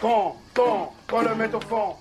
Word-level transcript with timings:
Quand, 0.00 0.36
quand, 0.54 0.92
quand 1.08 1.22
le 1.22 1.34
met 1.34 1.52
au 1.52 1.60
fond. 1.60 1.96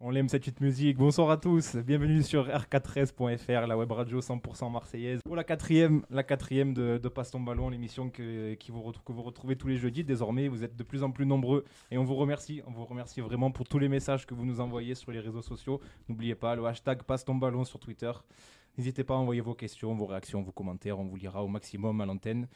On 0.00 0.14
aime 0.14 0.28
cette 0.30 0.40
petite 0.40 0.62
musique. 0.62 0.96
Bonsoir 0.96 1.30
à 1.30 1.36
tous. 1.36 1.76
Bienvenue 1.76 2.22
sur 2.22 2.48
r4s.fr, 2.48 3.66
la 3.66 3.76
web 3.76 3.92
radio 3.92 4.20
100% 4.20 4.72
marseillaise. 4.72 5.20
Pour 5.22 5.36
la 5.36 5.44
quatrième, 5.44 6.02
la 6.08 6.22
quatrième 6.22 6.72
de, 6.72 6.96
de 6.96 7.08
Passe 7.10 7.32
ton 7.32 7.40
ballon, 7.40 7.68
l'émission 7.68 8.08
que, 8.08 8.56
vous, 8.70 8.92
que 9.04 9.12
vous 9.12 9.22
retrouvez 9.22 9.56
tous 9.56 9.68
les 9.68 9.76
jeudis. 9.76 10.04
Désormais, 10.04 10.48
vous 10.48 10.64
êtes 10.64 10.74
de 10.74 10.82
plus 10.82 11.02
en 11.02 11.10
plus 11.10 11.26
nombreux 11.26 11.66
et 11.90 11.98
on 11.98 12.04
vous 12.04 12.16
remercie. 12.16 12.62
On 12.66 12.70
vous 12.70 12.86
remercie 12.86 13.20
vraiment 13.20 13.50
pour 13.50 13.68
tous 13.68 13.78
les 13.78 13.90
messages 13.90 14.26
que 14.26 14.32
vous 14.32 14.46
nous 14.46 14.60
envoyez 14.60 14.94
sur 14.94 15.12
les 15.12 15.20
réseaux 15.20 15.42
sociaux. 15.42 15.80
N'oubliez 16.08 16.34
pas 16.34 16.56
le 16.56 16.64
hashtag 16.64 17.02
Passe 17.02 17.26
ton 17.26 17.34
ballon 17.34 17.64
sur 17.64 17.78
Twitter. 17.78 18.12
N'hésitez 18.78 19.04
pas 19.04 19.14
à 19.14 19.16
envoyer 19.18 19.40
vos 19.40 19.54
questions, 19.54 19.92
vos 19.94 20.06
réactions, 20.06 20.40
vos 20.40 20.52
commentaires. 20.52 20.98
On 20.98 21.04
vous 21.04 21.16
lira 21.16 21.42
au 21.42 21.48
maximum 21.48 22.00
à 22.00 22.06
l'antenne. 22.06 22.46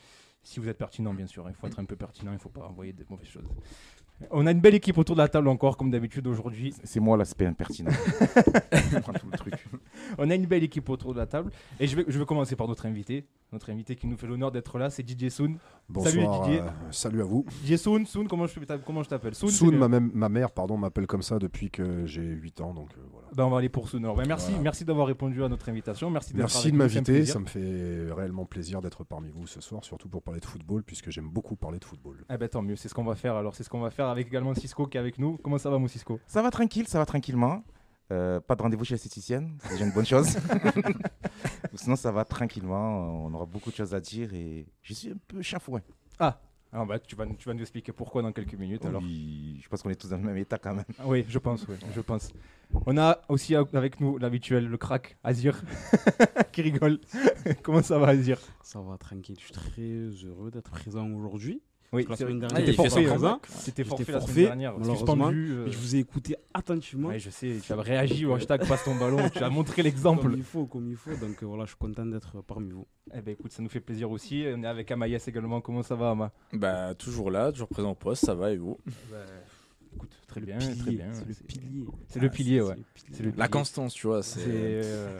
Si 0.42 0.60
vous 0.60 0.68
êtes 0.68 0.78
pertinent, 0.78 1.14
bien 1.14 1.26
sûr. 1.26 1.48
Il 1.48 1.54
faut 1.54 1.66
être 1.66 1.78
un 1.78 1.84
peu 1.84 1.96
pertinent. 1.96 2.32
Il 2.32 2.34
ne 2.34 2.40
faut 2.40 2.48
pas 2.48 2.66
envoyer 2.66 2.92
de 2.92 3.04
mauvaises 3.08 3.28
choses. 3.28 3.48
On 4.30 4.46
a 4.46 4.50
une 4.52 4.60
belle 4.60 4.74
équipe 4.74 4.96
autour 4.98 5.16
de 5.16 5.20
la 5.20 5.28
table 5.28 5.48
encore, 5.48 5.76
comme 5.76 5.90
d'habitude 5.90 6.26
aujourd'hui. 6.26 6.74
C'est 6.84 7.00
moi 7.00 7.16
l'aspect 7.16 7.46
impertinent. 7.46 7.90
Je 8.72 8.98
prends 8.98 9.12
tout 9.12 9.26
le 9.30 9.36
truc. 9.38 9.54
On 10.18 10.30
a 10.30 10.34
une 10.34 10.46
belle 10.46 10.62
équipe 10.64 10.88
autour 10.88 11.12
de 11.14 11.18
la 11.18 11.26
table. 11.26 11.50
Et 11.80 11.86
je 11.86 11.96
vais, 11.96 12.04
je 12.08 12.18
vais 12.18 12.24
commencer 12.26 12.56
par 12.56 12.68
notre 12.68 12.86
invité. 12.86 13.26
Notre 13.52 13.70
invité 13.70 13.96
qui 13.96 14.06
nous 14.06 14.16
fait 14.16 14.26
l'honneur 14.26 14.50
d'être 14.50 14.78
là, 14.78 14.88
c'est 14.88 15.06
DJ 15.06 15.28
Soon. 15.28 15.56
Bonsoir, 15.86 16.12
Salut, 16.14 16.26
Didier. 16.44 16.60
euh, 16.62 16.70
salut 16.90 17.20
à 17.20 17.24
vous. 17.24 17.44
DJ 17.66 17.76
Soon, 17.76 18.06
Soon, 18.06 18.24
comment 18.26 18.46
je, 18.46 18.58
comment 18.86 19.02
je 19.02 19.10
t'appelle? 19.10 19.34
Soon, 19.34 19.48
c'est 19.50 19.66
ma, 19.70 19.88
même- 19.88 20.10
ma 20.14 20.30
mère 20.30 20.50
pardon, 20.52 20.78
m'appelle 20.78 21.06
comme 21.06 21.20
ça 21.20 21.38
depuis 21.38 21.70
que 21.70 22.06
j'ai 22.06 22.22
8 22.22 22.62
ans. 22.62 22.72
Donc, 22.72 22.88
euh, 22.96 23.00
voilà. 23.12 23.28
Ben, 23.34 23.44
on 23.44 23.50
va 23.50 23.58
aller 23.58 23.68
pour 23.68 23.90
Soon. 23.90 24.02
Alors, 24.04 24.16
ben, 24.16 24.24
merci, 24.26 24.46
Voilà. 24.52 24.62
merci 24.62 24.84
d'avoir 24.86 25.06
répondu 25.06 25.44
à 25.44 25.48
notre 25.50 25.68
invitation. 25.68 26.08
Merci, 26.10 26.32
Merci 26.34 26.72
de 26.72 26.76
m'inviter, 26.76 27.26
ça 27.26 27.38
me 27.40 27.44
fait 27.46 28.10
réellement 28.10 28.46
plaisir 28.46 28.80
d'être 28.80 29.04
parmi 29.04 29.28
vous 29.30 29.46
ce 29.46 29.60
soir, 29.60 29.84
surtout 29.84 30.08
pour 30.08 30.22
parler 30.22 30.40
de 30.40 30.46
football, 30.46 30.82
puisque 30.82 31.10
j'aime 31.10 31.28
beaucoup 31.28 31.56
parler 31.56 31.78
de 31.78 31.84
football. 31.84 32.24
Eh 32.32 32.38
ben, 32.38 32.48
tant 32.48 32.62
mieux, 32.62 32.76
c'est 32.76 32.88
ce 32.88 32.94
qu'on 32.94 33.04
va 33.04 33.16
faire. 33.16 33.34
Alors, 33.36 33.54
c'est 33.54 33.64
ce 33.64 33.68
qu'on 33.68 33.80
va 33.80 33.90
faire 33.90 34.06
avec 34.12 34.28
également 34.28 34.54
Cisco 34.54 34.86
qui 34.86 34.96
est 34.96 35.00
avec 35.00 35.18
nous. 35.18 35.38
Comment 35.42 35.58
ça 35.58 35.70
va, 35.70 35.78
mon 35.78 35.88
Cisco? 35.88 36.20
Ça 36.26 36.42
va 36.42 36.50
tranquille, 36.50 36.86
ça 36.86 36.98
va 36.98 37.06
tranquillement. 37.06 37.64
Euh, 38.10 38.40
pas 38.40 38.56
de 38.56 38.62
rendez-vous 38.62 38.84
chez 38.84 38.94
l'esthéticienne, 38.94 39.56
c'est 39.62 39.72
déjà 39.72 39.86
une 39.86 39.92
bonne 39.92 40.06
chose. 40.06 40.36
Sinon, 41.74 41.96
ça 41.96 42.12
va 42.12 42.24
tranquillement. 42.24 43.24
On 43.24 43.32
aura 43.32 43.46
beaucoup 43.46 43.70
de 43.70 43.76
choses 43.76 43.94
à 43.94 44.00
dire 44.00 44.34
et 44.34 44.66
je 44.82 44.92
suis 44.92 45.10
un 45.10 45.18
peu 45.26 45.40
chafouin. 45.40 45.80
Ah, 46.18 46.38
alors, 46.74 46.86
bah, 46.86 46.98
tu, 46.98 47.14
vas, 47.14 47.26
tu 47.26 47.48
vas 47.48 47.54
nous 47.54 47.60
expliquer 47.60 47.92
pourquoi 47.92 48.22
dans 48.22 48.32
quelques 48.32 48.54
minutes. 48.54 48.86
Alors. 48.86 49.02
Oui, 49.02 49.60
je 49.62 49.68
pense 49.68 49.82
qu'on 49.82 49.90
est 49.90 49.94
tous 49.94 50.08
dans 50.08 50.16
le 50.16 50.22
même 50.22 50.38
état 50.38 50.56
quand 50.56 50.74
même. 50.74 50.86
Ah 50.98 51.04
Oui, 51.06 51.24
je 51.28 51.38
pense, 51.38 51.66
oui, 51.68 51.76
je 51.94 52.00
pense. 52.00 52.30
On 52.86 52.96
a 52.96 53.20
aussi 53.28 53.54
avec 53.54 54.00
nous 54.00 54.16
l'habituel, 54.16 54.66
le 54.66 54.76
crack, 54.78 55.18
Azir, 55.22 55.62
qui 56.52 56.62
rigole. 56.62 56.98
Comment 57.62 57.82
ça 57.82 57.98
va, 57.98 58.08
Azir? 58.08 58.38
Ça 58.62 58.80
va 58.80 58.96
tranquille, 58.96 59.36
je 59.38 59.44
suis 59.44 59.52
très 59.52 60.26
heureux 60.26 60.50
d'être 60.50 60.70
présent 60.70 61.10
aujourd'hui. 61.10 61.60
Oui, 61.94 62.06
La 62.08 62.16
c'est 62.16 62.24
semaine 62.24 62.38
vrai. 62.38 62.48
dernière, 62.48 62.66
fait 62.74 62.74
forfait. 63.04 63.48
C'était 63.48 63.84
forfait 63.84 64.12
la 64.12 64.18
forfait, 64.20 64.32
semaine 64.32 64.46
dernière. 64.46 64.78
malheureusement. 64.78 64.96
Suspendu. 65.06 65.50
euh, 65.52 65.70
je 65.70 65.76
vous 65.76 65.94
ai 65.96 65.98
écouté 65.98 66.36
attentivement. 66.54 67.08
Ouais, 67.08 67.18
je 67.18 67.28
sais, 67.28 67.58
tu 67.62 67.70
as 67.72 67.76
réagi 67.76 68.24
au 68.24 68.32
hashtag 68.34 68.66
passe 68.68 68.84
ton 68.84 68.94
ballon, 68.94 69.28
tu 69.28 69.38
as 69.42 69.50
montré 69.50 69.76
Comme 69.76 69.84
l'exemple. 69.84 70.32
il 70.34 70.42
faut, 70.42 70.64
comme 70.64 70.88
il 70.88 70.96
faut. 70.96 71.10
Donc 71.16 71.42
euh, 71.42 71.46
voilà, 71.46 71.64
je 71.64 71.68
suis 71.70 71.76
content 71.78 72.06
d'être 72.06 72.40
parmi 72.42 72.70
vous. 72.70 72.86
Eh 73.14 73.20
ben 73.20 73.32
écoute, 73.32 73.52
ça 73.52 73.62
nous 73.62 73.68
fait 73.68 73.80
plaisir 73.80 74.10
aussi. 74.10 74.42
On 74.54 74.62
est 74.62 74.66
avec 74.66 74.90
Amaïs 74.90 75.28
également. 75.28 75.60
Comment 75.60 75.82
ça 75.82 75.94
va, 75.94 76.10
Ama? 76.10 76.32
Bah, 76.54 76.94
toujours 76.94 77.30
là, 77.30 77.52
toujours 77.52 77.68
présent 77.68 77.90
au 77.90 77.94
poste, 77.94 78.24
ça 78.24 78.34
va 78.34 78.52
et 78.52 78.56
vous? 78.56 78.78
Écoute, 79.94 80.10
très 80.26 80.40
Le 80.40 80.46
bien, 80.46 80.56
pilier, 80.58 80.74
très 80.78 80.90
bien. 80.92 81.06
C'est 81.12 81.28
le 81.28 81.34
pilier. 81.46 81.84
C'est 82.08 82.20
le 82.20 82.28
pilier, 82.30 82.60
ouais. 82.62 82.74
La 83.36 83.48
constance, 83.48 83.92
tu 83.94 84.06
vois, 84.06 84.22
C'est 84.22 84.40
euh, 84.46 85.18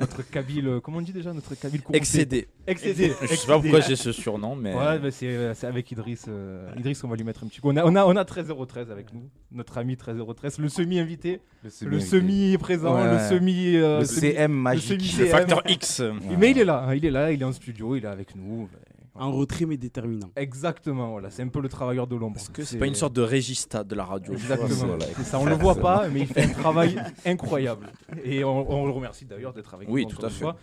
notre 0.00 0.22
Kabyle, 0.22 0.68
euh, 0.68 0.80
comment 0.80 0.98
on 0.98 1.02
dit 1.02 1.12
déjà 1.12 1.32
Notre 1.32 1.54
Kabyle 1.56 1.82
excédé. 1.92 2.46
Excédé. 2.66 3.12
Je 3.22 3.26
sais 3.34 3.46
pas 3.46 3.58
pourquoi 3.58 3.80
j'ai 3.80 3.96
ce 3.96 4.12
surnom, 4.12 4.54
mais 4.54 4.74
Ouais, 4.74 4.98
bah, 5.00 5.10
c'est 5.10 5.26
euh, 5.26 5.54
c'est 5.54 5.66
avec 5.66 5.90
Idriss. 5.90 6.26
euh, 6.28 6.70
Idriss, 6.78 7.02
on 7.04 7.08
va 7.08 7.16
lui 7.16 7.24
mettre 7.24 7.42
un 7.44 7.48
petit 7.48 7.60
coup. 7.60 7.68
On 7.70 7.76
a, 7.76 7.84
on 7.84 7.96
a, 7.96 8.04
on 8.04 8.14
a 8.16 8.22
13-013 8.24 8.90
avec 8.90 9.12
nous. 9.12 9.28
Notre 9.50 9.78
ami 9.78 9.94
13-013. 9.96 10.60
Le 10.60 10.68
semi-invité, 10.68 11.40
le 11.82 12.00
semi-présent, 12.00 13.04
le 13.04 13.18
semi. 13.28 13.72
Le 13.72 14.04
semi- 14.04 14.32
CM 14.32 14.52
magique. 14.52 15.18
le 15.18 15.26
facteur 15.26 15.62
X. 15.68 16.02
Mais 16.38 16.52
il 16.52 16.58
est 16.58 16.64
là, 16.64 16.94
il 16.94 17.04
est 17.04 17.10
là, 17.10 17.32
il 17.32 17.42
est 17.42 17.44
en 17.44 17.52
studio, 17.52 17.96
il 17.96 18.04
est 18.04 18.08
avec 18.08 18.36
nous. 18.36 18.68
En 19.14 19.30
retrait, 19.30 19.66
mais 19.66 19.76
déterminant. 19.76 20.30
Exactement, 20.36 21.10
voilà. 21.10 21.30
C'est 21.30 21.42
un 21.42 21.48
peu 21.48 21.60
le 21.60 21.68
travailleur 21.68 22.06
de 22.06 22.16
l'ombre. 22.16 22.36
Est-ce 22.38 22.48
que 22.50 22.64
c'est 22.64 22.78
pas 22.78 22.86
une 22.86 22.94
sorte 22.94 23.12
de 23.12 23.20
régista 23.22 23.84
de 23.84 23.94
la 23.94 24.04
radio 24.04 24.32
Exactement. 24.32 24.96
c'est- 25.16 25.22
ça, 25.24 25.38
on 25.38 25.44
le 25.44 25.54
voit 25.54 25.74
pas, 25.74 26.08
mais 26.08 26.20
il 26.20 26.26
fait 26.26 26.44
un 26.44 26.48
travail 26.52 26.96
incroyable. 27.26 27.88
Et 28.24 28.42
on, 28.42 28.70
on 28.72 28.86
le 28.86 28.92
remercie 28.92 29.26
d'ailleurs 29.26 29.52
d'être 29.52 29.74
avec 29.74 29.88
Oui, 29.90 30.04
nous. 30.04 30.10
tout 30.10 30.16
encore 30.16 30.26
à 30.26 30.30
fait. 30.30 30.38
fois. 30.40 30.56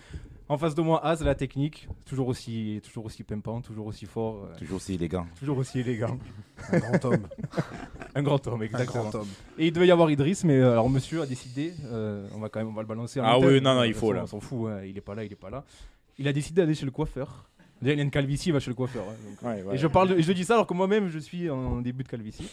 En 0.52 0.58
face 0.58 0.74
de 0.74 0.82
moi, 0.82 1.06
Az, 1.06 1.24
la 1.24 1.36
technique, 1.36 1.88
toujours 2.08 2.28
aussi, 2.28 2.82
toujours 2.84 3.06
aussi 3.06 3.22
pimpant, 3.22 3.62
toujours 3.62 3.86
aussi 3.86 4.08
fort, 4.08 4.46
euh, 4.46 4.58
Toujours 4.58 4.78
aussi 4.78 4.96
élégant. 4.96 5.28
toujours 5.38 5.60
aussi 5.60 5.82
élégant. 5.82 6.18
Un 6.72 6.80
grand 6.80 7.06
homme. 7.06 7.28
Un 8.16 8.24
grand 8.24 8.48
homme, 8.48 8.62
un 8.62 8.66
exactement. 8.66 9.04
grand 9.10 9.20
homme. 9.20 9.28
Et 9.60 9.68
il 9.68 9.72
devait 9.72 9.86
y 9.86 9.92
avoir 9.92 10.10
Idriss, 10.10 10.44
mais 10.44 10.58
euh, 10.58 10.72
alors 10.72 10.90
monsieur 10.90 11.22
a 11.22 11.28
décidé, 11.28 11.76
euh, 11.86 12.28
on 12.36 12.40
va 12.40 12.50
quand 12.50 12.60
même 12.60 12.70
on 12.70 12.74
va 12.74 12.82
le 12.82 12.88
balancer. 12.88 13.20
en 13.20 13.26
Ah 13.26 13.38
oui, 13.38 13.62
non, 13.62 13.76
non, 13.76 13.84
il 13.84 13.94
faut, 13.94 14.12
là. 14.12 14.24
On 14.24 14.28
s'en 14.28 14.40
fout, 14.40 14.68
hein, 14.72 14.82
il 14.84 14.98
est 14.98 15.02
pas 15.02 15.14
là, 15.14 15.24
il 15.24 15.32
est 15.32 15.36
pas 15.36 15.52
là. 15.52 15.64
Il 16.18 16.28
a 16.28 16.34
décidé 16.34 16.62
d'aller 16.62 16.74
chez 16.74 16.86
le 16.86 16.92
coiffeur. 16.92 17.48
Déjà, 17.82 17.94
il 17.94 18.00
a 18.00 18.04
une 18.04 18.12
calvitie, 18.12 18.50
il 18.50 18.52
va 18.54 18.60
chez 18.60 18.72
le 18.72 18.76
coiffeur. 18.76 19.04
hein, 19.10 19.14
donc. 19.30 19.42
Ouais, 19.42 19.64
ouais. 19.64 19.76
Et 19.76 19.78
je 19.78 19.88
parle, 19.88 20.10
de- 20.16 20.22
je 20.22 20.32
dis 20.34 20.44
ça 20.44 20.54
alors 20.56 20.68
que 20.68 20.74
moi-même 20.74 21.08
je 21.10 21.20
suis 21.20 21.50
en 21.50 21.82
début 21.82 22.04
de 22.04 22.10
calvitie. 22.10 22.50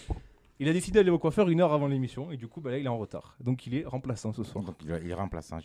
Il 0.59 0.69
a 0.70 0.72
décidé 0.72 1.00
d'aller 1.00 1.10
au 1.10 1.19
coiffeur 1.19 1.50
une 1.50 1.60
heure 1.60 1.75
avant 1.75 1.87
l'émission 1.87 2.32
et 2.32 2.38
du 2.38 2.47
coup 2.48 2.62
bah, 2.62 2.70
là 2.70 2.78
il 2.78 2.87
est 2.87 2.88
en 2.88 2.97
retard. 2.97 3.36
Donc 3.41 3.66
il 3.66 3.75
est 3.75 3.84
remplaçant 3.84 4.32
ce 4.32 4.42
soir. 4.42 4.65
Donc 4.65 4.76
il, 4.82 4.91
est- 4.91 4.94
il 4.94 4.94
est 4.94 4.98
Peut-être 5.00 5.10
qu'il 5.10 5.15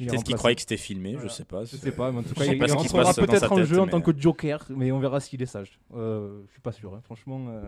remplaçant. 0.09 0.35
croyait 0.37 0.55
que 0.55 0.61
c'était 0.61 0.75
filmé, 0.75 1.13
Voilà. 1.13 1.27
je 1.29 1.33
sais 1.33 1.45
pas. 1.45 1.63
Je 1.63 1.77
sais 1.77 1.91
pas, 1.93 2.11
mais 2.11 2.19
en 2.19 2.23
tout 2.23 2.33
cas 2.33 2.43
sais 2.43 2.51
il, 2.53 2.57
pas 2.57 2.65
il 2.65 2.71
ce 2.71 2.75
qui 2.75 2.83
se 2.89 2.93
rentrera 2.95 3.03
passe 3.03 3.15
dans 3.15 3.25
peut-être 3.25 3.39
sa 3.39 3.51
en 3.53 3.55
tête, 3.55 3.65
jeu 3.65 3.79
en 3.79 3.85
mais- 3.85 3.91
tant 3.91 4.01
que 4.01 4.11
Joker, 4.17 4.65
mais 4.69 4.91
on 4.91 4.99
verra 4.99 5.19
s'il 5.21 5.41
est 5.41 5.45
sage. 5.45 5.79
Euh, 5.95 6.41
je 6.47 6.51
suis 6.51 6.61
pas 6.61 6.73
sûr, 6.73 6.93
hein. 6.93 6.99
franchement. 7.05 7.45
euh, 7.49 7.61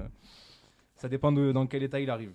ça 0.98 1.08
dépend 1.08 1.32
de 1.32 1.52
dans 1.54 1.66
quel 1.68 1.84
état 1.84 2.00
il 2.02 2.10
arrive. 2.10 2.32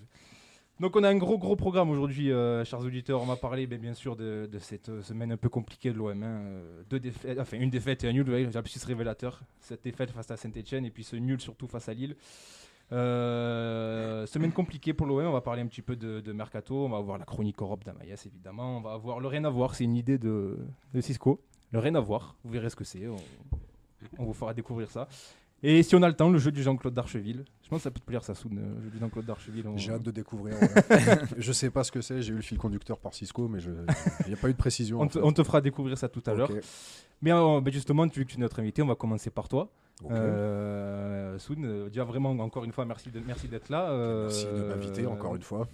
Donc 0.81 0.94
on 0.94 1.03
a 1.03 1.09
un 1.09 1.16
gros 1.16 1.39
gros 1.39 1.56
programme 1.56 1.91
aujourd'hui, 1.91 2.31
euh, 2.31 2.65
chers 2.65 2.81
auditeurs. 2.81 3.21
On 3.21 3.27
va 3.27 3.34
parler 3.34 3.66
ben, 3.66 3.81
bien 3.81 3.94
sûr 3.94 4.15
de, 4.15 4.49
cette 4.61 4.89
euh, 4.89 5.03
semaine 5.03 5.33
un 5.33 5.37
peu 5.37 5.49
compliquée 5.49 5.91
de 5.91 5.99
l'OM. 5.99 6.22
Euh, 6.22 6.83
une 7.53 7.71
défaite 7.71 8.05
et 8.05 8.09
un 8.09 8.12
nul, 8.12 8.31
ouais, 8.31 8.47
plus 8.47 8.84
révélateur. 8.84 9.41
Cette 9.61 9.83
défaite 9.83 10.12
face 10.12 10.31
à 10.31 10.37
Saint-Etienne 10.37 10.84
et 10.84 10.91
puis 10.91 11.03
ce 11.03 11.17
nul 11.17 11.41
surtout 11.41 11.67
face 11.67 11.88
à 11.88 11.94
Lille. 11.94 12.15
Semaine 12.91 14.53
compliquée 14.53 14.94
pour 14.94 15.09
l'OM, 15.09 15.27
on 15.27 15.33
va 15.33 15.41
parler 15.41 15.62
un 15.62 15.67
petit 15.67 15.83
peu 15.83 15.97
de, 15.97 16.33
Mercato, 16.33 16.84
on 16.84 16.88
va 16.88 16.99
avoir 16.99 17.19
la 17.19 17.25
chronique 17.25 17.61
Europe 17.61 17.83
d'Amaïs 17.84 18.25
évidemment, 18.27 18.78
on 18.78 18.81
va 18.81 18.93
avoir 18.93 19.19
le 19.19 19.27
rien 19.27 19.44
à 19.44 19.50
voir, 19.50 19.75
c'est 19.75 19.84
une 19.84 19.97
idée 19.97 20.17
de, 20.17 20.56
Cisco, 21.00 21.43
le 21.72 21.81
rien 21.81 21.97
à 21.97 22.00
voir, 22.00 22.37
vous 22.44 22.53
verrez 22.53 22.71
ce 22.71 22.77
que 22.77 22.84
c'est, 22.84 23.06
on 24.17 24.25
vous 24.25 24.33
fera 24.33 24.55
découvrir 24.55 24.91
ça. 24.91 25.06
Et 25.63 25.83
si 25.83 25.97
on 25.97 26.03
a 26.03 26.09
le 26.09 26.15
temps, 26.15 26.31
le 26.31 26.39
jeu 26.39 26.53
du 26.53 26.63
Jean-Claude 26.63 26.95
d'Archeville. 26.95 27.45
Je 27.65 27.69
pense 27.69 27.81
que 27.81 27.83
ça 27.83 27.91
peut 27.91 27.99
te 28.01 28.05
plaire 28.07 28.23
ça, 28.23 28.35
Soun, 28.35 28.57
euh, 28.59 28.77
le 28.77 28.83
jeu 28.85 28.91
du 28.91 28.99
Jean-Claude 28.99 29.25
d'Archeville. 29.27 29.67
on- 29.67 29.77
J'ai 29.77 29.93
hâte 29.93 30.03
de 30.05 30.11
découvrir. 30.13 30.55
ouais. 30.91 31.19
je 31.37 31.53
sais 31.53 31.71
pas 31.71 31.83
ce 31.85 31.91
que 31.93 32.01
c'est, 32.01 32.23
j'ai 32.23 32.33
eu 32.33 32.37
le 32.37 32.43
fil 32.43 32.59
conducteur 32.59 32.99
par 32.99 33.13
Cisco, 33.13 33.49
mais 33.49 33.59
je- 33.61 33.71
il 34.25 34.29
n'y 34.29 34.35
a 34.35 34.37
pas 34.37 34.49
eu 34.49 34.53
de 34.53 34.59
précision. 34.59 35.01
on, 35.01 35.05
en 35.05 35.07
te, 35.09 35.15
fait. 35.19 35.25
on 35.25 35.33
te 35.33 35.43
fera 35.43 35.61
découvrir 35.61 35.99
ça 35.99 36.09
tout 36.09 36.23
à 36.27 36.35
l'heure. 36.35 36.51
Mais 37.21 37.33
euh, 37.33 37.61
ben 37.61 37.73
justement, 37.73 38.09
tu, 38.09 38.25
tu 38.25 38.37
es 38.37 38.41
notre 38.41 38.61
invité, 38.61 38.81
on 38.83 38.87
va 38.87 38.95
commencer 38.95 39.31
par 39.31 39.49
toi. 39.49 39.69
Ok. 40.05 40.11
Euh, 40.13 41.39
Soun, 41.39 41.65
euh, 41.65 41.89
déjà 41.89 42.05
vraiment, 42.05 42.31
encore 42.31 42.65
une 42.65 42.73
fois, 42.73 42.85
merci 42.85 43.11
de- 43.11 43.21
merci 43.27 43.49
d'être 43.49 43.69
là. 43.69 43.91
euh, 43.91 44.25
Merci 44.25 44.47
de 44.47 44.63
m'inviter 44.69 45.07
encore 45.07 45.35
une 45.37 45.43
fois. 45.43 45.69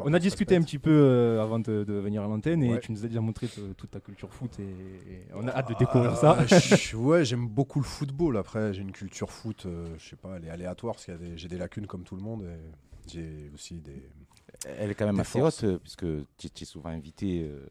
On 0.00 0.12
a 0.14 0.18
discuté 0.18 0.54
un 0.56 0.62
petit 0.62 0.78
peu 0.78 0.90
euh, 0.90 1.42
avant 1.42 1.58
de, 1.58 1.84
de 1.84 1.92
venir 1.94 2.22
à 2.22 2.26
l'antenne 2.26 2.62
et 2.62 2.80
tu 2.80 2.92
nous 2.92 3.04
as 3.04 3.08
déjà 3.08 3.20
montré 3.20 3.46
te- 3.48 3.60
toute 3.72 3.90
ta 3.90 4.00
culture 4.00 4.32
foot 4.32 4.58
et, 4.60 4.62
et 4.62 5.22
on 5.34 5.46
a 5.48 5.50
hâte 5.52 5.68
de 5.70 5.74
découvrir 5.78 6.16
ça. 6.16 6.36
Ah, 6.38 6.44
ouais, 6.96 7.24
j'aime 7.24 7.48
beaucoup 7.48 7.78
le 7.80 7.84
football. 7.86 8.36
Après, 8.36 8.74
j'ai 8.74 8.82
une 8.82 8.92
culture 8.92 9.30
foot, 9.30 9.64
euh, 9.66 9.86
je 9.98 10.08
sais 10.10 10.16
pas, 10.16 10.36
elle 10.36 10.44
est 10.44 10.50
aléatoire 10.50 10.94
parce 10.94 11.06
des- 11.06 11.36
j'ai 11.38 11.48
des 11.48 11.58
lacunes 11.58 11.86
comme 11.86 12.04
tout 12.04 12.16
le 12.16 12.22
monde. 12.22 12.42
et 12.44 13.10
J'ai 13.10 13.50
aussi 13.54 13.80
des. 13.80 14.02
Elle 14.66 14.90
est 14.90 14.94
quand 14.94 15.06
même 15.06 15.20
assez 15.20 15.38
forces. 15.38 15.62
haute 15.62 15.70
euh, 15.70 15.78
puisque 15.78 16.04
tu 16.36 16.48
es 16.60 16.64
souvent 16.64 16.90
invité 16.90 17.42
euh, 17.48 17.64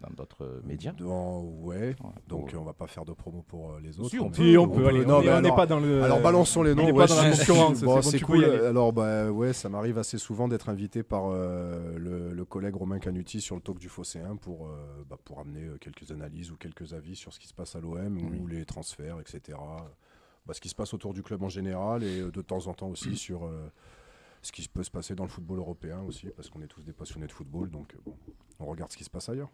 dans 0.00 0.12
d'autres 0.12 0.60
médias. 0.64 0.90
Dans- 0.92 1.40
ouais, 1.40 1.94
donc 2.26 2.52
euh, 2.52 2.56
on 2.58 2.64
va 2.64 2.72
pas 2.72 2.88
faire 2.88 3.04
de 3.04 3.12
promo 3.12 3.42
pour 3.46 3.78
les 3.78 4.00
autres. 4.00 4.10
Si, 4.10 4.18
on, 4.18 4.28
peut, 4.28 4.58
on 4.58 4.68
peut, 4.68 4.86
aller. 4.88 5.04
Non, 5.06 5.18
on 5.18 5.22
n'est 5.22 5.28
alors- 5.28 5.54
pas 5.54 5.66
dans 5.66 5.78
le. 5.78 6.02
Alors 6.02 6.20
balançons 6.20 6.64
les 6.64 6.74
noms. 6.74 6.82
on 6.82 6.86
ouais, 6.92 7.06
pas 7.06 7.14
dans 7.14 7.22
la 7.22 7.30
concurrence, 7.36 7.80
bon, 7.82 8.02
c'est 8.02 8.18
cool. 8.20 8.44
Alors 8.44 8.92
bah 8.92 9.30
ouais, 9.30 9.52
ça 9.52 9.68
m'arrive 9.68 9.98
assez 9.98 10.18
souvent 10.18 10.48
d'être 10.48 10.68
invité 10.68 11.04
par 11.04 11.26
euh, 11.26 11.96
le, 11.96 12.32
le 12.32 12.44
collègue 12.44 12.74
Romain 12.74 12.98
Canuti 12.98 13.40
sur 13.40 13.54
le 13.54 13.60
talk 13.60 13.78
du 13.78 13.88
Phocéen 13.88 14.34
pour 14.36 14.66
euh, 14.66 15.04
bah, 15.08 15.18
pour 15.24 15.38
amener 15.38 15.68
quelques 15.80 16.10
analyses 16.10 16.50
ou 16.50 16.56
quelques 16.56 16.92
avis 16.92 17.14
sur 17.14 17.32
ce 17.32 17.38
qui 17.38 17.46
se 17.46 17.54
passe 17.54 17.76
à 17.76 17.80
l'OM 17.80 18.18
ou 18.40 18.48
les 18.48 18.64
transferts, 18.64 19.20
etc. 19.20 19.56
Bah, 20.44 20.54
ce 20.54 20.60
qui 20.60 20.68
se 20.68 20.74
passe 20.74 20.92
autour 20.92 21.14
du 21.14 21.22
club 21.22 21.44
en 21.44 21.48
général 21.48 22.02
et 22.02 22.20
de 22.20 22.42
temps 22.42 22.66
en 22.66 22.74
temps 22.74 22.88
aussi 22.88 23.14
sur 23.16 23.44
euh, 23.44 23.68
ce 24.42 24.52
qui 24.52 24.66
peut 24.68 24.82
se 24.82 24.90
passer 24.90 25.14
dans 25.14 25.24
le 25.24 25.28
football 25.30 25.58
européen 25.58 26.00
aussi, 26.06 26.26
parce 26.36 26.50
qu'on 26.50 26.60
est 26.62 26.66
tous 26.66 26.82
des 26.84 26.92
passionnés 26.92 27.26
de 27.26 27.32
football, 27.32 27.70
donc 27.70 27.94
euh, 27.94 27.98
bon, 28.04 28.14
on 28.60 28.66
regarde 28.66 28.90
ce 28.92 28.96
qui 28.96 29.04
se 29.04 29.10
passe 29.10 29.28
ailleurs. 29.28 29.50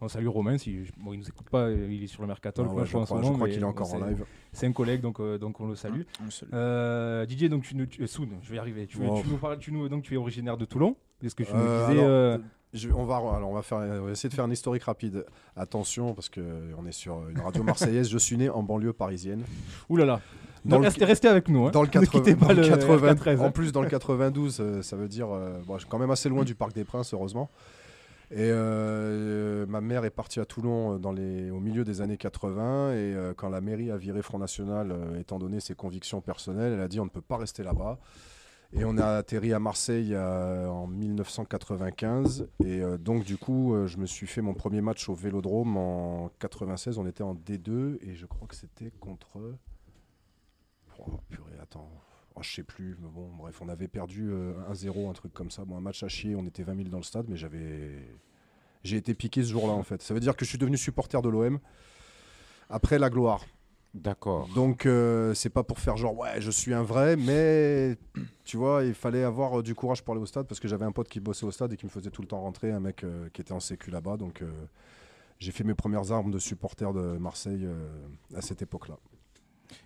On 0.00 0.08
salue 0.08 0.26
Romain, 0.26 0.58
si, 0.58 0.90
bon, 0.98 1.12
il 1.12 1.18
nous 1.20 1.28
écoute 1.28 1.48
pas, 1.48 1.70
il 1.70 2.02
est 2.02 2.06
sur 2.08 2.22
le 2.22 2.28
Mercato, 2.28 2.64
Ah 2.66 2.72
ouais, 2.74 2.84
je 2.84 2.90
crois, 2.98 3.48
qu'il 3.48 3.60
est 3.60 3.64
encore 3.64 3.94
en 3.94 4.04
live. 4.04 4.24
C'est 4.52 4.66
un 4.66 4.72
collègue, 4.72 5.00
donc, 5.00 5.20
euh, 5.20 5.38
donc 5.38 5.60
on 5.60 5.68
le 5.68 5.76
salue. 5.76 6.02
On 6.26 6.30
salue. 6.30 6.50
Euh, 6.52 7.24
Didier, 7.26 7.48
donc 7.48 7.62
tu 7.62 7.74
tu, 7.88 8.02
euh, 8.02 8.06
je 8.42 8.50
vais 8.50 8.56
y 8.56 8.58
arriver. 8.58 8.86
Tu, 8.86 8.98
Oh. 9.06 9.20
tu 9.22 9.28
nous 9.28 9.36
parles, 9.38 9.58
tu 9.58 9.70
nous, 9.72 9.88
donc 9.88 10.02
tu 10.02 10.14
es 10.14 10.16
originaire 10.16 10.56
de 10.56 10.64
Toulon, 10.64 10.96
est-ce 11.22 11.34
que 11.34 11.44
tu 11.44 11.52
nous 11.52 11.58
disais 11.60 12.02
alors, 12.02 12.40
Je- 12.72 12.90
on, 12.90 13.04
va, 13.04 13.16
alors 13.18 13.48
on, 13.50 13.54
va 13.54 13.62
faire, 13.62 13.78
on 13.78 14.06
va 14.06 14.10
essayer 14.10 14.28
de 14.28 14.34
faire 14.34 14.44
un 14.44 14.50
historique 14.50 14.82
rapide. 14.82 15.24
Attention, 15.54 16.12
parce 16.12 16.28
qu'on 16.28 16.84
est 16.86 16.92
sur 16.92 17.28
une 17.28 17.38
radio 17.38 17.62
marseillaise. 17.62 18.08
je 18.10 18.18
suis 18.18 18.36
né 18.36 18.48
en 18.50 18.64
banlieue 18.64 18.92
parisienne. 18.92 19.44
Ouh 19.88 19.96
là 19.96 20.04
là. 20.04 20.20
Dans 20.64 20.78
le- 20.78 20.84
restez, 20.84 21.04
restez 21.04 21.28
avec 21.28 21.48
nous. 21.48 21.66
Hein. 21.66 21.70
Dans 21.70 21.82
le, 21.82 21.88
Ne 21.88 21.92
80 21.92 22.06
quittez 22.10 22.36
pas 22.36 22.46
dans 22.46 22.54
le 22.54 22.62
le 22.62 22.68
80 22.68 23.12
R13, 23.14 23.40
hein. 23.40 23.46
En 23.46 23.50
plus, 23.50 23.72
dans 23.72 23.82
le 23.82 23.88
92, 23.88 24.58
euh, 24.60 24.82
ça 24.82 24.96
veut 24.96 25.08
dire. 25.08 25.28
euh, 25.30 25.58
bon, 25.66 25.74
je 25.74 25.80
suis 25.80 25.88
quand 25.88 25.98
même 25.98 26.10
assez 26.10 26.28
loin 26.28 26.44
du 26.44 26.54
Parc 26.54 26.72
des 26.74 26.84
Princes, 26.84 27.12
heureusement. 27.14 27.50
Et 28.30 28.38
euh, 28.50 29.66
ma 29.66 29.80
mère 29.82 30.04
est 30.04 30.10
partie 30.10 30.40
à 30.40 30.44
Toulon 30.46 30.98
dans 30.98 31.12
les, 31.12 31.50
au 31.50 31.60
milieu 31.60 31.84
des 31.84 32.00
années 32.00 32.16
80. 32.16 32.92
Et 32.92 32.94
euh, 32.96 33.34
quand 33.36 33.50
la 33.50 33.60
mairie 33.60 33.90
a 33.90 33.96
viré 33.98 34.22
Front 34.22 34.38
National, 34.38 34.90
euh, 34.90 35.20
étant 35.20 35.38
donné 35.38 35.60
ses 35.60 35.74
convictions 35.74 36.20
personnelles, 36.22 36.72
elle 36.72 36.80
a 36.80 36.88
dit 36.88 36.98
on 36.98 37.04
ne 37.04 37.10
peut 37.10 37.20
pas 37.20 37.36
rester 37.36 37.62
là-bas. 37.62 37.98
Et 38.76 38.84
on 38.84 38.96
a 38.98 39.18
atterri 39.18 39.52
à 39.52 39.60
Marseille 39.60 40.16
en 40.16 40.88
1995. 40.88 42.48
Et 42.64 42.80
donc, 42.98 43.22
du 43.22 43.36
coup, 43.36 43.72
je 43.86 43.98
me 43.98 44.06
suis 44.06 44.26
fait 44.26 44.40
mon 44.40 44.52
premier 44.54 44.80
match 44.80 45.08
au 45.08 45.14
Vélodrome 45.14 45.76
en 45.76 46.30
96. 46.40 46.98
On 46.98 47.06
était 47.06 47.22
en 47.22 47.34
D2 47.34 47.98
et 48.02 48.16
je 48.16 48.26
crois 48.26 48.48
que 48.48 48.56
c'était 48.56 48.90
contre. 48.98 49.38
Oh, 50.98 51.20
purée, 51.28 51.58
attends. 51.60 51.90
Oh, 52.34 52.40
je 52.42 52.54
sais 52.54 52.62
plus. 52.62 52.96
Mais 53.00 53.08
bon, 53.08 53.30
bref, 53.36 53.60
on 53.62 53.68
avait 53.68 53.88
perdu 53.88 54.30
euh, 54.30 54.54
1-0, 54.72 55.08
un 55.08 55.12
truc 55.12 55.32
comme 55.32 55.50
ça. 55.50 55.64
Bon, 55.64 55.76
un 55.76 55.80
match 55.80 56.02
à 56.02 56.08
chier. 56.08 56.34
On 56.34 56.46
était 56.46 56.62
20 56.62 56.76
000 56.76 56.88
dans 56.88 56.98
le 56.98 57.02
stade, 57.04 57.26
mais 57.28 57.36
j'avais. 57.36 57.98
J'ai 58.82 58.96
été 58.96 59.14
piqué 59.14 59.42
ce 59.42 59.50
jour-là, 59.50 59.72
en 59.72 59.82
fait. 59.82 60.02
Ça 60.02 60.14
veut 60.14 60.20
dire 60.20 60.36
que 60.36 60.44
je 60.44 60.50
suis 60.50 60.58
devenu 60.58 60.76
supporter 60.76 61.20
de 61.22 61.28
l'OM 61.28 61.58
après 62.68 62.98
la 62.98 63.10
gloire. 63.10 63.44
D'accord. 63.94 64.48
Donc 64.56 64.86
euh, 64.86 65.34
c'est 65.34 65.50
pas 65.50 65.62
pour 65.62 65.78
faire 65.78 65.96
genre 65.96 66.18
ouais 66.18 66.40
je 66.40 66.50
suis 66.50 66.74
un 66.74 66.82
vrai 66.82 67.14
mais 67.14 67.96
tu 68.44 68.56
vois 68.56 68.82
il 68.82 68.92
fallait 68.92 69.22
avoir 69.22 69.60
euh, 69.60 69.62
du 69.62 69.76
courage 69.76 70.02
pour 70.02 70.14
aller 70.14 70.20
au 70.20 70.26
stade 70.26 70.48
parce 70.48 70.58
que 70.58 70.66
j'avais 70.66 70.84
un 70.84 70.90
pote 70.90 71.08
qui 71.08 71.20
bossait 71.20 71.46
au 71.46 71.52
stade 71.52 71.72
et 71.72 71.76
qui 71.76 71.86
me 71.86 71.90
faisait 71.90 72.10
tout 72.10 72.20
le 72.20 72.26
temps 72.26 72.40
rentrer 72.40 72.72
un 72.72 72.80
mec 72.80 73.04
euh, 73.04 73.28
qui 73.32 73.40
était 73.40 73.52
en 73.52 73.60
sécu 73.60 73.92
là-bas 73.92 74.16
donc 74.16 74.42
euh, 74.42 74.50
j'ai 75.38 75.52
fait 75.52 75.64
mes 75.64 75.74
premières 75.74 76.12
armes 76.12 76.30
de 76.30 76.38
supporter 76.38 76.92
de 76.92 77.18
Marseille 77.18 77.64
euh, 77.64 78.06
à 78.34 78.40
cette 78.40 78.62
époque-là. 78.62 78.96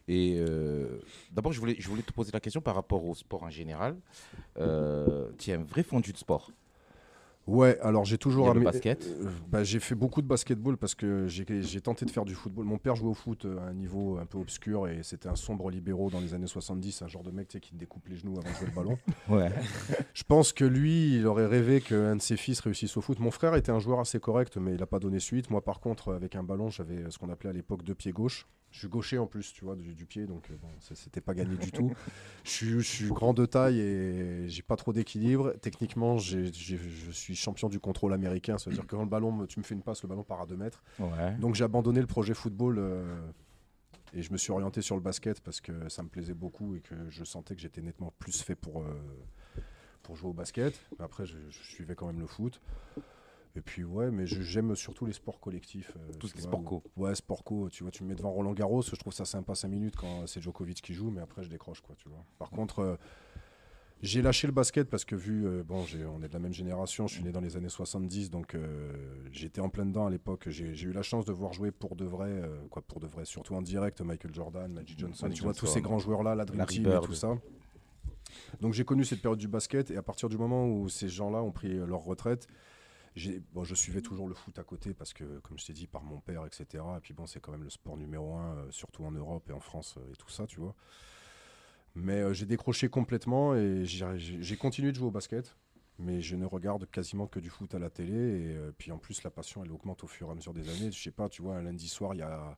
Et 0.08 0.36
euh, 0.38 0.98
d'abord, 1.32 1.52
je 1.52 1.60
voulais, 1.60 1.76
je 1.78 1.88
voulais 1.88 2.02
te 2.02 2.12
poser 2.12 2.30
la 2.32 2.40
question 2.40 2.60
par 2.60 2.74
rapport 2.74 3.04
au 3.04 3.14
sport 3.14 3.42
en 3.42 3.50
général. 3.50 3.96
Euh, 4.58 5.28
tu 5.38 5.50
es 5.50 5.54
un 5.54 5.62
vrai 5.62 5.82
fondu 5.82 6.12
de 6.12 6.18
sport. 6.18 6.50
Ouais, 7.46 7.78
alors 7.80 8.04
j'ai 8.04 8.18
toujours 8.18 8.44
Il 8.44 8.48
y 8.48 8.50
a 8.50 8.54
le 8.54 8.60
amé- 8.60 8.64
basket. 8.64 9.06
euh, 9.06 9.30
bah, 9.48 9.64
j'ai 9.64 9.80
fait 9.80 9.94
beaucoup 9.94 10.20
de 10.20 10.26
basketball 10.26 10.76
parce 10.76 10.94
que 10.94 11.26
j'ai 11.28 11.80
tenté 11.80 12.04
de 12.04 12.10
faire 12.10 12.26
du 12.26 12.34
football. 12.34 12.66
Mon 12.66 12.76
père 12.76 12.94
jouait 12.94 13.08
au 13.08 13.14
foot 13.14 13.46
euh, 13.46 13.56
à 13.60 13.62
un 13.70 13.72
niveau 13.72 14.18
un 14.18 14.26
peu 14.26 14.36
obscur 14.36 14.86
et 14.86 15.02
c'était 15.02 15.30
un 15.30 15.34
sombre 15.34 15.70
libéraux 15.70 16.10
dans 16.10 16.20
les 16.20 16.34
années 16.34 16.46
70, 16.46 17.00
un 17.00 17.08
genre 17.08 17.22
de 17.22 17.30
mec 17.30 17.48
tu 17.48 17.54
sais, 17.56 17.60
qui 17.60 17.70
te 17.70 17.76
découpe 17.76 18.06
les 18.08 18.16
genoux 18.16 18.34
avant 18.38 18.50
de 18.50 18.54
jouer 18.54 18.66
le 18.66 18.74
ballon. 18.74 18.98
Ouais. 19.30 19.50
Je 20.12 20.24
pense 20.24 20.52
que 20.52 20.66
lui, 20.66 21.14
il 21.16 21.26
aurait 21.26 21.46
rêvé 21.46 21.80
qu'un 21.80 22.16
de 22.16 22.20
ses 22.20 22.36
fils 22.36 22.60
réussisse 22.60 22.94
au 22.98 23.00
foot. 23.00 23.18
Mon 23.18 23.30
frère 23.30 23.54
était 23.54 23.72
un 23.72 23.78
joueur 23.78 24.00
assez 24.00 24.20
correct, 24.20 24.58
mais 24.58 24.74
il 24.74 24.80
n'a 24.80 24.86
pas 24.86 24.98
donné 24.98 25.18
suite. 25.18 25.48
Moi, 25.48 25.64
par 25.64 25.80
contre, 25.80 26.12
avec 26.12 26.36
un 26.36 26.42
ballon, 26.42 26.68
j'avais 26.68 27.10
ce 27.10 27.16
qu'on 27.18 27.30
appelait 27.30 27.48
à 27.48 27.54
l'époque 27.54 27.82
deux 27.82 27.94
pieds 27.94 28.12
gauche. 28.12 28.46
Je 28.70 28.80
suis 28.80 28.88
gaucher 28.88 29.18
en 29.18 29.26
plus, 29.26 29.52
tu 29.52 29.64
vois, 29.64 29.76
du, 29.76 29.94
du 29.94 30.04
pied, 30.04 30.26
donc 30.26 30.50
euh, 30.50 30.54
bon, 30.60 30.68
c'était 30.94 31.20
pas 31.22 31.34
gagné 31.34 31.56
du 31.56 31.72
tout. 31.72 31.92
Je 32.44 32.50
suis, 32.50 32.68
je 32.68 32.80
suis 32.80 33.08
grand 33.08 33.32
de 33.32 33.46
taille 33.46 33.80
et 33.80 34.48
j'ai 34.48 34.62
pas 34.62 34.76
trop 34.76 34.92
d'équilibre. 34.92 35.54
Techniquement, 35.62 36.18
je 36.18 36.50
suis 37.12 37.34
champion 37.34 37.68
du 37.68 37.80
contrôle 37.80 38.12
américain. 38.12 38.58
Ça 38.58 38.68
veut 38.70 38.76
dire 38.76 38.86
que 38.86 38.94
quand 38.94 39.02
le 39.02 39.08
ballon, 39.08 39.46
tu 39.46 39.58
me 39.58 39.64
fais 39.64 39.74
une 39.74 39.82
passe, 39.82 40.02
le 40.02 40.08
ballon 40.08 40.22
part 40.22 40.42
à 40.42 40.46
2 40.46 40.56
mètres. 40.56 40.82
Ouais. 40.98 41.34
Donc 41.36 41.54
j'ai 41.54 41.64
abandonné 41.64 42.00
le 42.00 42.06
projet 42.06 42.34
football 42.34 42.76
euh, 42.78 43.18
et 44.12 44.22
je 44.22 44.32
me 44.32 44.36
suis 44.38 44.52
orienté 44.52 44.82
sur 44.82 44.96
le 44.96 45.02
basket 45.02 45.40
parce 45.40 45.60
que 45.60 45.88
ça 45.88 46.02
me 46.02 46.08
plaisait 46.08 46.34
beaucoup 46.34 46.76
et 46.76 46.80
que 46.80 46.94
je 47.08 47.24
sentais 47.24 47.54
que 47.54 47.60
j'étais 47.62 47.80
nettement 47.80 48.12
plus 48.18 48.42
fait 48.42 48.54
pour, 48.54 48.82
euh, 48.82 48.84
pour 50.02 50.16
jouer 50.16 50.30
au 50.30 50.34
basket. 50.34 50.78
Mais 50.98 51.04
après, 51.04 51.24
je, 51.26 51.38
je 51.48 51.62
suivais 51.62 51.94
quand 51.94 52.06
même 52.06 52.20
le 52.20 52.26
foot. 52.26 52.60
Et 53.56 53.60
puis 53.60 53.82
ouais, 53.82 54.10
mais 54.10 54.26
j'aime 54.26 54.76
surtout 54.76 55.04
les 55.06 55.12
sports 55.12 55.40
collectifs. 55.40 55.92
euh, 55.96 56.12
Tout 56.18 56.28
ce 56.28 56.32
qui 56.34 56.38
est 56.40 56.42
sport 56.42 56.62
co. 56.62 56.82
Ouais, 56.96 57.14
sport 57.14 57.42
co. 57.44 57.68
Tu 57.68 57.82
vois, 57.82 57.90
tu 57.90 58.04
me 58.04 58.08
mets 58.08 58.14
devant 58.14 58.30
Roland 58.30 58.52
Garros, 58.52 58.82
je 58.82 58.94
trouve 58.96 59.12
ça 59.12 59.24
sympa 59.24 59.54
5 59.54 59.68
minutes 59.68 59.96
quand 59.96 60.26
c'est 60.26 60.40
Djokovic 60.40 60.80
qui 60.80 60.94
joue, 60.94 61.10
mais 61.10 61.20
après 61.20 61.42
je 61.42 61.48
décroche 61.48 61.80
quoi, 61.80 61.94
tu 61.96 62.08
vois. 62.08 62.24
Par 62.38 62.50
contre, 62.50 62.80
euh, 62.80 62.96
j'ai 64.00 64.22
lâché 64.22 64.46
le 64.46 64.52
basket 64.52 64.88
parce 64.88 65.04
que 65.04 65.16
vu, 65.16 65.44
euh, 65.44 65.64
bon, 65.64 65.84
on 66.14 66.22
est 66.22 66.28
de 66.28 66.32
la 66.32 66.38
même 66.38 66.52
génération, 66.52 67.08
je 67.08 67.14
suis 67.14 67.24
né 67.24 67.32
dans 67.32 67.40
les 67.40 67.56
années 67.56 67.68
70, 67.68 68.30
donc 68.30 68.54
euh, 68.54 68.92
j'étais 69.32 69.60
en 69.60 69.70
plein 69.70 69.86
dedans 69.86 70.06
à 70.06 70.10
l'époque. 70.10 70.44
J'ai 70.50 70.70
eu 70.84 70.92
la 70.92 71.02
chance 71.02 71.24
de 71.24 71.32
voir 71.32 71.52
jouer 71.52 71.72
pour 71.72 71.96
de 71.96 72.04
vrai, 72.04 72.28
euh, 72.30 72.58
quoi, 72.70 72.80
pour 72.82 73.00
de 73.00 73.08
vrai, 73.08 73.24
surtout 73.24 73.56
en 73.56 73.62
direct, 73.62 74.00
Michael 74.02 74.32
Jordan, 74.32 74.72
Magic 74.72 74.96
Johnson, 75.00 75.24
Magic 75.26 75.38
tu 75.38 75.42
vois, 75.42 75.52
tous 75.52 75.60
Johnson, 75.66 75.74
ces 75.74 75.80
grands 75.82 75.98
joueurs-là, 75.98 76.36
la 76.36 76.44
Dream 76.44 76.64
Team 76.66 76.86
et 76.86 77.00
tout 77.06 77.14
ça. 77.14 77.36
Donc 78.60 78.72
j'ai 78.74 78.84
connu 78.84 79.04
cette 79.04 79.20
période 79.20 79.38
du 79.38 79.48
basket 79.48 79.90
et 79.90 79.96
à 79.96 80.02
partir 80.02 80.28
du 80.28 80.36
moment 80.38 80.68
où 80.68 80.88
ces 80.88 81.08
gens-là 81.08 81.42
ont 81.42 81.50
pris 81.50 81.74
leur 81.74 82.04
retraite, 82.04 82.46
je 83.16 83.74
suivais 83.74 84.00
toujours 84.00 84.28
le 84.28 84.34
foot 84.34 84.58
à 84.58 84.64
côté 84.64 84.94
parce 84.94 85.12
que, 85.12 85.38
comme 85.40 85.58
je 85.58 85.66
t'ai 85.66 85.72
dit, 85.72 85.86
par 85.86 86.02
mon 86.02 86.20
père, 86.20 86.46
etc. 86.46 86.84
Et 86.96 87.00
puis 87.00 87.14
bon, 87.14 87.26
c'est 87.26 87.40
quand 87.40 87.52
même 87.52 87.64
le 87.64 87.70
sport 87.70 87.96
numéro 87.96 88.34
un, 88.34 88.56
euh, 88.56 88.70
surtout 88.70 89.04
en 89.04 89.10
Europe 89.10 89.48
et 89.48 89.52
en 89.52 89.60
France 89.60 89.96
euh, 89.98 90.12
et 90.12 90.16
tout 90.16 90.30
ça, 90.30 90.46
tu 90.46 90.60
vois. 90.60 90.74
Mais 91.94 92.20
euh, 92.20 92.32
j'ai 92.32 92.46
décroché 92.46 92.88
complètement 92.88 93.54
et 93.54 93.84
j'ai 93.84 94.56
continué 94.56 94.92
de 94.92 94.96
jouer 94.96 95.08
au 95.08 95.10
basket. 95.10 95.56
Mais 96.00 96.20
je 96.20 96.36
ne 96.36 96.46
regarde 96.46 96.88
quasiment 96.88 97.26
que 97.26 97.40
du 97.40 97.50
foot 97.50 97.74
à 97.74 97.80
la 97.80 97.90
télé. 97.90 98.52
Et 98.52 98.56
puis 98.78 98.92
en 98.92 98.98
plus, 98.98 99.24
la 99.24 99.30
passion, 99.30 99.64
elle 99.64 99.72
augmente 99.72 100.04
au 100.04 100.06
fur 100.06 100.28
et 100.28 100.30
à 100.30 100.34
mesure 100.36 100.54
des 100.54 100.68
années. 100.68 100.92
Je 100.92 101.02
sais 101.02 101.10
pas, 101.10 101.28
tu 101.28 101.42
vois, 101.42 101.56
un 101.56 101.62
lundi 101.62 101.88
soir, 101.88 102.14
il 102.14 102.18
y 102.18 102.22
a, 102.22 102.56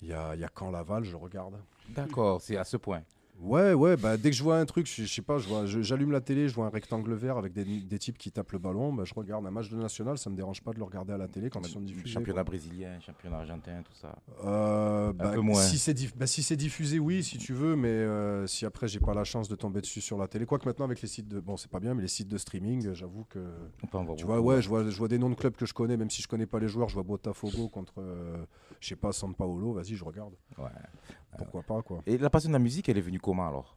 y, 0.00 0.14
a, 0.14 0.34
y 0.34 0.42
a 0.42 0.70
Laval, 0.70 1.04
je 1.04 1.14
regarde. 1.14 1.60
D'accord, 1.90 2.40
c'est 2.40 2.56
à 2.56 2.64
ce 2.64 2.78
point. 2.78 3.02
Ouais, 3.40 3.74
ouais, 3.74 3.96
bah, 3.96 4.16
dès 4.16 4.30
que 4.30 4.36
je 4.36 4.42
vois 4.42 4.58
un 4.58 4.64
truc, 4.64 4.86
je, 4.86 5.04
je 5.04 5.12
sais 5.12 5.22
pas, 5.22 5.36
j'allume 5.66 6.10
la 6.10 6.20
télé, 6.20 6.48
je 6.48 6.54
vois 6.54 6.66
un 6.66 6.70
rectangle 6.70 7.12
vert 7.14 7.36
avec 7.36 7.52
des, 7.52 7.64
des 7.64 7.98
types 7.98 8.16
qui 8.18 8.32
tapent 8.32 8.52
le 8.52 8.58
ballon, 8.58 8.92
bah, 8.92 9.04
je 9.04 9.12
regarde 9.14 9.46
un 9.46 9.50
match 9.50 9.68
de 9.68 9.76
national, 9.76 10.16
ça 10.18 10.30
me 10.30 10.36
dérange 10.36 10.62
pas 10.62 10.72
de 10.72 10.78
le 10.78 10.84
regarder 10.84 11.12
à 11.12 11.18
la 11.18 11.28
télé 11.28 11.50
quand 11.50 11.60
ils 11.66 11.70
sont 11.70 11.80
diffusés. 11.80 12.08
Championnat 12.14 12.42
quoi. 12.42 12.44
brésilien, 12.44 12.98
championnat 13.00 13.38
argentin, 13.38 13.82
tout 13.82 13.94
ça. 13.94 14.16
Euh, 14.44 15.12
bah, 15.12 15.32
peu 15.34 15.40
moins. 15.40 15.60
Si 15.60 15.78
c'est 15.78 15.92
diff- 15.94 16.16
bah, 16.16 16.26
si 16.26 16.56
diffusé, 16.56 16.98
oui, 16.98 17.22
si 17.22 17.38
tu 17.38 17.52
veux, 17.52 17.76
mais 17.76 17.88
euh, 17.88 18.46
si 18.46 18.64
après 18.64 18.88
j'ai 18.88 19.00
pas 19.00 19.14
la 19.14 19.24
chance 19.24 19.48
de 19.48 19.54
tomber 19.54 19.80
dessus 19.80 20.00
sur 20.00 20.16
la 20.16 20.28
télé, 20.28 20.46
quoique 20.46 20.66
maintenant 20.66 20.86
avec 20.86 21.02
les 21.02 21.08
sites 21.08 21.28
de, 21.28 21.38
bon 21.40 21.56
c'est 21.56 21.70
pas 21.70 21.80
bien, 21.80 21.94
mais 21.94 22.02
les 22.02 22.08
sites 22.08 22.28
de 22.28 22.38
streaming, 22.38 22.92
j'avoue 22.94 23.24
que 23.24 23.46
On 23.82 23.86
peut 23.86 23.98
en 23.98 24.04
voir 24.04 24.16
tu 24.16 24.24
vois, 24.24 24.40
ouais, 24.40 24.62
je 24.62 24.68
vois, 24.68 24.88
je 24.88 24.96
vois 24.96 25.08
des 25.08 25.18
noms 25.18 25.30
de 25.30 25.34
clubs 25.34 25.54
que 25.54 25.66
je 25.66 25.74
connais, 25.74 25.96
même 25.96 26.10
si 26.10 26.22
je 26.22 26.28
connais 26.28 26.46
pas 26.46 26.58
les 26.58 26.68
joueurs, 26.68 26.88
je 26.88 26.94
vois 26.94 27.02
Botafogo 27.02 27.68
contre, 27.68 27.94
euh, 27.98 28.44
je 28.80 28.88
sais 28.88 28.96
pas, 28.96 29.12
San 29.12 29.34
Paolo, 29.34 29.72
vas-y, 29.74 29.94
je 29.94 30.04
regarde, 30.04 30.32
Ouais. 30.58 30.64
Pourquoi 31.36 31.62
pas 31.62 31.82
quoi. 31.82 32.02
Et 32.06 32.18
la 32.18 32.30
passion 32.30 32.48
de 32.50 32.52
la 32.54 32.58
musique, 32.58 32.88
elle 32.88 32.98
est 32.98 33.02
venue 33.02 33.20
comment 33.20 33.46
alors? 33.48 33.76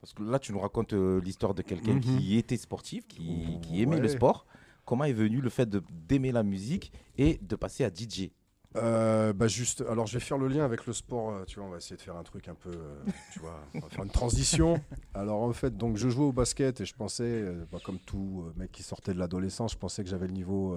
Parce 0.00 0.14
que 0.14 0.22
là, 0.22 0.38
tu 0.38 0.52
nous 0.52 0.60
racontes 0.60 0.92
euh, 0.92 1.20
l'histoire 1.20 1.54
de 1.54 1.62
quelqu'un 1.62 1.94
Mhm. 1.94 2.00
qui 2.00 2.36
était 2.38 2.56
sportif, 2.56 3.06
qui, 3.08 3.58
qui 3.62 3.82
aimait 3.82 3.98
le 3.98 4.08
sport. 4.08 4.46
Comment 4.84 5.04
est 5.04 5.12
venu 5.12 5.40
le 5.40 5.50
fait 5.50 5.68
d'aimer 5.68 6.32
la 6.32 6.42
musique 6.42 6.92
et 7.16 7.38
de 7.42 7.56
passer 7.56 7.84
à 7.84 7.90
DJ 7.90 8.30
Euh, 8.76 9.32
bah 9.32 9.48
juste, 9.48 9.82
alors 9.88 10.06
je 10.06 10.14
vais 10.18 10.24
faire 10.24 10.38
le 10.38 10.46
lien 10.46 10.64
avec 10.64 10.86
le 10.86 10.92
sport. 10.92 11.30
euh, 11.30 11.44
tu 11.46 11.58
vois, 11.58 11.68
on 11.68 11.70
va 11.72 11.78
essayer 11.78 11.96
de 11.96 12.02
faire 12.02 12.16
un 12.16 12.22
truc 12.22 12.48
un 12.48 12.54
peu, 12.54 12.70
euh, 12.70 13.02
tu 13.32 13.40
vois, 13.40 13.58
on 13.74 13.80
va 13.80 13.88
faire 13.88 14.04
une 14.04 14.10
transition. 14.10 14.80
Alors 15.14 15.42
en 15.42 15.52
fait, 15.52 15.76
donc 15.76 15.96
je 15.96 16.08
jouais 16.08 16.24
au 16.26 16.32
basket 16.32 16.80
et 16.80 16.84
je 16.84 16.94
pensais, 16.94 17.24
euh, 17.24 17.64
bah, 17.72 17.78
comme 17.84 17.98
tout 17.98 18.44
mec 18.56 18.70
qui 18.70 18.82
sortait 18.82 19.12
de 19.14 19.18
l'adolescence, 19.18 19.72
je 19.72 19.78
pensais 19.78 20.04
que 20.04 20.08
j'avais 20.10 20.26
le 20.28 20.32
niveau 20.34 20.76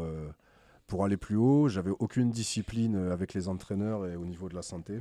pour 0.88 1.06
aller 1.06 1.18
plus 1.18 1.36
haut. 1.38 1.70
J'avais 1.70 1.92
aucune 2.00 2.32
discipline 2.32 2.96
avec 3.12 3.34
les 3.34 3.48
entraîneurs 3.50 4.08
et 4.08 4.16
au 4.16 4.26
niveau 4.26 4.50
de 4.50 4.56
la 4.56 4.62
santé. 4.64 5.00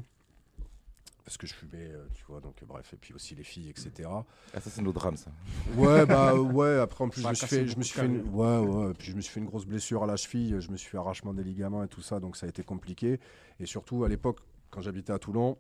Parce 1.24 1.36
que 1.36 1.46
je 1.46 1.54
fumais, 1.54 1.90
euh, 1.90 2.06
tu 2.14 2.24
vois, 2.26 2.40
donc 2.40 2.62
euh, 2.62 2.66
bref, 2.66 2.92
et 2.92 2.96
puis 2.96 3.12
aussi 3.14 3.34
les 3.34 3.44
filles, 3.44 3.68
etc. 3.68 4.08
Ah, 4.08 4.60
ça, 4.60 4.70
c'est 4.70 4.82
nos 4.82 4.92
drames, 4.92 5.16
ça. 5.16 5.30
Ouais, 5.76 6.06
bah 6.06 6.34
ouais, 6.34 6.78
après 6.78 7.04
en 7.04 7.08
plus, 7.08 7.22
je 7.22 7.28
me 7.28 7.34
fait, 7.34 7.66
je 7.66 7.76
me 7.76 7.82
suis 7.82 7.98
fait 7.98 8.06
une, 8.06 8.28
ouais, 8.30 8.58
ouais, 8.58 8.94
puis 8.94 9.10
je 9.10 9.16
me 9.16 9.20
suis 9.20 9.32
fait 9.32 9.40
une 9.40 9.46
grosse 9.46 9.66
blessure 9.66 10.02
à 10.02 10.06
la 10.06 10.16
cheville, 10.16 10.60
je 10.60 10.70
me 10.70 10.76
suis 10.76 10.88
fait 10.88 10.98
arrachement 10.98 11.34
des 11.34 11.44
ligaments 11.44 11.84
et 11.84 11.88
tout 11.88 12.02
ça, 12.02 12.20
donc 12.20 12.36
ça 12.36 12.46
a 12.46 12.48
été 12.48 12.62
compliqué. 12.62 13.20
Et 13.58 13.66
surtout, 13.66 14.04
à 14.04 14.08
l'époque, 14.08 14.40
quand 14.70 14.80
j'habitais 14.80 15.12
à 15.12 15.18
Toulon, 15.18 15.58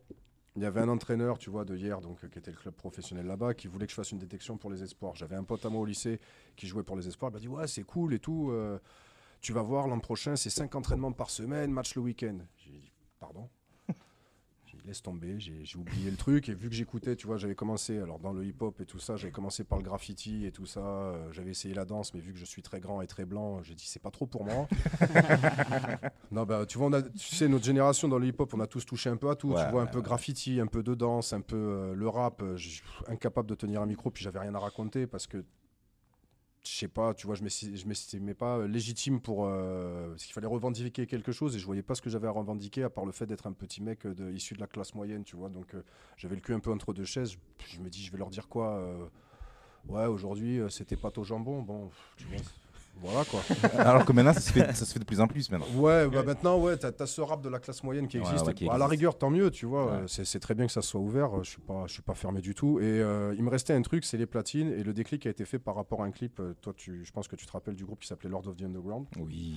il 0.56 0.62
y 0.62 0.66
avait 0.66 0.80
un 0.80 0.88
entraîneur, 0.88 1.38
tu 1.38 1.50
vois, 1.50 1.64
de 1.64 1.76
hier, 1.76 2.00
donc, 2.00 2.24
euh, 2.24 2.28
qui 2.28 2.38
était 2.38 2.50
le 2.50 2.56
club 2.56 2.74
professionnel 2.74 3.26
là-bas, 3.26 3.54
qui 3.54 3.68
voulait 3.68 3.86
que 3.86 3.92
je 3.92 3.96
fasse 3.96 4.10
une 4.10 4.18
détection 4.18 4.56
pour 4.56 4.70
les 4.70 4.82
espoirs. 4.82 5.14
J'avais 5.14 5.36
un 5.36 5.44
pote 5.44 5.64
à 5.64 5.70
moi 5.70 5.80
au 5.80 5.84
lycée 5.84 6.20
qui 6.56 6.66
jouait 6.66 6.82
pour 6.82 6.96
les 6.96 7.06
espoirs, 7.06 7.30
il 7.30 7.34
m'a 7.34 7.40
dit, 7.40 7.48
ouais, 7.48 7.66
c'est 7.66 7.84
cool 7.84 8.14
et 8.14 8.18
tout, 8.18 8.50
euh, 8.50 8.78
tu 9.40 9.52
vas 9.52 9.62
voir, 9.62 9.86
l'an 9.86 10.00
prochain, 10.00 10.36
c'est 10.36 10.50
5 10.50 10.74
entraînements 10.74 11.12
par 11.12 11.30
semaine, 11.30 11.70
match 11.70 11.94
le 11.94 12.02
week-end. 12.02 12.38
J'ai 12.56 12.70
dit, 12.72 12.92
pardon? 13.20 13.48
Laisse 14.90 15.02
tomber, 15.02 15.38
j'ai 15.38 15.78
oublié 15.78 16.10
le 16.10 16.16
truc. 16.16 16.48
Et 16.48 16.54
vu 16.54 16.68
que 16.68 16.74
j'écoutais, 16.74 17.16
tu 17.16 17.26
vois, 17.26 17.36
j'avais 17.36 17.54
commencé, 17.54 17.98
alors 17.98 18.18
dans 18.18 18.32
le 18.32 18.44
hip-hop 18.44 18.80
et 18.80 18.84
tout 18.84 18.98
ça, 18.98 19.16
j'avais 19.16 19.32
commencé 19.32 19.64
par 19.64 19.78
le 19.78 19.84
graffiti 19.84 20.44
et 20.44 20.52
tout 20.52 20.66
ça. 20.66 20.80
euh, 20.80 21.32
j'avais 21.32 21.50
essayé 21.50 21.74
la 21.74 21.84
danse, 21.84 22.12
mais 22.12 22.20
vu 22.20 22.32
que 22.32 22.38
je 22.38 22.44
suis 22.44 22.62
très 22.62 22.80
grand 22.80 23.00
et 23.00 23.06
très 23.06 23.24
blanc, 23.24 23.62
j'ai 23.62 23.74
dit, 23.74 23.86
c'est 23.86 24.02
pas 24.02 24.10
trop 24.10 24.26
pour 24.26 24.44
moi. 24.44 24.68
non, 26.32 26.44
bah, 26.44 26.66
tu 26.66 26.78
vois, 26.78 26.88
on 26.88 26.92
a, 26.92 27.02
tu 27.02 27.34
sais, 27.34 27.48
notre 27.48 27.64
génération 27.64 28.08
dans 28.08 28.18
le 28.18 28.26
hip-hop, 28.26 28.52
on 28.54 28.60
a 28.60 28.66
tous 28.66 28.84
touché 28.84 29.08
un 29.10 29.16
peu 29.16 29.30
à 29.30 29.36
tout. 29.36 29.50
Ouais, 29.52 29.64
tu 29.64 29.70
vois, 29.70 29.82
un 29.82 29.84
ouais, 29.84 29.90
peu 29.90 29.98
ouais. 29.98 30.04
graffiti, 30.04 30.60
un 30.60 30.66
peu 30.66 30.82
de 30.82 30.94
danse, 30.94 31.32
un 31.32 31.40
peu 31.40 31.56
euh, 31.56 31.94
le 31.94 32.08
rap. 32.08 32.42
euh, 32.42 32.56
incapable 33.06 33.48
de 33.48 33.54
tenir 33.54 33.80
un 33.82 33.86
micro, 33.86 34.10
puis 34.10 34.22
j'avais 34.24 34.38
rien 34.38 34.54
à 34.54 34.58
raconter 34.58 35.06
parce 35.06 35.26
que 35.26 35.44
je 36.64 36.70
sais 36.70 36.88
pas, 36.88 37.14
tu 37.14 37.26
vois, 37.26 37.34
je 37.36 37.42
m'esti- 37.42 37.74
je 37.76 37.86
m'estimais 37.86 38.34
pas 38.34 38.58
euh, 38.58 38.68
légitime 38.68 39.20
pour. 39.20 39.46
euh, 39.46 40.10
parce 40.10 40.24
qu'il 40.24 40.32
fallait 40.34 40.46
revendiquer 40.46 41.06
quelque 41.06 41.32
chose 41.32 41.56
et 41.56 41.58
je 41.58 41.64
voyais 41.66 41.82
pas 41.82 41.94
ce 41.94 42.02
que 42.02 42.10
j'avais 42.10 42.28
à 42.28 42.30
revendiquer 42.32 42.82
à 42.82 42.90
part 42.90 43.06
le 43.06 43.12
fait 43.12 43.26
d'être 43.26 43.46
un 43.46 43.52
petit 43.52 43.82
mec 43.82 44.04
euh, 44.06 44.14
de, 44.14 44.30
issu 44.30 44.54
de 44.54 44.60
la 44.60 44.66
classe 44.66 44.94
moyenne, 44.94 45.24
tu 45.24 45.36
vois. 45.36 45.48
Donc 45.48 45.74
j'avais 46.16 46.34
le 46.34 46.40
cul 46.42 46.52
un 46.52 46.60
peu 46.60 46.70
entre 46.70 46.92
deux 46.92 47.04
chaises. 47.04 47.36
Je, 47.66 47.80
me 47.80 47.88
dis, 47.88 48.04
je 48.04 48.12
vais 48.12 48.18
leur 48.18 48.30
dire 48.30 48.48
quoi 48.48 48.82
Ouais, 49.88 50.04
aujourd'hui, 50.06 50.60
c'était 50.68 50.96
pâte 50.96 51.16
au 51.18 51.24
jambon. 51.24 51.62
Bon, 51.62 51.90
tu 52.16 52.26
vois. 52.26 52.42
Voilà 53.02 53.24
quoi. 53.24 53.40
Alors 53.78 54.04
que 54.04 54.12
maintenant, 54.12 54.34
ça 54.34 54.40
se, 54.40 54.52
fait, 54.52 54.74
ça 54.74 54.84
se 54.84 54.92
fait 54.92 54.98
de 54.98 55.04
plus 55.06 55.20
en 55.20 55.26
plus 55.26 55.50
maintenant. 55.50 55.66
Ouais, 55.74 56.06
bah 56.08 56.22
maintenant, 56.22 56.58
ouais, 56.58 56.76
t'as 56.76 56.90
as 56.98 57.06
ce 57.06 57.22
rap 57.22 57.40
de 57.42 57.48
la 57.48 57.58
classe 57.58 57.82
moyenne 57.82 58.06
qui 58.08 58.18
existe. 58.18 58.46
ouais, 58.46 58.52
qui 58.52 58.66
Bah, 58.66 58.74
à 58.74 58.78
la 58.78 58.86
rigueur, 58.86 59.16
tant 59.16 59.30
mieux, 59.30 59.50
tu 59.50 59.64
vois. 59.64 59.86
Ouais. 59.90 60.02
C'est 60.06 60.26
c'est 60.26 60.38
très 60.38 60.54
bien 60.54 60.66
que 60.66 60.72
ça 60.72 60.82
soit 60.82 61.00
ouvert. 61.00 61.42
Je 61.42 61.48
suis 61.48 61.60
pas, 61.62 61.84
je 61.86 61.92
suis 61.94 62.02
pas 62.02 62.12
fermé 62.14 62.42
du 62.42 62.54
tout. 62.54 62.78
Et 62.78 62.82
euh, 62.84 63.34
il 63.38 63.42
me 63.42 63.48
restait 63.48 63.72
un 63.72 63.80
truc, 63.80 64.04
c'est 64.04 64.18
les 64.18 64.26
platines. 64.26 64.70
Et 64.72 64.82
le 64.82 64.92
déclic 64.92 65.24
a 65.26 65.30
été 65.30 65.46
fait 65.46 65.58
par 65.58 65.76
rapport 65.76 66.02
à 66.02 66.04
un 66.04 66.10
clip. 66.10 66.40
euh, 66.40 66.52
toi, 66.60 66.74
tu, 66.76 67.02
je 67.04 67.10
pense 67.12 67.26
que 67.26 67.36
tu 67.36 67.46
te 67.46 67.52
rappelles 67.52 67.74
du 67.76 67.86
groupe 67.86 68.00
qui 68.00 68.06
s'appelait 68.08 68.28
Lord 68.28 68.46
of 68.48 68.56
the 68.56 68.62
Underground. 68.64 69.06
Oui. 69.18 69.56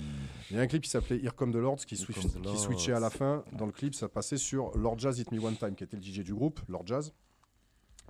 Il 0.50 0.56
y 0.56 0.58
a 0.58 0.62
un 0.62 0.66
clip 0.66 0.82
qui 0.82 0.90
s'appelait 0.90 1.18
Here 1.22 1.34
Come 1.34 1.52
the 1.52 1.56
Lords 1.56 1.84
qui, 1.86 1.96
switch- 1.96 2.26
the 2.26 2.40
qui 2.40 2.56
switchait 2.56 2.92
à 2.94 3.00
la 3.00 3.10
fin. 3.10 3.44
Dans 3.52 3.66
le 3.66 3.72
clip, 3.72 3.94
ça 3.94 4.08
passait 4.08 4.38
sur 4.38 4.70
Lord 4.76 4.98
Jazz 4.98 5.18
Hit 5.18 5.30
Me 5.32 5.38
One 5.38 5.56
Time, 5.56 5.74
qui 5.74 5.84
était 5.84 5.96
le 5.98 6.02
DJ 6.02 6.20
du 6.20 6.32
groupe, 6.34 6.60
Lord 6.68 6.86
Jazz. 6.86 7.12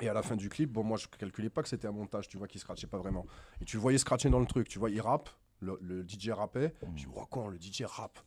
Et 0.03 0.09
à 0.09 0.13
la 0.13 0.23
fin 0.23 0.37
du 0.37 0.49
clip, 0.49 0.73
bon, 0.73 0.83
moi 0.83 0.97
je 0.97 1.07
calculais 1.07 1.51
pas 1.51 1.63
que 1.63 1.69
c'était 1.69 1.87
un 1.87 1.93
montage, 1.93 2.29
tu 2.29 2.37
vois, 2.37 2.49
qui 2.49 2.59
scratchait 2.59 2.87
pas 2.87 2.99
vraiment. 2.99 3.27
Et 3.61 3.65
tu 3.65 3.77
le 3.77 3.83
voyais 3.83 3.99
scratcher 3.99 4.29
dans 4.29 4.41
le 4.41 4.47
truc, 4.47 4.69
tu 4.69 4.79
vois, 4.79 4.91
il 4.91 5.01
rappe, 5.01 5.29
le, 5.61 5.79
le 5.81 6.03
DJ 6.07 6.31
rappait. 6.31 6.75
Je 6.97 7.05
dis, 7.05 7.07
oh, 7.15 7.27
quoi, 7.27 7.49
le 7.51 7.59
DJ 7.61 7.83
rappe? 7.83 8.19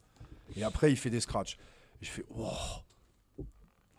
Et 0.55 0.63
après, 0.63 0.91
il 0.91 0.97
fait 0.97 1.09
des 1.09 1.19
scratchs. 1.19 1.57
Et 2.01 2.05
je 2.05 2.11
fais, 2.11 2.25
oh. 2.35 2.51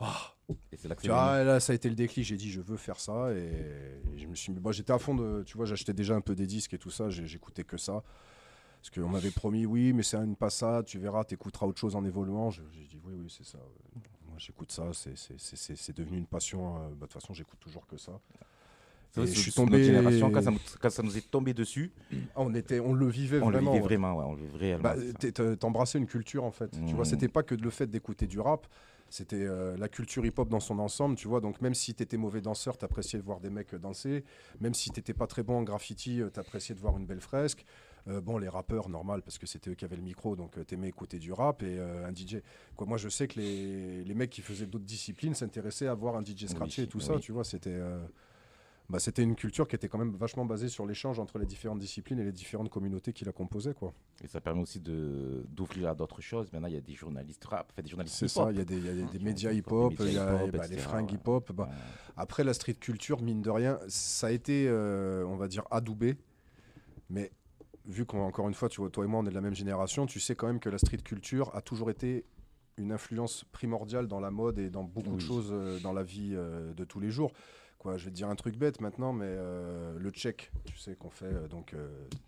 Ah. 0.00 0.34
Et 0.72 0.76
c'est 0.76 0.88
là 0.88 0.94
que 0.94 1.02
Tu 1.02 1.08
vois, 1.08 1.44
là, 1.44 1.60
ça 1.60 1.72
a 1.72 1.76
été 1.76 1.88
le 1.88 1.94
déclic. 1.94 2.24
J'ai 2.24 2.36
dit, 2.36 2.50
je 2.50 2.60
veux 2.60 2.76
faire 2.76 3.00
ça. 3.00 3.32
Et, 3.32 4.00
et 4.14 4.18
je 4.18 4.26
me 4.26 4.34
suis 4.34 4.52
mis. 4.52 4.60
Moi, 4.60 4.72
j'étais 4.72 4.92
à 4.92 4.98
fond 4.98 5.14
de. 5.14 5.42
Tu 5.44 5.56
vois, 5.56 5.66
j'achetais 5.66 5.92
déjà 5.92 6.14
un 6.14 6.20
peu 6.20 6.34
des 6.34 6.46
disques 6.46 6.74
et 6.74 6.78
tout 6.78 6.90
ça. 6.90 7.10
J'écoutais 7.10 7.64
que 7.64 7.76
ça. 7.76 8.02
Parce 8.80 8.90
qu'on 8.90 9.08
m'avait 9.08 9.32
promis, 9.32 9.66
oui, 9.66 9.92
mais 9.92 10.04
c'est 10.04 10.16
une 10.16 10.36
passade. 10.36 10.86
Tu 10.86 10.98
verras, 10.98 11.24
tu 11.24 11.34
écouteras 11.34 11.66
autre 11.66 11.80
chose 11.80 11.96
en 11.96 12.04
évoluant. 12.04 12.50
J'ai 12.50 12.62
dit, 12.62 12.98
oui, 13.04 13.14
oui, 13.18 13.26
c'est 13.28 13.44
ça. 13.44 13.58
J'écoute 14.38 14.72
ça. 14.72 14.84
c'est- 14.92 15.92
devenu 15.92 16.18
une 16.18 16.26
passion. 16.26 16.76
euh, 16.76 16.88
bah, 16.88 16.94
De 16.94 17.00
toute 17.00 17.12
façon, 17.14 17.34
j'écoute 17.34 17.58
toujours 17.60 17.86
que 17.86 17.96
ça. 17.96 18.12
Vrai, 19.16 19.26
je 19.26 19.32
suis 19.40 19.50
notre 19.50 19.70
tombé- 19.72 19.82
génération, 19.84 20.30
quand 20.30 20.42
ça, 20.42 20.50
nous, 20.50 20.58
quand 20.80 20.90
ça 20.90 21.02
nous 21.02 21.16
est 21.16 21.28
tombé 21.30 21.54
dessus, 21.54 21.92
Ah, 22.36 22.42
on, 22.42 22.54
était, 22.54 22.78
on 22.78 22.92
le 22.92 23.08
vivait 23.08 23.40
on 23.40 23.48
le 23.48 23.52
vraiment. 23.58 23.72
vivait 23.72 23.82
ouais. 23.82 23.88
vraiment, 23.88 24.16
ouais, 24.16 24.24
on 24.26 24.34
le 24.34 24.42
vivait 24.42 24.58
réellement. 24.58 24.94
Bah, 24.94 25.56
T'embrassais 25.56 25.98
une 25.98 26.06
culture 26.06 26.44
en 26.44 26.50
fait. 26.52 26.70
Tu 26.86 26.94
vois, 26.94 27.04
Mhm. 27.04 27.10
c'était 27.10 27.28
pas 27.28 27.42
que 27.42 27.54
le 27.54 27.70
fait 27.70 27.86
d'écouter 27.88 28.26
du 28.26 28.38
rap, 28.38 28.66
c'était 29.10 29.42
euh, 29.46 29.76
la 29.78 29.88
culture 29.88 30.24
hip-hop 30.26 30.48
dans 30.50 30.60
son 30.60 30.78
ensemble. 30.78 31.16
Tu 31.16 31.26
vois, 31.26 31.40
donc 31.40 31.60
même 31.62 31.74
si 31.74 31.94
t'étais 31.94 32.18
mauvais 32.18 32.42
danseur, 32.42 32.76
t'appréciais 32.76 33.18
de 33.18 33.24
voir 33.24 33.40
des 33.40 33.50
mecs 33.50 33.74
danser. 33.74 34.24
Même 34.60 34.74
si 34.74 34.90
t'étais 34.90 35.14
pas 35.14 35.26
très 35.26 35.42
bon 35.42 35.56
en 35.58 35.62
graffiti, 35.62 36.20
euh, 36.20 36.28
t'appréciais 36.28 36.74
de 36.74 36.80
voir 36.80 36.96
une 36.98 37.06
belle 37.06 37.20
fresque. 37.22 37.64
Euh, 38.06 38.20
bon, 38.20 38.38
les 38.38 38.48
rappeurs, 38.48 38.88
normal, 38.88 39.22
parce 39.22 39.38
que 39.38 39.46
c'était 39.46 39.70
eux 39.70 39.74
qui 39.74 39.84
avaient 39.84 39.96
le 39.96 40.02
micro, 40.02 40.36
donc 40.36 40.56
euh, 40.56 40.64
t'aimais 40.64 40.88
écouter 40.88 41.18
du 41.18 41.32
rap 41.32 41.62
et 41.62 41.78
euh, 41.78 42.06
un 42.06 42.14
DJ. 42.14 42.36
Quoi, 42.76 42.86
moi, 42.86 42.96
je 42.96 43.08
sais 43.08 43.26
que 43.28 43.38
les, 43.40 44.04
les 44.04 44.14
mecs 44.14 44.30
qui 44.30 44.40
faisaient 44.40 44.66
d'autres 44.66 44.84
disciplines 44.86 45.34
s'intéressaient 45.34 45.88
à 45.88 45.94
voir 45.94 46.16
un 46.16 46.24
DJ 46.24 46.46
scratcher 46.46 46.82
Oui, 46.82 46.86
et 46.86 46.88
tout 46.90 46.98
oui. 46.98 47.04
ça. 47.04 47.18
Tu 47.18 47.32
vois, 47.32 47.44
c'était. 47.44 47.78
bah, 48.88 48.98
c'était 48.98 49.22
une 49.22 49.34
culture 49.34 49.68
qui 49.68 49.76
était 49.76 49.88
quand 49.88 49.98
même 49.98 50.16
vachement 50.16 50.46
basée 50.46 50.68
sur 50.70 50.86
l'échange 50.86 51.18
entre 51.18 51.38
les 51.38 51.44
différentes 51.44 51.78
disciplines 51.80 52.18
et 52.20 52.24
les 52.24 52.32
différentes 52.32 52.70
communautés 52.70 53.12
qui 53.12 53.26
la 53.26 53.32
composaient. 53.32 53.74
Quoi. 53.74 53.92
Et 54.24 54.26
ça 54.28 54.40
permet 54.40 54.62
aussi 54.62 54.80
d'ouvrir 54.80 55.90
à 55.90 55.94
d'autres 55.94 56.22
choses. 56.22 56.50
Maintenant, 56.52 56.68
il 56.68 56.74
y 56.74 56.78
a 56.78 56.80
des 56.80 56.94
journalistes 56.94 57.44
rap, 57.44 57.70
enfin, 57.70 57.82
des 57.82 57.90
journalistes 57.90 58.16
C'est 58.16 58.28
ça, 58.28 58.48
il 58.50 58.56
y 58.56 58.60
a 58.60 58.64
des, 58.64 58.78
il 58.78 58.86
y 58.86 58.88
a 59.02 59.06
des- 59.06 59.18
médias 59.18 59.52
hip-hop, 59.52 59.92
il 60.00 60.12
y 60.14 60.18
a 60.18 60.42
hip-hop, 60.44 60.50
bah, 60.56 60.66
les 60.66 60.78
fringues 60.78 61.10
ouais. 61.10 61.16
hip-hop. 61.16 61.52
bah. 61.52 61.64
Ouais. 61.64 61.74
Après, 62.16 62.44
la 62.44 62.54
street 62.54 62.74
culture, 62.74 63.20
mine 63.20 63.42
de 63.42 63.50
rien, 63.50 63.78
ça 63.88 64.28
a 64.28 64.30
été, 64.30 64.66
euh, 64.68 65.24
on 65.26 65.36
va 65.36 65.48
dire, 65.48 65.64
adoubé. 65.70 66.16
Mais 67.10 67.30
vu 67.88 68.04
qu'encore 68.06 68.46
une 68.48 68.54
fois, 68.54 68.68
tu 68.68 68.80
vois, 68.80 68.90
toi 68.90 69.04
et 69.04 69.08
moi, 69.08 69.20
on 69.20 69.26
est 69.26 69.30
de 69.30 69.34
la 69.34 69.40
même 69.40 69.54
génération, 69.54 70.06
tu 70.06 70.20
sais 70.20 70.36
quand 70.36 70.46
même 70.46 70.60
que 70.60 70.68
la 70.68 70.78
street 70.78 70.98
culture 70.98 71.50
a 71.56 71.62
toujours 71.62 71.90
été 71.90 72.24
une 72.76 72.92
influence 72.92 73.44
primordiale 73.50 74.06
dans 74.06 74.20
la 74.20 74.30
mode 74.30 74.58
et 74.58 74.70
dans 74.70 74.84
beaucoup 74.84 75.16
de 75.16 75.20
choses 75.20 75.48
euh, 75.52 75.80
dans 75.80 75.92
la 75.92 76.02
vie 76.04 76.32
euh, 76.34 76.72
de 76.74 76.84
tous 76.84 77.00
les 77.00 77.10
jours. 77.10 77.32
Quoi, 77.78 77.96
je 77.96 78.04
vais 78.04 78.10
te 78.10 78.16
dire 78.16 78.28
un 78.28 78.36
truc 78.36 78.56
bête 78.56 78.80
maintenant, 78.80 79.12
mais 79.12 79.26
euh, 79.26 79.98
le 79.98 80.10
check, 80.10 80.52
tu 80.64 80.76
sais 80.76 80.94
qu'on 80.96 81.10
fait 81.10 81.48
donc 81.48 81.74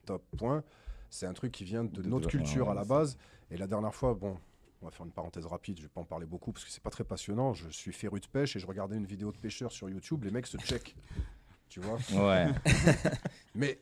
top 0.06 0.22
point, 0.36 0.62
c'est 1.10 1.26
un 1.26 1.32
truc 1.34 1.52
qui 1.52 1.64
vient 1.64 1.84
de 1.84 2.02
De- 2.02 2.08
notre 2.08 2.26
de- 2.26 2.30
culture 2.30 2.70
à 2.70 2.74
la 2.74 2.84
base. 2.84 3.16
Et 3.50 3.56
la 3.56 3.66
dernière 3.66 3.94
fois, 3.94 4.14
bon, 4.14 4.38
on 4.80 4.86
va 4.86 4.92
faire 4.92 5.04
une 5.04 5.12
parenthèse 5.12 5.44
rapide, 5.46 5.76
je 5.76 5.82
vais 5.82 5.88
pas 5.88 6.00
en 6.00 6.04
parler 6.04 6.24
beaucoup 6.26 6.52
parce 6.52 6.64
que 6.64 6.70
c'est 6.70 6.82
pas 6.82 6.90
très 6.90 7.02
passionnant. 7.04 7.52
Je 7.52 7.68
suis 7.68 7.92
féru 7.92 8.20
de 8.20 8.26
pêche 8.26 8.54
et 8.56 8.60
je 8.60 8.66
regardais 8.66 8.96
une 8.96 9.06
vidéo 9.06 9.30
de 9.32 9.36
pêcheurs 9.38 9.72
sur 9.72 9.90
YouTube, 9.90 10.24
les 10.24 10.30
mecs 10.30 10.46
se 10.46 10.56
check. 10.58 10.96
Tu 11.68 11.78
vois? 11.78 11.98
Ouais. 12.20 12.46
Mais 13.54 13.78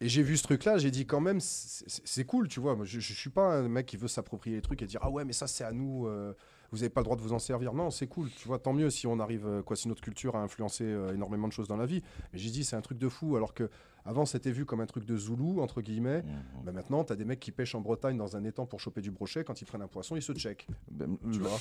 et 0.00 0.08
j'ai 0.08 0.22
vu 0.22 0.36
ce 0.36 0.42
truc-là, 0.44 0.78
j'ai 0.78 0.90
dit 0.90 1.06
quand 1.06 1.20
même, 1.20 1.40
c'est 1.40 2.24
cool, 2.24 2.48
tu 2.48 2.60
vois. 2.60 2.76
Moi, 2.76 2.84
je, 2.84 3.00
je 3.00 3.12
suis 3.12 3.30
pas 3.30 3.54
un 3.58 3.68
mec 3.68 3.86
qui 3.86 3.96
veut 3.96 4.08
s'approprier 4.08 4.56
les 4.56 4.62
trucs 4.62 4.82
et 4.82 4.86
dire 4.86 5.00
ah 5.02 5.10
ouais, 5.10 5.24
mais 5.24 5.32
ça 5.32 5.46
c'est 5.46 5.64
à 5.64 5.72
nous. 5.72 6.06
euh, 6.06 6.34
vous 6.70 6.82
avez 6.82 6.90
pas 6.90 7.00
le 7.00 7.04
droit 7.04 7.16
de 7.16 7.22
vous 7.22 7.32
en 7.32 7.38
servir. 7.38 7.72
Non, 7.72 7.90
c'est 7.90 8.06
cool, 8.06 8.28
tu 8.36 8.46
vois. 8.46 8.58
Tant 8.58 8.74
mieux 8.74 8.90
si 8.90 9.06
on 9.06 9.18
arrive, 9.20 9.46
euh, 9.46 9.62
quoi, 9.62 9.74
si 9.74 9.88
notre 9.88 10.02
culture 10.02 10.36
a 10.36 10.40
influencé 10.42 10.84
euh, 10.84 11.14
énormément 11.14 11.48
de 11.48 11.52
choses 11.52 11.66
dans 11.66 11.78
la 11.78 11.86
vie. 11.86 12.02
Mais 12.32 12.38
j'ai 12.38 12.50
dit 12.50 12.62
c'est 12.64 12.76
un 12.76 12.82
truc 12.82 12.98
de 12.98 13.08
fou, 13.08 13.36
alors 13.36 13.54
que 13.54 13.70
avant 14.04 14.24
c'était 14.26 14.50
vu 14.50 14.64
comme 14.64 14.80
un 14.80 14.86
truc 14.86 15.04
de 15.04 15.16
zoulou 15.16 15.60
entre 15.60 15.80
guillemets. 15.82 16.22
Bah, 16.64 16.72
maintenant, 16.72 17.04
tu 17.04 17.12
as 17.12 17.16
des 17.16 17.24
mecs 17.24 17.40
qui 17.40 17.52
pêchent 17.52 17.74
en 17.74 17.80
Bretagne 17.80 18.16
dans 18.16 18.36
un 18.36 18.44
étang 18.44 18.66
pour 18.66 18.80
choper 18.80 19.00
du 19.00 19.10
brochet. 19.10 19.44
Quand 19.44 19.60
ils 19.60 19.64
prennent 19.64 19.82
un 19.82 19.88
poisson, 19.88 20.16
ils 20.16 20.22
se 20.22 20.32
check. 20.32 20.66
Ben, 20.90 21.16
Tu 21.32 21.38
vois 21.40 21.58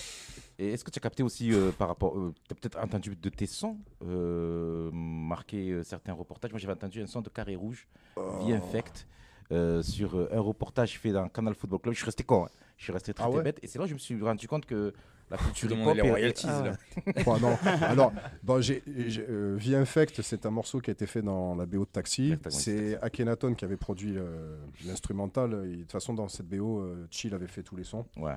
Et 0.59 0.71
est-ce 0.73 0.83
que 0.83 0.91
tu 0.91 0.99
as 0.99 1.01
capté 1.01 1.23
aussi 1.23 1.51
euh, 1.53 1.71
par 1.71 1.87
rapport. 1.89 2.13
tu 2.13 2.51
as 2.51 2.55
peut-être 2.55 2.79
entendu 2.79 3.15
de 3.15 3.29
tes 3.29 3.45
sons 3.47 3.77
euh, 4.05 4.89
marquer 4.93 5.71
euh, 5.71 5.83
certains 5.83 6.13
reportages? 6.13 6.51
Moi, 6.51 6.59
j'avais 6.59 6.73
entendu 6.73 7.01
un 7.01 7.07
son 7.07 7.21
de 7.21 7.29
Carré 7.29 7.55
Rouge, 7.55 7.87
Oh. 8.15 8.39
The 8.47 8.51
Infect, 8.51 9.07
euh, 9.51 9.81
sur 9.81 10.15
euh, 10.17 10.29
un 10.31 10.39
reportage 10.39 10.99
fait 10.99 11.11
dans 11.11 11.27
Canal 11.29 11.53
Football 11.53 11.79
Club. 11.79 11.93
Je 11.93 11.99
suis 11.99 12.05
resté 12.05 12.23
con. 12.23 12.45
hein. 12.45 12.49
Je 12.77 12.83
suis 12.85 12.93
resté 12.93 13.13
très, 13.13 13.25
Ah 13.25 13.29
très 13.31 13.41
bête. 13.43 13.59
Et 13.63 13.67
c'est 13.67 13.77
là 13.79 13.85
que 13.85 13.89
je 13.89 13.93
me 13.93 13.99
suis 13.99 14.21
rendu 14.21 14.47
compte 14.47 14.65
que 14.65 14.93
la 15.29 15.37
culture 15.37 15.71
hip-hop 15.71 15.95
les 15.95 16.01
royalties, 16.01 16.47
Ah, 16.49 16.63
là. 17.05 17.23
Quoi, 17.23 17.39
non. 17.39 17.57
Alors, 17.81 18.13
bon, 18.43 18.61
j'ai, 18.61 18.81
j'ai, 19.07 19.25
euh, 19.27 19.57
The 19.59 19.73
Infect, 19.73 20.21
c'est 20.21 20.45
un 20.45 20.51
morceau 20.51 20.79
qui 20.79 20.89
a 20.89 20.93
été 20.93 21.05
fait 21.05 21.21
dans 21.21 21.55
la 21.55 21.65
BO 21.65 21.85
de 21.85 21.89
Taxi. 21.89 22.35
C'est 22.49 22.97
Akhenaton 23.01 23.53
qui 23.53 23.65
avait 23.65 23.77
produit 23.77 24.17
euh, 24.17 24.57
l'instrumental. 24.85 25.65
Et 25.65 25.75
De 25.75 25.81
toute 25.81 25.91
façon, 25.91 26.13
dans 26.13 26.27
cette 26.27 26.47
BO, 26.47 26.79
euh, 26.79 27.07
Chill 27.11 27.33
avait 27.33 27.47
fait 27.47 27.63
tous 27.63 27.75
les 27.75 27.83
sons. 27.83 28.05
Ouais. 28.15 28.35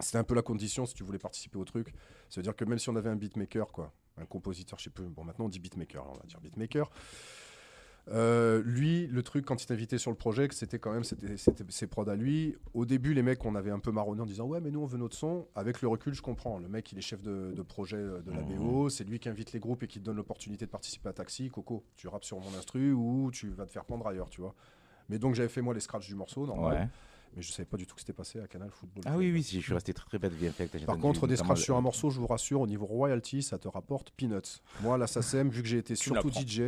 C'était 0.00 0.18
un 0.18 0.24
peu 0.24 0.34
la 0.34 0.42
condition 0.42 0.86
si 0.86 0.94
tu 0.94 1.02
voulais 1.02 1.18
participer 1.18 1.58
au 1.58 1.64
truc. 1.64 1.88
Ça 2.28 2.40
veut 2.40 2.42
dire 2.42 2.54
que 2.54 2.64
même 2.64 2.78
si 2.78 2.88
on 2.88 2.96
avait 2.96 3.10
un 3.10 3.16
beatmaker, 3.16 3.66
quoi, 3.72 3.92
un 4.16 4.26
compositeur, 4.26 4.78
je 4.78 4.84
sais 4.84 4.90
plus, 4.90 5.06
bon 5.06 5.24
maintenant 5.24 5.46
on 5.46 5.48
dit 5.48 5.58
beatmaker, 5.58 6.02
alors 6.02 6.14
on 6.16 6.20
va 6.20 6.26
dire 6.26 6.40
beatmaker. 6.40 6.88
Euh, 8.10 8.62
lui, 8.64 9.06
le 9.06 9.22
truc 9.22 9.44
quand 9.44 9.62
il 9.62 9.66
t'invitait 9.66 9.98
sur 9.98 10.10
le 10.10 10.16
projet, 10.16 10.48
c'était 10.52 10.78
quand 10.78 10.92
même 10.92 11.04
c'était, 11.04 11.36
c'était 11.36 11.64
ses 11.68 11.86
prods 11.86 12.08
à 12.08 12.16
lui. 12.16 12.56
Au 12.74 12.86
début, 12.86 13.12
les 13.12 13.22
mecs, 13.22 13.44
on 13.44 13.54
avait 13.54 13.70
un 13.70 13.78
peu 13.80 13.92
marronné 13.92 14.22
en 14.22 14.26
disant 14.26 14.46
ouais, 14.46 14.60
mais 14.60 14.70
nous 14.70 14.80
on 14.80 14.86
veut 14.86 14.98
notre 14.98 15.16
son. 15.16 15.46
Avec 15.54 15.82
le 15.82 15.88
recul, 15.88 16.14
je 16.14 16.22
comprends. 16.22 16.58
Le 16.58 16.68
mec, 16.68 16.90
il 16.92 16.98
est 16.98 17.02
chef 17.02 17.22
de, 17.22 17.52
de 17.54 17.62
projet 17.62 17.96
euh, 17.98 18.20
de 18.22 18.30
la 18.32 18.40
Mhm. 18.42 18.56
BO, 18.58 18.88
c'est 18.88 19.04
lui 19.04 19.18
qui 19.18 19.28
invite 19.28 19.52
les 19.52 19.60
groupes 19.60 19.82
et 19.82 19.86
qui 19.86 19.98
te 20.00 20.04
donne 20.04 20.16
l'opportunité 20.16 20.64
de 20.64 20.70
participer 20.70 21.08
à 21.10 21.12
Taxi. 21.12 21.50
Coco, 21.50 21.84
tu 21.96 22.08
rappes 22.08 22.24
sur 22.24 22.38
mon 22.40 22.54
instru 22.56 22.92
ou 22.92 23.30
tu 23.32 23.48
vas 23.50 23.66
te 23.66 23.72
faire 23.72 23.84
prendre 23.84 24.06
ailleurs, 24.06 24.30
tu 24.30 24.40
vois. 24.40 24.54
Mais 25.10 25.18
donc 25.18 25.34
j'avais 25.34 25.48
fait 25.48 25.60
moi 25.62 25.74
les 25.74 25.80
scratchs 25.80 26.08
du 26.08 26.14
morceau, 26.14 26.46
normal. 26.46 26.72
Ouais. 26.82 26.88
Mais 27.36 27.42
je 27.42 27.52
savais 27.52 27.66
pas 27.66 27.76
du 27.76 27.86
tout 27.86 27.94
que 27.94 28.00
c'était 28.00 28.14
passé 28.14 28.40
à 28.40 28.46
Canal 28.48 28.70
Football. 28.70 29.04
Ah 29.06 29.16
oui, 29.18 29.30
oui, 29.30 29.42
si, 29.42 29.60
je 29.60 29.64
suis 29.66 29.74
resté 29.74 29.92
très, 29.92 30.06
très 30.06 30.18
bête. 30.18 30.32
J'ai 30.40 30.86
Par 30.86 30.98
contre, 30.98 31.26
des 31.26 31.36
scratchs 31.36 31.62
sur 31.62 31.76
un 31.76 31.82
morceau, 31.82 32.08
je 32.08 32.18
vous 32.20 32.26
rassure, 32.26 32.62
au 32.62 32.66
niveau 32.66 32.86
royalty, 32.86 33.42
ça 33.42 33.58
te 33.58 33.68
rapporte 33.68 34.10
peanuts. 34.12 34.62
Moi, 34.80 34.96
la 34.96 35.06
SACEM, 35.06 35.50
vu 35.50 35.62
que 35.62 35.68
j'ai 35.68 35.76
été 35.76 35.94
surtout. 35.94 36.30
DJ, 36.30 36.62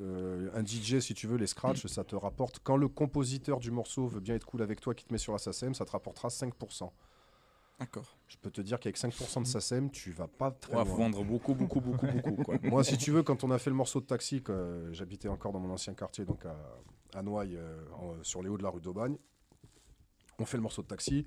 euh, 0.00 0.50
un 0.54 0.64
DJ, 0.64 0.98
si 1.00 1.14
tu 1.14 1.26
veux, 1.26 1.36
les 1.36 1.46
scratchs, 1.46 1.86
ça 1.86 2.04
te 2.04 2.16
rapporte. 2.16 2.60
Quand 2.62 2.76
le 2.76 2.88
compositeur 2.88 3.60
du 3.60 3.70
morceau 3.70 4.06
veut 4.08 4.20
bien 4.20 4.34
être 4.34 4.44
cool 4.46 4.62
avec 4.62 4.80
toi, 4.80 4.94
qui 4.94 5.04
te 5.04 5.12
met 5.12 5.18
sur 5.18 5.32
la 5.32 5.38
SACEM, 5.38 5.74
ça 5.74 5.84
te 5.84 5.90
rapportera 5.92 6.28
5%. 6.28 6.92
D'accord. 7.78 8.16
Je 8.28 8.36
peux 8.36 8.50
te 8.50 8.60
dire 8.60 8.78
qu'avec 8.78 8.96
5% 8.96 9.40
de 9.42 9.46
SACEM, 9.46 9.90
tu 9.90 10.10
vas 10.12 10.28
pas 10.28 10.50
très 10.52 10.74
Ouais, 10.76 10.84
loin. 10.84 10.94
vendre 10.96 11.24
beaucoup, 11.24 11.54
beaucoup, 11.54 11.80
beaucoup, 11.80 12.06
beaucoup. 12.06 12.36
Quoi. 12.44 12.56
Moi, 12.62 12.84
si 12.84 12.96
tu 12.96 13.10
veux, 13.10 13.22
quand 13.22 13.42
on 13.44 13.50
a 13.50 13.58
fait 13.58 13.70
le 13.70 13.76
morceau 13.76 14.00
de 14.00 14.06
taxi, 14.06 14.42
que, 14.42 14.52
euh, 14.52 14.92
j'habitais 14.92 15.28
encore 15.28 15.52
dans 15.52 15.58
mon 15.60 15.70
ancien 15.72 15.94
quartier, 15.94 16.24
donc 16.24 16.44
à, 16.46 16.56
à 17.14 17.22
Noailles, 17.22 17.56
euh, 17.56 17.82
en- 17.94 18.22
sur 18.22 18.42
les 18.42 18.48
hauts 18.48 18.58
de 18.58 18.62
la 18.62 18.70
rue 18.70 18.80
d'Aubagne. 18.80 19.16
On 20.38 20.44
fait 20.44 20.56
le 20.56 20.62
morceau 20.62 20.82
de 20.82 20.86
taxi. 20.88 21.26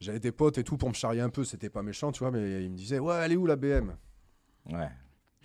J'avais 0.00 0.20
des 0.20 0.32
potes 0.32 0.56
et 0.58 0.64
tout 0.64 0.76
pour 0.78 0.88
me 0.88 0.94
charrier 0.94 1.20
un 1.20 1.28
peu, 1.30 1.44
c'était 1.44 1.68
pas 1.70 1.82
méchant, 1.82 2.10
tu 2.12 2.20
vois, 2.20 2.30
mais 2.30 2.64
ils 2.64 2.70
me 2.70 2.76
disaient 2.76 2.98
Ouais, 2.98 3.14
elle 3.16 3.32
est 3.32 3.36
où 3.36 3.46
la 3.46 3.56
BM 3.56 3.96
Ouais. 4.70 4.88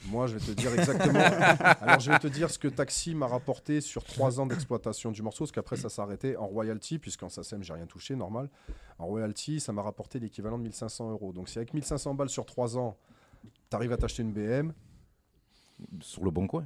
Moi, 0.07 0.27
je 0.27 0.37
vais 0.37 0.45
te 0.45 0.51
dire 0.51 0.73
exactement. 0.73 1.19
Alors, 1.81 1.99
je 1.99 2.11
vais 2.11 2.19
te 2.19 2.27
dire 2.27 2.49
ce 2.49 2.59
que 2.59 2.67
Taxi 2.67 3.15
m'a 3.15 3.27
rapporté 3.27 3.81
sur 3.81 4.03
trois 4.03 4.39
ans 4.39 4.45
d'exploitation 4.45 5.11
du 5.11 5.21
morceau, 5.21 5.45
parce 5.45 5.51
qu'après, 5.51 5.77
ça 5.77 5.89
s'est 5.89 6.01
arrêté 6.01 6.37
en 6.37 6.47
royalty, 6.47 6.99
puisqu'en 6.99 7.29
SACEM, 7.29 7.63
j'ai 7.63 7.73
rien 7.73 7.85
touché, 7.85 8.15
normal. 8.15 8.49
En 8.99 9.07
royalty, 9.07 9.59
ça 9.59 9.73
m'a 9.73 9.81
rapporté 9.81 10.19
l'équivalent 10.19 10.57
de 10.57 10.63
1500 10.63 11.11
euros. 11.11 11.33
Donc, 11.33 11.49
si 11.49 11.57
avec 11.57 11.73
1500 11.73 12.13
balles 12.13 12.29
sur 12.29 12.45
trois 12.45 12.77
ans, 12.77 12.97
tu 13.69 13.75
arrives 13.75 13.93
à 13.93 13.97
t'acheter 13.97 14.21
une 14.21 14.33
BM, 14.33 14.73
Sur 16.01 16.23
le 16.23 16.31
bon 16.31 16.45
coin. 16.45 16.65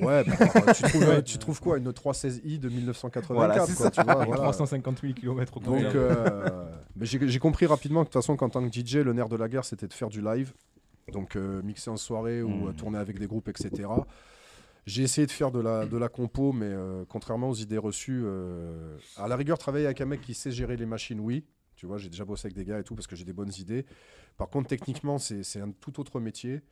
ouais, 0.00 0.24
bah, 0.24 0.72
tu, 0.72 0.82
trouves, 0.84 1.22
tu 1.24 1.38
trouves 1.38 1.60
quoi? 1.60 1.78
Une 1.78 1.90
316i 1.90 2.60
de 2.60 2.68
1984, 2.68 3.34
Voilà, 3.34 3.58
quoi, 3.58 3.90
tu 3.90 4.02
vois, 4.02 4.24
voilà. 4.24 4.42
350 4.42 5.00
000 5.00 5.14
km 5.14 5.56
au 5.56 5.60
Donc, 5.60 5.82
euh, 5.82 6.70
j'ai 7.00 7.38
compris 7.40 7.66
rapidement 7.66 8.02
que 8.02 8.08
de 8.08 8.12
toute 8.12 8.22
façon, 8.22 8.36
qu'en 8.36 8.48
tant 8.48 8.66
que 8.66 8.72
DJ, 8.72 8.96
le 8.96 9.12
nerf 9.12 9.28
de 9.28 9.36
la 9.36 9.48
guerre, 9.48 9.64
c'était 9.64 9.88
de 9.88 9.92
faire 9.92 10.08
du 10.08 10.22
live. 10.22 10.54
Donc, 11.12 11.36
euh, 11.36 11.62
mixer 11.62 11.90
en 11.90 11.96
soirée 11.96 12.42
ou 12.42 12.68
euh, 12.68 12.72
tourner 12.72 12.98
avec 12.98 13.18
des 13.18 13.26
groupes, 13.26 13.48
etc. 13.48 13.88
J'ai 14.86 15.02
essayé 15.02 15.26
de 15.26 15.32
faire 15.32 15.50
de 15.50 15.60
la, 15.60 15.86
de 15.86 15.96
la 15.96 16.08
compo, 16.08 16.52
mais 16.52 16.66
euh, 16.66 17.04
contrairement 17.08 17.48
aux 17.48 17.54
idées 17.54 17.78
reçues, 17.78 18.22
euh, 18.24 18.98
à 19.16 19.28
la 19.28 19.36
rigueur, 19.36 19.56
travailler 19.56 19.86
avec 19.86 20.00
un 20.02 20.06
mec 20.06 20.20
qui 20.20 20.34
sait 20.34 20.50
gérer 20.50 20.76
les 20.76 20.86
machines, 20.86 21.20
oui. 21.20 21.44
Tu 21.74 21.86
vois, 21.86 21.96
j'ai 21.96 22.08
déjà 22.08 22.24
bossé 22.24 22.46
avec 22.46 22.56
des 22.56 22.64
gars 22.64 22.78
et 22.78 22.84
tout 22.84 22.94
parce 22.94 23.06
que 23.06 23.16
j'ai 23.16 23.24
des 23.24 23.32
bonnes 23.32 23.52
idées. 23.58 23.86
Par 24.36 24.48
contre, 24.48 24.68
techniquement, 24.68 25.18
c'est 25.18 25.60
un 25.60 25.70
tout 25.70 26.00
autre 26.00 26.20
métier. 26.20 26.62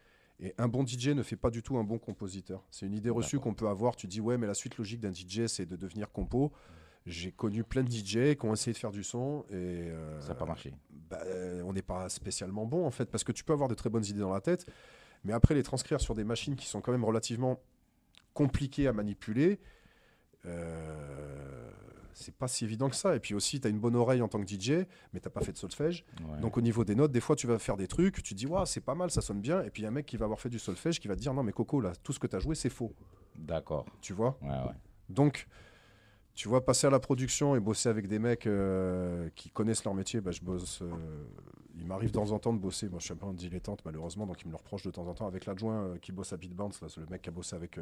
Et 0.40 0.54
un 0.58 0.68
bon 0.68 0.86
DJ 0.86 1.08
ne 1.08 1.22
fait 1.22 1.36
pas 1.36 1.50
du 1.50 1.62
tout 1.62 1.76
un 1.76 1.84
bon 1.84 1.98
compositeur. 1.98 2.64
C'est 2.70 2.86
une 2.86 2.94
idée 2.94 3.10
reçue 3.10 3.38
qu'on 3.38 3.54
peut 3.54 3.68
avoir. 3.68 3.96
Tu 3.96 4.06
dis, 4.06 4.20
ouais, 4.20 4.38
mais 4.38 4.46
la 4.46 4.54
suite 4.54 4.76
logique 4.76 5.00
d'un 5.00 5.12
DJ, 5.12 5.46
c'est 5.46 5.66
de 5.66 5.76
devenir 5.76 6.10
compo. 6.10 6.52
J'ai 7.04 7.32
connu 7.32 7.64
plein 7.64 7.82
de 7.82 7.90
DJ 7.90 8.36
qui 8.36 8.44
ont 8.46 8.52
essayé 8.52 8.72
de 8.72 8.78
faire 8.78 8.92
du 8.92 9.02
son 9.02 9.44
et 9.50 9.54
euh, 9.54 10.20
Ça 10.20 10.28
n'a 10.28 10.34
pas 10.36 10.46
marché. 10.46 10.72
bah, 11.10 11.20
euh, 11.26 11.62
on 11.64 11.72
n'est 11.72 11.82
pas 11.82 12.08
spécialement 12.08 12.64
bon 12.64 12.86
en 12.86 12.90
fait, 12.90 13.06
parce 13.06 13.24
que 13.24 13.32
tu 13.32 13.42
peux 13.44 13.52
avoir 13.52 13.68
de 13.68 13.74
très 13.74 13.90
bonnes 13.90 14.04
idées 14.04 14.20
dans 14.20 14.32
la 14.32 14.40
tête, 14.40 14.66
mais 15.24 15.32
après 15.32 15.54
les 15.54 15.62
transcrire 15.64 16.00
sur 16.00 16.14
des 16.14 16.24
machines 16.24 16.54
qui 16.54 16.66
sont 16.66 16.80
quand 16.80 16.92
même 16.92 17.04
relativement 17.04 17.60
compliquées 18.34 18.86
à 18.86 18.92
manipuler, 18.92 19.58
euh, 20.46 21.70
c'est 22.14 22.34
pas 22.34 22.48
si 22.48 22.64
évident 22.64 22.88
que 22.88 22.96
ça. 22.96 23.16
Et 23.16 23.20
puis 23.20 23.34
aussi, 23.34 23.60
tu 23.60 23.66
as 23.66 23.70
une 23.70 23.78
bonne 23.80 23.96
oreille 23.96 24.22
en 24.22 24.28
tant 24.28 24.42
que 24.42 24.48
DJ, 24.48 24.86
mais 25.12 25.20
t'as 25.20 25.30
pas 25.30 25.40
fait 25.40 25.52
de 25.52 25.56
solfège. 25.58 26.04
Ouais. 26.28 26.40
Donc 26.40 26.56
au 26.56 26.60
niveau 26.60 26.84
des 26.84 26.94
notes, 26.94 27.12
des 27.12 27.20
fois 27.20 27.36
tu 27.36 27.46
vas 27.46 27.58
faire 27.58 27.76
des 27.76 27.88
trucs, 27.88 28.16
tu 28.22 28.34
te 28.34 28.34
dis, 28.34 28.46
waouh, 28.46 28.66
c'est 28.66 28.80
pas 28.80 28.94
mal, 28.94 29.10
ça 29.10 29.20
sonne 29.22 29.40
bien, 29.40 29.62
et 29.62 29.70
puis 29.70 29.82
il 29.82 29.84
y 29.84 29.86
a 29.86 29.88
un 29.88 29.92
mec 29.92 30.06
qui 30.06 30.16
va 30.16 30.24
avoir 30.24 30.40
fait 30.40 30.48
du 30.50 30.58
solfège 30.58 31.00
qui 31.00 31.08
va 31.08 31.16
te 31.16 31.20
dire, 31.20 31.34
non 31.34 31.42
mais 31.42 31.52
Coco, 31.52 31.80
là, 31.80 31.92
tout 32.02 32.12
ce 32.12 32.18
que 32.18 32.26
tu 32.26 32.36
as 32.36 32.38
joué, 32.38 32.54
c'est 32.54 32.70
faux. 32.70 32.94
D'accord. 33.36 33.86
Tu 34.00 34.12
vois? 34.12 34.38
Ouais, 34.42 34.48
ouais. 34.50 34.74
donc, 35.08 35.46
tu 36.34 36.48
vois, 36.48 36.64
passer 36.64 36.86
à 36.86 36.90
la 36.90 36.98
production 36.98 37.54
et 37.56 37.60
bosser 37.60 37.88
avec 37.88 38.08
des 38.08 38.18
mecs 38.18 38.46
euh, 38.46 39.28
qui 39.34 39.50
connaissent 39.50 39.84
leur 39.84 39.94
métier, 39.94 40.20
bah, 40.20 40.30
je 40.30 40.40
bosse. 40.40 40.80
euh, 40.82 40.90
il 41.76 41.86
m'arrive 41.86 42.08
de 42.10 42.14
temps 42.14 42.30
en 42.30 42.38
temps 42.38 42.52
de 42.52 42.58
bosser. 42.58 42.88
Moi, 42.88 42.98
je 43.00 43.04
suis 43.04 43.12
un 43.12 43.16
peu 43.16 43.26
un 43.26 43.34
dilettante, 43.34 43.82
malheureusement, 43.84 44.26
donc 44.26 44.40
il 44.42 44.46
me 44.46 44.52
le 44.52 44.56
reproche 44.56 44.82
de 44.84 44.90
temps 44.90 45.06
en 45.06 45.14
temps. 45.14 45.26
Avec 45.26 45.46
l'adjoint 45.46 45.84
euh, 45.84 45.98
qui 45.98 46.12
bosse 46.12 46.32
à 46.32 46.36
là, 46.36 46.68
c'est 46.88 47.00
le 47.00 47.06
mec 47.06 47.22
qui 47.22 47.28
a 47.28 47.32
bossé 47.32 47.54
avec 47.56 47.78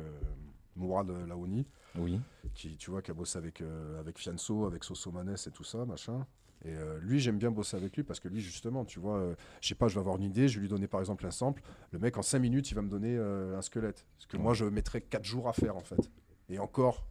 Mourad 0.76 1.10
Laouni, 1.28 1.66
Oui. 1.96 2.20
qui, 2.54 2.76
tu 2.76 2.90
vois, 2.90 3.02
qui 3.02 3.10
a 3.10 3.14
bossé 3.14 3.38
avec, 3.38 3.62
avec 3.98 4.18
Fianso, 4.18 4.66
avec 4.66 4.84
Soso 4.84 5.10
Manes 5.12 5.36
et 5.46 5.50
tout 5.50 5.64
ça, 5.64 5.84
machin. 5.84 6.26
Et 6.64 6.74
lui, 7.00 7.20
j'aime 7.20 7.38
bien 7.38 7.50
bosser 7.50 7.76
avec 7.76 7.96
lui 7.96 8.02
parce 8.02 8.20
que 8.20 8.28
lui, 8.28 8.40
justement, 8.40 8.84
tu 8.84 9.00
vois, 9.00 9.34
je 9.60 9.68
sais 9.68 9.74
pas, 9.74 9.88
je 9.88 9.94
vais 9.94 10.00
avoir 10.00 10.16
une 10.16 10.24
idée, 10.24 10.46
je 10.48 10.56
vais 10.56 10.62
lui 10.62 10.68
donner 10.68 10.86
par 10.88 11.00
exemple 11.00 11.24
un 11.26 11.30
sample. 11.30 11.62
Le 11.90 11.98
mec, 11.98 12.16
en 12.18 12.22
5 12.22 12.38
minutes, 12.38 12.70
il 12.70 12.74
va 12.74 12.82
me 12.82 12.88
donner 12.88 13.16
un 13.16 13.62
squelette. 13.62 14.06
Ce 14.18 14.26
que 14.26 14.36
moi, 14.36 14.54
je 14.54 14.64
mettrais 14.66 15.00
4 15.00 15.24
jours 15.24 15.48
à 15.48 15.52
faire, 15.52 15.76
en 15.76 15.80
fait. 15.82 16.10
Et 16.48 16.58
encore, 16.58 17.06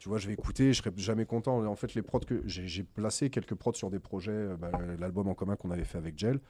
tu 0.00 0.08
vois, 0.08 0.16
je 0.18 0.26
vais 0.26 0.32
écouter, 0.32 0.72
je 0.72 0.78
serai 0.82 0.90
jamais 0.96 1.26
content. 1.26 1.62
En 1.66 1.76
fait, 1.76 1.94
les 1.94 2.00
prods 2.00 2.20
que 2.20 2.42
j'ai 2.46 2.82
placé 2.82 3.28
quelques 3.28 3.54
prods 3.54 3.74
sur 3.74 3.90
des 3.90 3.98
projets, 4.00 4.32
euh, 4.32 4.56
bah, 4.56 4.72
l'album 4.98 5.28
en 5.28 5.34
commun 5.34 5.56
qu'on 5.56 5.70
avait 5.70 5.84
fait 5.84 5.98
avec 5.98 6.18
Gel. 6.18 6.40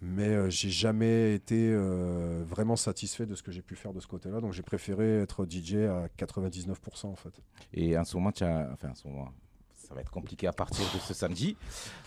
Mais 0.00 0.28
euh, 0.28 0.48
j'ai 0.48 0.70
jamais 0.70 1.34
été 1.34 1.72
euh, 1.72 2.44
vraiment 2.46 2.76
satisfait 2.76 3.26
de 3.26 3.34
ce 3.34 3.42
que 3.42 3.50
j'ai 3.50 3.62
pu 3.62 3.74
faire 3.74 3.92
de 3.92 3.98
ce 3.98 4.06
côté-là. 4.06 4.40
Donc 4.40 4.52
j'ai 4.52 4.62
préféré 4.62 5.20
être 5.20 5.44
DJ 5.50 5.74
à 5.88 6.06
99% 6.16 7.06
en 7.06 7.16
fait. 7.16 7.34
Et 7.74 7.96
ce 8.04 8.16
moment, 8.16 8.30
as- 8.40 8.70
enfin, 8.72 8.90
en 8.90 8.94
ce 8.94 9.08
moment, 9.08 9.32
ça 9.74 9.92
va 9.96 10.00
être 10.00 10.12
compliqué 10.12 10.46
à 10.46 10.52
partir 10.52 10.84
de 10.94 10.98
ce 11.00 11.14
samedi. 11.14 11.56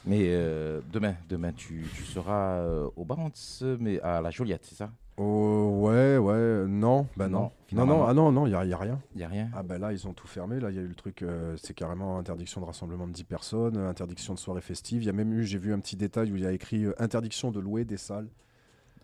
Mais 0.06 0.28
euh, 0.30 0.80
demain, 0.94 1.16
demain, 1.28 1.52
tu, 1.52 1.86
tu 1.94 2.04
seras 2.06 2.62
au 2.96 3.04
Bounce, 3.04 3.64
mais 3.82 4.00
à 4.00 4.22
la 4.22 4.32
Joliette, 4.32 4.64
c'est 4.64 4.76
ça? 4.76 4.94
Oh, 5.18 5.82
ouais, 5.84 6.18
ouais, 6.18 6.66
non, 6.68 7.06
bah 7.16 7.28
non. 7.28 7.52
Non, 7.74 7.86
Non, 7.86 8.06
ah 8.06 8.14
non, 8.14 8.32
non, 8.32 8.48
il 8.48 8.50
n'y 8.50 8.56
a, 8.56 8.66
y 8.66 8.74
a 8.74 8.78
rien. 8.78 9.00
Il 9.14 9.20
n'y 9.20 9.24
a 9.24 9.28
rien 9.28 9.50
Ah 9.54 9.62
ben 9.62 9.78
là, 9.80 9.92
ils 9.94 10.08
ont 10.08 10.14
tout 10.14 10.28
fermé. 10.28 10.60
Là, 10.60 10.72
il 10.72 10.76
y 10.76 10.80
a 10.80 10.82
eu 10.82 10.88
le 10.88 10.96
truc, 10.96 11.22
euh, 11.22 11.56
c'est 11.62 11.74
carrément 11.74 12.18
interdiction 12.18 12.60
de 12.60 12.66
rassemblement 12.66 13.08
de 13.08 13.12
10 13.14 13.24
personnes, 13.24 13.78
euh, 13.78 13.90
interdiction 13.90 14.34
de 14.34 14.40
soirée 14.40 14.62
festive. 14.62 15.04
Il 15.04 15.06
y 15.06 15.10
a 15.10 15.14
même 15.14 15.32
eu, 15.34 15.44
j'ai 15.44 15.58
vu 15.60 15.74
un 15.74 15.80
petit 15.80 15.96
détail 15.96 16.32
où 16.32 16.36
il 16.38 16.44
y 16.44 16.48
a 16.48 16.52
écrit 16.52 16.86
euh, 16.86 16.94
interdiction 16.98 17.52
de 17.52 17.60
louer 17.60 17.86
des 17.86 17.98
salles. 17.98 18.28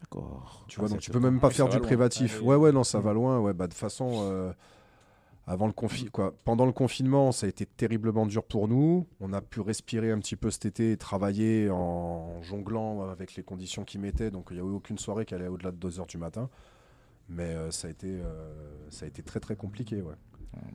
D'accord. 0.01 0.65
Tu 0.67 0.79
Ah, 0.79 0.81
vois, 0.81 0.89
ça, 0.89 0.93
donc 0.95 1.01
tu 1.01 1.11
peux 1.11 1.19
même 1.19 1.39
pas 1.39 1.49
oui, 1.49 1.53
faire 1.53 1.69
du 1.69 1.77
loin. 1.77 1.87
privatif. 1.87 2.37
Allez. 2.37 2.45
Ouais, 2.45 2.55
ouais, 2.55 2.71
non, 2.71 2.83
ça 2.83 2.99
va 2.99 3.13
loin. 3.13 3.39
Ouais, 3.39 3.53
bah 3.53 3.67
de 3.67 3.71
toute 3.73 3.79
façon, 3.79 4.09
euh, 4.31 4.53
avant 5.49 5.65
le 5.67 5.71
confi- 5.73 6.09
quoi, 6.09 6.35
pendant 6.43 6.65
le 6.65 6.73
confinement, 6.73 7.31
ça 7.31 7.45
a 7.45 7.49
été 7.49 7.65
terriblement 7.65 8.25
dur 8.25 8.43
pour 8.43 8.67
nous. 8.67 9.07
On 9.21 9.31
a 9.31 9.41
pu 9.41 9.61
respirer 9.61 10.11
un 10.11 10.19
petit 10.19 10.35
peu 10.35 10.51
cet 10.51 10.65
été, 10.65 10.91
et 10.91 10.97
travailler 10.97 11.69
en 11.69 12.41
jonglant 12.43 13.09
avec 13.09 13.35
les 13.35 13.43
conditions 13.43 13.85
qui 13.85 13.97
mettaient. 13.97 14.29
Donc 14.29 14.47
il 14.51 14.55
n'y 14.55 14.59
a 14.59 14.63
eu 14.65 14.73
aucune 14.75 14.97
soirée 14.97 15.25
qui 15.25 15.33
allait 15.33 15.47
au-delà 15.47 15.71
de 15.71 15.77
2 15.77 15.99
heures 15.99 16.05
du 16.07 16.17
matin. 16.17 16.49
Mais 17.29 17.43
euh, 17.55 17.71
ça 17.71 17.87
a 17.87 17.91
été, 17.91 18.07
euh, 18.07 18.53
ça 18.89 19.05
a 19.05 19.07
été 19.07 19.21
très 19.23 19.39
très 19.39 19.55
compliqué. 19.55 20.01
Ouais. 20.01 20.13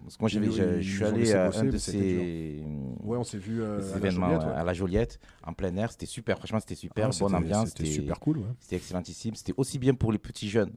Parce 0.05 0.17
que 0.17 0.23
moi, 0.23 0.29
j'avais- 0.29 0.81
je, 0.83 0.95
suis 0.97 1.05
allé 1.05 1.33
à 1.33 1.51
un 1.55 1.65
de 1.65 1.77
ces, 1.77 2.63
Ouais, 3.03 3.17
on 3.19 3.25
s'est 3.25 3.39
vu 3.39 3.63
euh, 3.63 3.81
à 3.95 3.99
la 3.99 4.11
Joliette, 4.11 4.43
ouais, 4.43 4.53
à 4.55 4.65
la 4.65 4.75
Joliette, 4.75 5.21
en 5.45 5.53
plein 5.55 5.75
air. 5.77 5.91
C'était 5.91 6.07
super. 6.07 6.37
Franchement, 6.39 6.61
c'était 6.61 6.75
super. 6.77 7.07
Ah, 7.07 7.09
bonne 7.09 7.13
c'était- 7.31 7.35
ambiance. 7.35 7.69
C'était 7.71 7.87
super 7.87 8.21
cool. 8.21 8.39
Ouais. 8.39 8.45
C'était 8.61 8.77
excellentissime. 8.77 9.35
C'était 9.35 9.55
aussi 9.57 9.79
bien 9.79 9.95
pour 9.95 10.13
les 10.13 10.19
petits 10.19 10.49
jeunes, 10.49 10.73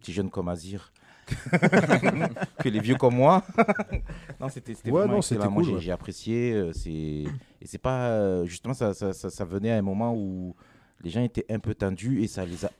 petits 0.00 0.12
jeunes 0.12 0.30
comme 0.30 0.48
Azir, 0.48 0.92
que 2.58 2.68
les 2.68 2.80
vieux 2.80 2.96
comme 2.96 3.16
moi. 3.16 3.42
non, 4.40 4.48
c'était 4.48 4.72
Ouais, 4.84 4.90
vraiment 4.90 5.12
non, 5.14 5.18
excellent. 5.18 5.50
Moi, 5.50 5.62
cool, 5.62 5.64
j'ai- 5.64 5.74
ouais. 5.76 5.80
j'ai 5.80 5.92
apprécié. 5.92 6.52
euh, 6.52 6.72
c'est 6.72 6.90
et 6.90 7.66
c'est 7.66 7.78
pas 7.78 8.08
euh, 8.10 8.44
justement 8.46 8.74
ça, 8.74 8.94
ça, 8.94 9.12
ça, 9.12 9.30
ça 9.30 9.44
venait 9.44 9.70
à 9.70 9.76
un 9.78 9.82
moment 9.82 10.14
où 10.14 10.54
les 11.02 11.10
gens 11.10 11.22
étaient 11.22 11.46
un 11.50 11.58
peu 11.58 11.74
tendus 11.74 12.22
et 12.22 12.26
ça 12.26 12.44
les 12.44 12.64
a 12.64 12.70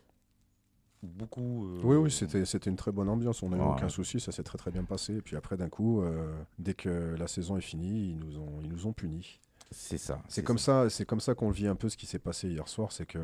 beaucoup. 1.02 1.66
euh, 1.66 1.80
Oui, 1.84 1.96
oui, 1.96 2.10
c'était 2.10 2.44
c'était 2.44 2.70
une 2.70 2.76
très 2.76 2.92
bonne 2.92 3.08
ambiance. 3.08 3.42
On 3.42 3.48
n'a 3.50 3.56
eu 3.56 3.60
Ouais. 3.60 3.66
aucun 3.66 3.88
souci, 3.88 4.20
ça 4.20 4.32
s'est 4.32 4.42
très 4.42 4.58
très 4.58 4.70
bien 4.70 4.84
passé. 4.84 5.16
Et 5.16 5.22
puis 5.22 5.36
après, 5.36 5.56
d'un 5.56 5.68
coup, 5.68 6.02
euh, 6.02 6.34
dès 6.58 6.74
que 6.74 7.14
la 7.18 7.26
saison 7.26 7.56
est 7.56 7.60
finie, 7.62 8.10
ils 8.12 8.18
nous 8.18 8.38
ont, 8.38 8.60
ils 8.62 8.68
nous 8.68 8.86
ont 8.86 8.92
punis. 8.92 9.40
C'est 9.70 9.98
ça. 9.98 10.22
C'est 10.28 10.44
comme 10.44 10.58
ça, 10.58 10.88
c'est 10.88 11.04
comme 11.04 11.20
ça 11.20 11.34
qu'on 11.34 11.50
vit 11.50 11.66
un 11.66 11.74
peu 11.74 11.88
ce 11.88 11.96
qui 11.96 12.06
s'est 12.06 12.18
passé 12.18 12.48
hier 12.48 12.68
soir, 12.68 12.92
c'est 12.92 13.06
que 13.06 13.18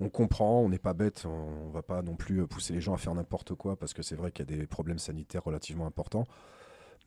on 0.00 0.08
comprend, 0.08 0.60
on 0.60 0.68
n'est 0.68 0.78
pas 0.78 0.94
bête, 0.94 1.24
on, 1.26 1.66
on 1.66 1.70
va 1.70 1.82
pas 1.82 2.02
non 2.02 2.14
plus 2.14 2.46
pousser 2.46 2.72
les 2.72 2.80
gens 2.80 2.94
à 2.94 2.98
faire 2.98 3.14
n'importe 3.14 3.54
quoi 3.54 3.76
parce 3.76 3.94
que 3.94 4.02
c'est 4.02 4.16
vrai 4.16 4.30
qu'il 4.32 4.48
y 4.50 4.54
a 4.54 4.56
des 4.58 4.66
problèmes 4.66 4.98
sanitaires 4.98 5.44
relativement 5.44 5.86
importants. 5.86 6.26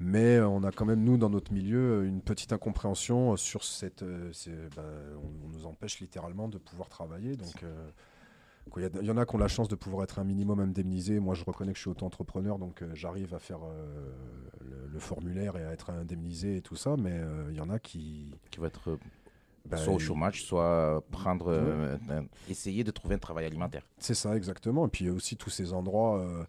Mais 0.04 0.40
on 0.40 0.64
a 0.64 0.72
quand 0.72 0.86
même, 0.86 1.04
nous, 1.04 1.18
dans 1.18 1.30
notre 1.30 1.54
milieu, 1.54 2.06
une 2.06 2.22
petite 2.22 2.52
incompréhension 2.54 3.38
sur 3.38 3.64
cette. 3.64 4.02
euh, 4.02 4.32
bah, 4.76 4.84
on, 5.24 5.50
nous 5.50 5.68
empêche 5.68 6.00
littéralement 6.00 6.48
de 6.48 6.58
pouvoir 6.58 6.90
travailler. 6.90 7.36
Donc, 7.36 7.62
euh, 7.62 7.92
il 8.78 9.06
y 9.06 9.12
en 9.12 9.18
a 9.18 9.28
qui 9.28 9.36
ont 9.36 9.38
la 9.38 9.48
chance 9.48 9.68
de 9.68 9.76
pouvoir 9.76 10.04
être 10.04 10.18
un 10.18 10.24
minimum 10.24 10.60
indemnisé. 10.60 11.20
Moi, 11.20 11.36
je 11.36 11.44
reconnais 11.44 11.72
que 11.72 11.78
je 11.78 11.82
suis 11.82 11.92
auto-entrepreneur, 11.92 12.58
donc 12.58 12.82
euh, 12.82 12.90
j'arrive 12.96 13.36
à 13.36 13.40
faire 13.40 13.60
le, 14.60 15.00
formulaire 15.00 15.56
et 15.56 15.64
à 15.64 15.72
être 15.72 15.92
indemnisé 15.92 16.58
et 16.58 16.62
tout 16.62 16.76
ça. 16.76 16.96
Mais 16.98 17.22
il 17.50 17.56
y 17.56 17.62
en 17.62 17.70
a 17.70 17.78
qui. 17.78 18.34
qui 18.50 18.60
va 18.60 18.68
être 18.68 18.98
euh, 19.66 19.70
bah, 19.70 19.78
soit 19.78 19.94
au 19.94 20.00
chômage, 20.00 20.44
soit 20.44 21.04
prendre, 21.12 21.48
euh, 21.50 21.98
essayer 22.50 22.84
de 22.84 22.92
trouver 22.92 23.16
un 23.16 23.20
travail 23.20 23.46
alimentaire. 23.46 23.84
C'est 23.98 24.14
ça, 24.14 24.36
exactement. 24.36 24.86
Et 24.86 24.90
puis 24.90 25.10
aussi 25.10 25.36
tous 25.38 25.50
ces 25.50 25.74
endroits, 25.74 26.20
euh, 26.20 26.44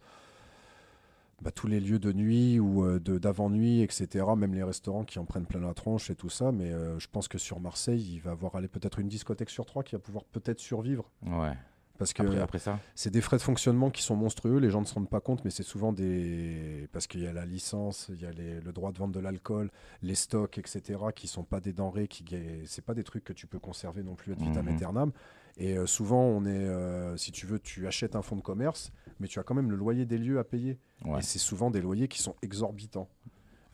bah, 1.43 1.51
tous 1.51 1.67
les 1.67 1.81
lieux 1.81 1.99
de 1.99 2.13
nuit 2.13 2.61
ou 2.61 2.85
euh, 2.85 2.99
d'avant-nuit, 3.01 3.83
etc. 3.83 4.25
Même 4.37 4.55
les 4.55 4.63
restaurants 4.63 5.05
qui 5.05 5.19
en 5.19 5.25
prennent 5.25 5.47
plein 5.47 5.61
la 5.61 5.75
tronche 5.75 6.09
et 6.11 6.15
tout 6.15 6.31
ça. 6.31 6.53
Mais 6.53 6.71
euh, 6.71 6.99
je 6.99 7.09
pense 7.11 7.29
que 7.29 7.39
sur 7.39 7.61
Marseille, 7.61 8.15
il 8.15 8.21
va 8.21 8.31
y 8.31 8.33
avoir 8.33 8.55
aller 8.57 8.69
peut-être 8.69 8.99
une 9.01 9.09
discothèque 9.09 9.51
sur 9.51 9.67
trois 9.67 9.83
qui 9.83 9.95
va 9.95 9.99
pouvoir 9.99 10.25
peut-être 10.25 10.61
survivre. 10.61 11.11
Ouais. 11.27 11.55
Parce 12.03 12.13
que 12.15 12.23
Après, 12.23 12.41
après 12.41 12.59
ça, 12.59 12.79
c'est 12.95 13.11
des 13.11 13.21
frais 13.21 13.37
de 13.37 13.43
fonctionnement 13.43 13.91
qui 13.91 14.03
sont 14.03 14.17
monstrueux. 14.17 14.59
Les 14.59 14.71
gens 14.71 14.81
ne 14.81 14.87
se 14.87 14.95
rendent 14.95 15.09
pas 15.09 15.21
compte, 15.21 15.45
mais 15.45 15.51
c'est 15.51 15.63
souvent 15.63 15.93
des. 15.93 16.89
Parce 16.93 17.07
qu'il 17.07 17.21
y 17.23 17.27
a 17.27 17.33
la 17.33 17.47
licence, 17.47 18.11
il 18.13 18.21
y 18.21 18.27
a 18.27 18.33
les- 18.33 18.61
le 18.61 18.73
droit 18.73 18.91
de 18.93 18.99
vente 18.99 19.13
de 19.13 19.21
l'alcool, 19.21 19.71
les 20.03 20.15
stocks, 20.15 20.59
etc., 20.59 20.99
qui 21.15 21.29
sont 21.29 21.45
pas 21.45 21.61
des 21.61 21.73
denrées, 21.73 22.09
qui 22.09 22.25
c'est 22.67 22.85
pas 22.85 22.95
des 22.95 23.05
trucs 23.05 23.25
que 23.25 23.33
tu 23.33 23.47
peux 23.47 23.59
conserver 23.59 24.03
non 24.03 24.15
plus 24.15 24.33
ad 24.33 24.39
vitam 24.41 24.67
Mhm. 24.67 24.75
aeternam. 24.75 25.13
Et 25.59 25.77
euh, 25.79 25.87
souvent, 25.87 26.23
on 26.25 26.45
est, 26.45 26.49
euh, 26.67 27.17
si 27.17 27.31
tu 27.31 27.47
veux, 27.47 27.59
tu 27.61 27.87
achètes 27.87 28.17
un 28.17 28.23
fonds 28.23 28.37
de 28.37 28.41
commerce, 28.43 28.91
mais 29.21 29.29
tu 29.29 29.39
as 29.39 29.43
quand 29.43 29.55
même 29.55 29.71
le 29.71 29.77
loyer 29.77 30.07
des 30.07 30.19
lieux 30.19 30.39
à 30.39 30.45
payer. 30.45 30.79
ouais. 31.05 31.19
Et 31.21 31.23
c'est 31.23 31.39
souvent 31.39 31.71
des 31.71 31.81
loyers 31.81 32.09
qui 32.09 32.21
sont 32.23 32.35
exorbitants. 32.43 33.09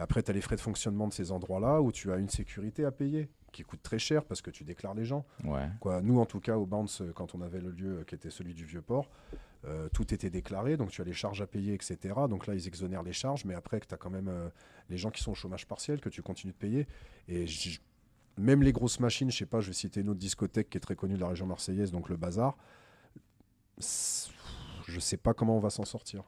Après, 0.00 0.22
tu 0.22 0.30
as 0.30 0.34
les 0.34 0.40
frais 0.40 0.56
de 0.56 0.60
fonctionnement 0.60 1.08
de 1.08 1.12
ces 1.12 1.32
endroits-là 1.32 1.80
où 1.82 1.92
tu 1.92 2.12
as 2.12 2.16
une 2.16 2.28
sécurité 2.28 2.84
à 2.84 2.90
payer 2.90 3.28
qui 3.52 3.62
coûte 3.62 3.82
très 3.82 3.98
cher 3.98 4.24
parce 4.24 4.42
que 4.42 4.50
tu 4.50 4.64
déclares 4.64 4.94
les 4.94 5.04
gens. 5.04 5.24
ouais. 5.44 5.68
Quoi, 5.80 6.00
nous, 6.02 6.18
en 6.20 6.26
tout 6.26 6.40
cas, 6.40 6.56
au 6.56 6.66
Bounce, 6.66 7.00
euh, 7.00 7.12
quand 7.14 7.34
on 7.34 7.40
avait 7.40 7.60
le 7.60 7.70
lieu 7.70 7.98
euh, 7.98 8.04
qui 8.04 8.14
était 8.14 8.30
celui 8.30 8.54
du 8.54 8.64
Vieux-Port, 8.64 9.08
euh, 9.64 9.88
tout 9.92 10.14
était 10.14 10.30
déclaré, 10.30 10.76
donc 10.76 10.90
tu 10.90 11.00
as 11.00 11.04
les 11.04 11.12
charges 11.12 11.42
à 11.42 11.46
payer, 11.46 11.74
etc. 11.74 12.14
Donc 12.28 12.46
là, 12.46 12.54
ils 12.54 12.68
exonèrent 12.68 13.02
les 13.02 13.12
charges, 13.12 13.44
mais 13.44 13.54
après, 13.54 13.80
que 13.80 13.86
tu 13.86 13.94
as 13.94 13.96
quand 13.96 14.10
même 14.10 14.28
euh, 14.28 14.48
les 14.88 14.96
gens 14.96 15.10
qui 15.10 15.22
sont 15.22 15.32
au 15.32 15.34
chômage 15.34 15.66
partiel, 15.66 16.00
que 16.00 16.08
tu 16.08 16.22
continues 16.22 16.52
de 16.52 16.58
payer. 16.58 16.86
Et 17.26 17.44
même 18.36 18.62
les 18.62 18.72
grosses 18.72 19.00
machines, 19.00 19.30
je 19.30 19.36
sais 19.38 19.46
pas, 19.46 19.60
je 19.60 19.68
vais 19.68 19.72
citer 19.72 20.00
une 20.00 20.10
autre 20.10 20.20
discothèque 20.20 20.70
qui 20.70 20.78
est 20.78 20.80
très 20.80 20.94
connue 20.94 21.14
de 21.14 21.20
la 21.20 21.28
région 21.28 21.46
marseillaise, 21.46 21.90
donc 21.90 22.08
le 22.08 22.16
Bazar. 22.16 22.56
Je 23.78 25.00
sais 25.00 25.16
pas 25.16 25.34
comment 25.34 25.56
on 25.56 25.60
va 25.60 25.70
s'en 25.70 25.84
sortir. 25.84 26.22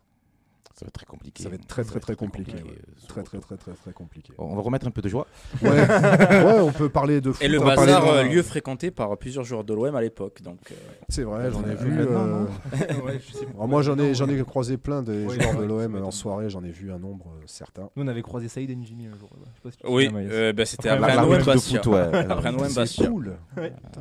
Ça 0.72 0.84
va 0.84 0.88
être 0.88 0.94
très 0.94 1.04
compliqué. 1.06 1.42
Ça 1.42 1.48
va 1.50 1.56
être 1.56 1.66
très, 1.66 1.84
très, 1.84 2.00
très 2.00 2.14
compliqué. 2.14 2.52
compliqué, 2.52 2.70
ouais. 2.70 2.78
sur 2.96 3.08
Très, 3.08 3.22
très, 3.22 3.38
très, 3.38 3.56
très, 3.56 3.72
très 3.72 3.92
compliqué. 3.92 4.32
On 4.38 4.54
va 4.54 4.62
remettre 4.62 4.86
un 4.86 4.90
peu 4.90 5.02
de 5.02 5.08
joie. 5.10 5.26
Ouais, 5.60 5.68
ouais 5.70 6.60
on 6.60 6.72
peut 6.72 6.88
parler 6.88 7.20
de 7.20 7.32
foot. 7.32 7.42
Et 7.42 7.48
le 7.48 7.58
bazar, 7.58 8.04
de- 8.04 8.08
euh, 8.10 8.22
lieu 8.22 8.42
fréquenté 8.42 8.90
par 8.90 9.18
plusieurs 9.18 9.44
joueurs 9.44 9.64
de 9.64 9.74
l'OM 9.74 9.94
à 9.94 10.00
l'époque. 10.00 10.40
Donc, 10.42 10.58
euh, 10.70 10.74
C'est 11.10 11.24
vrai, 11.24 11.50
j'en 11.50 11.62
ai 11.68 11.74
vu. 11.74 12.00
euh, 12.00 12.06
non 12.06 13.04
Ouais, 13.04 13.20
je 13.26 13.32
sais 13.32 13.44
pas. 13.46 13.52
Alors 13.56 13.68
moi 13.68 13.82
j'en 13.82 13.98
ai, 13.98 14.14
j'en 14.14 14.28
ai 14.28 14.42
croisé 14.44 14.78
plein 14.78 15.02
des 15.02 15.28
joueurs 15.28 15.56
de 15.56 15.64
l'OM 15.64 15.96
en 16.02 16.10
soirée, 16.10 16.48
j'en 16.48 16.62
ai 16.64 16.70
vu 16.70 16.92
un 16.92 16.98
nombre 16.98 17.26
euh, 17.36 17.42
certain. 17.46 17.90
Nous, 17.96 18.04
on 18.04 18.08
avait 18.08 18.22
croisé 18.22 18.48
Saïd 18.48 18.70
Njimi 18.70 19.06
un 19.06 19.18
jour. 19.18 19.28
là-bas. 19.32 19.50
Je 19.52 19.56
sais 19.56 19.62
pas 19.62 19.70
si 19.72 19.76
tu 19.76 19.82
te 19.82 19.88
oui, 19.90 20.08
euh, 20.14 20.52
bah, 20.52 20.64
c'était 20.64 20.88
Après, 20.88 21.12
un 21.12 21.24
OM 21.24 21.36
de 21.38 21.44
Bastia. 21.44 21.80
Après 22.30 22.48
un 22.48 22.54
OM 22.54 22.72
Bastia. 22.72 23.08
cool. 23.08 23.36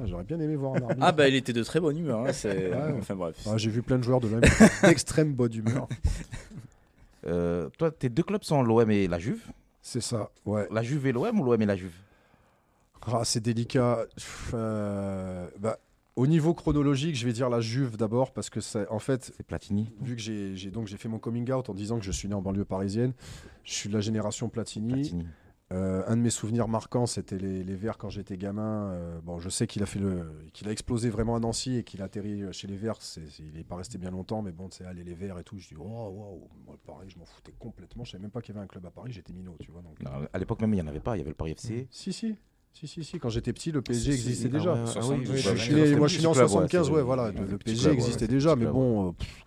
J'aurais 0.06 0.24
bien 0.24 0.40
aimé 0.40 0.56
voir 0.56 0.74
un 0.76 0.82
arbitre. 0.84 1.00
Ah 1.02 1.12
bah 1.12 1.28
il 1.28 1.36
était 1.36 1.52
de 1.54 1.64
très 1.64 1.80
bonne 1.80 1.98
humeur. 1.98 2.20
hein. 2.26 2.32
Enfin 3.00 3.16
bref. 3.16 3.36
Ah, 3.48 3.58
J'ai 3.58 3.70
vu 3.72 3.82
plein 3.82 3.98
de 3.98 4.04
joueurs 4.04 4.22
de 4.22 4.28
l'OM 4.30 4.42
d'extrême 4.84 5.34
bonne 5.34 5.54
humeur. 5.56 5.88
Euh, 7.28 7.70
toi, 7.78 7.92
tes 7.92 8.10
deux 8.10 8.24
clubs 8.24 8.44
sont 8.44 8.62
l'OM 8.64 8.90
et 8.92 9.08
la 9.08 9.20
Juve. 9.20 9.44
C'est 9.82 10.02
ça, 10.02 10.30
ouais. 10.46 10.68
La 10.72 10.84
Juve 10.84 11.06
et 11.08 11.12
l'OM 11.12 11.40
ou 11.40 11.44
l'OM 11.44 11.62
et 11.62 11.66
la 11.66 11.76
Juve? 11.76 11.94
Ah, 13.06 13.22
c'est 13.24 13.40
délicat. 13.42 14.06
Euh, 14.54 15.48
bah, 15.60 15.78
Au 16.16 16.28
niveau 16.28 16.54
chronologique, 16.54 17.16
je 17.16 17.26
vais 17.26 17.32
dire 17.32 17.50
la 17.50 17.62
Juve 17.62 17.96
d'abord 17.96 18.34
parce 18.34 18.50
que 18.50 18.60
c'est 18.60 18.86
en 18.90 19.00
fait 19.00 19.32
C'est 19.38 19.44
Platini. 19.46 19.90
vu 20.02 20.16
que 20.18 20.22
j'ai 20.22 20.54
j'ai- 20.56 20.70
donc 20.70 20.88
j'ai 20.88 20.98
fait 20.98 21.08
mon 21.08 21.18
coming 21.20 21.50
out 21.52 21.70
en 21.70 21.74
disant 21.74 21.98
que 21.98 22.04
je 22.04 22.12
suis 22.12 22.28
né 22.28 22.34
en 22.36 22.42
banlieue 22.42 22.66
parisienne, 22.66 23.14
je 23.64 23.74
suis 23.74 23.88
de 23.88 23.94
la 23.94 24.02
génération 24.02 24.50
Platini. 24.50 24.92
Platini. 24.94 25.28
Euh, 25.72 26.02
un 26.08 26.18
de 26.18 26.22
mes 26.22 26.32
souvenirs 26.32 26.68
marquants, 26.68 27.06
c'était 27.06 27.38
les, 27.38 27.64
les 27.64 27.76
Verts 27.76 28.00
quand 28.00 28.10
j'étais 28.10 28.38
gamin. 28.38 28.90
Euh, 28.92 29.20
bon, 29.22 29.40
je 29.40 29.50
sais 29.50 29.68
qu'il 29.68 29.84
a 29.84 29.86
fait 29.86 30.00
le, 30.00 30.26
qu'il 30.52 30.68
a 30.68 30.72
explosé 30.72 31.10
vraiment 31.12 31.36
à 31.36 31.40
Nancy 31.40 31.76
et 31.76 31.84
qu'il 31.84 32.02
a 32.02 32.06
atterri 32.06 32.42
chez 32.52 32.68
les 32.68 32.76
Verts. 32.76 32.96
C'est- 33.02 33.30
c'est- 33.30 33.44
il 33.44 33.54
n'est 33.54 33.64
pas 33.64 33.76
resté 33.76 34.00
bien 34.00 34.10
longtemps, 34.10 34.42
mais 34.42 34.52
bon, 34.52 34.68
c'est 34.72 34.84
aller 34.86 35.04
les 35.04 35.14
Verts 35.14 35.38
et 35.38 35.44
tout. 35.44 35.60
Je 35.60 35.68
dis, 35.68 35.76
oh, 35.80 35.84
wow, 35.84 36.48
Moi, 36.66 36.76
Paris, 36.88 37.06
je 37.10 37.20
m'en 37.20 37.26
foutais 37.26 37.54
complètement. 37.60 38.04
Je 38.04 38.12
savais 38.12 38.22
même 38.24 38.32
pas 38.32 38.42
qu'il 38.42 38.56
y 38.56 38.58
avait 38.58 38.66
un 38.66 38.68
club 38.68 38.84
à 38.86 38.90
Paris. 38.90 39.12
J'étais 39.12 39.32
minot, 39.34 39.56
tu 39.60 39.72
vois. 39.72 39.82
Donc, 39.84 40.00
Non, 40.02 40.28
à 40.34 40.40
l'époque 40.40 40.60
même, 40.62 40.74
il 40.74 40.78
n'y 40.78 40.82
en 40.82 40.88
avait 40.88 41.00
pas. 41.00 41.16
Il 41.16 41.20
y 41.20 41.22
avait 41.22 41.30
le 41.32 41.36
Paris 41.36 41.52
FC. 41.52 41.88
si, 41.92 42.14
si. 42.14 42.36
Si, 42.72 42.88
si, 42.88 43.04
si, 43.04 43.20
quand 43.20 43.30
j'étais 43.30 43.52
petit, 43.52 43.72
le 43.72 43.82
PSG 43.82 44.12
Si, 44.12 44.18
si, 44.22 44.30
existait 44.30 44.50
ah 44.54 44.58
déjà. 44.58 44.74
ouais, 44.74 44.80
oui, 44.86 44.88
72, 44.92 45.30
oui, 45.30 45.38
Je 45.38 45.56
suis 45.56 45.74
ouais, 45.74 45.82
né- 45.82 45.88
c'est 45.88 45.96
moi, 45.96 46.08
je 46.08 46.14
suis 46.14 46.22
né 46.22 46.28
en 46.28 46.32
petit 46.32 46.38
club, 46.40 46.50
ouais, 46.50 46.54
75, 46.54 46.86
c'est 46.88 46.94
ouais, 46.94 47.02
voilà. 47.02 47.32
le 47.32 47.58
PSG 47.58 47.90
existait 47.92 48.28
déjà, 48.28 48.56
mais 48.56 48.68
bon, 48.68 49.10
euh, 49.10 49.12
pff, 49.14 49.44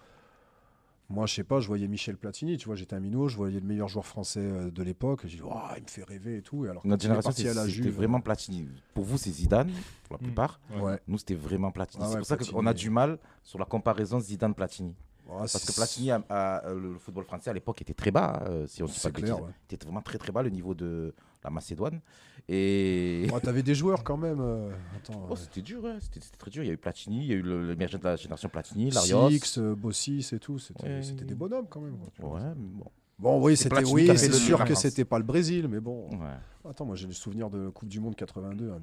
moi, 1.13 1.27
je 1.27 1.35
sais 1.35 1.45
pas, 1.45 1.61
je 1.61 1.67
voyais 1.69 1.87
Michel 1.89 2.17
Platini, 2.17 2.57
tu 2.57 2.67
vois, 2.67 2.75
j'étais 2.75 2.97
un 2.97 3.01
minot, 3.01 3.29
je 3.29 3.37
voyais 3.37 3.61
le 3.61 3.67
meilleur 3.67 3.87
joueur 3.89 4.07
français 4.07 4.41
euh, 4.41 4.71
de 4.71 4.83
l'époque, 4.83 5.21
je 5.25 5.37
dis, 5.37 5.43
Ouah, 5.43 5.75
il 5.77 5.83
me 5.83 5.89
fait 5.89 6.03
rêver 6.05 6.39
et 6.39 6.43
tout. 6.43 6.65
Et 6.65 6.71
alors, 6.71 6.85
Notre 6.87 7.03
génération, 7.03 7.29
parti 7.31 7.47
à 7.47 7.55
la 7.55 7.67
c'est- 7.67 7.71
c'était 7.73 7.91
vraiment 7.91 8.21
Platini. 8.21 8.67
Pour 8.95 9.05
vous, 9.05 9.19
c'est 9.19 9.31
Zidane, 9.31 9.71
pour 10.05 10.17
la 10.17 10.19
Mm. 10.23 10.25
plupart. 10.27 10.61
ouais. 10.81 10.99
Nous, 11.07 11.19
c'était 11.19 11.35
vraiment 11.35 11.71
Platini. 11.71 12.03
Ah 12.03 12.07
c'est 12.09 12.15
ouais, 12.15 12.19
pour 12.21 12.27
ça 12.27 12.37
qu'on 12.39 12.67
a 12.67 12.75
du 12.75 12.89
mal 12.91 13.19
sur 13.43 13.59
la 13.59 13.65
comparaison 13.67 14.19
Zidane-Platini. 14.21 14.95
Ah, 15.29 15.37
Parce 15.39 15.65
que 15.65 15.73
Platini, 15.73 16.11
a- 16.11 16.25
a- 16.29 16.67
euh, 16.67 16.79
le 16.81 16.99
football 16.99 17.25
français 17.25 17.49
à 17.51 17.53
l'époque 17.53 17.81
était 17.81 17.95
très 17.95 18.11
bas, 18.11 18.43
euh, 18.49 18.67
si 18.67 18.83
on 18.83 18.87
dit 18.87 18.93
pas 18.93 18.99
c'est 18.99 19.13
de 19.13 19.21
clair, 19.21 19.41
ouais. 19.43 19.51
C'était 19.69 19.85
vraiment 19.87 20.03
très 20.03 20.19
très 20.19 20.33
bas 20.33 20.43
le 20.43 20.51
niveau 20.51 20.75
de 20.75 21.15
la 21.45 21.51
Macédoine. 21.51 22.01
Et 22.49 23.27
Ouais, 23.33 23.41
T'avais 23.41 23.63
des 23.63 23.75
joueurs 23.75 24.03
quand 24.05 24.17
même. 24.17 24.41
euh, 24.41 24.71
Attends, 24.97 25.27
Oh, 25.29 25.33
euh, 25.33 25.37
c'était 25.37 25.63
dur, 25.63 25.83
ouais, 25.85 25.97
c'était 26.01 26.21
c'était 26.21 26.37
très 26.37 26.51
dur. 26.51 26.63
Il 26.65 26.67
y 26.67 26.71
a 26.71 26.73
eu 26.73 26.79
Platini, 26.79 27.21
il 27.21 27.27
y 27.27 27.33
a 27.33 27.37
eu 27.37 27.43
le- 27.43 27.69
l'émergence 27.69 28.01
de 28.01 28.05
la 28.09 28.17
génération 28.17 28.49
Platini, 28.49 28.91
Larios. 28.91 29.31
Six, 29.31 29.59
euh, 29.59 29.75
Bossis 29.75 30.29
et 30.33 30.39
tout, 30.39 30.59
c'était 30.59 30.85
Ouais. 30.85 31.03
c'était 31.03 31.25
des 31.25 31.35
bonhommes 31.35 31.67
quand 31.69 31.81
même. 31.81 31.97
quoi. 32.21 32.35
Ouais, 32.35 32.41
mais 32.57 32.69
bon. 32.69 32.87
Bon, 33.19 33.41
oui, 33.41 33.57
C'est 33.57 33.65
c'était 33.65 33.85
oui, 33.85 34.11
c'est 34.19 34.33
sûr 34.33 34.65
que 34.65 34.75
c'était 34.75 35.05
pas 35.05 35.19
le 35.19 35.25
Brésil, 35.25 35.69
mais 35.69 35.79
bon. 35.81 36.09
Ouais. 36.11 36.69
Attends, 36.69 36.85
moi 36.85 36.97
j'ai 36.97 37.07
le 37.07 37.13
souvenir 37.13 37.51
de 37.51 37.69
Coupe 37.69 37.89
du 37.89 38.01
Monde 38.01 38.17
82, 38.17 38.71
un, 38.73 38.81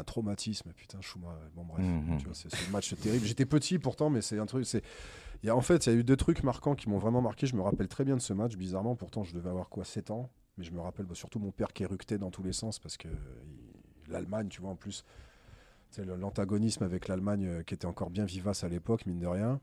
un 0.00 0.02
traumatisme, 0.04 0.72
putain, 0.72 1.00
Chouma. 1.00 1.38
Bon, 1.54 1.62
bref, 1.64 1.84
tu 2.18 2.24
vois, 2.24 2.34
c'est 2.34 2.50
c'est 2.50 2.66
un 2.68 2.70
match 2.72 2.92
terrible. 2.96 3.24
J'étais 3.24 3.46
petit 3.46 3.78
pourtant, 3.78 4.10
mais 4.10 4.22
c'est 4.22 4.38
un 4.40 4.46
truc. 4.46 4.66
c'est 4.66 4.82
il 5.42 5.46
y 5.46 5.50
a, 5.50 5.56
En 5.56 5.60
fait, 5.60 5.86
il 5.86 5.92
y 5.92 5.96
a 5.96 5.98
eu 5.98 6.04
deux 6.04 6.16
trucs 6.16 6.42
marquants 6.42 6.74
qui 6.74 6.88
m'ont 6.88 6.98
vraiment 6.98 7.22
marqué. 7.22 7.46
Je 7.46 7.54
me 7.56 7.62
rappelle 7.62 7.88
très 7.88 8.04
bien 8.04 8.16
de 8.16 8.20
ce 8.20 8.32
match, 8.32 8.56
bizarrement. 8.56 8.96
Pourtant, 8.96 9.22
je 9.24 9.34
devais 9.34 9.48
avoir 9.50 9.68
quoi, 9.68 9.84
7 9.84 10.10
ans? 10.10 10.28
Mais 10.58 10.64
je 10.64 10.72
me 10.72 10.80
rappelle 10.80 11.06
bah, 11.06 11.14
surtout 11.14 11.38
mon 11.38 11.52
père 11.52 11.72
qui 11.72 11.82
éructait 11.82 12.18
dans 12.18 12.30
tous 12.30 12.42
les 12.42 12.52
sens 12.52 12.78
parce 12.78 12.96
que 12.96 13.08
l'Allemagne, 14.08 14.48
tu 14.48 14.60
vois, 14.60 14.70
en 14.70 14.76
plus, 14.76 15.04
c'est 15.90 16.04
l'antagonisme 16.04 16.84
avec 16.84 17.08
l'Allemagne 17.08 17.46
euh, 17.46 17.62
qui 17.62 17.74
était 17.74 17.86
encore 17.86 18.10
bien 18.10 18.24
vivace 18.24 18.64
à 18.64 18.68
l'époque, 18.68 19.06
mine 19.06 19.18
de 19.18 19.26
rien. 19.26 19.60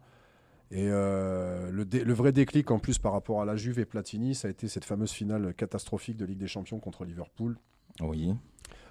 Et 0.70 0.90
euh, 0.90 1.72
le, 1.72 2.14
vrai 2.14 2.34
déclic 2.34 2.72
en 2.72 2.80
plus 2.80 3.00
par 3.00 3.14
rapport 3.14 3.42
à 3.42 3.46
la 3.46 3.56
Juve 3.56 3.80
et 3.80 3.86
Platini, 3.86 4.36
ça 4.36 4.50
a 4.50 4.52
été 4.52 4.68
cette 4.68 4.84
fameuse 4.84 5.12
finale 5.12 5.54
catastrophique 5.54 6.18
de 6.18 6.26
Ligue 6.26 6.40
des 6.40 6.48
Champions 6.48 6.80
contre 6.80 7.06
Liverpool. 7.06 7.58
Oui. 8.02 8.34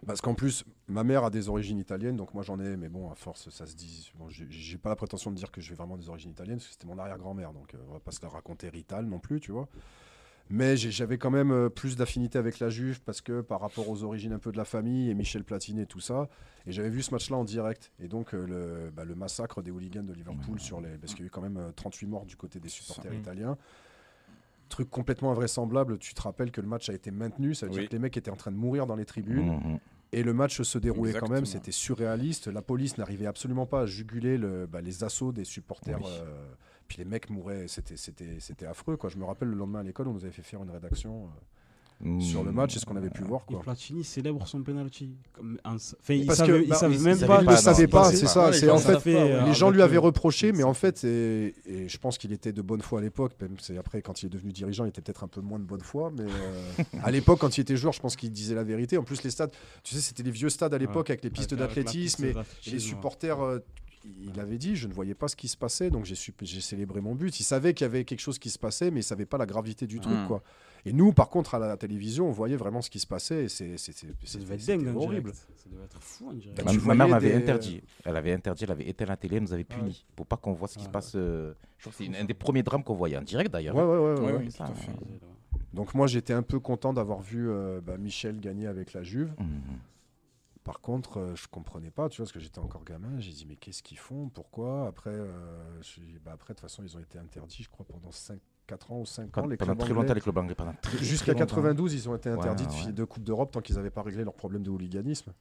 Parce 0.06 0.20
qu'en 0.20 0.35
plus, 0.35 0.64
ma 0.88 1.04
mère 1.04 1.24
a 1.24 1.30
des 1.30 1.48
origines 1.48 1.78
italiennes, 1.78 2.16
donc 2.16 2.32
moi 2.32 2.42
j'en 2.42 2.59
ai, 2.61 2.76
mais 2.76 2.88
bon, 2.88 3.11
à 3.11 3.14
force, 3.14 3.50
ça 3.50 3.66
se 3.66 3.74
dit. 3.74 4.11
Bon, 4.18 4.28
j'ai- 4.28 4.46
j'ai 4.50 4.78
pas 4.78 4.88
la 4.88 4.96
prétention 4.96 5.30
de 5.30 5.37
dire 5.37 5.50
que 5.50 5.61
j'ai 5.61 5.74
vraiment 5.74 5.96
des 5.96 6.09
origines 6.09 6.30
italiennes, 6.30 6.56
parce 6.56 6.68
que 6.68 6.72
c'était 6.72 6.87
mon 6.87 6.98
arrière-grand-mère, 6.98 7.52
donc 7.52 7.74
euh, 7.74 7.78
on 7.88 7.92
va 7.92 8.00
pas 8.00 8.11
se 8.11 8.22
la 8.22 8.28
raconter 8.28 8.68
Rital 8.68 9.06
non 9.06 9.18
plus, 9.18 9.40
tu 9.40 9.52
vois. 9.52 9.68
Mais 10.48 10.76
j'avais 10.76 11.18
quand 11.18 11.30
même 11.30 11.50
euh, 11.50 11.68
plus 11.68 11.96
d'affinité 11.96 12.38
avec 12.38 12.61
la 12.61 12.68
Juve, 12.70 13.00
parce 13.00 13.20
que 13.20 13.40
par 13.40 13.61
rapport 13.61 13.88
aux 13.88 14.04
origines 14.04 14.32
un 14.32 14.38
peu 14.38 14.52
de 14.52 14.56
la 14.56 14.64
famille, 14.64 15.11
et 15.11 15.14
Michel 15.14 15.42
Platini 15.42 15.80
et 15.82 15.87
tout 15.87 15.98
ça, 16.00 16.28
et 16.66 16.72
j'avais 16.72 16.88
vu 16.90 17.02
ce 17.02 17.11
match-là 17.11 17.37
en 17.37 17.44
direct. 17.44 17.90
Et 18.00 18.06
donc 18.09 18.32
euh, 18.35 18.46
le, 18.46 18.90
bah, 18.90 19.04
le 19.04 19.14
massacre 19.16 19.61
des 19.62 19.70
hooligans 19.72 20.04
de 20.04 20.12
Liverpool, 20.12 20.61
sur 20.61 20.80
les, 20.80 20.96
parce 20.98 21.14
qu'il 21.14 21.22
y 21.22 21.24
a 21.24 21.28
eu 21.28 21.30
quand 21.30 21.42
même 21.42 21.56
euh, 21.56 21.72
38 21.74 22.06
morts 22.06 22.26
du 22.26 22.37
côté 22.37 22.61
des 22.61 22.68
supporters 22.68 23.12
italiens. 23.20 23.56
Truc 24.68 24.90
complètement 24.90 25.30
invraisemblable, 25.30 25.98
tu 25.98 26.12
te 26.14 26.22
rappelles 26.22 26.50
que 26.50 26.61
le 26.61 26.66
match 26.66 26.88
a 26.90 26.92
été 26.92 27.11
maintenu, 27.12 27.54
ça 27.54 27.66
veut 27.66 27.72
dire 27.72 27.88
que 27.88 27.92
les 27.92 28.00
mecs 28.00 28.16
étaient 28.16 28.32
en 28.32 28.37
train 28.37 28.50
de 28.50 28.56
mourir 28.56 28.87
dans 28.87 28.96
les 28.96 29.04
tribunes. 29.04 29.48
Mhm. 29.56 29.78
Et 30.12 30.22
le 30.22 30.32
match 30.32 30.62
se 30.62 30.78
déroulait 30.78 31.12
quand 31.12 31.28
même, 31.28 31.44
c'était 31.46 31.72
surréaliste. 31.72 32.46
La 32.48 32.62
police 32.62 32.96
n'arrivait 32.98 33.26
absolument 33.26 33.66
pas 33.66 33.82
à 33.82 33.87
juguler 33.87 34.38
le- 34.38 34.66
bah, 34.66 34.80
les 34.80 35.02
assauts 35.04 35.32
des 35.32 35.44
supporters. 35.44 35.98
Oui. 36.00 36.06
euh, 36.09 36.46
puis 36.88 36.99
les 36.99 37.05
mecs 37.05 37.31
mouraient, 37.31 37.66
c'était, 37.68 37.96
c'était, 37.96 38.37
c'était 38.40 38.66
affreux. 38.66 38.96
Quoi. 38.96 39.11
Je 39.11 39.16
me 39.18 39.25
rappelle 39.25 39.49
le 39.49 39.57
lendemain 39.57 39.81
à 39.81 39.83
l'école, 39.83 40.09
on 40.09 40.12
nous 40.12 40.25
avait 40.25 40.33
fait 40.33 40.42
faire 40.42 40.62
une 40.62 40.70
rédaction 40.70 41.25
euh, 42.05 42.20
sur 42.20 42.44
le 42.44 42.53
match, 42.53 42.75
c'est 42.75 42.79
ce 42.81 42.85
qu'on 42.85 42.96
avait 42.96 43.09
pu 43.09 43.22
voir. 43.22 43.40
Et 43.49 43.55
Quoi. 43.55 43.62
Platini 43.62 44.05
célèbre 44.05 44.46
son 44.46 44.62
penalty. 44.62 45.16
Enfin, 45.64 45.79
ils 46.12 46.27
Parce 46.27 46.42
que, 46.42 46.68
bah, 46.68 46.75
savaient 46.77 46.96
ils- 46.96 47.01
même 47.03 47.18
pas. 47.18 47.27
pas, 47.42 47.42
ne 47.42 47.81
ils 47.83 47.88
pas, 47.88 48.12
c'est 48.12 48.27
ça. 48.27 48.53
C'est 48.53 48.68
en 48.68 48.77
gens 48.77 48.99
fait, 49.01 49.14
ouais. 49.14 49.44
les 49.46 49.55
gens 49.55 49.70
lui 49.70 49.81
avaient 49.81 49.96
reproché, 49.96 50.53
mais 50.53 50.62
en 50.62 50.75
fait, 50.75 51.05
et, 51.05 51.55
et 51.64 51.88
je 51.88 51.96
pense 51.99 52.18
qu'il 52.18 52.33
était 52.33 52.53
de 52.53 52.61
bonne 52.61 52.83
foi 52.83 52.99
à 52.99 53.03
l'époque. 53.03 53.33
Même 53.40 53.57
c'est 53.61 53.79
après, 53.79 54.03
quand 54.03 54.22
il 54.22 54.27
est 54.27 54.29
devenu 54.29 54.53
dirigeant, 54.53 54.85
il 54.85 54.88
était 54.88 55.01
peut-être 55.01 55.25
un 55.25 55.29
peu 55.29 55.40
moins 55.40 55.59
de 55.59 55.64
bonne 55.64 55.81
foi. 55.81 56.12
Mais 56.14 56.25
euh, 56.31 56.83
à 57.03 57.11
l'époque, 57.11 57.38
quand 57.38 57.57
il 57.57 57.62
était 57.62 57.79
joueur, 57.79 57.94
je 57.94 58.01
pense 58.01 58.14
qu'il 58.14 58.31
disait 58.31 58.55
la 58.55 58.64
vérité. 58.64 58.99
En 58.99 59.03
plus, 59.03 59.22
les 59.22 59.31
stades, 59.31 59.53
tu 59.83 59.94
sais, 59.94 60.03
c'était 60.03 60.22
les 60.22 60.31
vieux 60.31 60.51
stades 60.51 60.75
à 60.75 60.79
l'époque 60.79 61.09
avec 61.09 61.25
les 61.25 61.31
pistes 61.31 61.55
d'athlétisme 61.55 62.27
et, 62.27 62.29
Et 62.29 62.35
les 62.66 62.72
ouais. 62.75 62.79
supporters, 62.79 63.40
euh, 63.40 63.59
il 64.23 64.38
avait 64.40 64.59
dit, 64.59 64.77
je 64.77 64.88
ne 64.88 64.92
voyais 64.92 65.14
pas 65.14 65.29
ce 65.29 65.37
qui 65.37 65.49
se 65.49 65.57
passait, 65.57 65.90
donc 65.90 66.05
j'ai 66.05 66.14
su- 66.14 66.33
j'ai 66.42 66.61
célébré 66.61 67.01
mon 67.01 67.14
but. 67.14 67.38
Il 67.40 67.45
savait 67.45 67.75
qu'il 67.75 67.85
y 67.85 67.88
avait 67.88 68.05
quelque 68.05 68.21
chose 68.21 68.38
qui 68.38 68.51
se 68.51 68.59
passait, 68.59 68.90
mais 68.90 69.01
il 69.01 69.05
savait 69.05 69.27
pas 69.27 69.38
la 69.38 69.47
gravité 69.47 69.87
du 69.87 70.01
truc, 70.01 70.16
Mm. 70.16 70.27
quoi. 70.27 70.42
Et 70.85 70.92
nous, 70.92 71.12
par 71.12 71.29
contre, 71.31 71.57
à 71.57 71.59
la 71.59 71.77
télévision, 71.77 72.29
on 72.29 72.31
voyait 72.33 72.57
vraiment 72.57 72.81
ce 72.81 72.90
qui 72.90 73.01
se 73.01 73.07
passait, 73.09 73.45
et 73.45 73.49
c'est 73.49 73.77
c'est- 73.77 73.92
c'est- 73.92 74.07
Ça 74.07 74.12
c'était- 74.25 74.45
devait 74.45 74.55
être 74.55 74.61
c'était 74.61 74.85
dingue, 74.85 74.97
en 74.97 75.01
horrible. 75.01 75.33
Ça 75.35 75.69
devait 75.71 75.85
être 75.85 76.01
fou 76.01 76.29
en 76.29 76.33
direct. 76.35 76.64
Bah, 76.64 76.73
Ma, 76.85 76.95
mère 76.95 77.09
m'avait 77.09 77.31
des- 77.31 77.35
interdit. 77.37 77.83
Elle 78.05 78.16
avait 78.16 78.33
interdit, 78.33 78.64
elle 78.64 78.71
avait 78.71 78.88
éteint 78.88 79.07
la 79.07 79.16
télé, 79.16 79.37
elle 79.37 79.42
nous 79.42 79.53
avait 79.53 79.64
punis 79.64 80.05
pour 80.14 80.27
pas 80.27 80.37
qu'on 80.37 80.53
voit 80.53 80.69
ce 80.69 80.75
qui 80.75 80.81
Ouais. 80.81 80.85
se 80.87 80.90
passe. 80.90 81.12
euh, 81.16 81.55
Je 81.79 81.83
crois 81.85 81.92
que 81.92 81.99
c'est 81.99 82.05
une- 82.07 82.14
un 82.14 82.25
des 82.25 82.35
premiers 82.35 82.62
drames 82.62 82.85
qu'on 82.85 82.95
voyait 82.95 83.16
en 83.16 83.23
direct 83.23 83.51
d'ailleurs. 83.53 83.75
Ouais, 83.75 83.83
ouais, 83.83 83.99
ouais, 83.99 84.14
Oui, 84.21 84.27
ouais. 84.27 84.38
oui, 84.38 84.45
tout 84.47 84.51
ça, 84.57 84.64
à 84.66 84.75
fait. 84.75 84.92
Donc 85.73 85.92
moi, 85.95 86.07
j'étais 86.07 86.33
un 86.33 86.42
peu 86.42 86.61
content 86.61 86.92
d'avoir 86.92 87.21
vu 87.21 87.51
euh, 87.51 87.81
bah, 87.81 87.99
Michel 87.99 88.38
gagner 88.40 88.66
avec 88.69 88.92
la 88.92 89.03
Juve. 89.03 89.35
Mhm. 89.38 89.47
Par 90.66 90.81
contre, 90.81 91.18
euh, 91.20 91.37
je 91.37 91.46
comprenais 91.46 91.92
pas, 91.92 92.09
tu 92.09 92.16
vois, 92.16 92.24
parce 92.24 92.33
que 92.33 92.40
j'étais 92.40 92.59
encore 92.59 92.83
gamin. 92.85 93.20
J'ai 93.20 93.31
dit, 93.31 93.46
mais 93.48 93.55
qu'est-ce 93.55 93.85
qu'ils 93.85 93.98
font? 93.98 94.29
Pourquoi? 94.29 94.88
Après, 94.88 95.11
euh, 95.11 95.81
je 95.81 96.00
bah, 96.24 96.33
après, 96.35 96.55
de 96.55 96.59
toute 96.59 96.68
façon, 96.68 96.83
ils 96.83 96.96
ont 96.96 97.00
été 97.00 97.20
interdits, 97.20 97.62
je 97.62 97.68
crois, 97.70 97.87
pendant 97.88 98.11
5, 98.11 98.40
4 98.66 98.90
ans 98.90 98.98
ou 98.98 99.07
5 99.07 99.26
ans. 99.26 99.29
Pendant, 99.33 99.46
Les 99.48 99.57
pendant 99.57 99.72
clubs 99.74 99.79
très 99.79 99.90
anglais. 99.92 100.02
longtemps 100.02 100.11
avec 100.11 100.26
le 100.26 100.33
Blanc 100.33 100.48
pendant 100.57 100.74
très, 100.83 100.98
Jusqu'à 100.98 101.26
très 101.26 101.33
longtemps. 101.35 101.46
92, 101.55 101.94
ils 101.94 102.09
ont 102.09 102.16
été 102.16 102.31
interdits 102.31 102.64
Ouais, 102.66 102.87
ouais. 102.87 102.92
de 102.92 103.05
Coupe 103.05 103.22
d'Europe 103.22 103.52
tant 103.52 103.61
qu'ils 103.61 103.76
n'avaient 103.76 103.90
pas 103.90 104.02
réglé 104.02 104.24
leurs 104.24 104.35
problèmes 104.35 104.64
de 104.64 104.70
hooliganisme. 104.70 105.33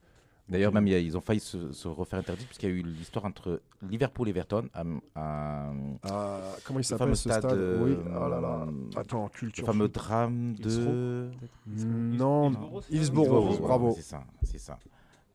D'ailleurs, 0.48 0.72
même 0.72 0.86
a- 0.86 1.00
ils 1.00 1.18
ont 1.18 1.22
failli 1.22 1.40
se, 1.40 1.72
se 1.72 1.88
refaire 1.88 2.20
interdit 2.20 2.46
puisqu'il 2.46 2.70
y 2.70 2.72
a 2.72 2.76
eu 2.76 2.84
l'histoire 2.84 3.26
entre 3.26 3.64
Liverpool 3.82 4.28
et 4.28 4.30
Everton 4.30 4.70
à, 4.76 4.82
à- 5.16 5.74
Ah, 6.04 6.52
comment 6.64 6.78
il 6.78 6.82
le 6.82 6.84
s'appelle 6.84 6.98
fameux 7.00 7.16
ce 7.16 7.30
stade. 7.30 7.40
stade? 7.42 7.58
Euh, 7.58 7.84
Oui, 7.84 7.98
oh 8.16 8.30
là 8.30 8.40
là. 8.40 8.68
Attends, 8.96 9.24
le 9.24 9.30
culture. 9.30 9.66
fameux 9.66 9.88
drame 9.88 10.54
de. 10.54 11.32
Non, 11.66 12.52
Hillsborough, 12.92 13.60
bravo. 13.60 13.94
C'est 13.96 14.04
ça, 14.04 14.24
c'est 14.44 14.60
ça. 14.60 14.78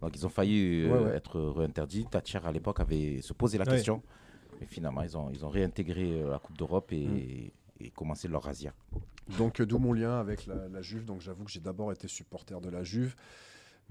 Donc 0.00 0.16
ils 0.16 0.24
ont 0.26 0.30
failli 0.30 0.82
euh, 0.84 0.90
Ouais, 0.92 1.04
ouais. 1.10 1.16
être 1.16 1.40
réinterdits. 1.40 2.06
Thatcher 2.10 2.40
à 2.44 2.52
l'époque 2.52 2.80
avait 2.80 3.20
se 3.22 3.32
posé 3.32 3.58
la 3.58 3.64
Ouais. 3.64 3.72
question, 3.72 4.02
mais 4.60 4.66
finalement 4.66 5.02
ils 5.02 5.16
ont 5.16 5.30
ils 5.30 5.44
ont 5.44 5.50
réintégré 5.50 6.22
euh, 6.22 6.30
la 6.30 6.38
Coupe 6.38 6.56
d'Europe 6.56 6.92
et, 6.92 7.06
Mm. 7.06 7.84
et 7.84 7.90
commencé 7.90 8.28
leur 8.28 8.42
razzia. 8.42 8.72
Donc 9.38 9.60
euh, 9.60 9.66
d'où 9.66 9.78
mon 9.78 9.92
lien 9.92 10.18
avec 10.20 10.46
la, 10.46 10.68
la 10.68 10.82
Juve. 10.82 11.04
Donc 11.04 11.20
j'avoue 11.20 11.44
que 11.44 11.50
j'ai 11.50 11.60
d'abord 11.60 11.92
été 11.92 12.08
supporter 12.08 12.60
de 12.60 12.68
la 12.70 12.82
Juve. 12.82 13.14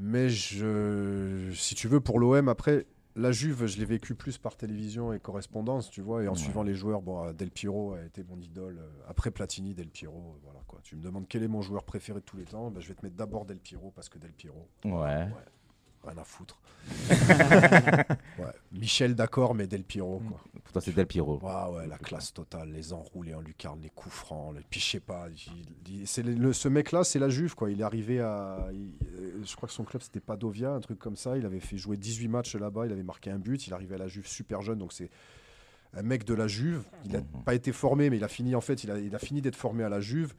Mais 0.01 0.29
je, 0.29 1.51
si 1.53 1.75
tu 1.75 1.87
veux, 1.89 1.99
pour 1.99 2.19
l'OM, 2.19 2.47
après, 2.47 2.85
la 3.17 3.31
Juve, 3.33 3.65
je 3.65 3.77
l'ai 3.79 3.85
vécu 3.85 4.15
plus 4.15 4.37
par 4.37 4.55
télévision 4.55 5.11
et 5.11 5.19
correspondance, 5.19 5.89
tu 5.89 5.99
vois, 6.01 6.23
et 6.23 6.27
en 6.29 6.31
Ouais. 6.31 6.37
suivant 6.37 6.63
les 6.63 6.73
joueurs. 6.73 7.01
Bon, 7.01 7.33
Del 7.33 7.51
Piero 7.51 7.93
a 7.95 8.03
été 8.05 8.23
mon 8.23 8.39
idole. 8.39 8.79
Après 9.09 9.29
Platini, 9.29 9.73
Del 9.73 9.89
Piero, 9.89 10.37
voilà 10.43 10.61
quoi. 10.67 10.79
Tu 10.83 10.95
me 10.95 11.01
demandes 11.01 11.25
quel 11.27 11.43
est 11.43 11.47
mon 11.49 11.61
joueur 11.61 11.83
préféré 11.83 12.19
de 12.21 12.25
tous 12.25 12.37
les 12.37 12.45
temps, 12.45 12.71
ben, 12.71 12.79
je 12.79 12.87
vais 12.87 12.93
te 12.93 13.03
mettre 13.05 13.17
d'abord 13.17 13.45
Del 13.45 13.57
Piero 13.59 13.91
parce 13.93 14.07
que 14.07 14.17
Del 14.19 14.31
Piero, 14.31 14.67
Ouais. 14.85 15.27
Rien 16.03 16.17
à 16.17 16.23
foutre. 16.23 16.59
Ouais. 18.39 18.45
Michel, 18.71 19.15
d'accord, 19.15 19.53
mais 19.55 19.67
Del 19.67 19.83
Piero, 19.83 20.21
quoi. 20.27 20.39
Pour 20.63 20.71
toi 20.73 20.81
c'est 20.81 20.93
Del 20.95 21.07
Piero. 21.07 21.39
Ouais, 21.41 21.75
ouais, 21.77 21.87
la 21.87 21.97
classe 21.97 22.33
totale, 22.33 22.71
les 22.71 22.93
enroulés 22.93 23.33
en 23.33 23.41
lucarne, 23.41 23.81
les 23.81 23.89
coups 23.89 24.13
francs, 24.15 24.55
le... 24.55 24.61
puis 24.69 24.79
je 24.79 24.85
sais 24.85 24.99
pas, 24.99 25.27
il- 25.29 25.65
il- 26.01 26.07
c'est 26.07 26.23
le- 26.23 26.53
ce 26.53 26.67
mec-là, 26.67 27.03
c'est 27.03 27.19
la 27.19 27.29
Juve, 27.29 27.55
quoi. 27.55 27.69
Il 27.69 27.81
est 27.81 27.83
arrivé 27.83 28.21
à, 28.21 28.67
il- 28.71 28.91
euh, 29.17 29.41
je 29.43 29.55
crois 29.55 29.67
que 29.67 29.73
son 29.73 29.83
club 29.83 30.01
c'était 30.01 30.19
Padovia, 30.19 30.71
un 30.71 30.79
truc 30.79 30.99
comme 30.99 31.15
ça. 31.17 31.37
Il 31.37 31.45
avait 31.45 31.59
fait 31.59 31.77
jouer 31.77 31.97
18 31.97 32.27
matchs 32.27 32.55
là-bas, 32.55 32.85
il 32.85 32.91
avait 32.91 33.03
marqué 33.03 33.29
un 33.29 33.39
but. 33.39 33.67
Il 33.67 33.73
arrivait 33.73 33.95
à 33.95 33.99
la 33.99 34.07
Juve 34.07 34.27
super 34.27 34.61
jeune, 34.61 34.79
donc 34.79 34.93
c'est 34.93 35.09
un 35.93 36.03
mec 36.03 36.23
de 36.23 36.33
la 36.33 36.47
Juve. 36.47 36.83
Il 37.05 37.11
n'a 37.11 37.19
Mhm. 37.19 37.43
pas 37.45 37.55
été 37.55 37.71
formé, 37.71 38.09
mais 38.09 38.17
il 38.17 38.23
a 38.23 38.27
fini 38.29 38.55
en 38.55 38.61
fait, 38.61 38.83
il 38.83 38.91
a, 38.91 38.99
il 38.99 39.13
a 39.15 39.19
fini 39.19 39.41
d'être 39.41 39.55
formé 39.57 39.83
à 39.83 39.89
la 39.89 39.99
Juve. 39.99 40.33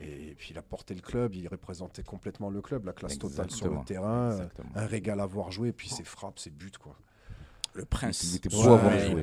Et 0.00 0.34
puis 0.36 0.48
il 0.50 0.58
a 0.58 0.62
porté 0.62 0.94
le 0.94 1.00
club, 1.00 1.34
il 1.34 1.48
représentait 1.48 2.02
complètement 2.02 2.50
le 2.50 2.60
club, 2.60 2.84
la 2.84 2.92
classe 2.92 3.18
totale 3.18 3.50
sur 3.50 3.70
le 3.72 3.84
terrain, 3.84 4.30
euh, 4.30 4.32
Exactement. 4.32 4.68
un 4.74 4.86
régal 4.86 5.20
à 5.20 5.26
voir 5.26 5.50
jouer, 5.50 5.68
et 5.68 5.72
puis 5.72 5.88
ses 5.88 6.04
frappes, 6.04 6.38
ses 6.38 6.50
buts, 6.50 6.70
quoi. 6.78 6.96
Le 7.74 7.84
prince. 7.84 8.22
Il 8.24 8.36
était 8.36 8.48
beau 8.48 8.56
Ouais, 8.58 8.72
à 8.72 8.76
voir 8.76 8.98
jouer, 8.98 9.14
ouais. 9.14 9.22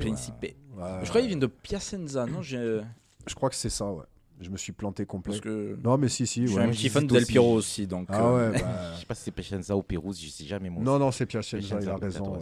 Je 1.02 1.08
crois 1.08 1.20
qu'il 1.20 1.28
vient 1.28 1.36
de 1.38 1.46
Piacenza, 1.46 2.26
non 2.26 2.42
j'ai- 2.42 2.80
je 3.26 3.34
crois 3.34 3.50
que 3.50 3.56
c'est 3.56 3.70
ça, 3.70 3.90
ouais. 3.92 4.04
Je 4.40 4.50
me 4.50 4.56
suis 4.56 4.72
planté 4.72 5.06
que 5.06 5.78
Non, 5.84 5.96
mais 5.96 6.08
si, 6.08 6.26
si. 6.26 6.42
je 6.42 6.46
suis 6.48 6.56
ouais. 6.58 6.64
un 6.64 6.70
petit 6.70 6.88
fan 6.88 7.06
de 7.06 7.12
Del 7.12 7.22
aussi. 7.22 7.30
Piero 7.32 7.52
aussi. 7.54 7.86
Donc, 7.86 8.08
Ah 8.10 8.20
euh, 8.26 8.50
ouais, 8.50 8.58
bah, 8.60 8.92
Je 8.94 9.00
sais 9.00 9.06
pas 9.06 9.14
si 9.14 9.22
c'est 9.22 9.30
Piacenza 9.30 9.76
ou 9.76 9.82
Pérouse, 9.84 10.20
je 10.20 10.28
sais 10.28 10.44
jamais. 10.44 10.70
Moi, 10.70 10.82
Non, 10.82 10.98
non, 10.98 11.12
c'est 11.12 11.24
Piacenza, 11.24 11.76
Piacenza, 11.76 11.80
il 11.82 11.88
a 11.88 11.96
raison. 12.04 12.38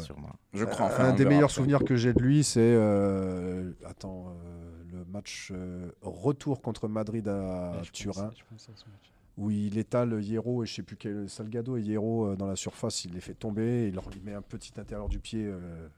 je 0.55 0.65
crois. 0.65 0.87
Enfin, 0.87 1.11
un 1.11 1.13
des 1.13 1.27
meilleurs 1.27 1.51
souvenirs 1.51 1.85
que 1.85 1.95
j'ai 1.97 2.15
de 2.15 2.21
lui, 2.21 2.45
c'est 2.45 2.61
euh, 2.61 3.73
attends 3.85 4.29
euh, 4.31 4.72
le 4.93 5.05
match 5.07 5.51
euh, 5.53 5.91
retour 6.03 6.61
contre 6.63 6.89
Madrid 6.89 7.27
à 7.29 7.73
Ouais, 7.77 7.83
Turin, 7.93 8.27
à 8.29 8.31
ce 8.57 8.67
match. 8.67 9.13
où 9.39 9.51
il 9.51 9.79
étale 9.79 10.23
Hierro 10.23 10.63
et 10.63 10.67
je 10.67 10.75
sais 10.75 10.83
plus 10.83 10.97
quel 10.97 11.29
Salgado 11.29 11.77
et 11.77 11.83
Hierro 11.83 12.27
euh, 12.27 12.37
dans 12.37 12.47
la 12.47 12.57
surface, 12.57 13.05
il 13.05 13.13
les 13.15 13.21
fait 13.21 13.35
tomber, 13.35 13.89
il 13.89 13.95
leur 13.95 14.05
met 14.25 14.35
un 14.35 14.43
petit 14.43 14.73
intérieur 14.79 15.09
du 15.09 15.19
pied 15.19 15.45
euh, 15.47 15.89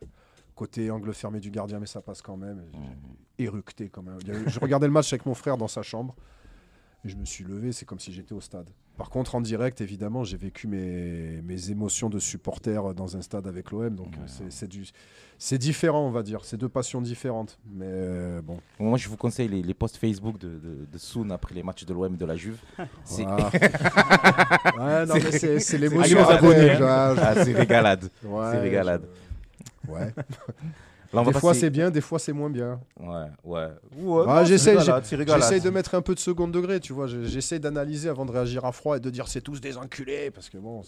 côté 0.54 0.90
angle 0.90 1.12
fermé 1.12 1.40
du 1.40 1.50
gardien, 1.50 1.80
mais 1.80 1.87
ça 1.87 2.00
passe 2.00 2.22
quand 2.22 2.37
même. 2.37 2.62
Éructé 3.38 3.88
quand 3.88 4.02
même. 4.02 4.18
Je 4.46 4.61
regardais 4.61 4.87
le 4.87 4.92
match 4.92 5.12
avec 5.12 5.26
mon 5.26 5.35
frère 5.35 5.57
dans 5.57 5.66
sa 5.68 5.83
chambre. 5.83 6.14
Et 7.05 7.09
je 7.11 7.17
me 7.17 7.25
suis 7.27 7.45
levé, 7.45 7.73
c'est 7.73 7.85
comme 7.85 8.01
si 8.01 8.12
j'étais 8.12 8.33
au 8.33 8.40
stade. 8.40 8.69
Par 8.97 9.11
contre, 9.11 9.35
en 9.35 9.40
direct, 9.40 9.81
évidemment, 9.81 10.25
j'ai 10.25 10.37
vécu 10.38 10.67
mes, 10.69 11.43
mes 11.43 11.71
émotions 11.71 12.09
de 12.09 12.19
supporter 12.19 12.95
dans 12.95 13.17
un 13.17 13.23
stade 13.23 13.47
avec 13.47 13.71
l'OM. 13.73 13.95
Donc, 13.95 14.07
Ouais. 14.07 14.12
euh, 14.21 14.27
c'est- 14.27 14.51
c'est 14.51 14.69
du- 14.69 14.87
c'est 15.37 15.59
différent, 15.59 16.07
on 16.07 16.11
va 16.12 16.23
dire. 16.23 16.45
C'est 16.45 16.57
deux 16.57 16.69
passions 16.69 17.03
différentes. 17.03 17.59
Mais 17.75 17.85
euh, 17.88 18.40
bon. 18.40 18.59
Moi, 18.79 18.97
je 18.97 19.09
vous 19.09 19.17
conseille 19.19 19.49
les, 19.49 19.62
les 19.62 19.75
posts 19.75 19.97
Facebook 19.99 20.38
de, 20.38 20.49
de, 20.49 20.87
de 20.90 20.99
Soun 20.99 21.31
après 21.33 21.55
les 21.55 21.62
matchs 21.62 21.85
de 21.85 21.93
l'OM 21.93 22.14
et 22.14 22.17
de 22.17 22.25
la 22.25 22.37
Juve. 22.37 22.59
C'est 23.05 23.27
ouais, 23.27 23.35
c'est 25.61 25.79
l'émotion. 25.79 26.25
C'est 26.27 27.53
régalade. 27.53 28.09
ouais, 28.23 28.51
c'est 28.53 28.61
régalade. 28.61 29.03
je- 29.87 29.90
Ouais. 29.90 30.14
Là, 31.14 31.20
on 31.20 31.24
va 31.24 31.33
Des 31.33 31.38
fois, 31.38 31.50
passer- 31.50 31.61
c'est 31.61 31.70
bien, 31.70 31.90
des 31.90 32.00
fois, 32.00 32.18
c'est 32.18 32.33
moins 32.33 32.50
bien. 32.50 32.81
Ouais, 33.00 33.27
ouais. 33.44 33.68
ouais 33.96 34.24
Ah, 34.29 34.44
j'essaie- 34.44 34.77
régalade. 34.77 35.05
J'essaye 35.07 35.61
de 35.61 35.70
mettre 35.70 35.94
un 35.94 36.03
peu 36.03 36.14
de 36.14 36.20
second 36.20 36.48
degré, 36.48 36.81
tu 36.81 36.92
vois. 36.92 37.07
Je- 37.07 37.24
J'essaie 37.24 37.59
d'analyser 37.59 38.09
avant 38.09 38.27
de 38.27 38.33
réagir 38.33 38.64
à 38.64 38.72
froid 38.72 38.96
et 38.96 39.00
de 39.00 39.11
dire 39.11 39.29
c'est 39.29 39.40
tous 39.40 39.61
des 39.61 39.77
enculés. 39.79 40.31
Parce 40.31 40.50
que 40.50 40.59
bon, 40.59 40.83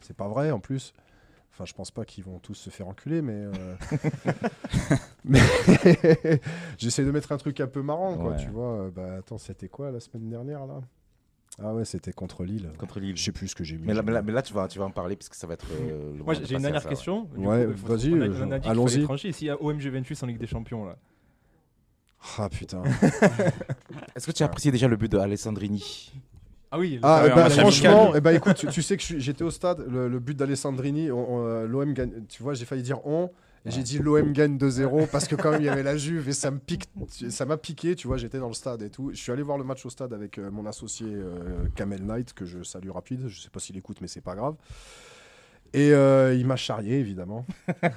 c'est- 0.00 0.14
pas 0.16 0.28
vrai 0.28 0.50
en 0.50 0.58
plus. 0.60 0.92
Enfin, 1.52 1.64
je 1.66 1.72
pense 1.74 1.90
pas 1.90 2.04
qu'ils 2.04 2.24
vont 2.24 2.38
tous 2.38 2.54
se 2.54 2.70
faire 2.70 2.88
enculer, 2.88 3.20
mais. 3.22 3.34
euh, 3.34 3.50
mais 5.24 5.40
j'essaie 6.78 7.04
de 7.04 7.10
mettre 7.10 7.32
un 7.32 7.36
truc 7.36 7.60
un 7.60 7.66
peu 7.66 7.82
marrant, 7.82 8.16
quoi, 8.16 8.30
Ouais. 8.32 8.36
tu 8.36 8.48
vois. 8.50 8.72
Euh, 8.86 8.90
Bah, 8.94 9.16
attends, 9.18 9.38
c'était 9.38 9.68
quoi 9.68 9.90
la 9.90 10.00
semaine 10.00 10.28
dernière, 10.28 10.66
là? 10.66 10.80
Ah 11.62 11.74
ouais, 11.74 11.84
c'était 11.84 12.12
contre 12.12 12.44
Lille. 12.44 12.70
Contre 12.78 13.00
Lille. 13.00 13.16
Je 13.16 13.22
sais 13.22 13.32
plus 13.32 13.48
ce 13.48 13.54
que 13.54 13.64
j'ai 13.64 13.76
mis. 13.76 13.86
Mais 13.86 13.94
là, 13.94 14.02
mais 14.02 14.12
là- 14.12 14.22
mais 14.22 14.32
là, 14.32 14.40
tu, 14.42 14.54
vas, 14.54 14.66
tu 14.66 14.78
vas 14.78 14.86
en 14.86 14.90
parler 14.90 15.16
parce 15.16 15.28
que 15.28 15.36
ça 15.36 15.46
va 15.46 15.54
être. 15.54 15.66
euh, 15.72 16.16
le 16.16 16.24
Moi, 16.24 16.34
de 16.34 16.44
j'ai 16.44 16.54
une 16.54 16.62
dernière 16.62 16.86
question. 16.86 17.28
Du 17.36 17.46
Ouais, 17.46 17.66
vas-y, 17.66 18.14
on 18.14 18.20
a- 18.20 18.24
euh, 18.24 18.44
on 18.46 18.50
a 18.50 18.58
dit 18.58 18.68
qu'il 18.68 18.74
fallait 18.78 19.06
allons-y. 19.06 19.32
S'il 19.32 19.46
y 19.46 19.50
a 19.50 19.62
OM 19.62 19.78
Juventus 19.78 20.22
en 20.22 20.26
Ligue 20.26 20.38
des 20.38 20.46
Champions, 20.46 20.84
là. 20.86 20.96
Ah 22.38 22.48
putain. 22.50 22.82
Est-ce 24.14 24.26
que 24.26 24.32
tu 24.32 24.42
as 24.42 24.46
apprécié 24.46 24.70
déjà 24.70 24.88
le 24.88 24.96
but 24.96 25.10
de 25.10 25.18
Alessandrini? 25.18 26.12
Ah 26.70 26.78
oui, 26.78 27.00
Ah, 27.02 27.24
match 27.34 27.54
franchement, 27.58 27.90
amical. 28.04 28.16
eh 28.16 28.20
ben, 28.20 28.36
écoute, 28.36 28.54
tu, 28.56 28.66
tu 28.68 28.82
sais 28.82 28.96
que 28.96 29.02
j'étais 29.02 29.42
au 29.42 29.50
stade, 29.50 29.84
le, 29.88 30.08
le 30.08 30.18
but 30.20 30.36
d'Alessandrini, 30.36 31.10
on- 31.10 31.34
on, 31.34 31.46
euh, 31.46 31.66
l'OM 31.66 31.92
gagne, 31.94 32.12
tu 32.28 32.42
vois, 32.42 32.54
j'ai 32.54 32.64
failli 32.64 32.82
dire 32.82 33.04
on, 33.06 33.30
j'ai 33.66 33.82
dit 33.82 33.98
l'OM 33.98 34.32
gagne 34.32 34.56
2-0 34.56 35.08
parce 35.08 35.28
que 35.28 35.34
quand 35.34 35.50
même 35.50 35.60
il 35.60 35.66
y 35.66 35.68
avait 35.68 35.82
la 35.82 35.96
Juve 35.96 36.28
et 36.28 36.32
ça 36.32 36.50
me 36.50 36.58
pique, 36.58 36.88
ça 37.28 37.44
m'a 37.44 37.58
piqué, 37.58 37.94
tu 37.94 38.06
vois, 38.06 38.16
j'étais 38.16 38.38
dans 38.38 38.48
le 38.48 38.54
stade 38.54 38.82
et 38.82 38.90
tout. 38.90 39.10
Je 39.12 39.20
suis 39.20 39.32
allé 39.32 39.42
voir 39.42 39.58
le 39.58 39.64
match 39.64 39.84
au 39.84 39.90
stade 39.90 40.14
avec 40.14 40.38
euh, 40.38 40.50
mon 40.50 40.64
associé 40.64 41.06
euh, 41.10 41.66
Kamel 41.74 42.04
Knight, 42.04 42.32
que 42.32 42.46
je 42.46 42.62
salue 42.62 42.90
rapide, 42.90 43.28
je 43.28 43.40
sais 43.40 43.50
pas 43.50 43.60
s'il 43.60 43.76
écoute, 43.76 43.98
mais 44.00 44.08
c'est 44.08 44.22
pas 44.22 44.34
grave. 44.34 44.54
Et 45.72 45.92
euh, 45.92 46.34
il 46.34 46.46
m'a 46.46 46.56
charrié, 46.56 46.98
évidemment. 46.98 47.46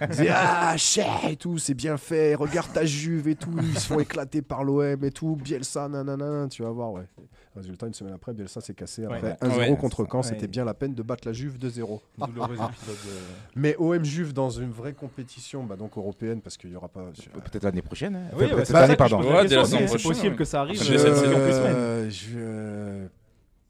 Il 0.01 0.07
disait 0.09 0.29
Ah, 0.31 0.75
chais 0.77 1.05
et 1.29 1.35
tout, 1.35 1.57
c'est 1.57 1.73
bien 1.73 1.97
fait, 1.97 2.35
regarde 2.35 2.71
ta 2.71 2.85
Juve 2.85 3.27
et 3.27 3.35
tout, 3.35 3.51
ils 3.61 3.79
se 3.79 3.87
font 3.87 3.99
éclater 3.99 4.41
par 4.43 4.63
l'OM 4.63 5.03
et 5.03 5.11
tout, 5.11 5.35
Bielsa, 5.35 5.87
nanana, 5.89 6.47
tu 6.49 6.61
vas 6.61 6.69
voir, 6.69 6.91
ouais. 6.91 7.07
Résultat, 7.55 7.85
une 7.87 7.93
semaine 7.93 8.13
après, 8.13 8.33
Bielsa 8.33 8.61
s'est 8.61 8.73
cassé 8.73 9.05
après 9.05 9.21
Ouais. 9.21 9.37
1-0 9.41 9.57
Ouais. 9.71 9.77
contre 9.77 10.05
Caen, 10.11 10.17
Ouais. 10.19 10.23
c'était 10.23 10.47
bien 10.47 10.65
la 10.65 10.73
peine 10.73 10.93
de 10.93 11.01
battre 11.03 11.27
la 11.27 11.33
Juve 11.33 11.57
2-0. 11.57 12.01
douloureux 12.17 12.53
épisode. 12.55 12.95
euh, 13.07 13.19
Mais 13.55 13.75
OM 13.79 14.03
Juve 14.03 14.33
dans 14.33 14.49
une 14.51 14.71
vraie 14.71 14.93
compétition, 14.93 15.63
bah 15.63 15.75
donc 15.75 15.97
européenne, 15.97 16.41
parce 16.41 16.57
qu'il 16.57 16.69
n'y 16.71 16.75
aura 16.75 16.89
pas. 16.89 17.05
Peut-être 17.45 17.63
l'année 17.63 17.81
prochaine. 17.81 18.15
hein. 18.15 18.29
Oui, 18.33 18.45
peut-être 18.47 18.59
c'est 18.59 18.65
cette 18.65 18.75
ça 18.75 18.79
année, 18.83 18.95
que 18.95 19.03
je 19.05 19.09
pardon. 19.09 19.87
C'est 19.87 20.03
possible 20.03 20.29
ouais. 20.29 20.35
que 20.35 20.45
ça 20.45 20.61
arrive. 20.61 20.81
Je- 20.83 20.93
euh. 20.93 22.09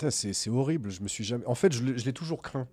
Euh, 0.04 0.10
je- 0.10 0.32
c'est 0.34 0.50
horrible. 0.50 0.90
Je 0.90 1.02
me 1.02 1.08
suis 1.08 1.24
jamais. 1.24 1.46
En 1.46 1.56
fait, 1.56 1.72
je 1.74 1.84
l'ai 1.84 2.14
toujours 2.14 2.42
craint. 2.42 2.68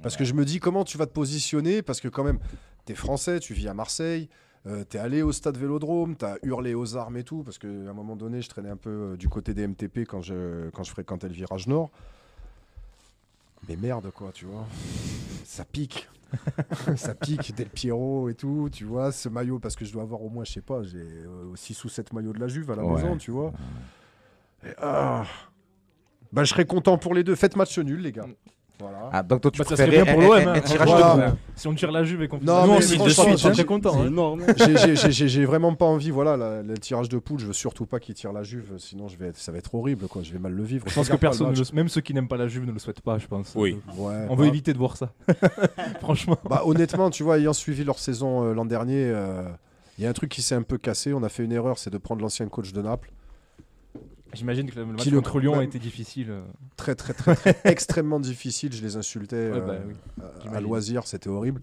Parce 0.00 0.16
que 0.16 0.24
je 0.24 0.34
me 0.34 0.44
dis 0.44 0.58
comment 0.60 0.84
tu 0.84 0.96
vas 0.98 1.06
te 1.06 1.12
positionner? 1.12 1.82
Parce 1.82 2.00
que 2.00 2.08
quand 2.08 2.24
même 2.24 2.38
t'es 2.84 2.94
français, 2.94 3.38
tu 3.40 3.54
vis 3.54 3.68
à 3.68 3.74
Marseille, 3.74 4.28
euh, 4.66 4.84
t'es 4.84 4.98
allé 4.98 5.22
au 5.22 5.32
stade 5.32 5.56
Vélodrome, 5.56 6.16
t'as 6.16 6.36
hurlé 6.42 6.74
aux 6.74 6.96
armes 6.96 7.16
et 7.16 7.24
tout 7.24 7.42
parce 7.42 7.58
qu'à 7.58 7.68
un 7.68 7.92
moment 7.92 8.16
donné 8.16 8.42
je 8.42 8.48
traînais 8.48 8.70
un 8.70 8.76
peu 8.76 8.90
euh, 9.12 9.16
du 9.16 9.28
côté 9.28 9.54
des 9.54 9.66
MTP 9.66 10.00
quand 10.08 10.22
je 10.22 10.70
quand 10.70 10.82
je 10.84 10.90
fréquentais 10.90 11.28
le 11.28 11.34
virage 11.34 11.66
nord. 11.66 11.90
Mais 13.68 13.76
merde 13.76 14.10
quoi, 14.12 14.30
tu 14.32 14.44
vois, 14.46 14.66
ça 15.44 15.64
pique. 15.64 16.08
ça 16.96 17.14
pique 17.14 17.54
Del 17.54 17.68
Piero 17.68 18.28
et 18.30 18.34
tout, 18.34 18.68
tu 18.72 18.84
vois, 18.84 19.12
ce 19.12 19.28
maillot 19.28 19.58
parce 19.58 19.76
que 19.76 19.84
je 19.84 19.92
dois 19.92 20.02
avoir 20.02 20.22
au 20.22 20.30
moins 20.30 20.44
je 20.44 20.52
sais 20.52 20.62
pas, 20.62 20.82
j'ai 20.82 21.06
6 21.54 21.84
ou 21.84 21.88
7 21.88 22.12
maillots 22.12 22.32
de 22.32 22.40
la 22.40 22.48
Juve 22.48 22.70
à 22.70 22.76
la 22.76 22.84
Ouais. 22.84 22.94
maison, 22.94 23.16
tu 23.18 23.30
vois. 23.30 23.52
Et, 24.66 24.70
ah. 24.78 25.24
Bah, 26.32 26.44
je 26.44 26.50
serais 26.50 26.64
content 26.64 26.96
pour 26.96 27.12
les 27.14 27.22
deux. 27.24 27.34
Faites 27.34 27.54
match 27.56 27.78
nul, 27.78 28.00
les 28.00 28.12
gars. 28.12 28.26
Voilà. 28.80 29.10
Ah, 29.12 29.22
donc 29.22 29.40
toi, 29.42 29.50
tu 29.52 29.58
Bah, 29.58 29.64
ça 29.64 29.74
préférais 29.76 30.02
bien 30.04 30.12
pour 30.14 30.22
l'OM. 30.22 30.32
hein. 30.48 30.52
un 30.56 30.60
tirage 30.60 30.88
Voilà. 30.88 31.14
de 31.14 31.20
Ouais. 31.20 31.28
Si 31.54 31.68
on 31.68 31.74
tire 31.74 31.92
la 31.92 32.02
Juve 32.02 32.22
et 32.22 32.28
qu'on 32.28 32.38
Non, 32.38 32.62
Nous, 32.62 32.72
mais 32.72 32.76
on 32.78 32.80
signe 32.80 33.04
de 33.04 33.08
suite, 33.10 33.24
on 33.28 33.36
j'ai- 33.36 33.54
serait 33.54 33.64
content. 33.64 33.94
Hein. 34.00 34.36
J'ai- 35.10 35.44
vraiment 35.44 35.74
pas 35.74 35.84
envie, 35.84 36.10
voilà, 36.10 36.36
la- 36.36 36.62
le 36.62 36.76
tirage 36.78 37.08
de 37.08 37.18
poule, 37.18 37.38
je 37.38 37.46
veux 37.46 37.52
surtout 37.52 37.86
pas 37.86 38.00
qu'ils 38.00 38.14
tirent 38.16 38.32
la 38.32 38.42
Juve, 38.42 38.72
sinon 38.78 39.06
je 39.08 39.16
vais 39.16 39.28
être- 39.28 39.36
ça 39.38 39.52
va 39.52 39.58
être 39.58 39.72
horrible, 39.74 40.08
quoi. 40.08 40.22
Je 40.22 40.32
vais 40.32 40.38
mal 40.40 40.52
le 40.52 40.62
vivre. 40.64 40.84
Je 40.88 40.94
pense 40.94 41.08
que 41.08 41.16
personne, 41.16 41.52
ne 41.52 41.56
le- 41.56 41.62
même 41.74 41.88
ceux 41.88 42.00
qui 42.00 42.12
n'aiment 42.14 42.26
pas 42.28 42.36
la 42.38 42.48
Juve, 42.48 42.64
ne 42.66 42.72
le 42.72 42.78
souhaitent 42.80 43.02
pas, 43.02 43.18
je 43.18 43.26
pense. 43.28 43.52
Oui. 43.54 43.78
Ouais, 43.96 44.26
On 44.28 44.34
veut 44.34 44.44
bah, 44.44 44.48
éviter 44.48 44.72
de 44.72 44.78
voir 44.78 44.96
ça. 44.96 45.12
Franchement. 46.00 46.38
bah, 46.48 46.62
honnêtement, 46.64 47.10
tu 47.10 47.22
vois, 47.22 47.38
ayant 47.38 47.52
suivi 47.52 47.84
leur 47.84 47.98
saison 47.98 48.44
euh, 48.44 48.54
l'an 48.54 48.64
dernier, 48.64 49.04
euh, 49.06 49.42
il 49.98 50.04
y 50.04 50.06
a 50.06 50.10
un 50.10 50.14
truc 50.14 50.30
qui 50.30 50.42
s'est 50.42 50.54
un 50.54 50.62
peu 50.62 50.78
cassé. 50.78 51.12
On 51.12 51.22
a 51.22 51.28
fait 51.28 51.44
une 51.44 51.52
erreur, 51.52 51.78
c'est 51.78 51.90
de 51.90 51.98
prendre 51.98 52.22
l'ancien 52.22 52.46
coach 52.48 52.72
de 52.72 52.82
Naples. 52.82 53.10
J'imagine 54.32 54.70
que 54.70 54.76
le 54.78 54.86
match 54.86 55.06
le- 55.06 55.16
contre 55.20 55.38
Lyon 55.40 55.58
a 55.58 55.64
été 55.64 55.78
difficile. 55.78 56.30
euh. 56.30 56.42
Très, 56.76 56.94
très, 56.94 57.12
très, 57.12 57.34
très 57.34 57.56
extrêmement 57.64 58.20
difficile. 58.20 58.72
Je 58.72 58.82
les 58.82 58.96
insultais 58.96 59.50
Ouais, 59.50 59.58
euh, 59.58 59.60
bah 59.60 59.74
oui, 59.86 59.94
à- 60.52 60.60
loisir, 60.60 61.06
c'était 61.06 61.28
horrible. 61.28 61.60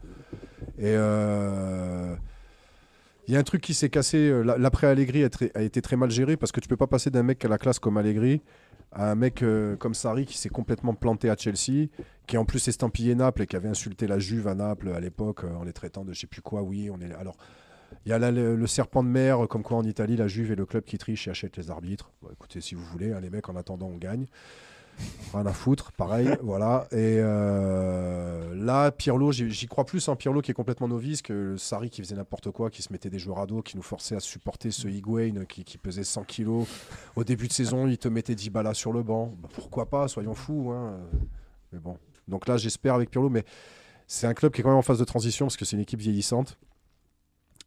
Et 0.77 0.93
euh, 0.95 2.15
il 3.27 3.34
y 3.34 3.38
a 3.38 3.39
un 3.39 3.43
truc 3.43 3.62
qui 3.62 3.73
s'est 3.73 3.89
cassé. 3.89 4.32
la- 4.43 4.58
L'après 4.58 4.88
Allegri 4.88 5.23
a, 5.23 5.62
été 5.62 5.82
très 5.82 5.95
mal 5.95 6.12
géré 6.12 6.38
parce 6.38 6.51
que 6.51 6.60
tu 6.60 6.67
peux 6.67 6.77
pas 6.77 6.88
passer 6.88 7.10
d'un 7.10 7.23
mec 7.23 7.43
à 7.43 7.47
la 7.47 7.58
classe 7.58 7.79
comme 7.79 7.97
Allegri 7.97 8.41
à 8.91 9.12
un 9.12 9.15
mec 9.15 9.43
comme 9.77 9.93
Sarri 9.93 10.25
qui 10.25 10.36
s'est 10.38 10.49
complètement 10.49 10.95
planté 10.95 11.29
à 11.29 11.36
Chelsea, 11.38 11.89
qui 12.25 12.38
en 12.38 12.45
plus 12.45 12.67
estampillé 12.67 13.13
Naples 13.13 13.43
et 13.43 13.45
qui 13.47 13.55
avait 13.55 13.69
insulté 13.69 14.08
la 14.08 14.17
Juve 14.17 14.47
à 14.47 14.55
Naples 14.55 14.89
à 14.89 14.99
l'époque 14.99 15.43
en 15.43 15.63
les 15.63 15.73
traitant 15.73 16.03
de 16.03 16.12
je 16.12 16.21
sais 16.21 16.27
plus 16.27 16.41
quoi. 16.41 16.63
Oui, 16.63 16.89
on 16.91 16.99
est 16.99 17.13
alors. 17.13 17.38
Il 18.06 18.10
y 18.10 18.13
a 18.13 18.32
le, 18.32 18.67
serpent 18.67 19.04
de 19.04 19.10
mer, 19.10 19.47
comme 19.49 19.63
quoi 19.63 19.78
en 19.78 19.84
Italie, 19.84 20.15
la 20.15 20.28
Juve 20.28 20.52
est 20.52 20.56
le 20.56 20.65
club 20.65 20.84
qui 20.84 20.97
triche 20.97 21.28
et 21.28 21.32
achète 21.32 21.58
les 21.58 21.69
arbitres. 21.69 22.12
Écoutez, 22.32 22.62
si 22.62 22.75
vous 22.75 22.84
voulez, 22.84 23.12
hein, 23.12 23.19
les 23.19 23.30
mecs, 23.30 23.49
en 23.49 23.56
attendant, 23.56 23.88
on 23.88 23.97
gagne. 23.97 24.25
Rien 25.34 25.45
à 25.45 25.54
foutre, 25.54 25.91
pareil, 25.93 26.30
voilà. 26.43 26.88
Et 26.91 27.19
euh, 27.19 28.54
là, 28.56 28.91
Pirlo, 28.91 29.32
j'y 29.32 29.67
crois 29.67 29.86
plus 29.86 30.08
en 30.08 30.15
Pirlo 30.15 30.41
qui 30.41 30.52
est 30.52 30.54
complètement 30.54 30.88
novice 30.88 31.21
que 31.21 31.34
le 31.34 31.58
Sarri 31.58 31.89
qui 31.89 32.02
faisait 32.02 32.15
n'importe 32.15 32.52
quoi, 32.52 32.69
qui 32.69 32.82
se 32.82 32.91
mettait 32.91 33.10
des 33.10 33.19
joueurs 33.19 33.39
à 33.39 33.45
dos, 33.45 33.62
qui 33.62 33.78
nous 33.78 33.84
forçait 33.84 34.15
à 34.15 34.19
supporter 34.19 34.71
ce 34.71 34.88
Higuain 34.88 35.45
qui, 35.47 35.63
qui 35.63 35.78
pesait 35.78 36.04
100 36.04 36.23
kilos. 36.23 36.67
Au 37.15 37.23
début 37.23 37.47
de 37.47 37.54
saison, 37.54 37.88
il 37.88 37.97
te 37.97 38.08
mettait 38.08 38.36
10 38.36 38.49
balles 38.49 38.75
sur 38.75 38.91
le 38.91 39.04
banc. 39.04 39.34
Bah, 39.41 39.47
pourquoi 39.54 39.89
pas, 39.89 40.08
soyons 40.08 40.34
fous. 40.34 40.71
hein. 40.71 40.99
Mais 41.71 41.80
bon. 41.80 41.97
Donc 42.28 42.47
là, 42.47 42.58
j'espère 42.58 42.93
avec 42.95 43.10
Pirlo, 43.10 43.30
mais 43.30 43.43
c'est 44.08 44.28
un 44.28 44.34
club 44.34 44.52
qui 44.52 44.62
est 44.62 44.63
quand 44.63 44.69
même 44.69 44.78
en 44.78 44.84
phase 44.84 44.99
de 44.99 45.06
transition 45.06 45.45
parce 45.45 45.58
que 45.58 45.65
c'est 45.65 45.75
une 45.75 45.82
équipe 45.82 45.99
vieillissante. 45.99 46.58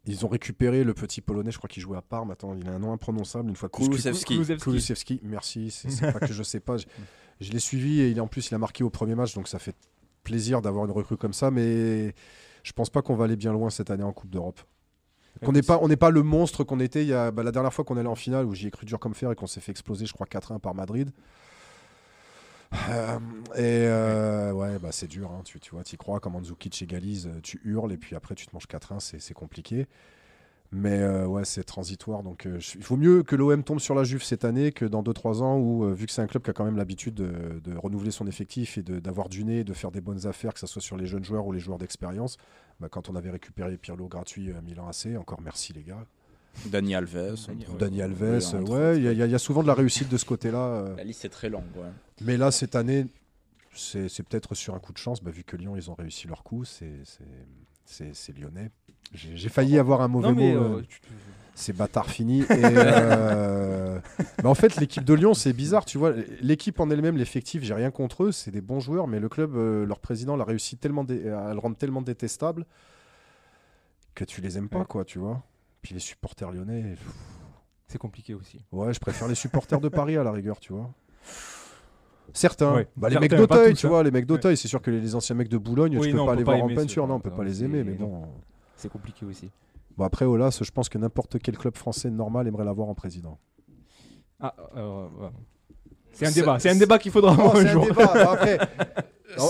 Ils 0.04 0.24
ont 0.26 0.28
récupéré 0.28 0.82
le 0.82 0.94
petit 0.94 1.20
polonais, 1.20 1.52
je 1.52 1.58
crois 1.58 1.68
qu'il 1.68 1.82
jouait 1.82 1.96
à 1.96 2.02
Parme. 2.02 2.32
Attends, 2.32 2.56
il 2.56 2.68
a 2.68 2.72
un 2.72 2.78
nom 2.80 2.92
imprononçable 2.92 3.48
une 3.48 3.56
fois. 3.56 3.68
Kulusevski. 3.68 4.40
Kulusevski. 4.58 5.20
Merci. 5.22 5.70
C'est 5.70 6.12
pas 6.12 6.18
que 6.18 6.32
je 6.32 6.42
sais 6.42 6.60
pas. 6.60 6.76
Je, 6.76 6.86
je 7.40 7.52
l'ai 7.52 7.60
suivi 7.60 8.00
et 8.00 8.10
il, 8.10 8.20
en 8.20 8.26
plus, 8.26 8.50
il 8.50 8.54
a 8.54 8.58
marqué 8.58 8.82
au 8.82 8.90
premier 8.90 9.14
match, 9.14 9.34
donc 9.34 9.46
ça 9.46 9.60
fait 9.60 9.76
plaisir 10.24 10.60
d'avoir 10.60 10.86
une 10.86 10.90
recrue 10.90 11.16
comme 11.16 11.32
ça. 11.32 11.52
Mais 11.52 12.14
je 12.64 12.72
pense 12.72 12.90
pas 12.90 13.02
qu'on 13.02 13.14
va 13.14 13.24
aller 13.24 13.36
bien 13.36 13.52
loin 13.52 13.70
cette 13.70 13.90
année 13.90 14.02
en 14.02 14.12
Coupe 14.12 14.30
d'Europe. 14.30 14.60
Qu'on 15.44 15.52
n'est 15.52 15.62
pas, 15.62 15.78
on 15.82 15.88
n'est 15.88 15.96
pas 15.96 16.10
le 16.10 16.22
monstre 16.22 16.62
qu'on 16.62 16.78
était 16.78 17.02
il 17.02 17.08
y 17.08 17.14
a, 17.14 17.30
bah, 17.30 17.42
la 17.42 17.50
dernière 17.50 17.72
fois 17.72 17.84
qu'on 17.84 17.96
allait 17.96 18.08
en 18.08 18.14
finale 18.14 18.44
où 18.44 18.54
j'y 18.54 18.68
ai 18.68 18.70
cru 18.70 18.86
dur 18.86 19.00
comme 19.00 19.14
fer 19.14 19.32
et 19.32 19.34
qu'on 19.34 19.46
s'est 19.46 19.60
fait 19.60 19.72
exploser, 19.72 20.06
je 20.06 20.12
crois 20.12 20.26
4-1 20.26 20.60
par 20.60 20.74
Madrid. 20.74 21.10
Euh, 22.88 23.18
et 23.54 23.86
euh, 23.86 24.52
ouais, 24.52 24.78
bah 24.78 24.92
c'est 24.92 25.06
dur. 25.08 25.30
hein. 25.30 25.42
Tu, 25.44 25.60
tu 25.60 25.72
vois, 25.72 25.84
tu 25.84 25.96
crois 25.96 26.20
quand 26.20 26.30
Mandzukic 26.30 26.80
égalise, 26.82 27.26
euh, 27.26 27.40
tu 27.42 27.60
hurles 27.64 27.92
et 27.92 27.98
puis 27.98 28.16
après 28.16 28.34
tu 28.34 28.46
te 28.46 28.54
manges 28.54 28.66
4-1, 28.66 28.98
c'est 29.18 29.34
compliqué. 29.34 29.86
Mais 30.74 31.04
ouais, 31.26 31.44
c'est 31.44 31.64
transitoire. 31.64 32.22
Donc 32.22 32.46
il 32.46 32.82
faut 32.82 32.96
mieux 32.96 33.22
que 33.22 33.36
l'OM 33.36 33.62
tombe 33.62 33.78
sur 33.78 33.94
la 33.94 34.04
Juve 34.04 34.22
cette 34.22 34.44
année 34.46 34.72
que 34.72 34.86
dans 34.86 35.02
2-3 35.02 35.42
ans 35.42 35.58
où, 35.58 35.84
vu 35.94 36.06
que 36.06 36.12
c'est 36.12 36.22
un 36.22 36.26
club 36.26 36.42
qui 36.42 36.48
a 36.50 36.54
quand 36.54 36.64
même 36.64 36.78
l'habitude 36.78 37.12
de, 37.14 37.60
de 37.62 37.76
renouveler 37.76 38.10
son 38.10 38.26
effectif 38.26 38.78
et 38.78 38.82
d'avoir 38.82 39.28
du 39.28 39.44
nez, 39.44 39.64
de 39.64 39.74
faire 39.74 39.90
des 39.90 40.00
bonnes 40.00 40.26
affaires, 40.26 40.54
que 40.54 40.60
ce 40.60 40.66
soit 40.66 40.80
sur 40.80 40.96
les 40.96 41.04
jeunes 41.06 41.24
joueurs 41.24 41.46
ou 41.46 41.52
les 41.52 41.60
joueurs 41.60 41.76
d'expérience, 41.78 42.38
bah, 42.80 42.88
quand 42.90 43.10
on 43.10 43.16
avait 43.16 43.30
récupéré 43.30 43.76
Pirlo 43.76 44.08
gratuit 44.08 44.50
à 44.52 44.62
Milan 44.62 44.88
AC, 44.88 45.14
encore 45.18 45.42
merci 45.42 45.74
les 45.74 45.82
gars. 45.82 46.06
Dani 46.66 46.94
Alves. 46.94 47.36
Dani- 47.78 48.02
Alves, 48.02 48.22
ouais, 48.68 48.96
il 48.98 49.02
y, 49.04 49.22
a- 49.22 49.26
y 49.26 49.38
souvent 49.40 49.62
de 49.62 49.68
la 49.68 49.74
réussite 49.74 50.08
de 50.08 50.16
ce 50.16 50.24
côté-là. 50.24 50.58
euh. 50.58 50.96
La 50.96 51.04
liste 51.04 51.24
est 51.24 51.28
très 51.30 51.48
longue. 51.48 51.64
ouais. 51.76 51.88
Mais 52.20 52.36
là, 52.36 52.50
cette 52.50 52.76
année, 52.76 53.06
c'est 53.74 54.08
c'est 54.08 54.22
peut-être 54.22 54.54
sur 54.54 54.74
un 54.74 54.78
coup 54.78 54.92
de 54.92 54.98
chance, 54.98 55.22
bah, 55.22 55.30
vu 55.30 55.44
que 55.44 55.56
Lyon, 55.56 55.74
ils 55.76 55.90
ont 55.90 55.94
réussi 55.94 56.28
leur 56.28 56.42
coup, 56.42 56.64
c'est- 56.64 57.00
c'est 57.04 57.24
c'est- 57.84 58.14
c'est 58.14 58.38
lyonnais. 58.38 58.70
J'ai 59.12 59.36
j'ai 59.36 59.48
failli 59.48 59.78
avoir 59.78 60.00
un 60.02 60.08
mauvais 60.08 60.28
Non, 60.28 60.34
mais. 60.34 60.54
mot. 60.54 60.60
euh, 60.62 60.78
euh, 60.78 60.82
tu- 60.88 61.00
c'est 61.54 61.76
bâtard 61.76 62.08
fini. 62.08 62.40
Et, 62.42 62.46
euh, 62.50 63.98
mais 64.38 64.46
en 64.48 64.54
fait, 64.54 64.76
l'équipe 64.76 65.04
de 65.04 65.12
Lyon, 65.14 65.34
c'est 65.34 65.52
bizarre, 65.52 65.84
tu 65.84 65.98
vois. 65.98 66.12
L'équipe 66.40 66.78
en 66.80 66.88
elle-même, 66.90 67.16
l'effectif, 67.16 67.62
j'ai 67.62 67.74
rien 67.74 67.90
contre 67.90 68.24
eux, 68.24 68.32
c'est 68.32 68.50
des 68.50 68.60
bons 68.62 68.80
joueurs, 68.80 69.06
mais 69.08 69.20
le 69.20 69.28
club, 69.28 69.56
euh, 69.56 69.84
leur 69.84 69.98
président 70.00 70.36
l'a 70.36 70.44
réussi 70.44 70.76
tellement 70.76 71.04
dé- 71.04 71.28
à 71.28 71.52
le 71.52 71.58
rendre 71.58 71.76
tellement 71.76 72.00
détestable 72.02 72.64
que 74.14 74.24
tu 74.24 74.40
les 74.40 74.56
aimes 74.58 74.68
pas, 74.68 74.80
Ouais. 74.80 74.84
quoi, 74.88 75.04
tu 75.04 75.18
vois. 75.18 75.42
Puis 75.82 75.94
les 75.94 76.00
supporters 76.00 76.50
lyonnais, 76.52 76.82
pff, 76.94 77.12
C'est 77.88 77.98
compliqué 77.98 78.34
aussi. 78.34 78.64
ouais, 78.72 78.94
je 78.94 79.00
préfère 79.00 79.28
les 79.28 79.34
supporters 79.34 79.80
de 79.80 79.88
Paris 79.88 80.16
à 80.16 80.22
la 80.24 80.32
rigueur, 80.32 80.58
tu 80.60 80.72
vois. 80.72 80.90
Certains, 82.34 82.74
Ouais. 82.74 82.88
Bah, 82.96 83.08
les 83.08 83.14
Certains, 83.14 83.20
mecs 83.20 83.34
d'Auteuil, 83.48 83.74
tu 83.74 83.86
hein. 83.86 83.88
vois, 83.90 84.02
les 84.02 84.10
mecs 84.10 84.26
d'Auteuil, 84.26 84.56
c'est 84.56 84.68
sûr 84.68 84.80
que 84.80 84.90
les, 84.90 85.00
les 85.00 85.14
anciens 85.14 85.34
mecs 85.36 85.48
de 85.48 85.58
Boulogne, 85.58 85.98
Oui, 85.98 86.06
tu 86.06 86.12
peux 86.12 86.18
non, 86.18 86.26
pas 86.26 86.34
les 86.34 86.44
pas 86.44 86.54
voir 86.56 86.64
en 86.64 86.74
peinture, 86.74 87.06
non, 87.06 87.16
on 87.16 87.20
peut 87.20 87.30
pas 87.30 87.44
les 87.44 87.62
aimer, 87.64 87.84
mais 87.84 87.94
non. 87.94 88.06
bon. 88.08 88.28
C'est 88.76 88.88
compliqué 88.90 89.26
aussi. 89.26 89.50
Bon, 89.98 90.04
après, 90.04 90.24
Olas, 90.24 90.58
je 90.62 90.70
pense 90.70 90.88
que 90.88 90.96
n'importe 90.96 91.38
quel 91.40 91.58
club 91.58 91.76
français 91.76 92.10
normal 92.10 92.46
aimerait 92.48 92.64
l'avoir 92.64 92.88
en 92.88 92.94
président. 92.94 93.38
Ah, 94.40 94.54
euh, 94.76 95.08
ouais. 95.20 95.28
C'est 96.12 96.26
un 96.26 96.30
débat. 96.30 96.58
C'est 96.58 96.70
un 96.70 96.76
débat 96.76 96.98
qu'il 96.98 97.12
faudra 97.12 97.32
avoir 97.32 97.52
Oh, 97.54 97.58
un 97.58 97.66
jour. 97.66 97.84
débat. 97.84 98.06
Bon, 98.06 98.30
après, 98.32 98.58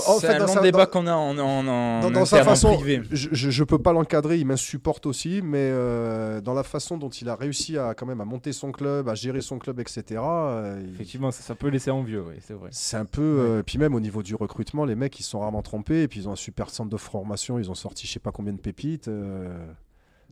En- 0.07 0.19
fait, 0.19 0.27
un 0.27 0.39
dans 0.39 0.45
long 0.45 0.53
sa- 0.53 0.61
débat 0.61 0.85
qu'on 0.85 1.07
a 1.07 1.13
en, 1.13 1.37
en, 1.37 1.67
en 1.67 2.01
dans, 2.01 2.11
dans 2.11 2.25
sa 2.25 2.43
façon, 2.43 2.75
privé. 2.75 3.01
je, 3.11 3.29
je, 3.31 3.49
je 3.49 3.63
peux 3.63 3.79
pas 3.79 3.93
l'encadrer, 3.93 4.37
il 4.37 4.45
m'insupporte 4.45 5.05
aussi, 5.05 5.41
mais 5.43 5.57
euh, 5.71 6.41
dans 6.41 6.53
la 6.53 6.63
façon 6.63 6.97
dont 6.97 7.09
il 7.09 7.29
a 7.29 7.35
réussi 7.35 7.77
à 7.77 7.93
quand 7.93 8.05
même 8.05 8.21
à 8.21 8.25
monter 8.25 8.53
son 8.53 8.71
club, 8.71 9.09
à 9.09 9.15
gérer 9.15 9.41
son 9.41 9.59
club, 9.59 9.79
etc. 9.79 10.21
euh, 10.21 10.81
il- 10.83 10.93
Effectivement, 10.93 11.31
ça, 11.31 11.41
ça 11.43 11.55
peut 11.55 11.67
laisser 11.69 11.91
envieux, 11.91 12.23
oui, 12.27 12.35
c'est 12.41 12.53
vrai. 12.53 12.69
C'est 12.71 12.97
un 12.97 13.05
peu. 13.05 13.21
euh, 13.21 13.63
puis 13.63 13.77
même 13.77 13.93
au 13.95 13.99
niveau 13.99 14.23
du 14.23 14.35
recrutement, 14.35 14.85
les 14.85 14.95
mecs 14.95 15.19
ils 15.19 15.23
sont 15.23 15.39
rarement 15.39 15.61
trompés. 15.61 16.03
Et 16.03 16.07
puis 16.07 16.21
ils 16.21 16.29
ont 16.29 16.33
un 16.33 16.35
super 16.35 16.69
centre 16.69 16.89
de 16.89 16.97
formation. 16.97 17.59
Ils 17.59 17.69
ont 17.71 17.75
sorti 17.75 18.07
je 18.07 18.11
sais 18.13 18.19
pas 18.19 18.31
combien 18.31 18.53
de 18.53 18.59
pépites. 18.59 19.07
euh, 19.07 19.55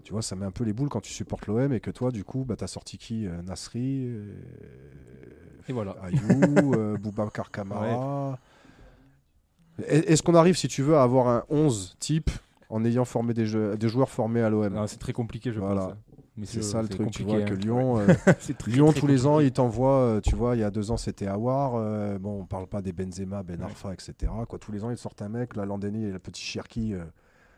tu 0.03 0.13
vois, 0.13 0.23
ça 0.23 0.35
met 0.35 0.45
un 0.47 0.51
peu 0.51 0.63
les 0.63 0.73
boules 0.73 0.89
quand 0.89 1.01
tu 1.01 1.11
supportes 1.13 1.45
l'OM 1.45 1.71
et 1.73 1.79
que 1.79 1.91
toi, 1.91 2.09
du 2.11 2.23
coup, 2.23 2.43
bah, 2.43 2.55
tu 2.57 2.63
as 2.63 2.67
sorti 2.67 2.97
qui 2.97 3.27
Nasri, 3.45 4.05
euh, 4.07 4.33
Et 5.69 5.73
voilà. 5.73 5.95
Ayou, 6.03 6.73
euh, 6.73 6.97
Boubacar 6.97 7.51
Kamara. 7.51 8.39
Est-ce 9.87 10.21
qu'on 10.23 10.35
arrive, 10.35 10.55
si 10.57 10.67
tu 10.67 10.81
veux, 10.83 10.95
à 10.97 11.03
avoir 11.03 11.27
un 11.27 11.43
11 11.49 11.95
type 11.99 12.29
en 12.69 12.83
ayant 12.85 13.05
formé 13.05 13.33
des, 13.33 13.45
jeux- 13.45 13.77
des 13.77 13.89
joueurs 13.89 14.09
formés 14.09 14.41
à 14.41 14.49
l'OM 14.49 14.85
c'est 14.87 14.99
très 14.99 15.13
compliqué, 15.13 15.51
je 15.51 15.59
Voilà. 15.59 15.81
pense. 15.87 15.93
Mais 16.37 16.45
C'est 16.45 16.63
ça 16.63 16.81
le 16.81 16.87
truc, 16.87 17.11
tu 17.11 17.23
vois, 17.23 17.37
hein. 17.39 17.43
que 17.45 17.53
Lyon, 17.53 17.99
euh, 17.99 18.07
très, 18.57 18.71
Lyon 18.71 18.91
très 18.91 18.99
tous 19.01 19.05
les 19.07 19.25
ans, 19.25 19.31
compliqué. 19.33 19.47
il 19.49 19.51
t'envoie, 19.51 19.97
euh, 19.99 20.21
tu 20.21 20.33
vois, 20.35 20.55
il 20.55 20.59
y 20.59 20.63
a 20.63 20.71
deux 20.71 20.89
ans 20.89 20.95
c'était 20.97 21.27
Awar, 21.27 21.73
euh, 21.75 22.17
bon 22.17 22.39
on 22.41 22.45
parle 22.45 22.67
pas 22.67 22.81
des 22.81 22.93
Benzema, 22.93 23.43
Ben 23.43 23.61
Arfa, 23.61 23.93
etc. 23.93 24.31
Quoi, 24.47 24.57
tous 24.57 24.71
les 24.71 24.83
ans 24.85 24.89
ils 24.89 24.97
sortent 24.97 25.21
un 25.21 25.27
mec, 25.27 25.57
là 25.57 25.65
l'an 25.65 25.77
dernier 25.77 25.99
il 25.99 26.07
y 26.07 26.09
a 26.09 26.13
le 26.13 26.19
petit 26.19 26.41
Cherki, 26.41 26.93
euh, 26.93 27.03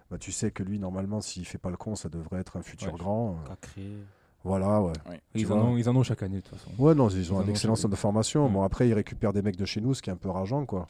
bah, 0.10 0.18
tu 0.18 0.32
sais 0.32 0.50
que 0.50 0.64
lui 0.64 0.80
normalement 0.80 1.22
s'il 1.22 1.46
fait 1.46 1.60
pas 1.60 1.70
le 1.70 1.78
con 1.78 1.96
ça 1.96 2.10
devrait 2.10 2.40
être 2.40 2.58
un 2.58 2.64
futur 2.64 2.92
Ouais. 2.94 3.00
grand. 3.00 3.38
voilà 4.44 4.82
ouais. 4.82 4.94
Ils 5.36 5.52
en, 5.54 5.60
ont, 5.60 5.78
ils 5.78 5.88
en 5.88 5.96
ont 5.96 6.04
chaque 6.04 6.24
année, 6.24 6.38
de 6.38 6.42
toute 6.42 6.58
façon. 6.58 6.72
Ouais 6.80 6.96
non 6.96 7.10
ils 7.10 7.32
ont 7.32 7.38
en 7.38 7.42
un 7.42 7.48
excellent 7.48 7.76
centre 7.76 7.92
de 7.92 7.96
formation. 7.96 8.50
Bon 8.50 8.64
après 8.64 8.88
ils 8.90 8.94
récupèrent 8.94 9.34
des 9.34 9.42
mecs 9.44 9.56
de 9.56 9.66
chez 9.66 9.82
nous, 9.82 9.94
ce 9.94 10.02
qui 10.02 10.10
est 10.10 10.14
un 10.14 10.18
peu 10.18 10.30
rageant 10.30 10.66
quoi. 10.66 10.88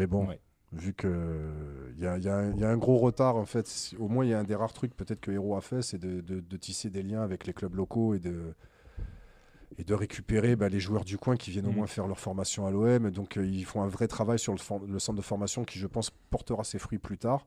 Mais 0.00 0.06
bon. 0.06 0.26
Ouais. 0.26 0.40
Vu 0.72 0.94
que 0.94 1.92
il 1.96 2.02
y 2.02 2.06
a, 2.06 2.16
y 2.18 2.28
a 2.28 2.36
un- 2.36 2.52
il 2.52 2.60
y 2.60 2.64
a 2.64 2.70
un 2.70 2.76
gros 2.76 2.96
retard 2.98 3.34
en 3.36 3.44
fait, 3.44 3.92
au 3.98 4.06
moins 4.08 4.24
il 4.24 4.30
y 4.30 4.34
a 4.34 4.38
un 4.38 4.44
des 4.44 4.54
rares 4.54 4.72
trucs 4.72 4.94
peut-être 4.96 5.20
que 5.20 5.32
Hero 5.32 5.56
a 5.56 5.60
fait, 5.60 5.82
c'est 5.82 5.98
de, 5.98 6.20
de- 6.20 6.38
de 6.40 6.56
tisser 6.56 6.90
des 6.90 7.02
liens 7.02 7.22
avec 7.22 7.44
les 7.46 7.52
clubs 7.52 7.74
locaux 7.74 8.14
et 8.14 8.20
de, 8.20 8.54
et 9.78 9.82
de 9.84 9.92
récupérer 9.94 10.54
bah, 10.54 10.68
les 10.68 10.78
joueurs 10.78 11.04
du 11.04 11.18
coin 11.18 11.36
qui 11.36 11.50
viennent 11.50 11.66
au 11.66 11.70
Mhm. 11.70 11.76
moins 11.76 11.86
faire 11.88 12.06
leur 12.06 12.20
formation 12.20 12.66
à 12.66 12.70
l'OM. 12.70 13.10
Donc 13.10 13.36
euh, 13.36 13.44
ils 13.44 13.64
font 13.64 13.82
un 13.82 13.88
vrai 13.88 14.06
travail 14.06 14.38
sur 14.38 14.52
le, 14.52 14.98
centre 15.00 15.16
de 15.16 15.22
formation 15.22 15.64
qui 15.64 15.78
je 15.80 15.88
pense 15.88 16.10
portera 16.30 16.62
ses 16.62 16.78
fruits 16.78 16.98
plus 16.98 17.18
tard. 17.18 17.46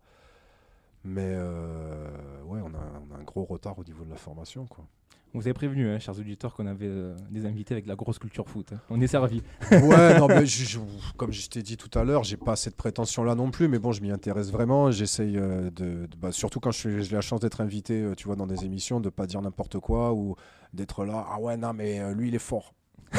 Mais 1.05 1.33
euh, 1.35 2.09
ouais, 2.43 2.59
on 2.61 2.73
a, 2.73 3.01
on 3.09 3.15
a 3.15 3.17
un 3.19 3.23
gros 3.23 3.43
retard 3.45 3.79
au 3.79 3.83
niveau 3.85 4.03
de 4.05 4.09
la 4.09 4.17
formation. 4.17 4.65
Quoi. 4.67 4.85
Vous 5.33 5.41
avez 5.41 5.53
prévenu, 5.53 5.89
hein, 5.89 5.97
chers 5.99 6.17
auditeurs, 6.19 6.53
qu'on 6.53 6.67
avait 6.67 6.85
euh, 6.87 7.15
des 7.31 7.45
invités 7.47 7.73
avec 7.73 7.87
la 7.87 7.95
grosse 7.95 8.19
culture 8.19 8.47
foot. 8.47 8.71
hein. 8.73 8.79
On 8.89 9.01
est 9.01 9.07
servi. 9.07 9.41
Ouais, 9.71 10.19
non, 10.19 10.27
mais 10.29 10.45
je- 10.45 10.63
je- 10.65 10.79
comme 11.17 11.31
je 11.31 11.49
t'ai 11.49 11.63
dit 11.63 11.75
tout 11.75 11.89
à 11.97 12.03
l'heure, 12.03 12.23
j'ai 12.23 12.37
pas 12.37 12.55
cette 12.55 12.75
prétention-là 12.77 13.33
non 13.33 13.49
plus, 13.49 13.67
mais 13.67 13.79
bon, 13.79 13.91
je 13.91 14.01
m'y 14.01 14.11
intéresse 14.11 14.51
vraiment. 14.51 14.91
J'essaye 14.91 15.37
euh, 15.37 15.71
de, 15.71 16.05
de- 16.05 16.17
bah, 16.21 16.31
surtout 16.31 16.59
quand 16.59 16.71
j'ai 16.71 17.01
la 17.11 17.21
chance 17.21 17.39
d'être 17.39 17.61
invité, 17.61 18.01
euh, 18.01 18.13
tu 18.15 18.27
vois, 18.27 18.35
dans 18.35 18.45
des 18.47 18.63
émissions, 18.65 18.99
de 18.99 19.09
pas 19.09 19.25
dire 19.25 19.41
n'importe 19.41 19.79
quoi 19.79 20.13
ou 20.13 20.35
d'être 20.73 21.03
là. 21.05 21.25
Ah 21.31 21.39
ouais, 21.39 21.57
non, 21.57 21.73
mais 21.73 21.99
euh, 21.99 22.13
lui, 22.13 22.27
il 22.27 22.35
est 22.35 22.39
fort. 22.39 22.73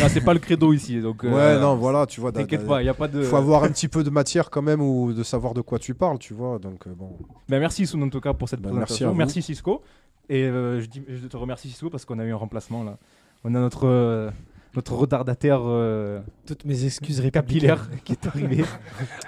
Ah, 0.00 0.08
c'est 0.08 0.22
pas 0.22 0.32
le 0.32 0.38
credo 0.40 0.72
ici, 0.72 0.98
donc. 1.02 1.24
ouais, 1.24 1.28
euh, 1.30 1.60
non, 1.60 1.76
voilà, 1.76 2.06
tu 2.06 2.22
vois. 2.22 2.32
T'inquiète 2.32 2.66
pas, 2.66 2.80
il 2.80 2.84
n'y 2.84 2.88
a 2.88 2.94
pas 2.94 3.06
de. 3.06 3.20
faut 3.22 3.36
avoir 3.36 3.64
un 3.64 3.68
petit 3.68 3.88
peu 3.88 4.02
de 4.02 4.08
matière 4.08 4.48
quand 4.48 4.62
même 4.62 4.80
ou 4.80 5.12
de 5.12 5.22
savoir 5.22 5.52
de 5.52 5.60
quoi 5.60 5.78
tu 5.78 5.94
parles, 5.94 6.18
tu 6.18 6.32
vois. 6.32 6.58
Donc 6.58 6.86
euh, 6.86 6.94
bon. 6.94 7.18
Ben, 7.50 7.60
merci 7.60 7.86
Soun 7.86 8.02
en 8.02 8.08
tout 8.08 8.20
cas 8.22 8.32
pour 8.32 8.48
cette 8.48 8.62
Ben, 8.62 8.70
merci 8.72 8.94
présentation. 8.94 9.14
Merci, 9.14 9.40
vous. 9.40 9.44
Cisco. 9.44 9.82
Et 10.28 10.44
euh, 10.44 10.80
je, 10.80 10.86
dis, 10.86 11.02
je 11.08 11.26
te 11.26 11.36
remercie 11.36 11.68
Cisco 11.68 11.90
parce 11.90 12.04
qu'on 12.04 12.18
a 12.18 12.24
eu 12.24 12.32
un 12.32 12.36
remplacement 12.36 12.84
là. 12.84 12.98
On 13.44 13.54
a 13.54 13.60
notre, 13.60 13.86
euh, 13.86 14.30
notre 14.74 14.94
retardataire 14.94 15.60
euh, 15.64 16.20
Toutes 16.46 16.64
mes 16.64 16.84
excuses 16.84 17.22
capillaire 17.32 17.88
qui 18.04 18.12
est 18.12 18.26
arrivé. 18.26 18.64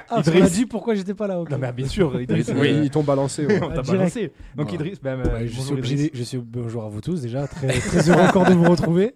Ah, 0.08 0.20
Idriss. 0.20 0.44
a 0.44 0.48
dit 0.50 0.66
pourquoi 0.66 0.94
j'étais 0.94 1.14
pas 1.14 1.26
là. 1.26 1.40
ok. 1.40 1.50
non 1.50 1.58
mais 1.58 1.72
bien 1.72 1.86
sûr, 1.86 2.20
Idriss. 2.20 2.48
Oui, 2.54 2.68
euh, 2.68 2.84
ils 2.84 2.90
t'ont 2.90 3.02
balancé. 3.04 3.46
ouais. 3.46 3.56
on 3.62 3.68
t'a 3.68 3.82
Direct. 3.82 3.90
balancé. 3.92 4.32
Donc 4.56 4.68
Voilà. 4.68 4.74
Idriss, 4.74 5.00
ben, 5.00 5.20
euh, 5.20 5.32
Ouais, 5.38 5.46
je, 5.46 5.52
suis 5.52 5.56
bonjour, 5.58 5.78
obligé, 5.78 5.94
Idriss. 5.94 6.10
je 6.14 6.22
suis 6.22 6.38
bonjour 6.38 6.84
à 6.84 6.88
vous 6.88 7.00
tous 7.00 7.22
déjà, 7.22 7.46
très, 7.46 7.68
très 7.68 8.10
heureux 8.10 8.22
encore 8.22 8.44
de 8.46 8.52
vous 8.54 8.68
retrouver. 8.68 9.14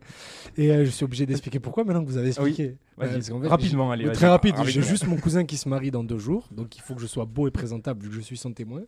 Et 0.56 0.70
euh, 0.70 0.84
je 0.84 0.90
suis 0.90 1.04
obligé 1.04 1.26
d'expliquer 1.26 1.58
pourquoi 1.58 1.82
maintenant 1.84 2.04
que 2.04 2.08
vous 2.08 2.16
avez 2.16 2.30
Ah 2.36 2.42
oui. 2.42 2.50
expliqué. 2.50 2.76
Parce 2.96 3.28
qu'en 3.28 3.40
fait, 3.40 3.48
rapidement, 3.48 3.90
allez. 3.90 4.06
Oui, 4.06 4.12
très 4.12 4.28
rapide. 4.28 4.54
J'ai 4.64 4.82
juste 4.82 5.06
mon 5.08 5.16
cousin 5.16 5.44
qui 5.44 5.56
se 5.56 5.68
marie 5.68 5.90
dans 5.90 6.04
deux 6.04 6.18
jours, 6.18 6.48
donc 6.52 6.76
il 6.76 6.80
faut 6.80 6.94
que 6.94 7.00
je 7.02 7.08
sois 7.08 7.24
beau 7.24 7.48
et 7.48 7.50
présentable 7.50 8.02
vu 8.04 8.08
que 8.10 8.14
je 8.14 8.20
suis 8.20 8.36
son 8.36 8.52
témoin. 8.52 8.82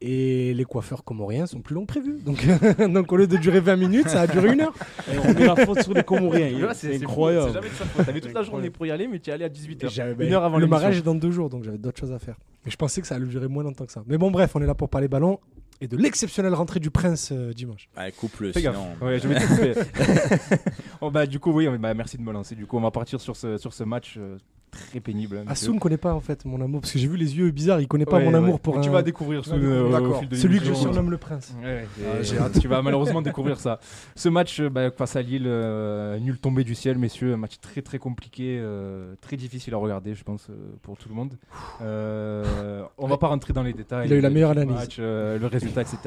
Et 0.00 0.54
les 0.54 0.64
coiffeurs 0.64 1.02
comoriens 1.02 1.46
sont 1.46 1.60
plus 1.60 1.74
longs 1.74 1.82
que 1.84 1.86
prévu. 1.94 2.18
Donc, 2.24 2.46
donc 2.92 3.10
au 3.12 3.16
lieu 3.16 3.26
de 3.26 3.36
durer 3.36 3.58
20 3.58 3.74
minutes, 3.76 4.08
ça 4.08 4.20
a 4.22 4.26
duré 4.28 4.52
une 4.52 4.60
heure. 4.60 4.74
Et 5.12 5.18
on 5.18 5.34
met 5.34 5.44
la 5.46 5.56
faute 5.56 5.82
sur 5.82 5.92
les 5.92 6.04
Comoriens. 6.04 6.68
C'est 6.74 6.94
incroyable. 6.96 7.48
C'est 7.48 7.54
jamais 7.54 7.68
de 7.68 7.74
sa 7.74 7.84
faute. 7.84 8.06
T'avais 8.06 8.20
toute 8.20 8.32
la 8.32 8.42
journée 8.42 8.70
pour 8.70 8.86
y 8.86 8.92
aller, 8.92 9.08
mais 9.08 9.18
tu 9.18 9.30
es 9.30 9.32
allé 9.32 9.44
à 9.44 9.48
18h. 9.48 9.88
J'avais- 9.90 10.26
Une 10.28 10.34
heure 10.34 10.44
avant 10.44 10.58
le 10.58 10.66
mariage 10.68 10.98
est 10.98 11.02
dans 11.02 11.16
deux 11.16 11.32
jours, 11.32 11.48
donc 11.50 11.64
j'avais 11.64 11.78
d'autres 11.78 11.98
choses 11.98 12.12
à 12.12 12.18
faire. 12.20 12.36
Mais 12.64 12.70
je 12.70 12.76
pensais 12.76 13.00
que 13.00 13.06
ça 13.08 13.16
allait 13.16 13.26
durer 13.26 13.48
moins 13.48 13.64
longtemps 13.64 13.86
que 13.86 13.92
ça. 13.92 14.04
Mais 14.06 14.18
bon, 14.18 14.30
bref, 14.30 14.52
on 14.54 14.62
est 14.62 14.66
là 14.66 14.74
pour 14.74 14.88
parler 14.88 15.08
ballon 15.08 15.40
et 15.80 15.88
de 15.88 15.96
l'exceptionnelle 15.96 16.54
rentrée 16.54 16.80
du 16.80 16.90
prince 16.90 17.30
euh, 17.32 17.52
dimanche. 17.52 17.88
Allez, 17.96 18.12
coupe-le, 18.12 18.52
sinon. 18.52 18.86
Ouais, 19.00 19.18
je 19.18 19.26
vais 19.28 19.34
te 19.36 19.46
couper. 19.48 20.60
Oh, 21.00 21.10
bah, 21.10 21.26
du 21.26 21.38
coup, 21.40 21.52
oui, 21.52 21.68
bah, 21.78 21.94
merci 21.94 22.18
de 22.18 22.22
me 22.22 22.32
lancer. 22.32 22.54
Du 22.54 22.66
coup, 22.66 22.76
on 22.76 22.80
va 22.82 22.90
partir 22.90 23.20
sur 23.20 23.36
ce, 23.36 23.56
sur 23.56 23.72
ce 23.72 23.84
match 23.84 24.14
euh, 24.18 24.38
très 24.70 25.00
pénible. 25.00 25.36
hein, 25.36 25.40
monsieur. 25.48 25.52
Assoun 25.52 25.78
connaît 25.78 25.96
pas 25.96 26.14
en 26.14 26.20
fait 26.20 26.44
mon 26.44 26.60
amour, 26.60 26.80
parce 26.80 26.92
que 26.92 26.98
j'ai 26.98 27.08
vu 27.08 27.16
les 27.16 27.36
yeux 27.36 27.50
bizarres, 27.50 27.80
il 27.80 27.88
connaît 27.88 28.04
pas 28.06 28.16
Ouais, 28.18 28.24
mon 28.24 28.30
ouais. 28.32 28.36
amour 28.38 28.60
pour 28.60 28.78
Mais 28.78 28.86
un- 28.86 28.90
vas 28.90 29.02
découvrir 29.02 29.42
tu 29.42 29.50
vas 29.50 29.56
découvrir. 29.56 29.80
euh, 29.80 29.88
au 29.88 29.92
D'accord. 29.92 30.20
fil 30.20 30.28
de 30.28 30.36
celui 30.36 30.58
que 30.60 30.64
je 30.66 30.72
surnomme 30.74 31.10
le 31.10 31.18
prince. 31.18 31.54
Ouais, 31.62 31.86
Ah, 32.06 32.20
et 32.20 32.24
j'ai 32.24 32.38
hâte. 32.38 32.60
tu 32.60 32.68
vas 32.68 32.80
malheureusement 32.82 33.22
découvrir 33.22 33.58
ça. 33.60 33.80
Ce 34.16 34.28
match 34.28 34.60
euh, 34.60 34.68
bah, 34.70 34.90
face 34.90 35.16
à 35.16 35.22
Lille, 35.22 35.44
euh, 35.46 36.18
nul 36.18 36.38
tombé 36.38 36.64
du 36.64 36.74
ciel, 36.74 36.98
messieurs, 36.98 37.34
un 37.34 37.36
match 37.36 37.58
très 37.60 37.82
très 37.82 37.98
compliqué, 37.98 38.58
euh, 38.60 39.14
très 39.20 39.36
difficile 39.36 39.74
à 39.74 39.78
regarder, 39.78 40.14
je 40.14 40.24
pense, 40.24 40.48
euh, 40.50 40.54
pour 40.82 40.96
tout 40.96 41.08
le 41.08 41.14
monde. 41.14 41.34
Euh, 41.82 42.82
on 42.98 43.06
va 43.06 43.18
pas 43.18 43.28
rentrer 43.28 43.52
dans 43.52 43.62
les 43.62 43.72
détails. 43.72 44.08
Il 44.08 44.12
a 44.12 44.16
eu 44.16 44.20
la 44.20 44.30
meilleure 44.30 44.54
match, 44.54 44.68
analyse. 44.68 44.96
euh, 45.00 45.38
le 45.38 45.46
résultat, 45.46 45.82
etc. 45.82 45.98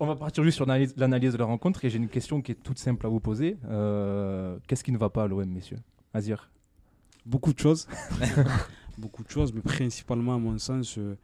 On 0.00 0.06
va 0.06 0.16
partir 0.16 0.42
juste 0.42 0.56
sur 0.56 0.66
l'analyse- 0.66 0.94
l'analyse 0.96 1.32
de 1.32 1.38
la 1.38 1.44
rencontre 1.44 1.84
et 1.84 1.90
j'ai 1.90 1.98
une 1.98 2.08
question 2.08 2.40
qui 2.42 2.52
est 2.52 2.56
toute 2.62 2.78
simple 2.78 3.06
à 3.06 3.08
vous 3.08 3.20
poser. 3.20 3.56
Euh, 3.70 4.56
Qu'est-ce 4.66 4.82
qui 4.82 4.90
ne 4.92 4.98
va 4.98 5.10
pas 5.10 5.24
à 5.24 5.26
l'OM, 5.28 5.44
messieurs? 5.48 5.78
Azir 6.14 6.50
Beaucoup 7.24 7.52
de 7.52 7.58
choses. 7.58 7.86
Beaucoup 8.98 9.24
de 9.24 9.30
choses, 9.30 9.52
mais 9.52 9.60
principalement, 9.60 10.34
à 10.34 10.38
mon 10.38 10.58
sens, 10.58 10.98
euh, 10.98 11.16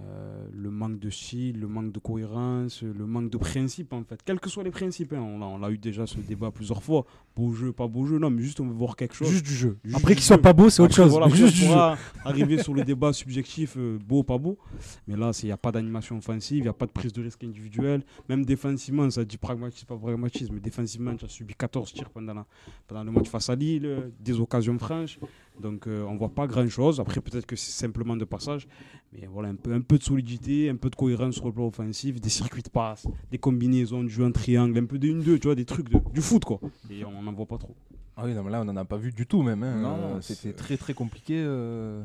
euh, 0.00 0.46
le 0.52 0.70
manque 0.70 0.98
de 0.98 1.10
style, 1.10 1.60
le 1.60 1.66
manque 1.66 1.92
de 1.92 1.98
cohérence, 1.98 2.82
le 2.82 3.06
manque 3.06 3.30
de 3.30 3.38
principe, 3.38 3.92
en 3.92 4.04
fait. 4.04 4.20
Quels 4.24 4.40
que 4.40 4.48
soient 4.50 4.64
les 4.64 4.70
principes, 4.70 5.12
hein, 5.12 5.20
on 5.20 5.40
on 5.42 5.58
l'a 5.58 5.70
eu 5.70 5.78
déjà 5.78 6.06
ce 6.06 6.18
débat 6.18 6.50
plusieurs 6.50 6.82
fois. 6.82 7.06
Beau 7.36 7.52
jeu, 7.52 7.72
pas 7.72 7.86
beau 7.86 8.04
jeu, 8.06 8.18
non, 8.18 8.28
mais 8.28 8.42
juste 8.42 8.60
on 8.60 8.66
veut 8.66 8.74
voir 8.74 8.96
quelque 8.96 9.14
chose. 9.14 9.28
Juste 9.30 9.46
du 9.46 9.54
jeu. 9.54 9.78
Juste 9.84 9.96
Après 9.96 10.14
qu'il 10.14 10.24
soit 10.24 10.36
pas 10.38 10.52
beau, 10.52 10.68
c'est 10.68 10.82
autre 10.82 10.94
chose. 10.94 11.10
voilà, 11.10 11.28
juste 11.28 11.42
on 11.42 11.46
du 11.46 11.54
jeu. 11.54 11.66
pourra 11.68 11.96
arriver 12.24 12.62
sur 12.62 12.74
le 12.74 12.82
débat 12.82 13.12
subjectif, 13.12 13.74
euh, 13.78 13.98
beau, 14.04 14.22
pas 14.22 14.36
beau. 14.36 14.58
Mais 15.06 15.16
là, 15.16 15.30
il 15.42 15.46
n'y 15.46 15.52
a 15.52 15.56
pas 15.56 15.70
d'animation 15.72 16.18
offensive, 16.18 16.58
il 16.58 16.62
n'y 16.62 16.68
a 16.68 16.72
pas 16.72 16.86
de 16.86 16.90
prise 16.90 17.12
de 17.12 17.22
risque 17.22 17.42
individuelle. 17.44 18.02
Même 18.28 18.44
défensivement, 18.44 19.08
ça 19.10 19.24
dit 19.24 19.38
pragmatisme, 19.38 19.86
pas 19.86 19.96
pragmatisme. 19.96 20.54
Mais 20.54 20.60
défensivement, 20.60 21.14
tu 21.16 21.24
as 21.24 21.28
subi 21.28 21.54
14 21.54 21.92
tirs 21.92 22.10
pendant, 22.10 22.34
la- 22.34 22.46
pendant 22.88 23.04
le 23.04 23.12
match 23.12 23.28
face 23.28 23.48
à 23.48 23.54
Lille, 23.54 24.10
des 24.18 24.38
occasions 24.40 24.78
franches. 24.78 25.18
Donc, 25.62 25.86
euh, 25.86 26.04
on 26.08 26.14
ne 26.14 26.18
voit 26.18 26.30
pas 26.34 26.46
grand-chose. 26.46 27.00
Après, 27.00 27.20
peut-être 27.20 27.46
que 27.46 27.54
c'est 27.56 27.70
simplement 27.72 28.16
de 28.16 28.24
passage. 28.24 28.66
Mais 29.12 29.26
voilà, 29.30 29.48
un 29.50 29.56
peu, 29.56 29.72
un 29.74 29.80
peu 29.80 29.98
de 29.98 30.02
solidité, 30.04 30.68
un 30.70 30.76
peu 30.76 30.88
de 30.88 30.96
cohérence 30.96 31.34
sur 31.34 31.46
le 31.46 31.52
plan 31.52 31.66
offensif, 31.66 32.20
des 32.20 32.28
circuits 32.28 32.62
de 32.62 32.68
passe, 32.70 33.06
des 33.30 33.38
combinaisons, 33.38 34.02
du 34.04 34.08
jeu 34.10 34.24
en 34.24 34.30
triangle, 34.32 34.78
un 34.78 34.84
peu 34.86 34.98
de 34.98 35.08
1-2, 35.08 35.38
tu 35.38 35.48
vois, 35.48 35.54
des 35.54 35.64
trucs, 35.64 35.90
de- 35.90 36.00
du 36.14 36.20
foot, 36.22 36.44
quoi. 36.44 36.60
Et 36.90 37.04
on 37.04 37.19
n'en 37.22 37.32
voit 37.32 37.46
pas 37.46 37.58
trop. 37.58 37.74
Ah 38.16 38.22
oui, 38.24 38.34
non, 38.34 38.42
mais 38.42 38.50
là, 38.50 38.60
on 38.60 38.64
n'en 38.64 38.76
a 38.76 38.84
pas 38.84 38.96
vu 38.96 39.12
du 39.12 39.26
tout 39.26 39.42
même. 39.42 39.62
hein. 39.62 39.76
Non, 39.80 39.96
Euh, 40.16 40.20
C'était 40.20 40.52
très 40.52 40.76
très 40.76 40.94
compliqué. 40.94 41.34
euh. 41.44 42.02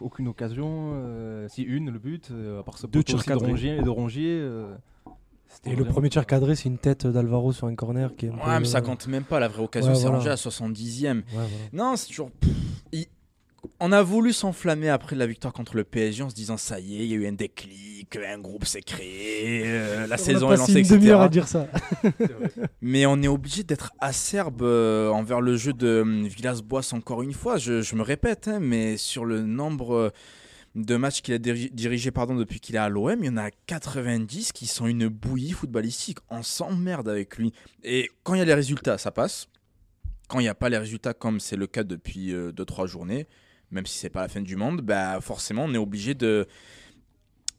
aucune 0.00 0.28
occasion. 0.28 0.90
euh, 0.94 1.48
si 1.48 1.62
une, 1.62 1.90
le 1.90 1.98
but, 1.98 2.28
euh, 2.30 2.60
à 2.60 2.62
part 2.62 2.76
ce 2.78 2.86
Deux 2.86 3.02
tirs 3.02 3.18
de 3.18 3.22
cadrés. 3.22 3.46
Rongier. 3.46 3.80
De 3.82 3.88
Rongier 3.88 4.38
euh, 4.40 4.74
Et 5.64 5.74
le 5.74 5.84
premier 5.86 6.10
tir 6.10 6.26
cadré, 6.26 6.54
c'est 6.54 6.68
une 6.68 6.76
tête 6.78 7.06
d'Alvaro 7.06 7.52
sur 7.52 7.66
un 7.66 7.74
corner 7.74 8.14
qui 8.14 8.26
est 8.26 8.28
un 8.28 8.34
Ouais, 8.34 8.40
peu- 8.44 8.58
mais 8.60 8.64
ça 8.66 8.82
compte 8.82 9.06
même 9.06 9.24
pas. 9.24 9.40
La 9.40 9.48
vraie 9.48 9.62
occasion, 9.62 9.90
Ouais, 9.92 9.96
c'est 9.96 10.02
voilà. 10.02 10.18
rangé 10.18 10.28
à 10.30 10.36
70e. 10.36 11.18
Ouais, 11.18 11.22
voilà. 11.32 11.46
Non, 11.72 11.96
c'est 11.96 12.08
toujours. 12.08 12.30
il- 12.92 13.06
On 13.80 13.92
a 13.92 14.02
voulu 14.02 14.32
s'enflammer 14.32 14.88
après 14.88 15.16
la 15.16 15.26
victoire 15.26 15.52
contre 15.52 15.76
le 15.76 15.84
PSG 15.84 16.22
en 16.22 16.30
se 16.30 16.34
disant 16.34 16.56
ça 16.56 16.80
y 16.80 16.96
est, 17.00 17.04
il 17.04 17.10
y 17.10 17.12
a 17.14 17.16
eu 17.16 17.26
un 17.26 17.32
déclic, 17.32 18.16
un 18.16 18.38
groupe 18.38 18.64
s'est 18.64 18.82
créé, 18.82 19.62
euh, 19.66 20.06
la 20.06 20.14
On 20.14 20.18
saison 20.18 20.50
a 20.50 20.54
est 20.54 20.56
passé 20.58 20.72
lancée, 20.74 20.80
une 20.94 20.98
demi-heure 20.98 21.20
à 21.20 21.26
etc. 21.26 21.32
dire 21.32 21.48
ça. 21.48 21.68
Mais 22.80 23.06
on 23.06 23.20
est 23.22 23.28
obligé 23.28 23.62
d'être 23.62 23.92
acerbe 24.00 24.62
euh, 24.62 25.08
envers 25.10 25.40
le 25.40 25.56
jeu 25.56 25.72
de 25.72 26.00
hum, 26.02 26.26
Villas-Boas 26.26 26.92
encore 26.92 27.22
une 27.22 27.32
fois. 27.32 27.56
Je, 27.56 27.82
je 27.82 27.94
me 27.96 28.02
répète, 28.02 28.48
hein, 28.48 28.58
mais 28.60 28.96
sur 28.96 29.24
le 29.24 29.42
nombre 29.42 29.94
euh, 29.94 30.10
de 30.74 30.96
matchs 30.96 31.22
qu'il 31.22 31.34
a 31.34 31.38
diri- 31.38 31.70
dirigé 31.72 32.10
pardon, 32.10 32.34
depuis 32.34 32.60
qu'il 32.60 32.74
est 32.74 32.78
à 32.78 32.88
l'OM, 32.88 33.16
il 33.20 33.26
y 33.26 33.28
en 33.30 33.36
a 33.38 33.50
90 33.66 34.52
qui 34.52 34.66
sont 34.66 34.86
une 34.86 35.08
bouillie 35.08 35.52
footballistique. 35.52 36.18
On 36.30 36.42
s'emmerde 36.42 37.08
avec 37.08 37.36
lui. 37.38 37.52
Et 37.82 38.10
quand 38.22 38.34
il 38.34 38.38
y 38.38 38.42
a 38.42 38.44
les 38.44 38.54
résultats, 38.54 38.98
ça 38.98 39.10
passe. 39.10 39.48
Quand 40.28 40.40
il 40.40 40.42
n'y 40.42 40.48
a 40.48 40.54
pas 40.54 40.68
les 40.68 40.78
résultats, 40.78 41.14
comme 41.14 41.38
c'est 41.40 41.56
le 41.56 41.66
cas 41.68 41.84
depuis 41.84 42.32
2-3 42.34 42.88
journées, 42.88 43.26
même 43.70 43.86
si 43.86 43.98
c'est 43.98 44.10
pas 44.10 44.22
la 44.22 44.28
fin 44.28 44.40
du 44.40 44.56
monde, 44.56 44.80
bah 44.82 45.18
forcément 45.20 45.64
on 45.64 45.74
est 45.74 45.78
obligé 45.78 46.14
de 46.14 46.46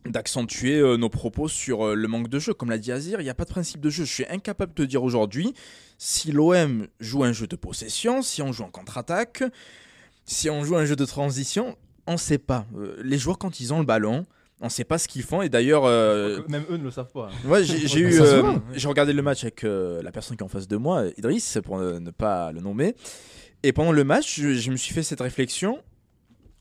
d'accentuer 0.05 0.77
euh, 0.79 0.95
nos 0.95 1.09
propos 1.09 1.47
sur 1.49 1.85
euh, 1.87 1.93
le 1.95 2.07
manque 2.07 2.29
de 2.29 2.39
jeu. 2.39 2.53
Comme 2.53 2.69
l'a 2.69 2.77
dit 2.77 2.91
Azir, 2.93 3.19
il 3.19 3.23
n'y 3.25 3.29
a 3.29 3.33
pas 3.33 3.43
de 3.43 3.49
principe 3.49 3.81
de 3.81 3.89
jeu. 3.89 4.05
Je 4.05 4.13
suis 4.13 4.25
incapable 4.29 4.73
de 4.73 4.83
te 4.83 4.87
dire 4.87 5.03
aujourd'hui 5.03 5.53
si 5.97 6.31
l'OM 6.31 6.87
joue 7.01 7.23
un 7.25 7.33
jeu 7.33 7.47
de 7.47 7.55
possession, 7.57 8.21
si 8.21 8.41
on 8.41 8.53
joue 8.53 8.63
en 8.63 8.69
contre-attaque, 8.69 9.43
si 10.25 10.49
on 10.49 10.63
joue 10.63 10.77
un 10.77 10.85
jeu 10.85 10.95
de 10.95 11.03
transition, 11.05 11.77
on 12.05 12.13
ne 12.13 12.17
sait 12.17 12.37
pas. 12.37 12.65
Euh, 12.77 12.95
les 13.03 13.17
joueurs, 13.17 13.37
quand 13.37 13.59
ils 13.59 13.73
ont 13.73 13.79
le 13.79 13.85
ballon, 13.85 14.25
on 14.61 14.65
ne 14.65 14.69
sait 14.71 14.85
pas 14.85 14.97
ce 14.97 15.09
qu'ils 15.09 15.23
font. 15.23 15.41
Et 15.41 15.49
d'ailleurs, 15.49 15.83
euh, 15.85 16.41
Même 16.47 16.63
eux 16.69 16.77
ne 16.77 16.83
le 16.83 16.91
savent 16.91 17.11
pas. 17.11 17.29
hein. 17.31 17.49
Ouais, 17.49 17.63
j'ai 17.65 17.75
eu, 17.99 18.21
euh, 18.21 18.53
regardé 18.85 19.11
le 19.11 19.21
match 19.21 19.43
avec 19.43 19.65
euh, 19.65 20.01
la 20.01 20.11
personne 20.13 20.37
qui 20.37 20.41
est 20.43 20.45
en 20.45 20.49
face 20.49 20.67
de 20.69 20.77
moi, 20.77 21.03
Idriss, 21.17 21.57
pour 21.63 21.79
ne, 21.79 21.99
ne 21.99 22.11
pas 22.11 22.53
le 22.53 22.61
nommer. 22.61 22.95
Et 23.63 23.73
pendant 23.73 23.91
le 23.91 24.03
match, 24.05 24.39
je, 24.39 24.53
je 24.53 24.71
me 24.71 24.77
suis 24.77 24.93
fait 24.93 25.03
cette 25.03 25.19
réflexion. 25.21 25.79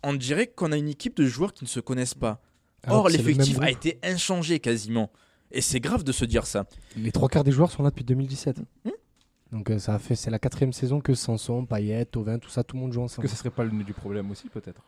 On 0.09 0.15
dirait 0.15 0.47
qu'on 0.47 0.71
a 0.71 0.77
une 0.77 0.89
équipe 0.89 1.17
de 1.17 1.25
joueurs 1.27 1.53
qui 1.53 1.65
ne 1.65 1.69
se 1.69 1.81
connaissent 1.81 2.15
pas. 2.15 2.41
Alors 2.85 3.01
Or, 3.01 3.09
le 3.09 3.17
l'effectif 3.17 3.59
a 3.61 3.71
été 3.71 3.99
inchangé 4.05 4.61
quasiment. 4.61 5.11
Et 5.51 5.61
c'est 5.61 5.81
grave 5.81 6.05
de 6.05 6.13
se 6.13 6.25
dire 6.25 6.47
ça. 6.47 6.67
Les 6.97 7.11
trois 7.11 7.29
quarts 7.29 7.43
des 7.43 7.51
joueurs 7.51 7.73
sont 7.73 7.83
là 7.83 7.91
depuis 7.91 8.05
2017. 8.05 8.61
Hmm. 8.85 8.91
Donc 9.51 9.71
euh, 9.71 9.79
ça 9.81 9.95
a 9.95 9.99
fait, 9.99 10.15
c'est 10.15 10.31
la 10.31 10.39
quatrième 10.39 10.73
saison 10.73 11.01
que 11.01 11.15
Sanson, 11.15 11.67
Payet, 11.67 12.05
Tovin, 12.05 12.39
tout 12.39 12.49
ça, 12.51 12.63
tout 12.63 12.77
le 12.77 12.83
monde 12.83 12.93
joue 12.93 13.01
Est-ce 13.01 13.15
ensemble. 13.15 13.27
que 13.29 13.33
ce 13.33 13.37
serait 13.37 13.51
pas 13.51 13.65
le 13.65 13.71
nez 13.73 13.83
du 13.83 13.95
problème 13.95 14.31
aussi, 14.31 14.49
peut-être? 14.49 14.81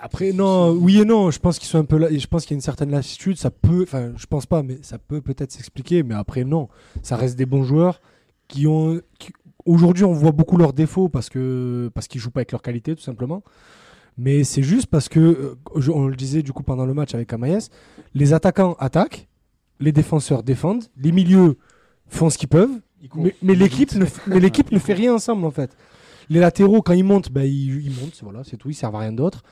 Après, 0.00 0.32
non, 0.32 0.70
oui 0.70 1.00
et 1.00 1.04
non. 1.04 1.30
Je 1.30 1.38
pense 1.38 1.58
qu'ils 1.58 1.68
sont 1.68 1.78
un 1.78 1.84
peu 1.84 1.98
là. 1.98 2.08
Je 2.10 2.26
pense 2.26 2.44
qu'il 2.46 2.52
y 2.52 2.54
a 2.54 2.58
une 2.58 2.62
certaine 2.62 2.90
lassitude. 2.90 3.36
Ça 3.36 3.50
peut, 3.50 3.82
enfin, 3.82 4.12
je 4.16 4.24
pense 4.24 4.46
pas, 4.46 4.62
mais 4.62 4.78
ça 4.80 4.96
peut 4.98 5.20
peut-être 5.20 5.52
s'expliquer. 5.52 6.02
Mais 6.02 6.14
après, 6.14 6.44
non. 6.44 6.68
Ça 7.02 7.16
reste 7.16 7.36
des 7.36 7.44
bons 7.46 7.62
joueurs 7.62 8.00
qui 8.48 8.66
ont. 8.66 9.02
qui- 9.18 9.32
Aujourd'hui, 9.66 10.04
on 10.04 10.12
voit 10.12 10.30
beaucoup 10.32 10.56
leurs 10.56 10.72
défauts 10.72 11.08
parce 11.10 11.28
que 11.28 11.90
parce 11.92 12.06
qu'ils 12.08 12.20
jouent 12.22 12.30
pas 12.30 12.40
avec 12.40 12.52
leur 12.52 12.62
qualité, 12.62 12.94
tout 12.94 13.02
simplement. 13.02 13.42
Mais 14.18 14.44
c'est 14.44 14.62
juste 14.62 14.86
parce 14.86 15.08
que, 15.08 15.20
euh, 15.20 15.90
on 15.92 16.06
le 16.08 16.16
disait 16.16 16.42
du 16.42 16.52
coup 16.52 16.62
pendant 16.62 16.86
le 16.86 16.94
match 16.94 17.14
avec 17.14 17.32
Amaïs, 17.32 17.68
les 18.14 18.32
attaquants 18.32 18.74
attaquent, 18.78 19.28
les 19.80 19.92
défenseurs 19.92 20.42
défendent, 20.42 20.84
les 20.96 21.12
milieux 21.12 21.58
font 22.08 22.30
ce 22.30 22.38
qu'ils 22.38 22.48
peuvent, 22.48 22.80
mais, 23.14 23.34
mais 23.42 23.54
l'équipe 23.54 23.92
ne, 23.94 24.04
f- 24.06 24.20
mais 24.26 24.40
l'équipe 24.40 24.72
ne 24.72 24.78
fait 24.78 24.94
rien 24.94 25.14
ensemble 25.14 25.44
en 25.44 25.50
fait. 25.50 25.76
Les 26.30 26.40
latéraux, 26.40 26.80
quand 26.82 26.94
ils 26.94 27.04
montent, 27.04 27.30
ben, 27.30 27.42
ils, 27.42 27.84
ils 27.86 27.90
montent, 27.90 28.14
c'est- 28.14 28.24
voilà, 28.24 28.42
c'est 28.42 28.56
tout, 28.56 28.70
ils 28.70 28.74
servent 28.74 28.96
à 28.96 29.00
rien 29.00 29.12
d'autre. 29.12 29.42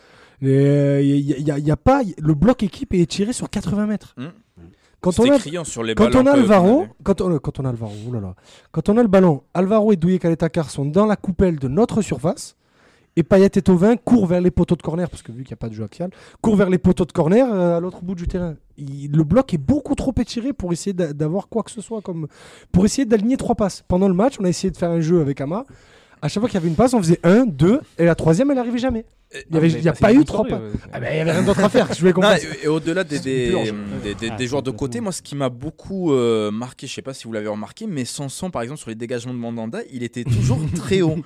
Il 0.41 0.49
y, 0.51 1.51
a, 1.51 1.59
y 1.59 1.71
a 1.71 1.77
pas, 1.77 2.03
le 2.19 2.35
bloc 2.35 2.63
équipe 2.63 2.95
est 2.95 3.07
tiré 3.11 3.33
sur 3.33 3.49
80 3.51 3.87
mètres. 3.87 4.15
Hmm. 4.17 4.29
Quand 5.01 5.13
on 5.21 5.25
a, 5.31 5.39
sur 5.65 5.83
les 5.85 5.95
quand 5.95 6.05
on 6.17 6.27
a 6.27 6.33
Alvaro, 6.33 6.87
quand 7.03 7.21
on, 7.21 7.39
quand 7.39 7.61
on 7.61 7.65
a 7.67 7.69
Alvaro, 7.69 7.93
oh 8.09 8.13
là 8.15 8.21
là. 8.21 8.35
quand 8.73 8.89
on 8.89 8.97
a 8.97 9.03
le 9.03 9.09
ballon, 9.09 9.43
Alvaro 9.53 9.93
et 9.93 9.97
Douye 9.97 10.19
Kaletakar 10.19 10.71
sont 10.71 10.87
dans 10.87 11.05
la 11.05 11.17
coupelle 11.17 11.59
de 11.59 11.69
notre 11.69 12.01
surface. 12.01 12.57
Et 13.17 13.23
Payet 13.23 13.47
et 13.55 13.63
Tovin 13.63 13.97
courent 13.97 14.27
vers 14.27 14.41
les 14.41 14.51
poteaux 14.51 14.75
de 14.75 14.83
corner, 14.83 15.09
parce 15.09 15.23
que 15.23 15.31
vu 15.31 15.45
qu'il 15.45 15.51
n'y 15.53 15.55
a 15.55 15.57
pas 15.57 15.69
de 15.69 15.75
jeu 15.75 15.85
axial, 15.85 16.11
courent 16.41 16.57
vers 16.57 16.69
les 16.69 16.79
poteaux 16.79 17.05
de 17.05 17.13
corner 17.13 17.47
euh, 17.53 17.77
à 17.77 17.81
l'autre 17.81 18.03
bout 18.03 18.15
du 18.17 18.27
terrain. 18.27 18.57
Le 18.77 19.23
bloc 19.23 19.55
est 19.55 19.59
beaucoup 19.59 19.95
trop 19.95 20.13
étiré 20.19 20.53
pour 20.53 20.73
essayer 20.73 20.93
d'a- 20.93 21.13
d'avoir 21.13 21.49
quoi 21.49 21.63
que 21.63 21.71
ce 21.71 21.81
soit 21.81 22.01
comme. 22.03 22.27
Pour 22.73 22.85
essayer 22.85 23.05
d'aligner 23.05 23.37
trois 23.37 23.55
passes. 23.55 23.85
Pendant 23.87 24.09
le 24.09 24.15
match, 24.15 24.35
on 24.41 24.45
a 24.45 24.49
essayé 24.49 24.71
de 24.73 24.77
faire 24.77 24.91
un 24.91 25.01
jeu 25.01 25.21
avec 25.21 25.41
Ama. 25.41 25.65
À 26.25 26.29
chaque 26.29 26.41
fois 26.41 26.49
qu'il 26.49 26.55
y 26.57 26.63
avait 26.63 26.69
une 26.69 26.75
passe, 26.75 26.95
on 26.95 27.03
faisait 27.03 27.21
un, 27.23 27.45
deux, 27.45 27.81
et 27.99 28.07
la 28.07 28.15
troisième, 28.15 28.51
elle 28.51 28.57
n'arrivait 28.57 28.79
jamais. 28.79 29.05
Il 29.51 29.55
y 29.55 29.59
avait, 29.59 29.69
il 29.69 29.83
y 29.83 29.89
a 29.89 29.93
pas 29.93 30.13
eu 30.15 30.25
trois 30.25 30.45
passes. 30.47 30.61
Ah 30.91 30.99
ben, 30.99 31.09
il 31.13 31.19
y 31.19 31.21
avait 31.21 31.33
rien 31.33 31.43
d'autre 31.43 31.63
à 31.63 31.69
faire. 31.69 31.93
Je 31.93 32.01
voulais 32.01 32.15
et, 32.63 32.67
au-delà 32.69 33.05
des, 33.05 33.19
des, 33.19 33.49
purge. 33.51 33.75
des- 34.03 34.15
des- 34.15 34.29
Ah, 34.31 34.37
des 34.37 34.47
joueurs 34.47 34.63
de 34.63 34.71
côté, 34.71 35.01
moi, 35.01 35.13
ce 35.13 35.21
qui 35.21 35.35
m'a 35.37 35.51
beaucoup 35.51 36.15
euh, 36.15 36.51
marqué, 36.51 36.87
je 36.87 36.95
sais 36.95 37.03
pas 37.03 37.13
si 37.13 37.25
vous 37.25 37.33
l'avez 37.33 37.49
remarqué, 37.49 37.87
mais 37.87 38.07
Sanson, 38.07 38.51
par 38.51 38.63
exemple, 38.63 38.81
sur 38.81 38.89
les 38.89 38.95
dégagements 38.95 39.35
de 39.35 39.39
Mandanda, 39.39 39.81
il 39.93 40.03
était 40.03 40.25
toujours 40.25 40.61
très 40.77 41.03
haut. 41.03 41.19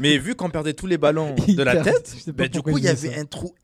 Mais 0.00 0.18
vu 0.18 0.34
qu'on 0.34 0.50
perdait 0.50 0.72
tous 0.74 0.86
les 0.88 0.98
ballons 0.98 1.36
de 1.48 1.62
la 1.62 1.76
tête, 1.76 2.16
pas 2.26 2.32
ben, 2.32 2.48
du 2.48 2.60
coup, 2.60 2.76
il 2.78 2.82
y 2.84 2.88
avait 2.88 3.10
ça. 3.14 3.20
un 3.20 3.26
trou 3.26 3.54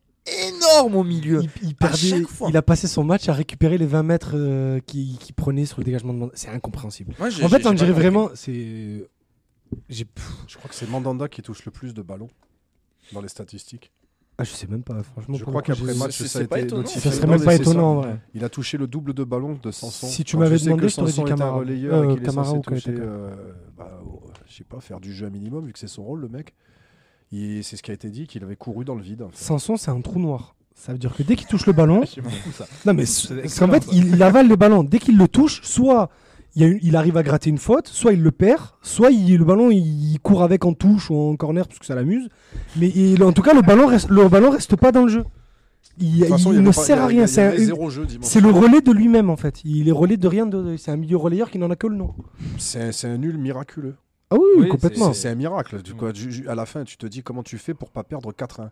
énorme 0.47 0.95
au 0.95 1.03
milieu. 1.03 1.43
Il, 1.63 1.75
perdait- 1.75 2.23
il 2.49 2.57
a 2.57 2.63
passé 2.63 2.87
son 2.87 3.03
match 3.03 3.29
à 3.29 3.33
récupérer 3.33 3.77
les 3.77 3.87
20 3.87 4.05
mètres 4.05 4.33
euh, 4.35 4.79
qu'il 4.87 5.19
qu'il 5.19 5.35
prenait 5.35 5.65
sur 5.65 5.79
le 5.81 5.85
dégagement 5.85 6.13
de 6.13 6.19
Mandanda. 6.19 6.35
C'est 6.37 6.51
incompréhensible. 6.51 7.15
En 7.19 7.49
fait, 7.49 7.67
on 7.67 7.73
dirait 7.73 7.93
pas 7.93 7.99
vraiment. 7.99 8.29
C'est. 8.35 9.09
Je 9.89 10.05
crois 10.57 10.69
que 10.69 10.75
c'est 10.75 10.89
Mandanda 10.89 11.29
qui 11.29 11.43
touche 11.43 11.65
le 11.65 11.71
plus 11.71 11.95
de 11.95 12.03
ballons 12.03 12.29
dans 13.13 13.21
les 13.21 13.29
statistiques. 13.29 13.93
Ah, 14.41 14.45
je 14.45 14.53
sais 14.53 14.67
même 14.67 14.83
pas, 14.83 15.03
franchement. 15.03 15.37
Je 15.37 15.45
crois 15.45 15.61
le 15.61 15.67
qu'après 15.67 15.95
match, 15.95 16.23
ça 16.23 16.39
a 16.39 16.43
été 16.43 16.65
notifié 16.75 17.11
Ça 17.11 17.13
serait 17.13 17.27
même 17.27 17.45
pas 17.45 17.55
étonnant 17.55 17.91
en 17.91 17.95
vrai. 17.97 18.21
Il 18.33 18.43
a 18.43 18.49
touché 18.49 18.79
le 18.79 18.87
double 18.87 19.13
de 19.13 19.23
ballons 19.23 19.59
de 19.63 19.71
Sanson. 19.71 20.07
Si 20.07 20.25
tu 20.25 20.39
m'avais 20.39 20.57
demandé, 20.59 20.89
je 20.89 20.97
t'aurais 20.97 21.11
Sanson 21.11 21.25
dit 21.25 21.29
Camara. 21.29 21.59
relayeur 21.59 21.95
Euh, 21.95 22.17
Camara 22.17 22.53
ou 22.55 22.61
toucher, 22.61 22.91
euh, 22.91 23.35
bah, 23.77 24.01
oh, 24.03 24.23
je 24.47 24.55
sais 24.55 24.65
pas, 24.65 24.81
faire 24.81 24.99
du 24.99 25.13
jeu 25.13 25.27
un 25.27 25.31
minimum 25.31 25.67
vu 25.67 25.75
que 25.75 25.79
c'est 25.79 25.89
son 25.89 26.05
rôle, 26.05 26.21
le 26.21 26.29
mec. 26.29 26.55
C'est 27.31 27.77
ce 27.77 27.83
qui 27.83 27.91
a 27.91 27.95
été 27.95 28.09
dit, 28.09 28.27
qu'il 28.27 28.43
avait 28.43 28.57
couru 28.57 28.87
dans 28.87 28.95
le 28.95 29.03
vide. 29.03 29.21
en 29.21 29.29
fait. 29.29 29.37
Sanson, 29.37 29.77
c'est 29.77 29.91
un 29.91 30.01
trou 30.01 30.19
noir. 30.19 30.57
Ça 30.75 30.93
veut 30.93 30.99
dire 30.99 31.15
que 31.15 31.23
dès 31.23 31.37
qu'il 31.37 31.47
touche 31.47 31.67
le 31.67 31.75
ballon. 31.75 32.03
Non, 32.87 32.95
mais 32.95 33.05
C'est 33.05 33.59
qu'en 33.59 33.69
fait, 33.69 33.87
il, 33.93 34.23
avale 34.23 34.49
les 34.49 34.57
ballons. 34.57 34.83
Dès 34.85 34.99
qu'il 35.01 35.19
le 35.19 35.29
touche, 35.29 35.61
soit 35.65 36.09
il, 36.57 36.63
y 36.63 36.65
a 36.65 36.69
une- 36.69 36.79
il 36.83 36.97
arrive 36.97 37.17
à 37.17 37.23
gratter 37.23 37.51
une 37.51 37.59
faute, 37.59 37.89
soit 37.89 38.13
il 38.13 38.23
le 38.23 38.31
perd, 38.31 38.61
soit 38.83 39.11
il- 39.11 39.37
le 39.39 39.45
ballon 39.45 39.71
il, 39.71 40.19
court 40.23 40.43
avec 40.43 40.65
en 40.65 40.73
touche 40.75 41.11
ou 41.11 41.15
en 41.17 41.37
corner 41.37 41.67
parce 41.67 41.79
que 41.79 41.87
ça 41.87 41.95
l'amuse. 41.95 42.29
Mais 42.77 42.89
il- 42.89 43.23
en 43.23 43.33
tout 43.33 43.43
cas, 43.43 43.55
le 43.55 43.63
ballon 43.63 43.87
reste, 43.87 44.09
le 44.11 44.29
ballon 44.29 44.51
reste 44.51 44.77
pas 44.77 44.93
dans 44.93 45.03
le 45.03 45.09
jeu. 45.09 45.25
Il, 45.99 46.17
De 46.17 46.21
toute 46.21 46.29
façon, 46.29 46.53
il 46.53 46.57
il 46.57 46.59
y 46.61 46.63
ne 46.63 46.67
pas- 46.67 46.73
sert 46.73 47.01
à 47.03 47.07
rien. 47.07 47.27
C'est 47.27 48.41
le 48.41 48.51
relais 48.51 48.81
de 48.81 48.93
lui-même 48.93 49.29
en 49.31 49.37
fait. 49.37 49.61
Il 49.65 49.89
est 49.89 49.93
relais 49.93 50.17
de 50.17 50.29
rien. 50.29 50.47
De, 50.47 50.77
c'est 50.77 50.91
un 50.91 50.97
milieu 50.97 51.17
relayeur 51.17 51.51
qui 51.51 51.59
n'en 51.59 51.71
a 51.71 51.77
que 51.77 51.87
le 51.87 51.97
nom. 51.97 52.15
C'est 52.59 52.81
un- 52.83 52.93
c'est 52.93 53.09
un 53.09 53.19
nul 53.19 53.37
miraculeux. 53.39 53.97
Ah 54.31 54.37
oui, 54.37 54.45
Oui, 54.59 54.69
complètement. 54.69 55.13
C'est 55.13 55.23
c'est 55.23 55.29
un 55.29 55.35
miracle. 55.35 55.83
Du 55.83 55.95
coup, 55.95 56.11
du- 56.13 56.27
du- 56.29 56.49
à 56.49 56.55
la 56.55 56.65
fin, 56.65 56.85
tu 56.85 56.97
te 56.97 57.07
dis 57.07 57.23
comment 57.23 57.43
tu 57.43 57.59
fais 57.59 57.75
pour 57.75 57.91
pas 57.91 58.05
perdre 58.05 58.33
4-1. 58.33 58.71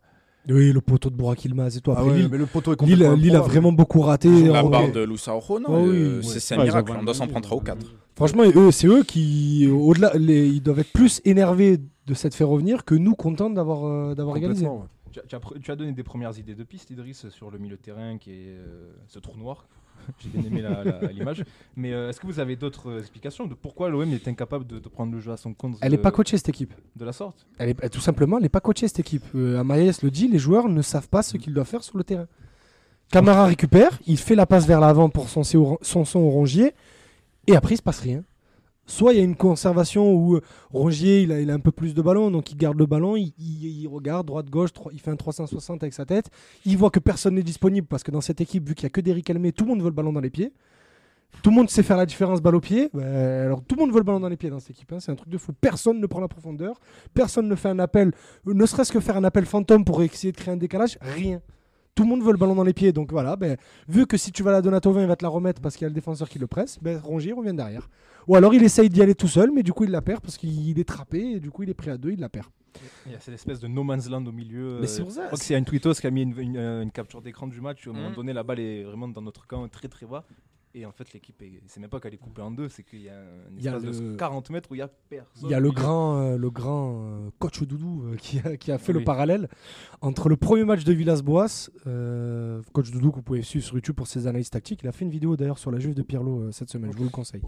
Oui, 0.51 0.72
le 0.72 0.80
poteau 0.80 1.11
de 1.11 1.14
Burak 1.16 1.44
Yilmaz 1.44 1.76
et. 1.76 1.78
Après, 1.80 1.94
Ah 1.96 2.05
ouais, 2.05 2.14
Lille, 2.18 2.28
mais 2.30 2.38
le 2.38 2.46
poteau 2.46 2.72
est 2.72 2.80
Lille, 2.82 2.90
complètement 2.96 3.14
Lille 3.16 3.30
a 3.30 3.38
improbable. 3.38 3.53
vraiment 3.53 3.72
beaucoup 3.72 4.01
raté. 4.01 4.44
La 4.49 4.64
En- 4.64 4.68
barre 4.70 4.90
de 4.92 5.01
Lusa 5.05 5.36
Ojo, 5.36 5.59
non 5.61 5.66
Ah 5.68 5.72
oui, 5.82 5.88
euh, 5.88 6.16
ouais. 6.18 6.22
c'est 6.22 6.40
c'est 6.40 6.55
un 6.55 6.59
Ouais, 6.59 6.64
ils 6.66 6.70
ont 6.70 6.74
miracle. 6.74 6.92
On 7.01 7.05
doit 7.05 7.14
s'en 7.14 7.26
prendre 7.26 7.44
3 7.44 7.59
ou 7.59 7.61
4. 7.61 7.94
Franchement, 8.16 8.42
eux, 8.55 8.70
c'est 8.70 8.86
eux 8.86 9.03
qui, 9.05 9.68
au-delà, 9.70 10.12
les- 10.14 10.49
ils 10.49 10.62
doivent 10.62 10.80
être 10.80 10.92
plus 10.92 11.20
énervés 11.24 11.78
de 12.07 12.14
s'être 12.14 12.34
fait 12.34 12.44
revenir 12.44 12.84
que 12.84 12.94
nous 12.94 13.14
contents 13.14 13.51
d'avoir 13.51 13.84
euh, 13.86 14.14
d'avoir 14.14 14.36
égalisé. 14.36 14.64
Complètement, 14.64 14.82
ouais. 14.84 14.88
Tu 15.12 15.20
as, 15.20 15.22
tu 15.22 15.34
as 15.36 15.38
pr- 15.38 15.61
tu 15.61 15.70
as 15.70 15.76
donné 15.76 15.92
des 15.92 16.03
premières 16.03 16.38
idées 16.38 16.55
de 16.55 16.64
piste, 16.64 16.90
Idriss, 16.90 17.28
sur 17.30 17.51
le 17.51 17.59
milieu 17.59 17.76
de 17.76 17.80
terrain 17.82 18.18
qui 18.18 18.30
est 18.30 18.57
euh, 18.59 18.90
ce 19.07 19.18
trou 19.18 19.38
noir. 19.38 19.66
J'ai 20.18 20.28
bien 20.28 20.42
aimé 20.42 20.62
l'image. 21.12 21.44
Mais 21.76 21.92
euh, 21.92 22.09
est-ce 22.11 22.20
que 22.20 22.26
vous 22.26 22.40
avez 22.40 22.57
d'autres 22.57 22.90
euh, 22.90 22.99
explications 23.01 23.46
de 23.46 23.55
pourquoi 23.55 23.88
l'OM 23.88 24.12
est 24.12 24.28
incapable 24.28 24.66
de, 24.66 24.78
de 24.78 24.88
prendre 24.88 25.12
le 25.12 25.20
jeu 25.20 25.32
à 25.32 25.36
son 25.36 25.55
compte 25.55 25.76
Elle 25.80 25.90
de, 25.90 25.96
n'est 25.96 26.03
pas 26.03 26.11
coachée 26.11 26.36
cette 26.36 26.49
équipe. 26.49 26.74
de 26.96 27.05
la 27.05 27.12
sorte? 27.12 27.46
Elle 27.59 27.70
est, 27.70 27.88
tout 27.88 28.01
simplement, 28.01 28.36
elle 28.36 28.42
n'est 28.42 28.49
pas 28.49 28.61
coachée 28.61 28.88
cette 28.88 29.01
équipe. 29.01 29.24
Euh, 29.34 29.59
Amaïs 29.61 30.03
le 30.03 30.11
dit, 30.11 30.28
les 30.28 30.38
joueurs 30.38 30.68
ne 30.68 30.82
savent 30.82 31.09
pas 31.09 31.22
ce 31.22 31.36
qu'ils 31.36 31.55
doivent 31.55 31.68
faire 31.68 31.84
sur 31.84 31.99
le 31.99 32.05
terrain. 32.05 32.26
Camara 33.11 33.46
récupère, 33.46 33.99
il 34.07 34.18
fait 34.18 34.34
la 34.34 34.44
passe 34.46 34.66
vers 34.66 34.80
l'avant 34.80 35.09
pour 35.09 35.28
son 35.30 35.42
son 35.42 35.78
son 35.80 36.18
au 36.18 36.28
Rongier, 36.28 36.74
et 37.46 37.57
après 37.57 37.74
il 37.74 37.78
se 37.78 37.82
passe 37.82 38.01
rien. 38.01 38.22
Soit 38.89 39.12
il 39.12 39.18
y 39.18 39.20
a 39.20 39.24
une 39.24 39.36
conservation 39.36 40.14
où 40.14 40.36
euh, 40.36 40.43
Rongier 40.70 41.20
il 41.20 41.51
a, 41.51 41.55
un 41.55 41.61
peu 41.61 41.70
plus 41.70 41.93
de 41.93 42.01
ballon, 42.01 42.30
donc 42.30 42.51
il 42.51 42.57
garde 42.57 42.78
le 42.78 42.86
ballon, 42.86 43.16
il, 43.16 43.86
regarde 43.86 44.26
droite-gauche, 44.26 44.70
il 44.93 44.99
fait 44.99 45.11
un 45.11 45.16
360 45.16 45.82
avec 45.82 45.93
sa 45.93 46.07
tête, 46.07 46.30
il 46.64 46.78
voit 46.78 46.91
que 46.91 46.99
personne 46.99 47.34
n'est 47.34 47.43
disponible 47.43 47.86
parce 47.86 48.03
que 48.03 48.11
dans 48.11 48.22
cette 48.22 48.41
équipe, 48.41 48.66
vu 48.66 48.74
qu'il 48.74 48.86
n'y 48.86 48.89
a 48.89 48.91
que 48.91 49.03
des 49.03 49.20
Calmé, 49.20 49.53
tout 49.53 49.64
le 49.64 49.70
monde 49.70 49.82
veut 49.82 49.91
le 49.91 49.95
ballon 49.95 50.12
dans 50.12 50.20
les 50.20 50.30
pieds. 50.30 50.55
Tout 51.43 51.51
le 51.51 51.57
monde 51.57 51.68
sait 51.68 51.82
faire 51.82 51.99
la 51.99 52.07
différence 52.07 52.41
balle 52.41 52.55
au 52.55 52.61
pied. 52.61 52.89
Bah, 52.95 53.03
alors 53.45 53.62
tout 53.62 53.74
le 53.74 53.80
monde 53.82 53.91
veut 53.93 53.99
le 53.99 54.05
ballon 54.05 54.20
dans 54.20 54.28
les 54.30 54.39
pieds 54.39 54.49
dans 54.49 54.59
cette 54.59 54.70
équipe. 54.70 54.91
hein. 54.95 55.01
C'est 55.01 55.12
un 55.12 55.16
truc 55.16 55.28
de 55.28 55.36
fou. 55.36 55.53
Personne 55.53 56.01
ne 56.01 56.07
prend 56.07 56.20
la 56.20 56.28
profondeur. 56.28 56.80
Personne 57.12 57.47
ne 57.47 57.55
fait 57.55 57.68
un 57.68 57.78
appel, 57.78 58.12
euh, 58.47 58.55
ne 58.55 58.64
serait-ce 58.64 58.91
que 58.91 59.01
faire 59.01 59.18
un 59.18 59.24
appel 59.24 59.45
fantôme 59.45 59.84
pour 59.84 60.03
essayer 60.03 60.32
de 60.32 60.36
créer 60.39 60.55
un 60.55 60.57
décalage. 60.57 60.99
Rien. 61.03 61.43
Tout 61.95 62.05
le 62.05 62.09
monde 62.09 62.22
veut 62.22 62.32
le 62.32 62.39
ballon 62.39 62.55
dans 62.55 62.64
les 62.64 62.72
pieds. 62.72 62.93
Donc 62.93 63.12
voilà, 63.12 63.36
ben, 63.36 63.57
vu 63.86 64.07
que 64.07 64.16
si 64.16 64.32
tu 64.32 64.43
vas 64.43 64.53
la 64.53 64.62
donner 64.62 64.76
à 64.76 64.80
Tovin, 64.80 65.03
il 65.03 65.09
va 65.09 65.16
te 65.16 65.24
la 65.24 65.28
remettre 65.28 65.61
parce 65.61 65.76
qu'il 65.76 65.82
y 65.82 65.86
a 65.86 65.89
le 65.89 65.95
défenseur 65.95 66.28
qui 66.28 66.39
le 66.39 66.47
presse, 66.47 66.78
ben, 66.80 66.99
Rongier 66.99 67.32
revient 67.32 67.55
derrière. 67.55 67.89
Ou 68.29 68.37
alors 68.37 68.55
il 68.55 68.62
essaye 68.62 68.89
d'y 68.89 69.03
aller 69.03 69.14
tout 69.14 69.26
seul, 69.29 69.51
mais 69.51 69.62
du 69.62 69.72
coup 69.72 69.85
il 69.85 69.91
la 69.91 70.03
perd 70.03 70.20
parce 70.20 70.37
qu'il 70.37 70.79
est 70.79 70.85
trappé 70.89 71.33
et 71.33 71.41
du 71.41 71.51
coup 71.51 71.62
il 71.64 71.70
est 71.70 71.74
pris 71.74 71.91
à 71.91 71.97
deux, 71.97 72.11
il 72.12 72.20
la 72.20 72.29
perd. 72.29 72.47
Il 73.07 73.12
y 73.12 73.14
a 73.14 73.20
cette 73.20 73.35
espèce 73.35 73.59
de 73.59 73.66
no 73.66 73.83
man's 73.83 74.09
land 74.09 74.24
au 74.26 74.33
milieu. 74.33 74.79
Mais 74.81 74.87
c'est 74.87 75.01
euh, 75.01 75.05
pour 75.05 75.12
ça, 75.12 75.22
Je 75.22 75.26
crois 75.29 75.39
que 75.39 75.45
c'est 75.45 75.59
une 75.59 75.64
tweetos 75.64 75.95
qui 75.95 76.07
a 76.07 76.11
mis 76.11 76.22
une, 76.22 76.39
une, 76.39 76.57
euh, 76.57 76.83
une 76.83 76.93
capture 76.93 77.22
d'écran 77.22 77.47
du 77.49 77.61
match. 77.61 77.87
où 77.87 77.91
À 77.91 77.93
un 77.95 77.97
moment 77.97 78.11
Mhm. 78.11 78.14
donné, 78.16 78.33
la 78.35 78.43
balle 78.45 78.61
est 78.61 78.85
vraiment 78.85 79.09
dans 79.09 79.22
notre 79.22 79.47
camp 79.47 79.66
très 79.68 79.89
très 79.89 80.07
bas. 80.07 80.24
Et 80.75 80.85
en 80.85 80.93
fait, 80.93 81.12
l'équipe, 81.12 81.41
est- 81.43 81.62
c'est 81.66 81.81
même 81.81 81.89
pas 81.89 81.99
qu'elle 81.99 82.14
est 82.14 82.19
coupée 82.19 82.43
en 82.43 82.51
deux, 82.51 82.69
c'est 82.69 82.83
qu'il 82.85 83.01
y 83.03 83.09
a 83.09 83.14
un 83.19 83.25
Il 83.57 83.62
y 83.64 83.69
a 83.69 83.77
espace 83.77 84.01
le- 84.01 84.11
de 84.12 84.16
40 84.16 84.51
mètres 84.51 84.71
où 84.71 84.75
il 84.75 84.79
y 84.79 84.83
a 84.83 84.89
personne. 85.09 85.43
Il 85.45 85.51
y 85.51 85.55
a 85.55 85.61
le 85.61 85.71
grand, 85.71 86.19
euh, 86.19 86.37
le 86.37 86.51
grand 86.51 87.05
euh, 87.07 87.31
coach 87.39 87.62
Doudou 87.62 88.05
euh, 88.05 88.16
qui, 88.16 88.39
a, 88.45 88.57
qui 88.57 88.71
a 88.71 88.79
fait 88.79 88.93
Oui. 88.93 88.99
le 89.01 89.05
parallèle 89.05 89.49
entre 90.03 90.29
le 90.29 90.37
premier 90.37 90.64
match 90.64 90.85
de 90.85 90.93
Villas-Boas, 90.93 91.71
coach 92.73 92.91
Doudou 92.91 93.11
que 93.11 93.16
vous 93.16 93.23
pouvez 93.23 93.43
suivre 93.43 93.64
sur 93.64 93.75
YouTube 93.77 93.95
pour 93.97 94.07
ses 94.07 94.27
analyses 94.27 94.51
tactiques. 94.51 94.81
Il 94.83 94.89
a 94.89 94.93
fait 94.93 95.05
une 95.05 95.11
vidéo 95.11 95.37
d'ailleurs 95.37 95.59
sur 95.59 95.71
la 95.71 95.79
Juve 95.79 95.95
de 95.95 96.03
Pirlo 96.03 96.51
cette 96.53 96.71
semaine, 96.71 96.93
je 96.93 96.99
vous 96.99 97.05
le 97.05 97.11
conseille. 97.11 97.43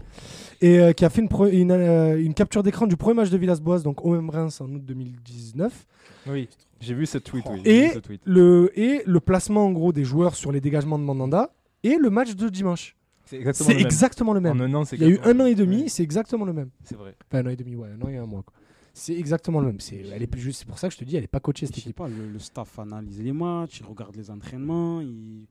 Et 0.61 0.93
qui 0.95 1.05
a 1.05 1.09
fait 1.09 1.21
une, 1.21 1.29
pro- 1.29 1.47
une, 1.47 1.71
une 1.71 2.33
capture 2.33 2.63
d'écran 2.63 2.87
du 2.87 2.97
premier 2.97 3.15
match 3.15 3.29
de 3.29 3.37
Villas-Boas, 3.37 3.79
donc 3.81 4.03
OM 4.05 4.29
Reims 4.29 4.61
en 4.61 4.69
août 4.71 4.83
2019. 4.83 5.85
Oui, 6.27 6.49
j'ai 6.79 6.93
vu 6.93 7.05
cette 7.05 7.23
tweet. 7.23 7.45
oui, 7.51 7.61
Et 7.65 7.89
ce 7.89 7.99
tweet. 7.99 8.21
Le, 8.25 8.71
et 8.79 9.03
le 9.05 9.19
placement 9.19 9.65
en 9.67 9.71
gros 9.71 9.91
des 9.93 10.03
joueurs 10.03 10.35
sur 10.35 10.51
les 10.51 10.61
dégagements 10.61 10.99
de 10.99 11.03
Mandanda 11.03 11.53
et 11.83 11.97
le 11.97 12.09
match 12.09 12.35
de 12.35 12.49
dimanche. 12.49 12.95
C'est 13.31 13.37
exactement 13.37 13.67
C'est 13.67 13.73
le 13.73 13.77
même. 13.79 13.85
exactement 13.87 14.33
le 14.33 14.39
même. 14.41 14.57
En 14.57 14.63
un 14.63 14.73
an, 14.75 14.85
c'est 14.85 14.95
Il 14.97 15.01
y 15.01 15.05
a 15.05 15.09
eu 15.09 15.19
un 15.23 15.39
an 15.39 15.45
et 15.45 15.55
demi, 15.55 15.89
c'est 15.89 16.03
exactement 16.03 16.45
le 16.45 16.53
même. 16.53 16.69
C'est 16.83 16.95
vrai. 16.95 17.15
Enfin, 17.27 17.39
un 17.43 17.47
an 17.47 17.49
et 17.49 17.55
demi, 17.55 17.75
ouais, 17.75 17.89
un 17.89 18.01
an 18.01 18.07
et 18.09 18.17
un 18.17 18.25
mois. 18.25 18.43
quoi. 18.43 18.53
C'est 18.93 19.13
exactement 19.15 19.59
le 19.61 19.67
même. 19.67 19.79
C'est, 19.79 19.97
elle 19.97 20.21
est 20.21 20.27
plus 20.27 20.41
juste. 20.41 20.59
C'est 20.59 20.65
pour 20.67 20.77
ça 20.77 20.87
que 20.89 20.93
je 20.93 20.99
te 20.99 21.03
dis, 21.05 21.15
elle 21.15 21.23
est 21.23 21.27
pas 21.27 21.39
coachée 21.39 21.65
cette 21.65 21.75
Je 21.75 21.81
sais 21.81 21.89
équipe. 21.89 21.97
pas, 21.97 22.07
le, 22.09 22.27
le 22.29 22.39
staff 22.39 22.77
analyse 22.79 23.19
les 23.21 23.31
matchs, 23.31 23.79
il 23.79 23.85
regarde 23.85 24.15
les 24.15 24.29
entraînements, 24.29 24.99
il- 25.01 25.45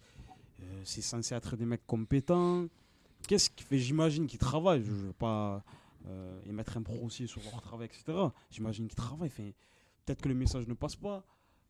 euh, 0.62 0.80
c'est 0.84 1.00
censé 1.00 1.34
être 1.34 1.56
des 1.56 1.64
mecs 1.64 1.86
compétents. 1.86 2.66
Qu'est-ce 3.26 3.48
qui 3.50 3.64
fait 3.64 3.78
J'imagine 3.78 4.26
qu'ils 4.26 4.38
travaillent. 4.38 4.82
Je 4.84 4.90
ne 4.90 4.96
veux 4.96 5.12
pas 5.14 5.62
euh, 6.06 6.38
émettre 6.48 6.76
un 6.76 6.82
procès 6.82 7.26
sur 7.26 7.40
leur 7.50 7.60
travail, 7.62 7.86
etc. 7.86 8.04
J'imagine 8.50 8.86
qu'ils 8.88 8.96
travaillent. 8.96 9.30
Enfin, 9.32 9.50
peut-être 10.04 10.20
que 10.20 10.28
le 10.28 10.34
message 10.34 10.66
ne 10.68 10.74
passe 10.74 10.96
pas. 10.96 11.24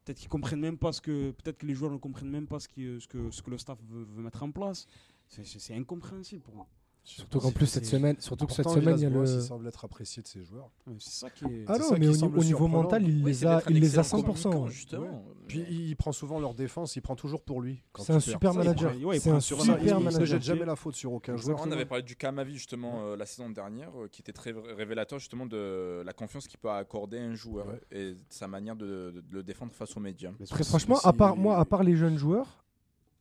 Peut-être 0.04 0.18
qu'ils 0.18 0.28
comprennent 0.28 0.60
même 0.60 0.78
pas 0.78 0.92
ce 0.92 1.00
que. 1.00 1.30
Peut-être 1.32 1.58
que 1.58 1.66
les 1.66 1.74
joueurs 1.74 1.92
ne 1.92 1.98
comprennent 1.98 2.30
même 2.30 2.46
pas 2.46 2.58
ce, 2.58 2.66
qui, 2.68 2.82
ce, 3.00 3.06
que, 3.06 3.30
ce 3.30 3.42
que 3.42 3.50
le 3.50 3.58
staff 3.58 3.78
veut, 3.88 4.04
veut 4.16 4.22
mettre 4.22 4.42
en 4.42 4.50
place. 4.50 4.86
C'est- 5.30 5.44
C'est 5.44 5.58
c'est 5.60 5.74
incompréhensible 5.74 6.42
pour 6.42 6.54
moi. 6.54 6.66
Surtout 7.02 7.40
qu'en 7.40 7.50
plus 7.50 7.66
cette 7.66 7.86
c'est- 7.86 7.92
semaine, 7.96 8.16
surtout 8.20 8.46
que 8.46 8.52
cette 8.52 8.68
semaine, 8.68 8.94
il 8.98 9.02
y 9.02 9.06
a 9.06 9.10
le. 9.10 9.22
il 9.24 9.40
semble 9.42 9.66
être 9.66 9.84
apprécié 9.86 10.22
de 10.22 10.28
ses 10.28 10.44
joueurs. 10.44 10.70
C'est 10.98 11.10
ça 11.10 11.30
qui 11.30 11.44
est. 11.46 11.64
Ah 11.66 11.78
non, 11.78 11.86
mais 11.98 12.06
au, 12.08 12.10
niveau- 12.12 12.26
au 12.26 12.30
niveau 12.30 12.44
surprenant. 12.44 12.82
mental, 12.82 13.02
il 13.08 13.24
les 13.24 13.46
a, 13.46 13.62
il 13.70 13.80
les 13.80 13.96
a 13.98 14.02
excellent 14.02 14.18
100%. 14.22 14.42
communicant, 14.50 14.64
ouais. 14.66 14.70
justement. 14.70 15.24
Puis 15.48 15.64
il 15.70 15.96
prend 15.96 16.12
souvent 16.12 16.38
leur 16.38 16.52
défense, 16.54 16.94
il 16.96 17.00
prend 17.00 17.16
toujours 17.16 17.40
pour 17.42 17.62
lui. 17.62 17.82
quand 17.92 18.02
C'est 18.02 18.12
un 18.12 18.20
super 18.20 18.52
manager. 18.52 18.92
C'est 19.18 19.30
un 19.30 19.40
Ça, 19.40 19.56
ça, 19.56 19.62
il- 19.64 19.64
super 19.80 19.98
ne 19.98 20.04
manager. 20.04 20.26
jette 20.26 20.42
jamais 20.42 20.66
la 20.66 20.76
faute 20.76 20.94
sur 20.94 21.12
aucun 21.14 21.36
joueur. 21.36 21.58
On 21.64 21.72
avait 21.72 21.86
parlé 21.86 22.02
du 22.04 22.16
Kamavi 22.16 22.52
justement 22.52 23.00
euh, 23.02 23.16
la 23.16 23.24
saison 23.24 23.48
dernière, 23.48 23.90
euh, 23.98 24.06
qui 24.08 24.20
était 24.20 24.34
très 24.34 24.52
révélateur 24.52 25.18
justement 25.18 25.46
de 25.46 26.02
la 26.04 26.12
confiance 26.12 26.46
qu'il 26.46 26.58
peut 26.58 26.70
accorder 26.70 27.18
à 27.18 27.22
un 27.24 27.34
joueur 27.34 27.66
et 27.90 28.12
de 28.12 28.18
sa 28.28 28.46
manière 28.46 28.76
de, 28.76 29.24
le 29.30 29.42
défendre 29.42 29.72
face 29.72 29.96
aux 29.96 30.00
médias. 30.00 30.32
Mais 30.38 30.44
Très 30.46 30.64
franchement, 30.64 30.98
à 31.02 31.14
part 31.14 31.34
moi, 31.36 31.58
à 31.58 31.64
part 31.64 31.82
les 31.82 31.96
jeunes 31.96 32.18
joueurs 32.18 32.62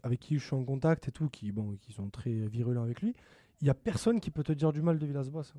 avec 0.03 0.19
qui 0.19 0.37
je 0.37 0.45
suis 0.45 0.55
en 0.55 0.63
contact 0.63 1.07
et 1.07 1.11
tout, 1.11 1.29
qui 1.29 1.51
bon, 1.51 1.77
qui 1.81 1.93
sont 1.93 2.09
très 2.09 2.31
virulents 2.31 2.83
avec 2.83 3.01
lui, 3.01 3.13
il 3.61 3.67
y 3.67 3.69
a 3.69 3.73
personne 3.73 4.19
qui 4.19 4.31
peut 4.31 4.43
te 4.43 4.53
dire 4.53 4.71
du 4.71 4.81
mal 4.81 4.99
de 4.99 5.05
Villas-Boas. 5.05 5.53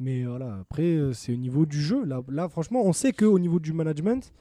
Mais 0.00 0.24
voilà, 0.24 0.58
après 0.60 0.96
euh, 0.96 1.12
c'est 1.12 1.32
au 1.32 1.36
niveau 1.36 1.66
du 1.66 1.80
jeu. 1.80 2.04
Là, 2.04 2.22
là, 2.28 2.48
franchement, 2.48 2.82
on 2.84 2.92
sait 2.92 3.12
que 3.12 3.24
au 3.24 3.38
niveau 3.38 3.60
du 3.60 3.72
management, 3.72 4.32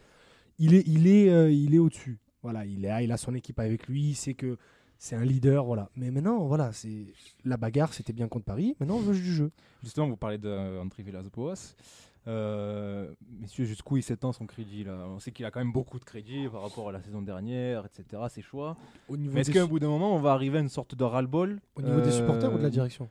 il 0.59 0.73
est, 0.73 0.87
il 0.87 1.07
est, 1.07 1.29
euh, 1.29 1.51
il 1.51 1.75
est 1.75 1.79
au-dessus. 1.79 2.19
Voilà, 2.41 2.65
il 2.65 2.85
est, 2.85 3.03
il 3.03 3.11
a 3.11 3.17
son 3.17 3.35
équipe 3.35 3.59
avec 3.59 3.87
lui. 3.87 4.09
Il 4.09 4.15
sait 4.15 4.33
que 4.33 4.57
c'est 4.97 5.15
un 5.15 5.25
leader, 5.25 5.65
voilà. 5.65 5.89
Mais 5.95 6.11
maintenant, 6.11 6.45
voilà, 6.45 6.71
c'est 6.71 7.07
la 7.43 7.57
bagarre, 7.57 7.93
c'était 7.93 8.13
bien 8.13 8.27
contre 8.27 8.45
Paris. 8.45 8.75
Maintenant, 8.79 8.97
on 8.97 9.01
veut 9.01 9.15
du 9.15 9.33
jeu. 9.33 9.51
Justement, 9.83 10.07
vous 10.07 10.15
parlez 10.15 10.37
d'André 10.37 11.03
Villas-Boas. 11.03 11.75
Euh, 12.27 13.11
messieurs, 13.41 13.65
jusqu'où 13.65 13.97
il 13.97 14.03
s'étend 14.03 14.31
son 14.31 14.45
crédit 14.45 14.83
là? 14.83 14.93
On 15.09 15.19
sait 15.19 15.31
qu'il 15.31 15.45
a 15.45 15.51
quand 15.51 15.59
même 15.59 15.73
beaucoup 15.73 15.99
de 15.99 16.05
crédit 16.05 16.47
par 16.47 16.61
rapport 16.61 16.89
à 16.89 16.91
la 16.91 17.01
saison 17.01 17.21
dernière, 17.21 17.85
etc. 17.85 18.21
Ses 18.29 18.41
choix. 18.41 18.77
Au 19.09 19.17
niveau, 19.17 19.33
Mais 19.33 19.41
est-ce 19.41 19.51
qu'à 19.51 19.63
un 19.63 19.67
bout 19.67 19.79
d'un 19.79 19.89
moment, 19.89 20.15
on 20.15 20.19
va 20.19 20.31
arriver 20.31 20.59
à 20.59 20.61
une 20.61 20.69
sorte 20.69 20.95
de 20.95 21.03
ras-le-bol 21.03 21.59
au 21.75 21.81
niveau 21.81 21.99
des 22.01 22.07
Euh, 22.07 22.11
supporters 22.11 22.53
ou 22.53 22.57
de 22.57 22.63
la 22.63 22.69
direction? 22.69 23.09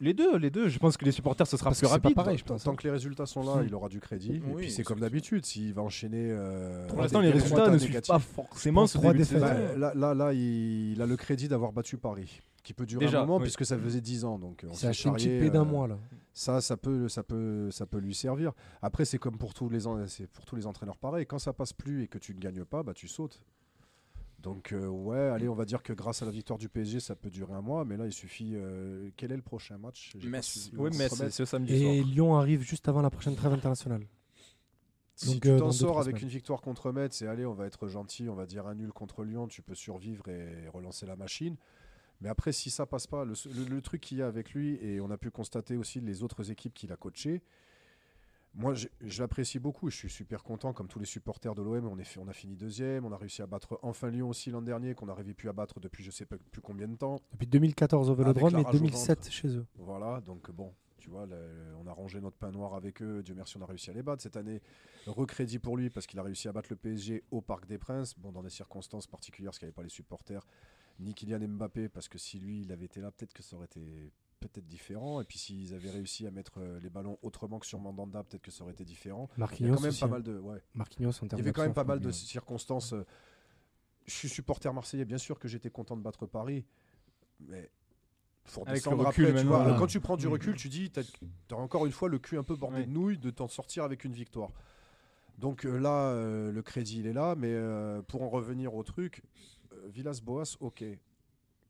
Les 0.00 0.14
deux, 0.14 0.36
les 0.38 0.50
deux. 0.50 0.68
Je 0.68 0.78
pense 0.78 0.96
que 0.96 1.04
les 1.04 1.12
supporters, 1.12 1.46
ce 1.46 1.56
sera 1.58 1.70
Parce 1.70 1.78
plus 1.78 1.86
que 1.86 1.92
c'est 1.92 1.98
pas 2.00 2.08
rapide. 2.08 2.16
pareil, 2.16 2.38
je 2.38 2.44
Tant, 2.44 2.54
pense. 2.54 2.64
tant 2.64 2.74
que 2.74 2.84
les 2.84 2.90
résultats 2.90 3.26
sont 3.26 3.42
là, 3.42 3.62
il 3.66 3.74
aura 3.74 3.88
du 3.88 4.00
crédit. 4.00 4.32
et 4.36 4.40
puis 4.56 4.70
c'est 4.70 4.82
comme 4.82 5.00
d'habitude, 5.00 5.44
s'il 5.44 5.74
va 5.74 5.82
enchaîner. 5.82 6.28
euh, 6.30 6.86
Pour 6.88 7.00
l'instant, 7.02 7.20
les 7.20 7.30
résultats 7.30 7.68
ne 7.70 7.78
suivent 7.78 8.00
pas 8.00 8.18
forcément 8.18 8.86
ce 8.86 8.96
trois 8.98 9.12
début 9.12 9.24
de. 9.34 9.38
Bah, 9.38 9.54
là, 9.76 9.92
là, 9.94 10.14
là, 10.14 10.32
il, 10.32 10.92
il 10.92 11.02
a 11.02 11.06
le 11.06 11.16
crédit 11.16 11.48
d'avoir 11.48 11.72
battu 11.72 11.98
Paris, 11.98 12.40
qui 12.62 12.72
peut 12.72 12.86
durer 12.86 13.04
Déjà, 13.04 13.18
un 13.18 13.26
moment 13.26 13.36
oui. 13.36 13.42
puisque 13.42 13.66
ça 13.66 13.76
faisait 13.78 14.00
10 14.00 14.24
ans. 14.24 14.38
Donc 14.38 14.64
on 14.64 14.72
une 14.72 15.12
petite 15.12 15.38
paix 15.40 15.50
d'un 15.50 15.60
euh, 15.62 15.64
mois 15.64 15.86
là. 15.86 15.98
Ça, 16.32 16.60
ça 16.62 16.76
peut, 16.78 17.08
ça 17.08 17.22
peut, 17.22 17.70
ça 17.70 17.84
peut 17.84 17.98
lui 17.98 18.14
servir. 18.14 18.52
Après, 18.80 19.04
c'est 19.04 19.18
comme 19.18 19.36
pour 19.36 19.52
tous 19.52 19.68
les, 19.68 19.86
en- 19.86 20.06
c'est 20.06 20.26
pour 20.28 20.46
tous 20.46 20.56
les 20.56 20.66
entraîneurs 20.66 20.96
pareil. 20.96 21.26
Quand 21.26 21.38
ça 21.38 21.52
passe 21.52 21.72
plus 21.74 22.04
et 22.04 22.08
que 22.08 22.16
tu 22.18 22.34
ne 22.34 22.40
gagnes 22.40 22.64
pas, 22.64 22.82
bah 22.82 22.94
tu 22.94 23.06
sautes. 23.08 23.42
Donc 24.42 24.72
euh, 24.72 24.86
ouais, 24.86 25.18
allez, 25.28 25.48
on 25.48 25.54
va 25.54 25.64
dire 25.66 25.82
que 25.82 25.92
grâce 25.92 26.22
à 26.22 26.24
la 26.24 26.30
victoire 26.30 26.58
du 26.58 26.68
PSG, 26.68 26.98
ça 27.00 27.14
peut 27.14 27.28
durer 27.30 27.52
un 27.52 27.60
mois. 27.60 27.84
Mais 27.84 27.96
là, 27.96 28.06
il 28.06 28.12
suffit. 28.12 28.52
euh, 28.54 29.10
quel 29.16 29.32
est 29.32 29.36
le 29.36 29.42
prochain 29.42 29.76
match? 29.76 30.14
Metz. 30.24 30.70
Oui, 30.76 30.90
c'est 30.92 31.22
Metz. 31.22 31.34
ce 31.34 31.44
samedi 31.44 31.74
Et. 31.74 32.02
Lyon 32.02 32.36
arrive 32.36 32.62
juste 32.62 32.88
avant 32.88 33.02
la 33.02 33.10
prochaine 33.10 33.36
trêve 33.36 33.52
internationale. 33.52 34.06
Si 35.14 35.26
Donc, 35.34 35.42
tu 35.42 35.48
euh, 35.50 35.58
t'en 35.58 35.70
sors 35.70 36.00
avec 36.00 36.16
semaines. 36.16 36.22
une 36.24 36.28
victoire 36.30 36.62
contre 36.62 36.92
Metz 36.92 37.20
et 37.20 37.26
allez, 37.26 37.44
on 37.44 37.52
va 37.52 37.66
être 37.66 37.88
gentil, 37.88 38.30
on 38.30 38.34
va 38.34 38.46
dire 38.46 38.66
un 38.66 38.74
nul 38.74 38.90
contre 38.92 39.22
Lyon, 39.24 39.48
tu 39.48 39.60
peux 39.60 39.74
survivre 39.74 40.28
et 40.28 40.66
relancer 40.68 41.04
la 41.04 41.16
machine. 41.16 41.56
Mais 42.22 42.30
après, 42.30 42.52
si 42.52 42.70
ça 42.70 42.86
passe 42.86 43.06
pas, 43.06 43.26
le, 43.26 43.34
le- 43.54 43.64
le 43.64 43.82
truc 43.82 44.00
qu'il 44.00 44.18
y 44.18 44.22
a 44.22 44.26
avec 44.26 44.52
lui, 44.54 44.78
et 44.82 45.00
on 45.02 45.10
a 45.10 45.18
pu 45.18 45.30
constater 45.30 45.76
aussi 45.76 46.00
les 46.00 46.22
autres 46.22 46.50
équipes 46.50 46.72
qu'il 46.72 46.90
a 46.92 46.96
coachées, 46.96 47.42
moi 48.54 48.74
je, 48.74 48.88
l'apprécie 49.20 49.58
beaucoup, 49.58 49.90
je 49.90 49.96
suis 49.96 50.10
super 50.10 50.42
content, 50.42 50.72
comme 50.72 50.88
tous 50.88 50.98
les 50.98 51.04
supporters 51.06 51.54
de 51.54 51.62
l'OM, 51.62 51.86
on, 51.86 51.98
est 51.98 52.04
fait- 52.04 52.18
on 52.20 52.28
a 52.28 52.32
fini 52.32 52.56
deuxième, 52.56 53.04
on 53.04 53.12
a 53.12 53.16
réussi 53.16 53.42
à 53.42 53.46
battre 53.46 53.78
enfin 53.82 54.10
Lyon 54.10 54.28
aussi 54.28 54.50
l'an 54.50 54.62
dernier, 54.62 54.94
qu'on 54.94 55.06
n'avait 55.06 55.34
plus 55.34 55.48
à 55.48 55.52
battre 55.52 55.78
depuis 55.80 56.02
je 56.04 56.10
sais 56.10 56.26
pas 56.26 56.36
plus 56.50 56.60
combien 56.60 56.88
de 56.88 56.96
temps. 56.96 57.16
Depuis 57.32 57.46
2014 57.46 58.10
au 58.10 58.14
Vélodrome 58.14 58.52
et 58.58 58.62
rage 58.62 58.74
au 58.74 58.78
2007 58.78 59.18
ventre. 59.18 59.32
chez 59.32 59.48
eux. 59.56 59.66
Voilà, 59.76 60.20
donc 60.20 60.50
bon, 60.50 60.74
tu 60.98 61.08
vois, 61.10 61.26
le- 61.26 61.74
on 61.82 61.86
a 61.86 61.92
rangé 61.92 62.20
notre 62.20 62.36
pain 62.36 62.50
noir 62.50 62.74
avec 62.74 63.00
eux. 63.02 63.22
Dieu 63.22 63.34
merci, 63.34 63.56
on 63.56 63.62
a 63.62 63.66
réussi 63.66 63.90
à 63.90 63.92
les 63.94 64.02
battre. 64.02 64.22
Cette 64.22 64.36
année, 64.36 64.60
recrédit 65.06 65.58
pour 65.60 65.76
lui 65.76 65.88
parce 65.88 66.06
qu'il 66.06 66.18
a 66.18 66.22
réussi 66.22 66.48
à 66.48 66.52
battre 66.52 66.68
le 66.70 66.76
PSG 66.76 67.22
au 67.30 67.40
Parc 67.40 67.66
des 67.66 67.78
Princes. 67.78 68.18
Bon, 68.18 68.32
dans 68.32 68.42
des 68.42 68.50
circonstances 68.50 69.06
particulières, 69.06 69.50
parce 69.50 69.58
qu'il 69.60 69.66
n'y 69.66 69.70
avait 69.70 69.74
pas 69.76 69.82
les 69.84 69.88
supporters, 69.88 70.44
ni 70.98 71.14
Kylian 71.14 71.38
Mbappé, 71.48 71.88
parce 71.88 72.08
que 72.08 72.18
si 72.18 72.38
lui, 72.40 72.62
il 72.62 72.72
avait 72.72 72.84
été 72.86 73.00
là, 73.00 73.10
peut-être 73.12 73.32
que 73.32 73.42
ça 73.42 73.56
aurait 73.56 73.66
été 73.66 74.12
peut-être 74.40 74.66
différent. 74.66 75.20
Et 75.20 75.24
puis 75.24 75.38
s'ils 75.38 75.74
avaient 75.74 75.90
réussi 75.90 76.26
à 76.26 76.30
mettre 76.30 76.54
euh, 76.58 76.80
les 76.80 76.90
ballons 76.90 77.18
autrement 77.22 77.58
que 77.58 77.66
sur 77.66 77.78
Mandanda, 77.78 78.24
peut-être 78.24 78.42
que 78.42 78.50
ça 78.50 78.64
aurait 78.64 78.72
été 78.72 78.84
différent. 78.84 79.28
Il 79.36 79.36
y 79.36 79.40
Marquinhos 79.40 79.72
a 79.74 79.76
quand 79.76 79.82
même 79.82 79.94
pas 79.94 80.06
hein. 80.06 80.08
mal 80.08 80.22
de. 80.22 80.38
Ouais. 80.38 80.62
Marquinhos 80.74 81.10
en 81.10 81.12
Il 81.22 81.24
y 81.26 81.28
termes 81.28 81.40
avait 81.42 81.52
quand 81.52 81.62
même 81.62 81.74
pas 81.74 81.84
mal 81.84 82.00
de 82.00 82.10
circonstances. 82.10 82.92
euh, 82.94 83.04
Je 84.06 84.14
suis 84.14 84.28
supporter 84.28 84.72
marseillais, 84.72 85.04
bien 85.04 85.18
sûr 85.18 85.38
que 85.38 85.46
j'étais 85.46 85.70
content 85.70 85.96
de 85.96 86.02
battre 86.02 86.26
Paris, 86.26 86.64
mais 87.38 87.70
faut 88.44 88.64
Avec 88.66 88.84
le 88.84 88.90
recul 88.90 89.06
après, 89.06 89.14
tu 89.26 89.32
maintenant, 89.32 89.50
vois. 89.50 89.62
voilà. 89.64 89.78
Quand 89.78 89.86
tu 89.86 90.00
prends 90.00 90.16
du 90.16 90.26
Mm. 90.26 90.32
recul, 90.32 90.54
tu 90.56 90.68
dis, 90.68 90.90
t'as 90.90 91.02
as 91.50 91.54
encore 91.54 91.86
une 91.86 91.92
fois 91.92 92.08
le 92.08 92.18
cul 92.18 92.36
un 92.38 92.42
peu 92.42 92.56
bordé 92.56 92.78
Ouais. 92.78 92.86
de 92.86 92.90
nouilles 92.90 93.18
de 93.18 93.30
t'en 93.30 93.46
sortir 93.46 93.84
avec 93.84 94.04
une 94.04 94.12
victoire. 94.14 94.50
Donc 95.38 95.64
euh, 95.64 95.78
là, 95.78 96.08
euh, 96.10 96.50
le 96.50 96.62
crédit, 96.62 97.00
il 97.00 97.06
est 97.06 97.12
là, 97.12 97.34
mais 97.36 97.52
euh, 97.52 98.02
pour 98.02 98.22
en 98.22 98.28
revenir 98.30 98.74
au 98.74 98.82
truc, 98.82 99.22
euh, 99.72 99.88
Villas-Boas, 99.88 100.56
ok. 100.60 100.84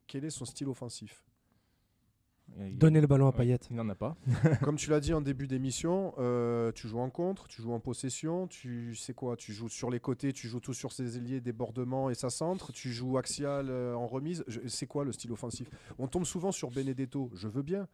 Quel 0.07 0.25
est 0.25 0.31
son 0.31 0.45
style 0.45 0.68
offensif? 0.68 1.23
Donner 2.72 3.01
le 3.01 3.07
ballon 3.07 3.26
à 3.26 3.32
Payet. 3.32 3.59
Il 3.70 3.76
n'en 3.76 3.88
a 3.88 3.94
pas. 3.94 4.16
Comme 4.62 4.76
tu 4.76 4.90
l'as 4.90 5.01
dit 5.01 5.14
en 5.14 5.20
début 5.20 5.46
d'émission, 5.46 6.14
euh, 6.18 6.72
tu 6.72 6.88
joues 6.88 7.01
en 7.01 7.11
contre, 7.11 7.48
tu 7.48 7.62
joues 7.62 7.72
en 7.72 7.80
possession, 7.80 8.46
tu 8.46 8.94
sais 8.94 9.14
quoi, 9.14 9.36
tu 9.36 9.53
joues 9.53 9.68
sur 9.68 9.90
les 9.90 10.01
côtés, 10.01 10.32
tu 10.32 10.48
joues 10.48 10.61
tout 10.61 10.74
sur 10.74 10.92
ses 10.92 11.16
ailiers, 11.16 11.40
débordement 11.40 12.11
et 12.11 12.14
ça 12.14 12.30
centre, 12.30 12.72
tu 12.72 12.90
joues 12.90 13.18
axial 13.18 13.66
euh, 13.70 13.94
en 13.94 14.07
remise. 14.07 14.44
C'est 14.66 14.86
quoi 14.86 15.05
le 15.05 15.12
style 15.12 15.32
offensif? 15.32 15.68
On 15.98 16.07
tombe 16.07 16.24
souvent 16.24 16.53
sur 16.53 16.70
Benedetto, 16.70 17.30
je 17.34 17.48
veux 17.48 17.62
bien. 17.62 17.86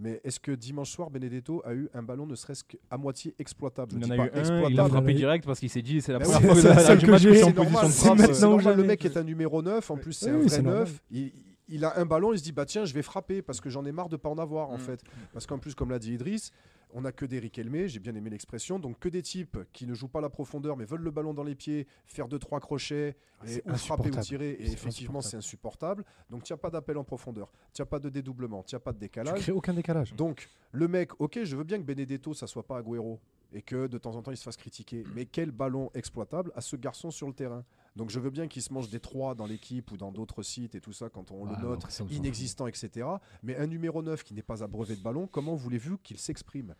Mais 0.00 0.20
est-ce 0.24 0.40
que 0.40 0.50
dimanche 0.50 0.90
soir, 0.90 1.08
Benedetto 1.08 1.62
a 1.64 1.72
eu 1.72 1.88
un 1.94 2.02
ballon 2.02 2.26
ne 2.26 2.34
serait-ce 2.34 2.64
qu'à 2.64 2.96
moitié 2.98 3.32
exploitable? 3.38 3.92
Il 3.96 4.04
en 4.04 4.10
a 4.10 4.16
pas 4.16 4.26
eu 4.26 4.28
un, 4.28 4.32
il 4.32 4.36
a 4.36 4.40
exploitable, 4.40 4.88
frappé 4.90 5.14
direct 5.14 5.44
parce 5.46 5.60
qu'il 5.60 5.70
s'est 5.70 5.82
dit 5.82 6.00
c'est 6.02 6.12
la 6.12 6.18
Ben 6.18 6.24
première 6.24 6.56
fois 6.56 6.96
que 6.96 7.18
j'ai. 7.18 7.44
en 7.44 7.52
position 7.52 7.52
de 7.52 7.90
frappe. 7.90 8.18
c'est 8.32 8.40
normal, 8.40 8.76
le 8.76 8.84
mec 8.84 9.04
est 9.04 9.16
un 9.16 9.22
numéro 9.22 9.62
9, 9.62 9.88
en 9.88 9.96
plus 9.96 10.12
c'est 10.12 10.30
un 10.30 10.38
vrai 10.38 10.48
c'est 10.48 10.62
normal. 10.62 10.88
9. 11.12 11.30
Il, 11.68 11.74
il 11.76 11.84
a 11.84 11.98
un 11.98 12.06
ballon, 12.06 12.32
il 12.32 12.38
se 12.38 12.44
dit 12.44 12.52
bah 12.52 12.66
tiens, 12.66 12.84
je 12.84 12.94
vais 12.94 13.02
frapper 13.02 13.42
parce 13.42 13.60
que 13.60 13.70
j'en 13.70 13.84
ai 13.84 13.92
marre 13.92 14.08
de 14.08 14.16
pas 14.16 14.28
en 14.28 14.38
avoir 14.38 14.70
en 14.70 14.76
Mm. 14.76 14.80
fait. 14.80 15.00
Parce 15.32 15.46
qu'en 15.46 15.58
plus, 15.58 15.74
comme 15.74 15.90
l'a 15.90 15.98
dit 15.98 16.14
Idriss, 16.14 16.50
on 16.96 17.00
n'a 17.00 17.10
que 17.10 17.26
des 17.26 17.40
Riquelme, 17.40 17.86
j'ai 17.86 17.98
bien 17.98 18.14
aimé 18.14 18.30
l'expression, 18.30 18.78
donc 18.78 19.00
que 19.00 19.08
des 19.08 19.22
types 19.22 19.58
qui 19.72 19.84
ne 19.86 19.94
jouent 19.94 20.06
pas 20.08 20.20
la 20.20 20.28
profondeur 20.30 20.76
mais 20.76 20.84
veulent 20.84 21.00
le 21.02 21.10
ballon 21.10 21.34
dans 21.34 21.42
les 21.42 21.56
pieds, 21.56 21.88
faire 22.06 22.28
deux 22.28 22.38
trois 22.38 22.60
crochets 22.60 23.16
Ah, 23.40 23.50
et 23.50 23.62
ou 23.66 23.74
frapper 23.74 24.10
ou 24.10 24.20
tirer. 24.20 24.50
Et 24.50 24.66
effectivement, 24.70 25.20
c'est 25.20 25.36
insupportable. 25.36 26.04
Donc 26.30 26.44
tu 26.44 26.52
n'as 26.52 26.56
pas 26.56 26.70
d'appel 26.70 26.96
en 26.96 27.02
profondeur, 27.04 27.50
tu 27.72 27.82
n'as 27.82 27.86
pas 27.86 27.98
de 27.98 28.08
dédoublement, 28.10 28.62
tu 28.62 28.74
n'as 28.76 28.80
pas 28.80 28.92
de 28.92 28.98
Tu 28.98 29.00
décalage. 29.06 29.40
crées 29.40 29.52
aucun 29.52 29.74
décalage. 29.74 30.14
Donc, 30.14 30.48
le 30.70 30.86
mec, 30.86 31.10
ok, 31.20 31.40
je 31.42 31.56
veux 31.56 31.64
bien 31.64 31.78
que 31.78 31.84
Benedetto, 31.84 32.32
ça 32.34 32.46
soit 32.46 32.64
pas 32.66 32.78
Agüero 32.78 33.18
et 33.52 33.62
que 33.62 33.86
de 33.86 33.98
temps 33.98 34.16
en 34.16 34.22
temps 34.22 34.30
il 34.30 34.36
se 34.36 34.42
fasse 34.42 34.56
critiquer. 34.56 35.04
Mais 35.14 35.26
quel 35.26 35.50
ballon 35.50 35.90
exploitable 35.94 36.52
à 36.54 36.60
ce 36.60 36.76
garçon 36.76 37.10
sur 37.10 37.26
le 37.26 37.34
terrain 37.34 37.64
Donc, 37.96 38.10
je 38.10 38.18
veux 38.18 38.30
bien 38.30 38.48
qu'il 38.48 38.62
se 38.62 38.72
mange 38.72 38.88
des 38.88 39.00
trois 39.00 39.34
dans 39.34 39.46
l'équipe 39.46 39.90
ou 39.92 39.96
dans 39.96 40.10
d'autres 40.12 40.42
sites 40.42 40.74
et 40.74 40.80
tout 40.80 40.92
ça 40.92 41.08
quand 41.10 41.30
on 41.30 41.46
Ah, 41.46 41.56
le 41.56 41.62
non, 41.62 41.70
note, 41.70 42.02
inexistant, 42.10 42.66
etc. 42.66 43.06
Mais 43.42 43.56
un 43.56 43.66
numéro 43.66 44.02
9 44.02 44.22
qui 44.24 44.34
n'est 44.34 44.42
pas 44.42 44.62
abreuvé 44.64 44.96
de 44.96 45.02
ballon, 45.02 45.26
comment 45.26 45.54
voulez-vous 45.54 45.98
qu'il 45.98 46.18
s'exprime? 46.18 46.74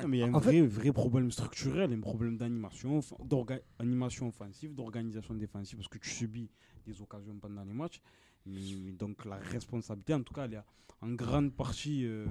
Non, 0.00 0.08
mais 0.08 0.18
il 0.18 0.20
y 0.20 0.22
a 0.22 0.26
un 0.26 0.34
En 0.34 0.38
vrai, 0.38 0.62
vrai 0.62 0.92
problème 0.92 1.30
structurel, 1.30 1.92
un 1.92 2.00
problème 2.00 2.38
d'animation, 2.38 2.98
enfin, 2.98 3.16
d'organisation 3.24 4.28
offensive, 4.28 4.74
d'organisation 4.74 5.34
défensive, 5.34 5.76
parce 5.78 5.88
que 5.88 5.98
tu 5.98 6.08
subis 6.08 6.48
des 6.86 7.02
occasions 7.02 7.36
pendant 7.38 7.62
les 7.64 7.74
matchs. 7.74 8.00
Mais, 8.46 8.60
mais 8.82 8.92
donc 8.92 9.24
la 9.24 9.36
responsabilité, 9.36 10.14
en 10.14 10.22
tout 10.22 10.32
cas, 10.34 10.46
elle 10.46 10.54
est 10.54 10.62
en 11.02 11.10
grande 11.12 11.52
partie 11.52 12.06
euh, 12.06 12.26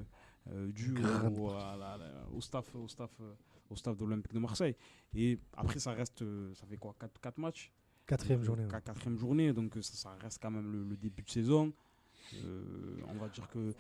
euh, 0.49 0.71
Grande 0.93 1.37
au, 1.37 1.49
à 1.51 1.75
la- 1.77 1.97
la- 1.97 2.27
au 2.33 2.41
staff, 2.41 2.73
au 2.75 2.87
staff, 2.87 3.11
euh, 3.21 3.33
au 3.69 3.75
staff 3.75 3.95
de 3.97 4.03
l'Olympique 4.05 4.33
de 4.33 4.39
Marseille. 4.39 4.75
Et 5.13 5.39
après, 5.53 5.79
ça 5.79 5.91
reste, 5.93 6.21
euh, 6.21 6.53
ça 6.55 6.65
fait 6.65 6.77
quoi, 6.77 6.95
4, 6.99 7.37
matchs? 7.37 7.71
Quatrième 8.07 8.43
journée. 8.43 8.63
ouais. 8.63 8.69
Qua- 8.69 8.81
Quatrième 8.81 9.17
journée, 9.17 9.53
donc 9.53 9.77
euh, 9.77 9.81
ça, 9.81 9.93
ça 9.95 10.15
reste 10.19 10.39
quand 10.41 10.51
même 10.51 10.71
le, 10.71 10.83
le 10.83 10.97
début 10.97 11.21
de 11.21 11.29
saison. 11.29 11.71
Euh, 12.33 12.61
on 13.09 13.21
va 13.21 13.27
dire 13.29 13.47
que. 13.49 13.73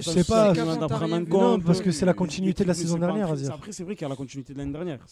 je 0.00 0.10
sais 0.10 0.24
pas, 0.24 0.52
non, 0.54 1.60
parce 1.60 1.80
que 1.80 1.90
c'est 1.90 2.06
la 2.06 2.14
continuité 2.14 2.62
de 2.64 2.68
la 2.68 2.74
saison 2.74 2.98
dernière, 2.98 3.30
après, 3.52 3.72
c'est 3.72 3.84
vrai 3.84 3.94
qu'il 3.94 4.02
y 4.02 4.06
a 4.06 4.08
la 4.08 4.16
continuité 4.16 4.52
de 4.52 4.58
l'année 4.58 4.72
dernière. 4.72 5.04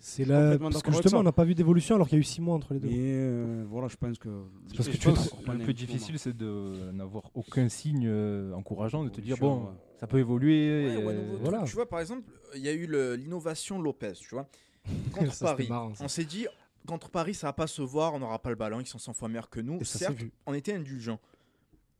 C'est- 0.00 0.24
là 0.24 0.58
parce 0.58 0.82
que 0.82 0.92
justement, 0.92 1.20
on 1.20 1.22
n'a 1.22 1.32
pas 1.32 1.44
vu 1.44 1.54
d'évolution 1.54 1.94
alors 1.94 2.08
qu'il 2.08 2.16
y 2.16 2.20
a 2.20 2.22
eu 2.22 2.24
six 2.24 2.40
mois 2.40 2.54
entre 2.54 2.74
les 2.74 2.80
deux. 2.80 2.88
Mais 2.88 2.96
euh, 2.98 3.64
voilà, 3.68 3.88
je 3.88 3.96
pense 3.96 4.18
que. 4.18 4.28
parce 4.76 4.88
Et 4.88 4.92
que 4.92 4.96
tu 4.96 5.08
le 5.08 5.58
plus 5.58 5.74
difficile, 5.74 6.18
c'est 6.18 6.36
de 6.36 6.90
n'avoir 6.92 7.24
aucun 7.34 7.68
signe 7.68 8.06
euh, 8.06 8.52
encourageant, 8.54 9.04
de 9.04 9.08
te 9.08 9.20
dire 9.20 9.36
bon, 9.38 9.68
ça 9.98 10.06
peut 10.06 10.18
évoluer. 10.18 10.94
Et. 10.94 11.64
Tu 11.66 11.74
vois, 11.74 11.88
par 11.88 12.00
exemple, 12.00 12.22
il 12.54 12.62
y 12.62 12.68
a 12.68 12.72
eu 12.72 12.86
l'innovation 13.16 13.80
Lopez, 13.80 14.12
tu 14.20 14.34
vois. 14.34 14.48
Contre 15.12 15.38
Paris, 15.38 15.68
on 16.00 16.08
s'est 16.08 16.24
dit, 16.24 16.46
contre 16.86 17.10
Paris, 17.10 17.34
ça 17.34 17.48
va 17.48 17.52
pas 17.52 17.66
se 17.66 17.82
voir, 17.82 18.14
on 18.14 18.18
n'aura 18.18 18.38
pas 18.38 18.50
le 18.50 18.56
ballon, 18.56 18.80
ils 18.80 18.86
sont 18.86 18.98
100 18.98 19.12
fois 19.12 19.28
meilleurs 19.28 19.50
que 19.50 19.60
nous. 19.60 19.78
Et 19.80 19.84
Certes, 19.84 20.16
on 20.46 20.54
était 20.54 20.72
indulgents. 20.72 21.20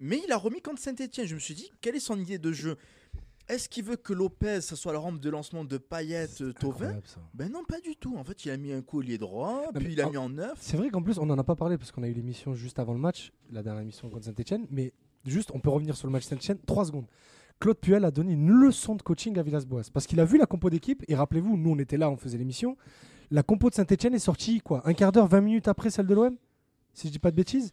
Mais 0.00 0.20
il 0.26 0.32
a 0.32 0.36
remis 0.38 0.60
contre 0.62 0.80
Saint-Etienne. 0.80 1.26
Je 1.26 1.34
me 1.34 1.40
suis 1.40 1.54
dit, 1.54 1.70
quelle 1.80 1.94
est 1.96 2.00
son 2.00 2.18
idée 2.18 2.38
de 2.38 2.52
jeu? 2.52 2.76
Est-ce 3.48 3.68
qu'il 3.68 3.84
veut 3.84 3.96
que 3.96 4.12
Lopez, 4.12 4.60
ça 4.60 4.76
soit 4.76 4.92
la 4.92 5.00
rampe 5.00 5.18
de 5.20 5.28
lancement 5.28 5.64
de 5.64 5.76
Payet, 5.76 6.28
euh, 6.40 6.52
Tovin. 6.52 7.00
Ben 7.34 7.50
non, 7.50 7.64
pas 7.64 7.80
du 7.80 7.96
tout. 7.96 8.16
En 8.16 8.22
fait, 8.22 8.44
il 8.44 8.50
a 8.50 8.56
mis 8.56 8.72
un 8.72 8.80
collier 8.80 9.18
droit, 9.18 9.64
puis 9.74 9.92
il 9.92 10.00
a 10.00 10.06
en- 10.06 10.10
mis 10.10 10.16
en 10.16 10.28
neuf. 10.28 10.56
C'est 10.60 10.76
vrai 10.76 10.88
qu'en 10.90 11.02
plus, 11.02 11.18
on 11.18 11.26
n'en 11.26 11.36
a 11.36 11.42
pas 11.44 11.56
parlé 11.56 11.76
parce 11.76 11.90
qu'on 11.90 12.04
a 12.04 12.08
eu 12.08 12.12
l'émission 12.12 12.54
juste 12.54 12.78
avant 12.78 12.92
le 12.92 13.00
match, 13.00 13.32
la 13.50 13.62
dernière 13.64 13.82
émission 13.82 14.08
contre 14.08 14.24
Saint-Etienne, 14.26 14.66
mais 14.70 14.92
juste, 15.26 15.50
on 15.52 15.58
peut 15.58 15.70
revenir 15.70 15.96
sur 15.96 16.06
le 16.06 16.12
match 16.12 16.24
Saint-Etienne, 16.24 16.58
3 16.64 16.84
secondes. 16.86 17.06
Claude 17.58 17.78
Puel 17.78 18.04
a 18.04 18.10
donné 18.12 18.32
une 18.34 18.48
leçon 18.50 18.94
de 18.94 19.02
coaching 19.02 19.36
à 19.38 19.42
Villas-Boas 19.42 19.90
parce 19.92 20.06
qu'il 20.06 20.20
a 20.20 20.24
vu 20.24 20.38
la 20.38 20.46
compo 20.46 20.70
d'équipe 20.70 21.04
et 21.08 21.14
rappelez-vous, 21.16 21.56
nous 21.58 21.70
on 21.70 21.78
était 21.78 21.98
là, 21.98 22.08
on 22.08 22.16
faisait 22.16 22.38
l'émission. 22.38 22.76
La 23.32 23.42
compo 23.42 23.68
de 23.68 23.74
Saint-Etienne 23.74 24.14
est 24.14 24.18
sortie 24.20 24.60
quoi, 24.60 24.80
un 24.88 24.94
quart 24.94 25.10
d'heure, 25.12 25.26
20 25.26 25.40
minutes 25.42 25.68
après 25.68 25.90
celle 25.90 26.06
de 26.06 26.14
l'OM, 26.14 26.36
si 26.94 27.08
je 27.08 27.12
dis 27.12 27.18
pas 27.18 27.30
de 27.32 27.36
bêtises. 27.36 27.72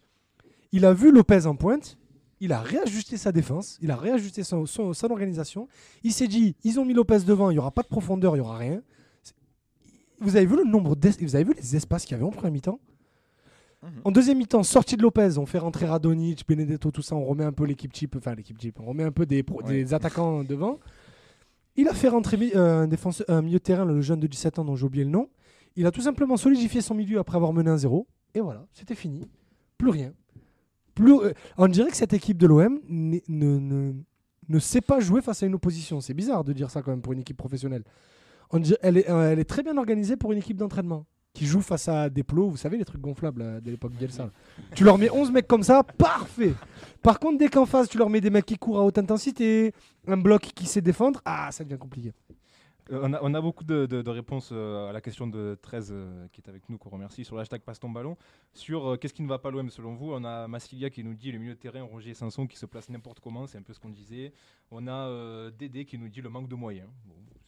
Il 0.73 0.83
a 0.85 0.93
vu 0.93 1.11
Lopez 1.11 1.45
en 1.45 1.55
pointe, 1.55 1.97
il 2.39 2.51
a 2.53 2.59
réajusté 2.61 3.17
sa 3.17 3.31
défense, 3.31 3.77
il 3.81 3.89
a 3.91 3.95
réajusté 3.95 4.43
son, 4.43 4.65
son- 4.65 4.93
son 4.93 5.11
organisation. 5.11 5.67
Il 6.03 6.13
s'est 6.13 6.27
dit, 6.27 6.55
ils 6.63 6.79
ont 6.79 6.85
mis 6.85 6.93
Lopez 6.93 7.19
devant, 7.25 7.49
il 7.49 7.53
n'y 7.53 7.59
aura 7.59 7.71
pas 7.71 7.81
de 7.83 7.87
profondeur, 7.87 8.35
il 8.35 8.39
n'y 8.39 8.45
aura 8.45 8.57
rien. 8.57 8.81
Vous 10.19 10.35
avez 10.35 10.45
vu 10.45 10.55
le 10.55 10.63
nombre, 10.63 10.95
vous 11.21 11.35
avez 11.35 11.43
vu 11.43 11.53
les 11.55 11.75
espaces 11.75 12.03
qu'il 12.05 12.13
y 12.13 12.15
avait 12.15 12.23
en 12.25 12.31
première 12.31 12.51
mi-temps? 12.51 12.79
Mhm. 13.83 13.89
En 14.05 14.11
deuxième 14.11 14.39
mi-temps, 14.39 14.63
sortie 14.63 14.97
de 14.97 15.03
Lopez, 15.03 15.37
on 15.37 15.45
fait 15.45 15.59
rentrer 15.59 15.85
Radonic, 15.85 16.47
Benedetto, 16.47 16.89
tout 16.89 17.03
ça, 17.03 17.15
on 17.15 17.23
remet 17.23 17.43
un 17.43 17.51
peu 17.51 17.65
l'équipe 17.65 17.93
type, 17.93 18.15
enfin 18.17 18.33
l'équipe 18.33 18.57
type, 18.57 18.79
on 18.79 18.85
remet 18.85 19.03
un 19.03 19.11
peu 19.11 19.25
des, 19.27 19.43
pro- 19.43 19.61
Ouais. 19.61 19.69
des 19.83 19.93
attaquants 19.93 20.43
devant. 20.43 20.79
Il 21.75 21.87
a 21.87 21.93
fait 21.93 22.07
rentrer 22.07 22.37
euh, 22.55 22.83
un, 22.83 22.87
défenseur, 22.87 23.27
un 23.29 23.43
milieu 23.43 23.59
de 23.59 23.63
terrain, 23.63 23.85
le 23.85 24.01
jeune 24.01 24.19
de 24.19 24.25
17 24.25 24.57
ans 24.57 24.65
dont 24.65 24.75
j'ai 24.75 24.85
oublié 24.85 25.03
le 25.03 25.11
nom. 25.11 25.29
Il 25.75 25.85
a 25.85 25.91
tout 25.91 26.01
simplement 26.01 26.35
solidifié 26.37 26.81
son 26.81 26.95
milieu 26.95 27.19
après 27.19 27.35
avoir 27.35 27.53
mené 27.53 27.69
un 27.69 27.77
0 27.77 28.07
Et 28.33 28.39
voilà, 28.41 28.65
c'était 28.73 28.95
fini. 28.95 29.27
Plus 29.77 29.91
rien. 29.91 30.11
Euh, 30.99 31.33
on 31.57 31.67
dirait 31.67 31.89
que 31.89 31.97
cette 31.97 32.13
équipe 32.13 32.37
de 32.37 32.47
l'OM 32.47 32.79
ne, 32.89 34.59
sait 34.59 34.81
pas 34.81 34.99
jouer 34.99 35.21
face 35.21 35.43
à 35.43 35.45
une 35.45 35.55
opposition. 35.55 36.01
C'est 36.01 36.13
bizarre 36.13 36.43
de 36.43 36.53
dire 36.53 36.69
ça 36.69 36.81
quand 36.81 36.91
même 36.91 37.01
pour 37.01 37.13
une 37.13 37.19
équipe 37.19 37.37
professionnelle. 37.37 37.83
Euh, 38.53 38.59
elle 38.81 38.97
est 39.39 39.49
très 39.49 39.63
bien 39.63 39.77
organisée 39.77 40.15
pour 40.15 40.31
une 40.31 40.39
équipe 40.39 40.57
d'entraînement 40.57 41.05
qui 41.33 41.45
joue 41.45 41.61
face 41.61 41.87
à 41.87 42.09
des 42.09 42.23
plots, 42.23 42.49
vous 42.49 42.57
savez, 42.57 42.77
les 42.77 42.85
trucs 42.85 43.01
gonflables 43.01 43.43
là, 43.43 43.61
de 43.61 43.69
l'époque 43.69 43.91
Bielsa. 43.93 44.31
Tu 44.73 44.83
leur 44.83 44.97
mets 44.97 45.11
11 45.11 45.31
mecs 45.31 45.47
comme 45.47 45.61
ça, 45.61 45.83
parfait. 45.83 46.53
Par 47.03 47.19
contre, 47.19 47.37
dès 47.37 47.47
qu'en 47.47 47.67
face, 47.67 47.87
tu 47.89 47.99
leur 47.99 48.09
mets 48.09 48.21
des 48.21 48.31
mecs 48.31 48.45
qui 48.45 48.57
courent 48.57 48.79
à 48.79 48.83
haute 48.83 48.97
intensité, 48.97 49.71
un 50.07 50.17
bloc 50.17 50.41
qui 50.55 50.65
sait 50.65 50.81
défendre, 50.81 51.21
ah, 51.25 51.49
ça 51.51 51.63
devient 51.63 51.77
compliqué. 51.77 52.11
Euh, 52.91 53.17
on, 53.21 53.33
a, 53.33 53.41
beaucoup 53.41 53.63
de, 53.63 54.09
réponses 54.09 54.49
euh, 54.51 54.89
à 54.89 54.93
la 54.93 55.01
question 55.01 55.27
de 55.27 55.57
13 55.61 55.89
euh, 55.91 56.27
qui 56.31 56.41
est 56.41 56.49
avec 56.49 56.69
nous, 56.69 56.77
qu'on 56.77 56.89
remercie, 56.89 57.25
sur 57.25 57.35
le 57.35 57.41
hashtag 57.41 57.61
passe 57.61 57.79
ton 57.79 57.89
ballon. 57.89 58.17
Sur 58.53 58.97
qu'est-ce 58.99 59.13
qui 59.13 59.23
ne 59.23 59.27
va 59.27 59.39
pas 59.39 59.51
l'OM 59.51 59.69
selon 59.69 59.95
vous? 59.95 60.11
On 60.13 60.23
a 60.23 60.47
Massilia 60.47 60.89
qui 60.89 61.03
nous 61.03 61.13
dit 61.13 61.31
le 61.31 61.39
milieu 61.39 61.53
de 61.53 61.59
terrain, 61.59 61.83
Rongier 61.83 62.11
et 62.11 62.15
Sanson 62.15 62.47
qui 62.47 62.57
se 62.57 62.65
place 62.65 62.89
n'importe 62.89 63.19
comment, 63.19 63.47
c'est 63.47 63.57
un 63.57 63.63
peu 63.63 63.73
ce 63.73 63.79
qu'on 63.79 63.89
disait. 63.89 64.33
On 64.71 64.87
a 64.87 65.51
Dédé 65.51 65.85
qui 65.85 65.97
nous 65.97 66.09
dit 66.09 66.21
le 66.21 66.29
manque 66.29 66.47
de 66.47 66.55
moyens. 66.55 66.89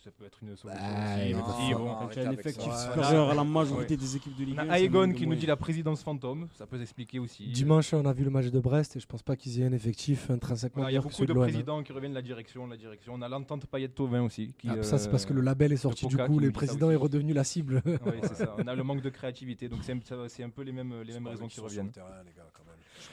Ça 0.03 0.11
peut 0.11 0.25
être 0.25 0.39
une 0.41 0.55
solution 0.55 0.69
Bah, 0.69 1.47
aussi, 1.49 1.73
bon, 1.73 1.95
Quand 1.99 2.07
tu 2.07 2.19
as 2.19 2.29
un 2.29 2.31
effectif 2.31 2.71
ça. 2.71 2.87
supérieur 2.91 3.29
à 3.29 3.33
la 3.35 3.43
majorité 3.43 3.95
Ouais. 3.95 3.99
des 3.99 4.15
équipes 4.15 4.37
de 4.37 4.45
Ligue 4.45 4.55
On 4.57 4.61
1. 4.61 4.69
a 4.69 4.77
c'est 4.77 4.83
Aegon 4.85 5.11
qui 5.11 5.27
nous 5.27 5.35
dit 5.35 5.45
la 5.45 5.57
présidence 5.57 6.03
fantôme, 6.03 6.47
ça 6.57 6.65
peut 6.65 6.77
s'expliquer 6.77 7.19
aussi. 7.19 7.47
Dimanche, 7.47 7.93
on 7.93 8.05
a 8.05 8.13
vu 8.13 8.23
le 8.23 8.29
match 8.29 8.47
de 8.47 8.59
Brest 8.59 8.95
et 8.95 8.99
je 8.99 9.05
pense 9.07 9.23
pas 9.23 9.35
qu'ils 9.35 9.59
aient 9.59 9.65
un 9.65 9.73
effectif 9.73 10.29
intrinsèquement 10.29 10.83
Voilà, 10.83 10.91
Il 10.91 10.95
y 10.95 10.97
a 10.97 11.01
beaucoup 11.01 11.25
de 11.25 11.33
hein. 11.33 11.35
présidents 11.35 11.83
qui 11.83 11.91
reviennent 11.91 12.11
de 12.13 12.17
la 12.17 12.21
direction, 12.21 12.65
la 12.65 12.77
direction. 12.77 13.13
On 13.15 13.21
a 13.21 13.27
l'entente 13.27 13.65
Payet-Tovin 13.65 14.21
aussi. 14.21 14.53
Qui, 14.57 14.69
Ah, 14.69 14.81
ça, 14.83 14.97
c'est 14.97 15.09
parce 15.09 15.25
que 15.25 15.33
le 15.33 15.41
euh, 15.41 15.45
label 15.45 15.73
est 15.73 15.77
sorti 15.77 16.07
du 16.07 16.17
coup, 16.17 16.39
le 16.39 16.51
président 16.51 16.89
est 16.91 16.95
redevenu 16.95 17.33
la 17.33 17.43
cible. 17.43 17.81
Oui, 17.85 18.13
c'est 18.23 18.35
ça. 18.35 18.55
On 18.57 18.67
a 18.67 18.75
le 18.75 18.83
manque 18.83 19.01
de 19.01 19.09
créativité. 19.09 19.67
Donc 19.67 19.79
c'est 19.83 20.43
un, 20.43 20.49
peu 20.49 20.61
les 20.61 20.71
mêmes, 20.71 20.93
raisons 21.25 21.47
qui 21.47 21.59
reviennent. 21.59 21.91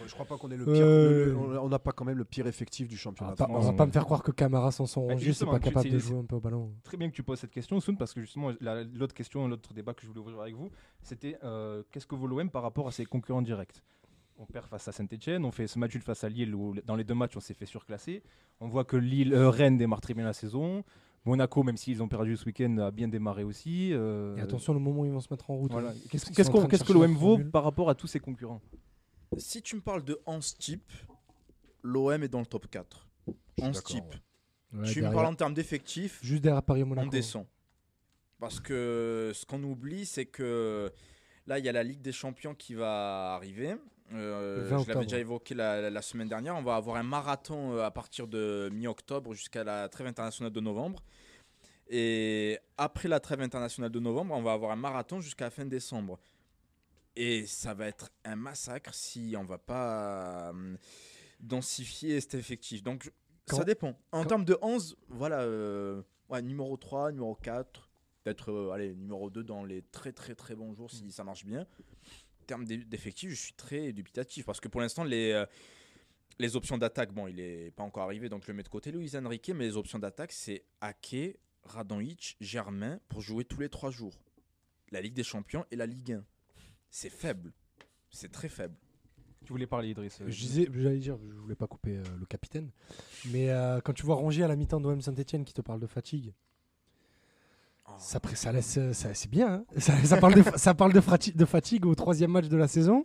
Je, 0.03 0.09
je 0.09 0.13
crois 0.15 0.27
pas 0.27 0.37
qu'on 0.37 0.51
est 0.51 0.57
le 0.57 0.69
Euh, 0.69 0.73
pire. 0.73 0.85
le- 0.87 1.53
le- 1.55 1.61
on- 1.61 1.69
n'a 1.69 1.79
pas 1.79 1.93
quand 1.93 2.05
même 2.05 2.19
le 2.19 2.25
pire 2.25 2.47
effectif 2.47 2.89
du 2.89 2.95
on 2.97 2.99
championnat. 2.99 3.35
pas, 3.35 3.45
France. 3.45 3.65
on 3.65 3.71
va 3.71 3.73
pas 3.73 3.87
me 3.87 3.93
faire 3.93 4.05
croire 4.05 4.23
que 4.23 4.31
Camara 4.33 4.71
sans 4.73 4.87
son 4.87 5.03
Bah, 5.07 5.13
rangé, 5.15 5.19
c'est 5.25 5.31
justement, 5.31 5.53
pas 5.53 5.61
capable 5.61 5.89
de 5.91 5.99
c'est- 5.99 6.09
jouer 6.09 6.19
un 6.19 6.25
peu 6.25 6.37
au 6.37 6.41
ballon. 6.41 6.73
Très 6.85 6.97
bien 6.97 7.09
que 7.11 7.15
tu 7.15 7.23
poses 7.23 7.39
cette 7.41 7.51
question, 7.53 7.79
Soun, 7.81 7.97
parce 7.97 8.13
que 8.13 8.21
justement, 8.21 8.51
la- 8.61 8.85
l'autre 8.85 9.15
question, 9.15 9.47
l'autre 9.49 9.73
débat 9.75 9.95
que 9.95 10.03
je 10.03 10.09
voulais 10.09 10.21
ouvrir 10.21 10.41
avec 10.41 10.55
vous, 10.55 10.71
c'était 11.03 11.39
euh, 11.45 11.83
qu'est-ce 11.93 12.07
que 12.07 12.15
vaut 12.15 12.27
l'OM 12.27 12.51
par 12.51 12.63
rapport 12.63 12.89
à 12.89 12.91
ses 12.93 13.05
concurrents 13.05 13.43
directs? 13.43 13.83
On 14.39 14.45
perd 14.45 14.67
face 14.67 14.87
à 14.89 14.93
Saint-Etienne, 14.93 15.45
on 15.47 15.51
fait 15.51 15.67
ce 15.67 15.79
match 15.79 15.95
nul 15.95 16.03
face 16.03 16.23
à 16.25 16.29
Lille 16.29 16.55
où 16.55 16.75
dans 16.85 16.95
les 16.97 17.05
deux 17.05 17.15
matchs 17.15 17.37
on 17.37 17.41
s'est 17.41 17.55
fait 17.55 17.65
surclasser. 17.65 18.23
On 18.61 18.69
voit 18.69 18.85
que 18.85 18.97
Lille, 18.97 19.33
euh, 19.33 19.49
Rennes 19.49 19.79
démarre 19.79 20.01
très 20.03 20.13
bien 20.15 20.25
la 20.25 20.35
saison. 20.35 20.85
Monaco, 21.25 21.63
même 21.65 21.77
s'ils 21.77 22.03
ont 22.03 22.07
perdu 22.09 22.37
ce 22.37 22.45
week-end, 22.45 22.77
a 22.79 22.91
bien 22.93 23.09
démarré 23.09 23.43
aussi. 23.43 23.93
euh, 23.93 24.37
Et 24.37 24.41
attention, 24.43 24.73
le 24.75 24.79
moment 24.79 25.01
où 25.01 25.07
ils 25.07 25.11
vont 25.11 25.19
se 25.21 25.27
mettre 25.33 25.51
en 25.51 25.57
route. 25.57 25.73
voilà. 25.73 25.89
hein. 25.89 25.95
Qu'est-ce 26.11 26.27
sont 26.45 26.67
que 26.69 26.93
l'OM 26.93 27.15
vaut 27.15 27.39
par 27.51 27.65
rapport 27.65 27.89
à 27.91 27.95
tous 27.95 28.07
ses 28.07 28.21
concurrents? 28.21 28.61
Si 29.39 29.63
tu 29.63 29.77
me 29.77 29.81
parles 29.81 30.05
de 30.05 30.21
11 30.27 30.57
type, 30.59 30.93
l'OM 31.83 32.23
est 32.23 32.29
dans 32.29 32.41
le 32.41 32.47
top 32.47 32.69
4. 32.71 33.07
Je 33.27 33.33
suis 33.33 33.39
11 33.69 33.75
d'accord, 33.75 33.83
type. 33.91 34.05
ouais. 34.73 34.81
Ouais, 34.81 34.93
tu 34.93 35.03
me 35.03 35.13
parles 35.13 35.27
en 35.27 35.35
termes 35.35 35.55
d'effectifs, 35.55 36.19
Juste 36.23 36.43
derrière 36.43 36.63
Paris 36.63 36.81
et 36.81 36.83
on 36.85 36.87
Monaco. 36.89 37.09
descend. 37.11 37.47
Parce 38.39 38.61
que 38.61 39.33
ce 39.35 39.47
qu'on 39.47 39.63
oublie, 39.63 40.05
c'est 40.05 40.27
que 40.27 40.93
là, 41.47 41.59
il 41.59 41.65
y 41.65 41.69
a 41.69 41.73
la 41.73 41.83
Ligue 41.83 42.03
des 42.03 42.13
Champions 42.13 42.55
qui 42.55 42.75
va 42.75 43.35
arriver. 43.35 43.77
Euh, 44.13 44.59
Le 44.59 44.63
20 44.69 44.79
je 44.85 44.89
l'avais 44.89 45.07
déjà 45.07 45.19
évoqué 45.19 45.55
la, 45.55 45.81
la- 45.81 45.91
la 45.91 46.03
semaine 46.03 46.29
dernière. 46.29 46.55
On 46.57 46.63
va 46.63 46.77
avoir 46.77 46.97
un 46.97 47.03
marathon 47.03 47.73
euh, 47.73 47.85
à 47.85 47.91
partir 47.91 48.29
de 48.29 48.69
mi-octobre 48.73 49.33
jusqu'à 49.35 49.65
la 49.65 49.89
trêve 49.89 50.07
internationale 50.07 50.53
de 50.53 50.61
novembre. 50.61 51.03
Et 51.89 52.59
après 52.77 53.09
la 53.09 53.21
trêve 53.21 53.41
internationale 53.41 53.91
de 53.91 54.01
novembre, 54.01 54.35
on 54.35 54.43
va 54.43 54.53
avoir 54.53 54.71
un 54.73 54.77
marathon 54.77 55.21
jusqu'à 55.21 55.47
la 55.47 55.51
fin 55.51 55.65
décembre. 55.65 56.19
Et 57.17 57.47
ça 57.47 57.73
va 57.75 57.87
être 57.87 58.11
un 58.25 58.37
massacre 58.37 58.95
si 58.95 59.35
on 59.39 59.45
va 59.45 59.59
pas 59.59 60.53
euh, 60.53 60.77
densifier 61.41 62.21
cet 62.21 62.35
effectif. 62.35 62.83
Donc 62.83 63.11
Quand- 63.49 63.57
ça 63.59 63.65
dépend. 63.65 63.99
En 64.13 64.23
quand- 64.23 64.29
termes 64.29 64.45
de 64.45 64.59
11, 64.63 64.97
voilà, 65.09 65.41
euh, 65.43 66.03
ouais, 66.29 66.43
numéro 66.43 66.77
3, 66.77 67.13
numéro 67.13 67.35
4, 67.35 67.91
peut-être 68.23 68.51
euh, 68.53 68.71
allez, 68.73 68.95
numéro 68.95 69.31
2 69.31 69.45
dans 69.45 69.65
les 69.65 69.83
très 69.83 70.13
très 70.13 70.35
très 70.35 70.55
bons 70.55 70.75
jours 70.75 70.91
si 70.91 71.11
ça 71.11 71.25
marche 71.25 71.45
bien. 71.45 71.63
En 71.63 72.45
termes 72.47 72.65
d'e- 72.65 72.85
d'effectifs, 72.85 73.31
je 73.31 73.35
suis 73.35 73.55
très 73.55 73.93
dubitatif 73.93 74.45
parce 74.45 74.61
que 74.61 74.69
pour 74.69 74.81
l'instant, 74.81 75.05
les, 75.05 75.33
euh, 75.33 75.47
les 76.39 76.55
options 76.55 76.77
d'attaque, 76.79 77.13
bon, 77.13 77.27
il 77.29 77.41
est 77.41 77.71
pas 77.71 77.83
encore 77.83 78.03
arrivé, 78.05 78.29
donc 78.29 78.43
je 78.43 78.49
le 78.49 78.55
mets 78.55 78.63
de 78.63 78.69
côté, 78.69 78.93
Luis 78.93 79.17
Enrique, 79.17 79.51
mais 79.55 79.65
les 79.65 79.77
options 79.77 79.99
d'attaque, 79.99 80.33
c'est 80.33 80.65
Ake, 80.83 81.39
Radonjic, 81.65 82.37
Germain 82.41 83.01
pour 83.09 83.21
jouer 83.23 83.45
tous 83.45 83.59
les 83.61 83.69
3 83.71 83.91
jours. 83.91 84.23
La 84.93 85.01
Ligue 85.01 85.15
des 85.15 85.25
Champions 85.25 85.65
et 85.71 85.77
la 85.77 85.87
Ligue 85.87 86.13
1. 86.13 86.25
C'est 86.99 87.11
faible. 87.11 87.53
C'est 88.09 88.33
très 88.33 88.49
faible. 88.49 88.75
Tu 89.45 89.53
voulais 89.53 89.67
parler, 89.67 89.91
Idriss 89.91 90.19
euh, 90.23 90.31
Je 90.31 90.39
disais, 90.39 90.67
j'allais 90.75 90.99
dire, 90.99 91.19
je 91.31 91.35
voulais 91.43 91.55
pas 91.55 91.67
couper 91.67 91.99
euh, 91.99 92.03
le 92.19 92.25
capitaine, 92.25 92.71
mais 93.31 93.51
euh, 93.51 93.83
quand 93.85 93.93
tu 93.93 94.03
vois 94.07 94.15
Rongier 94.15 94.45
à 94.45 94.49
la 94.49 94.57
mi-temps 94.57 94.81
d'OM 94.81 95.03
Saint-Etienne 95.03 95.45
qui 95.45 95.53
te 95.53 95.61
parle 95.61 95.79
de 95.79 95.87
fatigue, 95.87 96.33
ça, 97.99 98.19
pré- 98.19 98.35
ça 98.35 98.51
laisse, 98.51 98.79
ça, 98.93 99.13
c'est 99.13 99.31
bien. 99.31 99.57
hein. 99.57 99.65
ça, 99.77 99.95
ça 100.05 100.17
parle, 100.17 100.37
de, 100.37 100.43
ça 100.57 100.73
parle 100.73 100.95
de, 100.95 101.01
frati- 101.03 101.37
de 101.37 101.45
fatigue 101.45 101.85
au 101.85 101.95
troisième 101.95 102.31
match 102.31 102.49
de 102.49 102.57
la 102.57 102.67
saison. 102.67 103.05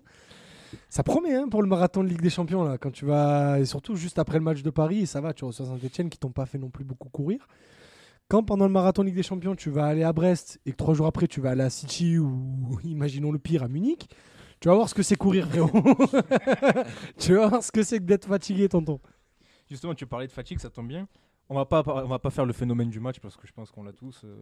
Ça 0.88 1.04
promet 1.04 1.36
hein, 1.36 1.50
pour 1.50 1.62
le 1.62 1.68
marathon 1.68 2.02
de 2.02 2.08
Ligue 2.08 2.22
des 2.22 2.30
Champions 2.30 2.64
là. 2.64 2.78
Quand 2.78 2.92
tu 2.92 3.04
vas 3.04 3.60
et 3.60 3.66
surtout 3.66 3.98
juste 3.98 4.20
après 4.20 4.38
le 4.38 4.44
match 4.46 4.62
de 4.64 4.70
Paris, 4.70 5.06
ça 5.06 5.20
va. 5.20 5.34
Tu 5.34 5.44
reçois 5.44 5.66
Saint-Etienne 5.66 6.10
qui 6.10 6.18
t'ont 6.18 6.32
pas 6.32 6.46
fait 6.46 6.58
non 6.58 6.70
plus 6.70 6.86
beaucoup 6.86 7.10
courir. 7.10 7.46
Quand 8.32 8.44
pendant 8.44 8.66
le 8.66 8.72
marathon 8.72 9.04
Ligue 9.04 9.16
des 9.16 9.24
Champions, 9.24 9.58
tu 9.58 9.70
vas 9.70 9.88
aller 9.88 10.04
à 10.04 10.14
Brest 10.14 10.62
et 10.66 10.72
que 10.72 10.78
trois 10.78 10.94
jours 10.94 11.06
après, 11.06 11.28
tu 11.28 11.42
vas 11.42 11.50
aller 11.50 11.64
à 11.64 11.70
City 11.70 12.18
ou 12.18 12.80
imaginons 12.86 13.30
le 13.30 13.40
pire 13.40 13.62
à 13.64 13.68
Munich, 13.68 14.08
tu 14.62 14.70
vas 14.70 14.76
voir 14.76 14.88
ce 14.88 14.94
que 14.96 15.04
c'est 15.04 15.18
courir, 15.18 15.50
frérot. 15.50 15.70
tu 17.20 17.34
vas 17.36 17.48
voir 17.50 17.62
ce 17.62 17.74
que 17.74 17.84
c'est 17.84 17.98
que 18.00 18.06
d'être 18.06 18.28
fatigué, 18.30 18.70
tonton. 18.70 19.02
Justement, 19.70 19.94
tu 19.96 20.06
parlais 20.06 20.28
de 20.28 20.32
fatigue, 20.32 20.60
ça 20.60 20.70
tombe 20.70 20.88
bien. 20.88 21.10
On 21.50 21.56
va 21.56 21.66
pas 21.66 21.84
on 21.86 22.08
va 22.08 22.20
pas 22.20 22.30
faire 22.30 22.46
le 22.46 22.54
phénomène 22.54 22.90
du 22.90 23.02
match 23.02 23.20
parce 23.20 23.36
que 23.36 23.46
je 23.46 23.52
pense 23.52 23.70
qu'on 23.70 23.84
l'a 23.84 23.92
tous 23.92 24.22
euh, 24.24 24.34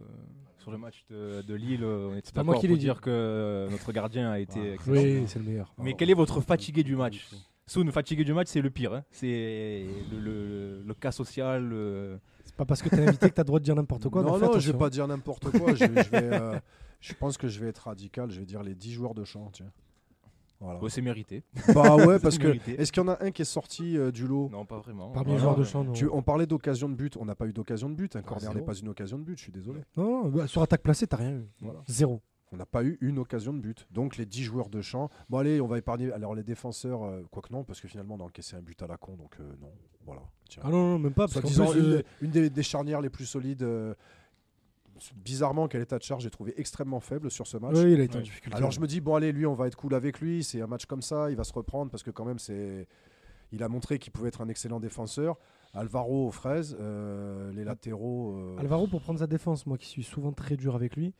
sur 0.58 0.70
le 0.70 0.78
match 0.78 1.04
de, 1.10 1.42
de 1.42 1.54
Lille. 1.54 1.82
euh, 1.82 2.10
On 2.12 2.16
était 2.16 2.30
pas 2.30 2.44
moi 2.44 2.54
d'accord 2.54 2.60
qui 2.60 2.68
pour 2.68 2.76
dit. 2.76 2.84
dire 2.84 3.00
que 3.00 3.10
euh, 3.10 3.68
notre 3.70 3.90
gardien 3.90 4.30
a 4.30 4.38
été. 4.38 4.74
Exceptionnel. 4.74 5.18
Oui, 5.22 5.24
c'est 5.26 5.40
le 5.40 5.44
meilleur. 5.46 5.74
Mais 5.78 5.94
quel 5.94 6.10
est 6.10 6.14
votre 6.14 6.40
fatigué 6.40 6.84
du 6.84 6.94
match 6.94 7.28
Soun, 7.66 7.90
fatigué 7.90 8.22
du 8.22 8.32
match, 8.34 8.46
c'est 8.50 8.60
le 8.60 8.70
pire. 8.70 8.94
hein. 8.94 9.04
C'est 9.10 9.84
le, 10.12 10.20
le- 10.20 10.82
le 10.84 10.94
cas 10.94 11.10
social. 11.10 11.64
le- 11.64 12.20
C'est 12.39 12.39
pas 12.60 12.66
parce 12.66 12.82
que 12.82 12.90
t'es 12.90 13.06
invité 13.06 13.30
que 13.30 13.34
t'as 13.34 13.42
le 13.42 13.46
droit 13.46 13.58
de 13.58 13.64
dire 13.64 13.74
n'importe 13.74 14.08
quoi. 14.10 14.22
non, 14.22 14.38
non, 14.38 14.58
je 14.58 14.70
vais 14.72 14.78
pas 14.78 14.90
dire 14.90 15.08
n'importe 15.08 15.50
quoi. 15.50 15.74
je, 15.74 15.84
vais- 15.86 16.02
je 16.04 16.10
vais, 16.10 16.32
euh, 16.34 16.60
je 17.00 17.14
pense 17.14 17.38
que 17.38 17.48
je 17.48 17.58
vais 17.58 17.68
être 17.68 17.78
radical. 17.78 18.30
Je 18.30 18.38
vais 18.40 18.44
dire 18.44 18.62
les 18.62 18.74
10 18.74 18.92
joueurs 18.92 19.14
de 19.14 19.24
champ. 19.24 19.48
Tiens. 19.52 19.70
Voilà. 20.60 20.78
Ouais, 20.82 20.90
c'est 20.90 21.00
mérité. 21.00 21.42
Bah 21.74 21.96
ouais, 21.96 22.18
parce 22.22 22.36
que 22.36 22.48
est-ce 22.78 22.92
qu'il 22.92 23.02
y 23.02 23.06
en 23.06 23.08
a 23.08 23.24
un 23.24 23.30
qui 23.30 23.40
est 23.40 23.46
sorti 23.46 23.96
euh, 23.96 24.10
du 24.12 24.26
lot? 24.26 24.50
Non, 24.52 24.66
pas 24.66 24.78
vraiment. 24.78 25.08
Parmi 25.10 25.32
les 25.32 25.38
joueurs 25.38 25.56
de 25.56 25.64
champ, 25.64 25.84
non. 25.84 25.92
Tu- 25.92 26.06
On 26.12 26.20
parlait 26.22 26.44
d'occasion 26.46 26.90
de 26.90 26.94
but. 26.94 27.16
On 27.16 27.24
n'a 27.24 27.34
pas 27.34 27.46
eu 27.46 27.54
d'occasion 27.54 27.88
de 27.88 27.94
but. 27.94 28.14
Un 28.16 28.20
corner 28.20 28.42
zéro. 28.42 28.54
n'est 28.56 28.60
pas 28.66 28.74
une 28.74 28.88
occasion 28.88 29.18
de 29.18 29.24
but. 29.24 29.38
Je 29.38 29.42
suis 29.44 29.52
désolé. 29.52 29.80
Non, 29.96 30.24
non, 30.24 30.28
bah, 30.28 30.46
sur 30.46 30.60
attaque 30.60 30.82
placée, 30.82 31.06
t'as 31.06 31.16
rien 31.16 31.30
eu. 31.30 31.48
Voilà. 31.62 31.80
Zéro. 31.88 32.20
On 32.52 32.56
n'a 32.56 32.66
pas 32.66 32.82
eu 32.84 32.98
une 33.00 33.18
occasion 33.18 33.52
de 33.52 33.60
but. 33.60 33.86
Donc 33.92 34.16
les 34.16 34.26
10 34.26 34.42
joueurs 34.42 34.68
de 34.70 34.80
champ. 34.80 35.08
Bon 35.28 35.38
allez, 35.38 35.60
on 35.60 35.66
va 35.68 35.78
épargner. 35.78 36.12
Alors 36.12 36.34
les 36.34 36.42
défenseurs, 36.42 37.04
euh, 37.04 37.22
quoique 37.30 37.52
non, 37.52 37.62
parce 37.64 37.80
que 37.80 37.86
finalement 37.88 38.16
on 38.16 38.20
a 38.20 38.24
encaissé 38.24 38.56
un 38.56 38.60
but 38.62 38.80
à 38.82 38.86
la 38.88 38.96
con. 38.96 39.14
Donc 39.16 39.36
euh, 39.40 39.52
non. 39.60 39.70
Voilà. 40.04 40.22
Tiens. 40.48 40.62
Ah 40.66 40.70
non, 40.70 40.92
non, 40.92 40.98
même 40.98 41.12
pas. 41.14 41.28
Parce 41.28 41.44
disant 41.46 41.70
plus, 41.70 41.78
une, 41.80 41.86
euh, 41.92 42.02
une 42.22 42.30
des, 42.30 42.50
des 42.50 42.62
charnières 42.62 43.00
les 43.00 43.10
plus 43.10 43.26
solides. 43.26 43.62
euh, 43.62 43.94
bizarrement, 45.14 45.68
quel 45.68 45.80
état 45.82 45.96
de 45.98 46.02
charge 46.02 46.24
j'ai 46.24 46.30
trouvé 46.30 46.52
extrêmement 46.58 47.00
faible 47.00 47.30
sur 47.30 47.46
ce 47.46 47.56
match. 47.56 47.76
oui, 47.76 47.92
il 47.92 48.00
a 48.00 48.04
été 48.04 48.18
en 48.18 48.22
difficulté. 48.22 48.56
Alors 48.56 48.70
je 48.70 48.80
me 48.80 48.86
dis 48.86 49.00
bon 49.00 49.14
allez, 49.14 49.32
lui 49.32 49.46
on 49.46 49.54
va 49.54 49.66
être 49.66 49.76
cool 49.76 49.94
avec 49.94 50.20
lui. 50.20 50.44
C'est 50.44 50.60
un 50.60 50.66
match 50.66 50.86
comme 50.86 51.02
ça, 51.02 51.30
il 51.30 51.36
va 51.36 51.44
se 51.44 51.52
reprendre 51.52 51.90
parce 51.90 52.02
que 52.02 52.10
quand 52.10 52.24
même 52.24 52.38
c'est. 52.38 52.86
Il 53.52 53.64
a 53.64 53.68
montré 53.68 53.98
qu'il 53.98 54.12
pouvait 54.12 54.28
être 54.28 54.42
un 54.42 54.48
excellent 54.48 54.78
défenseur. 54.78 55.36
Alvaro 55.74 56.28
aux 56.28 56.30
fraises, 56.30 56.76
euh, 56.80 57.52
les 57.52 57.64
latéraux. 57.64 58.32
euh, 58.36 58.56
Alvaro, 58.58 58.86
pour 58.86 59.00
prendre 59.00 59.18
sa 59.20 59.26
défense, 59.26 59.66
moi 59.66 59.76
qui 59.78 59.86
suis 59.88 60.04
souvent 60.04 60.32
très 60.32 60.56
dur 60.56 60.74
avec 60.76 60.96
lui, 60.96 61.14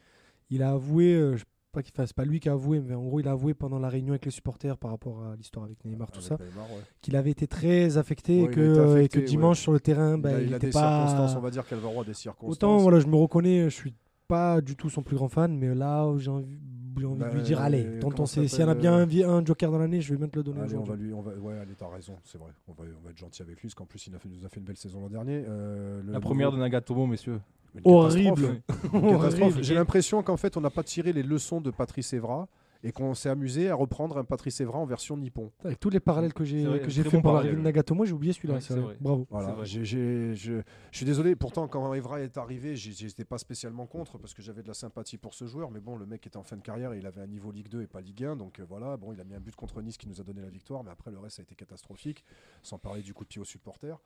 il 0.50 0.62
a 0.62 0.72
avoué, 0.72 1.14
euh, 1.14 1.32
je 1.34 1.38
sais 1.38 1.44
pas 1.72 1.82
qu'il 1.82 1.94
fasse, 1.94 2.12
pas 2.12 2.24
lui 2.24 2.40
qui 2.40 2.48
a 2.48 2.52
avoué, 2.52 2.80
mais 2.80 2.94
en 2.94 3.04
gros, 3.04 3.20
il 3.20 3.28
a 3.28 3.32
avoué 3.32 3.54
pendant 3.54 3.78
la 3.78 3.88
réunion 3.88 4.12
avec 4.12 4.24
les 4.24 4.30
supporters 4.32 4.76
par 4.76 4.90
rapport 4.90 5.22
à 5.24 5.36
l'histoire 5.36 5.64
avec 5.64 5.84
Neymar, 5.84 6.10
tout 6.10 6.18
avec 6.18 6.26
ça, 6.28 6.34
ouais. 6.34 6.80
qu'il 7.00 7.14
avait 7.16 7.30
été 7.30 7.46
très 7.46 7.96
affecté, 7.96 8.42
Ouais, 8.42 8.48
et, 8.48 9.08
que, 9.08 9.18
et 9.18 9.22
dimanche 9.22 9.58
ouais. 9.58 9.62
sur 9.62 9.72
le 9.72 9.80
terrain, 9.80 10.16
Il 10.16 10.22
bah, 10.22 10.30
a, 10.30 10.40
il 10.40 10.48
il 10.48 10.52
a 10.54 10.56
était 10.56 10.66
des 10.66 10.72
pas. 10.72 11.06
circonstances, 11.06 11.36
on 11.36 11.40
va 11.40 11.50
dire 11.50 11.66
qu'Alvaro 11.66 12.00
a 12.00 12.04
des 12.04 12.14
circonstances. 12.14 12.52
Autant, 12.56 12.76
voilà, 12.78 12.98
je 13.00 13.06
me 13.06 13.16
reconnais, 13.16 13.64
je 13.70 13.74
suis 13.74 13.94
pas 14.26 14.60
du 14.60 14.74
tout 14.76 14.90
son 14.90 15.02
plus 15.02 15.16
grand 15.16 15.28
fan, 15.28 15.56
mais 15.56 15.72
là, 15.74 16.06
où 16.06 16.18
j'ai 16.18 16.30
envie, 16.30 16.58
j'ai 16.98 17.06
envie 17.06 17.20
de 17.20 17.24
lui 17.26 17.34
Bah, 17.34 17.40
dire, 17.40 17.60
allez, 17.60 17.98
tonton, 18.00 18.26
s'il 18.26 18.44
y 18.44 18.62
en 18.64 18.68
a 18.68 18.74
bien 18.74 18.94
euh, 18.98 19.28
un, 19.28 19.44
joker 19.44 19.70
dans 19.70 19.78
l'année, 19.78 20.00
je 20.00 20.12
vais 20.12 20.20
même 20.20 20.30
te 20.30 20.38
le 20.38 20.42
donner 20.42 20.60
Allez, 20.62 20.76
on 20.76 20.82
va 20.82 20.96
lui, 20.96 21.12
on 21.12 21.20
va, 21.20 21.32
ouais, 21.34 21.56
allez, 21.58 21.74
t'as 21.78 21.88
raison, 21.88 22.16
c'est 22.24 22.38
vrai. 22.38 22.50
On 22.66 22.72
va, 22.72 22.84
on 23.00 23.04
va 23.04 23.10
être 23.10 23.16
gentil 23.18 23.42
avec 23.42 23.60
lui, 23.60 23.68
parce 23.68 23.74
qu'en 23.74 23.86
plus, 23.86 24.06
il 24.08 24.14
a 24.14 24.18
fait- 24.18 24.28
nous 24.28 24.44
a 24.44 24.48
fait 24.48 24.58
une 24.58 24.66
belle 24.66 24.76
saison 24.76 25.00
l'an 25.00 25.08
dernier. 25.08 25.44
Euh, 25.48 26.02
le 26.04 26.12
La 26.12 26.20
première 26.20 26.50
de 26.52 26.58
Nagatomo, 26.58 27.06
messieurs. 27.06 27.40
Horrible. 27.84 29.62
J'ai 29.62 29.74
l'impression 29.74 30.22
qu'en 30.22 30.36
fait, 30.36 30.56
on 30.56 30.60
n'a 30.60 30.70
pas 30.70 30.82
tiré 30.82 31.12
les 31.12 31.22
leçons 31.22 31.60
de 31.60 31.70
Patrice 31.70 32.12
Evra 32.12 32.48
et 32.82 32.92
qu'on 32.92 33.12
s'est 33.12 33.28
amusé 33.28 33.68
à 33.68 33.74
reprendre 33.74 34.16
un 34.16 34.24
Patrice 34.24 34.58
Evra 34.62 34.78
en 34.78 34.86
version 34.86 35.14
nippon. 35.18 35.52
Avec 35.62 35.78
tous 35.78 35.90
les 35.90 36.00
parallèles 36.00 36.32
que 36.32 36.44
j'ai 36.44 36.64
que 36.82 36.88
j'ai 36.88 37.02
fait 37.04 37.18
bon 37.18 37.20
pour 37.22 37.32
l'arrivée 37.34 37.56
de. 37.56 37.60
Nagatomo, 37.60 38.06
j'ai 38.06 38.14
oublié 38.14 38.32
celui-là. 38.32 38.54
Ouais. 38.54 38.96
Bravo. 38.98 39.26
Voilà. 39.28 39.54
je, 39.64 39.84
je 39.84 40.62
suis 40.90 41.04
désolé. 41.04 41.36
Pourtant, 41.36 41.68
quand 41.68 41.92
Evra 41.92 42.22
est 42.22 42.38
arrivé, 42.38 42.76
j'étais 42.76 43.26
pas 43.26 43.36
spécialement 43.36 43.84
contre 43.86 44.16
parce 44.16 44.32
que 44.32 44.40
j'avais 44.40 44.62
de 44.62 44.68
la 44.68 44.72
sympathie 44.74 45.18
pour 45.18 45.34
ce 45.34 45.46
joueur. 45.46 45.70
Mais 45.70 45.80
bon, 45.80 45.96
le 45.96 46.06
mec 46.06 46.26
était 46.26 46.38
en 46.38 46.42
fin 46.42 46.56
de 46.56 46.62
carrière 46.62 46.94
et 46.94 46.98
il 46.98 47.06
avait 47.06 47.20
un 47.20 47.26
niveau 47.26 47.52
Ligue 47.52 47.68
2 47.68 47.82
et 47.82 47.86
pas 47.86 48.00
Ligue 48.00 48.24
1. 48.24 48.36
Donc 48.36 48.60
euh, 48.60 48.64
voilà, 48.66 48.96
bon, 48.96 49.12
il 49.12 49.20
a 49.20 49.24
mis 49.24 49.34
un 49.34 49.40
but 49.40 49.54
contre 49.54 49.82
Nice 49.82 49.98
qui 49.98 50.08
nous 50.08 50.18
a 50.20 50.24
donné 50.24 50.40
la 50.40 50.48
victoire. 50.48 50.82
Mais 50.82 50.90
après, 50.90 51.10
le 51.10 51.18
reste, 51.18 51.36
ça 51.36 51.42
a 51.42 51.44
été 51.44 51.54
catastrophique. 51.54 52.24
Sans 52.62 52.78
parler 52.78 53.02
du 53.02 53.12
coup 53.12 53.24
de 53.24 53.28
pied 53.28 53.42
aux 53.42 53.44
supporters. 53.44 53.98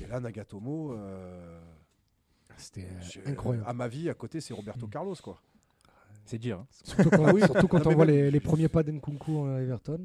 Et 0.00 0.06
là, 0.06 0.20
Nagatomo. 0.20 0.92
euh, 0.92 1.60
C'était 2.56 2.86
j'ai- 3.00 3.26
incroyable. 3.26 3.66
À 3.68 3.72
ma 3.72 3.88
vie, 3.88 4.08
à 4.08 4.14
côté, 4.14 4.40
c'est 4.40 4.54
Roberto 4.54 4.86
Carlos, 4.86 5.16
quoi. 5.22 5.40
C'est 6.24 6.38
dire. 6.38 6.58
hein. 6.58 6.66
Surtout 6.84 7.10
quand, 7.10 7.38
surtout 7.46 7.68
quand 7.68 7.84
Non, 7.84 7.90
on 7.90 7.94
voit 7.94 8.06
même- 8.06 8.14
les, 8.14 8.30
les 8.30 8.40
premiers 8.40 8.68
pas 8.68 8.82
d'Nkunku 8.82 9.44
à 9.46 9.60
Everton. 9.60 10.00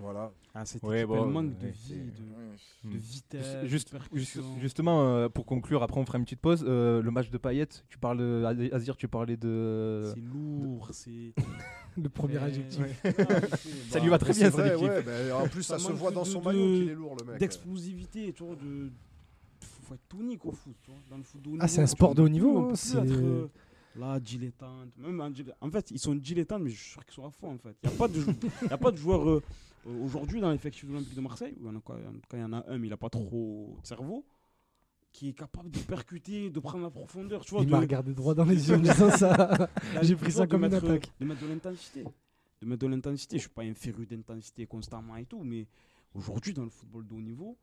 Voilà. 0.00 0.32
Ah, 0.56 0.64
cette 0.64 0.82
Ouais, 0.82 1.04
bon, 1.06 1.24
manque 1.26 1.56
de 1.56 1.68
vie, 1.68 1.94
de, 1.94 2.88
de 2.90 2.94
Hmm. 2.96 2.98
vitesse, 2.98 3.46
Juste- 3.46 3.62
de 3.62 3.66
Juste- 3.68 3.90
percussion. 3.92 4.42
justement, 4.60 5.04
euh, 5.04 5.28
pour 5.28 5.46
conclure, 5.46 5.82
après 5.84 6.00
on 6.00 6.04
fera 6.04 6.18
une 6.18 6.24
petite 6.24 6.40
pause. 6.40 6.64
euh, 6.66 7.00
le 7.00 7.10
match 7.12 7.30
de 7.30 7.38
Payet, 7.38 7.68
tu 7.88 7.98
parles 7.98 8.18
de 8.18 8.44
Azir, 8.74 8.96
tu 8.96 9.06
parlais 9.06 9.36
de. 9.36 10.12
C'est 10.14 10.20
lourd, 10.20 10.88
c'est. 10.92 11.32
Le 11.96 12.08
premier 12.08 12.38
adjectif. 12.38 12.80
ouais. 12.80 12.90
Ah, 13.04 13.56
Ça 13.56 13.98
bah, 13.98 14.00
lui 14.00 14.08
va 14.10 14.18
très 14.18 14.32
bien, 14.32 14.50
cette 14.50 14.52
vrai, 14.54 14.74
équipe. 14.74 14.88
ouais, 14.88 15.02
bah, 15.02 15.36
en 15.38 15.46
plus, 15.48 15.62
ça, 15.62 15.78
Ça 15.78 15.86
se 15.86 15.92
voit 15.92 16.10
dans 16.10 16.24
son 16.24 16.40
de- 16.40 16.44
maillot 16.44 16.66
qu'il 16.80 16.88
est 16.90 16.94
lourd, 16.94 17.16
le 17.20 17.30
mec. 17.30 17.38
D'explosivité, 17.40 18.32
vois, 18.42 18.56
de. 18.56 18.90
Faut 19.84 19.94
être 19.94 20.08
tout 20.08 20.20
unique 20.20 20.44
au 20.46 20.52
foot. 20.52 20.76
Dans 21.10 21.16
le 21.18 21.22
foot 21.22 21.42
de 21.42 21.50
haut 21.50 21.56
Ah, 21.60 21.68
c'est 21.68 21.82
un 21.82 21.86
sport 21.86 22.14
de 22.14 22.22
haut 22.22 22.28
niveau, 22.28 22.58
hein, 22.70 22.74
c'est- 22.74 22.98
être, 22.98 23.12
euh, 23.12 23.48
Là, 23.96 24.18
dilettante. 24.18 24.96
Même 24.98 25.20
en, 25.60 25.70
fait, 25.70 25.90
ils 25.92 26.00
sont 26.00 26.16
dilettantes, 26.16 26.62
mais 26.62 26.70
je 26.70 26.80
suis 26.80 26.90
sûr 26.90 27.04
qu'ils 27.04 27.14
sont 27.14 27.26
à 27.26 27.30
fond, 27.30 27.52
en 27.52 27.58
fait. 27.58 27.76
Il 27.84 27.88
n'y 27.90 27.94
a 27.94 27.98
pas 27.98 28.08
de, 28.08 28.20
y 28.68 28.72
a 28.72 28.78
pas 28.78 28.90
de 28.90 28.96
joueur 28.96 29.28
euh, 29.30 29.42
euh, 29.86 30.04
aujourd'hui 30.04 30.40
dans 30.40 30.50
l'effectif 30.50 30.86
de 30.86 30.92
l'Olympique 30.92 31.14
de 31.14 31.20
Marseille, 31.20 31.54
ou 31.62 31.68
en, 31.68 31.74
tout 31.74 31.80
cas, 31.80 31.94
il 32.32 32.38
y 32.40 32.42
en 32.42 32.52
a 32.54 32.64
un, 32.68 32.78
mais 32.78 32.88
il 32.88 32.90
n'a 32.90 32.96
pas 32.96 33.08
trop 33.08 33.76
de 33.80 33.86
cerveau, 33.86 34.24
qui 35.12 35.28
est 35.28 35.32
capable 35.32 35.70
de 35.70 35.78
percuter, 35.78 36.50
de 36.50 36.58
prendre 36.58 36.82
la 36.82 36.90
profondeur, 36.90 37.44
tu 37.44 37.52
vois. 37.52 37.62
Il 37.62 37.66
de- 37.66 37.70
m'a 37.70 37.78
regardé 37.78 38.12
droit 38.14 38.34
dans 38.34 38.44
les 38.44 38.56
yeux 38.68 38.74
en 38.74 38.80
disant 38.80 39.10
ça. 39.10 39.68
J'ai 40.02 40.16
pris 40.16 40.32
ça 40.32 40.46
comme 40.48 40.64
une 40.64 40.74
attaque. 40.74 41.12
De 41.20 41.24
mettre 41.24 41.42
de 41.42 41.46
l'intensité. 41.46 42.02
De 42.60 42.66
mettre 42.66 42.80
de 42.82 42.86
l'intensité. 42.88 43.36
Je 43.36 43.42
suis 43.42 43.50
pas 43.50 43.62
un 43.62 43.74
féru 43.74 44.06
d'intensité 44.06 44.66
constamment 44.66 45.14
et 45.16 45.24
tout, 45.26 45.44
mais 45.44 45.68
aujourd'hui, 46.14 46.52
dans 46.52 46.64
le 46.64 46.70
football 46.70 47.06
de 47.06 47.14
haut 47.14 47.20
niveau, 47.20 47.56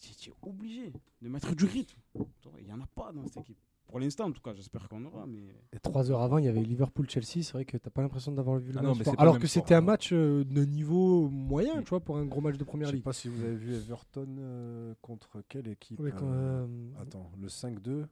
c'est- 0.00 0.16
tu 0.18 0.30
es 0.30 0.32
obligé 0.42 0.92
de 1.22 1.28
mettre 1.28 1.54
du 1.54 1.64
rythme. 1.64 1.98
Tu 2.14 2.48
Il 2.58 2.66
n'y 2.66 2.72
en 2.72 2.80
a 2.80 2.86
pas 2.94 3.12
dans 3.12 3.26
cette 3.26 3.38
équipe. 3.38 3.56
Pour 3.86 3.98
l'instant, 3.98 4.26
en 4.26 4.32
tout 4.32 4.40
cas, 4.40 4.54
j'espère 4.54 4.88
qu'on 4.88 5.04
aura, 5.04 5.26
mais. 5.26 5.40
Et 5.72 5.80
trois 5.80 6.10
heures 6.12 6.20
avant, 6.22 6.38
il 6.38 6.44
y 6.44 6.48
avait 6.48 6.62
Liverpool-Chelsea. 6.62 7.42
C'est 7.42 7.52
vrai 7.54 7.64
que 7.64 7.76
t'as 7.76 7.90
pas 7.90 8.02
l'impression 8.02 8.30
d'avoir 8.30 8.58
vu 8.58 8.70
le 8.72 8.78
Ah 8.78 8.82
non, 8.82 8.94
Alors 9.18 9.38
que 9.40 9.48
c'était 9.48 9.74
un 9.74 9.80
match 9.80 10.10
euh, 10.12 10.44
de 10.44 10.64
niveau 10.64 11.28
moyen, 11.28 11.82
tu 11.82 11.88
vois, 11.90 11.98
pour 12.00 12.16
un 12.16 12.24
gros 12.24 12.40
match 12.40 12.54
de 12.54 12.60
Je 12.60 12.64
première 12.64 12.86
sais 12.88 12.94
ligue. 12.94 13.02
pas 13.02 13.12
si 13.12 13.26
vous 13.28 13.42
avez 13.42 13.56
vu 13.56 13.74
Everton 13.74 14.28
euh, 14.38 14.94
contre 15.02 15.42
quelle 15.48 15.66
équipe 15.66 15.98
quand, 16.16 16.30
euh, 16.30 16.66
Attends, 17.00 17.32
le 17.40 17.48
5-2. 17.48 18.06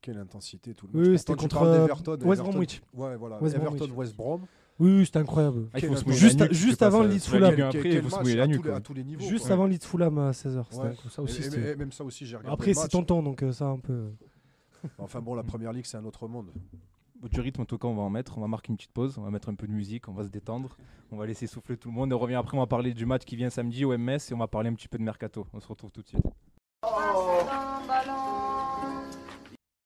Quelle 0.00 0.18
intensité 0.18 0.74
tout 0.74 0.88
le 0.88 0.92
Oui, 0.94 0.98
match. 1.00 1.08
oui, 1.12 1.18
c'était 1.18 1.32
tu 1.36 1.48
contre, 1.48 1.64
d'Everton, 1.70 2.12
West 2.24 2.40
Everton- 2.42 2.50
Bromwich. 2.50 2.82
Ouais, 2.92 3.16
voilà. 3.16 3.40
West 3.40 3.54
Everton 3.54 3.76
Bromwich. 3.76 3.96
West 3.96 4.16
Brom. 4.16 4.46
Oui, 4.80 4.90
oui, 4.98 5.06
c'était 5.06 5.20
incroyable. 5.20 5.68
Ah, 5.72 5.78
il 5.78 5.82
faut 5.82 5.88
Quel 5.88 5.98
se 5.98 6.04
mouiller 6.04 6.18
Juste- 6.18 6.40
la 6.40 6.46
nuque, 6.46 6.54
juste 6.54 6.82
avant 6.82 7.02
Leeds 7.02 7.20
Fulham. 7.20 7.44
un 7.52 7.54
Quel- 7.56 7.62
après, 7.64 7.82
quel 7.82 7.92
il 7.92 8.02
faut 8.02 8.08
se 8.08 8.14
match 8.16 8.22
mouiller 8.24 8.36
la 8.36 8.42
à 8.42 8.46
nuque. 8.48 8.56
tous 8.56 8.62
les- 8.64 8.68
quoi. 8.70 8.76
à 8.76 8.80
tous 8.80 8.94
les 8.94 9.04
niveaux. 9.04 9.24
Juste 9.28 9.50
avant 9.50 9.66
Leeds 9.66 9.86
Fulham 9.86 10.18
à 10.18 10.32
16h. 10.32 10.66
Ouais. 10.72 10.92
Ça 11.10 11.22
aussi, 11.22 11.38
Et- 11.40 11.42
c'était- 11.44 11.60
et- 11.68 11.70
et 11.72 11.76
même 11.76 11.92
ça 11.92 12.02
aussi, 12.04 12.26
j'ai 12.26 12.36
regardé. 12.36 12.52
Après, 12.54 12.74
c'est 12.74 12.88
tonton, 12.88 13.22
donc 13.22 13.42
euh, 13.42 13.52
ça 13.52 13.66
un 13.66 13.78
peu. 13.78 14.06
Enfin 14.98 15.20
bon, 15.20 15.34
la 15.34 15.42
première 15.44 15.72
ligue, 15.72 15.84
c'est 15.86 15.96
un 15.96 16.04
autre 16.04 16.26
monde. 16.28 16.50
Du 17.30 17.40
rythme, 17.40 17.62
en 17.62 17.64
tout 17.64 17.78
cas, 17.78 17.88
on 17.88 17.94
va 17.94 18.02
en 18.02 18.10
mettre. 18.10 18.36
On 18.36 18.40
va 18.42 18.48
marquer 18.48 18.70
une 18.70 18.76
petite 18.76 18.92
pause. 18.92 19.16
On 19.16 19.22
va 19.22 19.30
mettre 19.30 19.48
un 19.48 19.54
peu 19.54 19.66
de 19.66 19.72
musique. 19.72 20.08
On 20.08 20.12
va 20.12 20.24
se 20.24 20.28
détendre. 20.28 20.76
On 21.10 21.16
va 21.16 21.24
laisser 21.24 21.46
souffler 21.46 21.76
tout 21.78 21.88
le 21.88 21.94
monde. 21.94 22.10
Et 22.10 22.14
on 22.14 22.18
revient 22.18 22.34
après. 22.34 22.54
On 22.56 22.60
va 22.60 22.66
parler 22.66 22.92
du 22.92 23.06
match 23.06 23.24
qui 23.24 23.36
vient 23.36 23.48
samedi 23.48 23.84
au 23.86 23.92
MS 23.96 24.18
et 24.30 24.34
on 24.34 24.38
va 24.38 24.46
parler 24.48 24.68
un 24.68 24.74
petit 24.74 24.88
peu 24.88 24.98
de 24.98 25.04
mercato. 25.04 25.46
On 25.54 25.60
se 25.60 25.66
retrouve 25.68 25.90
tout 25.90 26.02
de 26.02 26.08
suite. 26.08 26.26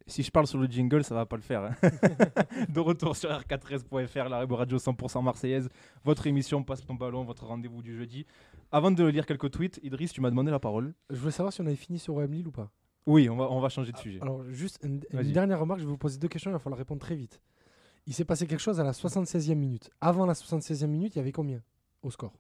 Si 0.09 0.23
je 0.23 0.31
parle 0.31 0.47
sur 0.47 0.59
le 0.59 0.67
jingle, 0.67 1.05
ça 1.05 1.15
va 1.15 1.27
pas 1.27 1.37
le 1.37 1.43
faire. 1.43 1.63
hein. 1.65 1.75
de 2.69 2.81
retour 2.81 3.15
sur 3.15 3.31
r4s.fr, 3.31 4.29
la 4.29 4.45
radio 4.47 4.79
100% 4.79 5.23
marseillaise, 5.23 5.69
votre 6.05 6.27
émission 6.27 6.63
Passe 6.65 6.85
ton 6.85 6.95
ballon, 6.95 7.25
votre 7.25 7.45
rendez-vous 7.47 7.83
du 7.83 7.95
jeudi. 7.97 8.25
Avant 8.73 8.91
de 8.91 9.05
lire 9.05 9.27
quelques 9.27 9.51
tweets, 9.51 9.79
Idriss, 9.83 10.13
tu 10.13 10.21
m'as 10.23 10.31
demandé 10.31 10.51
la 10.51 10.59
parole. 10.59 10.95
Je 11.11 11.17
voulais 11.17 11.31
savoir 11.31 11.53
si 11.53 11.61
on 11.61 11.67
avait 11.67 11.77
fini 11.77 11.99
sur 11.99 12.17
OM 12.17 12.33
Lille 12.33 12.49
ou 12.49 12.51
pas. 12.53 12.71
Oui, 13.07 13.29
on 13.29 13.37
va, 13.37 13.51
on 13.51 13.61
va 13.61 13.69
changer 13.69 13.93
de 13.93 13.99
sujet. 13.99 14.19
Alors, 14.23 14.43
juste 14.51 14.79
une, 14.83 15.01
une 15.11 15.19
Vas-y. 15.19 15.33
dernière 15.33 15.61
remarque, 15.61 15.81
je 15.81 15.85
vais 15.85 15.91
vous 15.91 15.99
poser 15.99 16.19
deux 16.19 16.29
questions, 16.29 16.51
il 16.51 16.55
va 16.55 16.59
falloir 16.59 16.79
répondre 16.79 17.01
très 17.01 17.15
vite. 17.15 17.41
Il 18.07 18.15
s'est 18.15 18.25
passé 18.25 18.47
quelque 18.47 18.61
chose 18.61 18.81
à 18.81 18.85
la 18.85 18.93
76e 18.93 19.55
minute. 19.55 19.91
Avant 20.01 20.25
la 20.27 20.33
76e 20.33 20.87
minute, 20.87 21.15
il 21.15 21.19
y 21.19 21.21
avait 21.21 21.33
combien 21.33 21.61
au 22.03 22.11
score? 22.11 22.33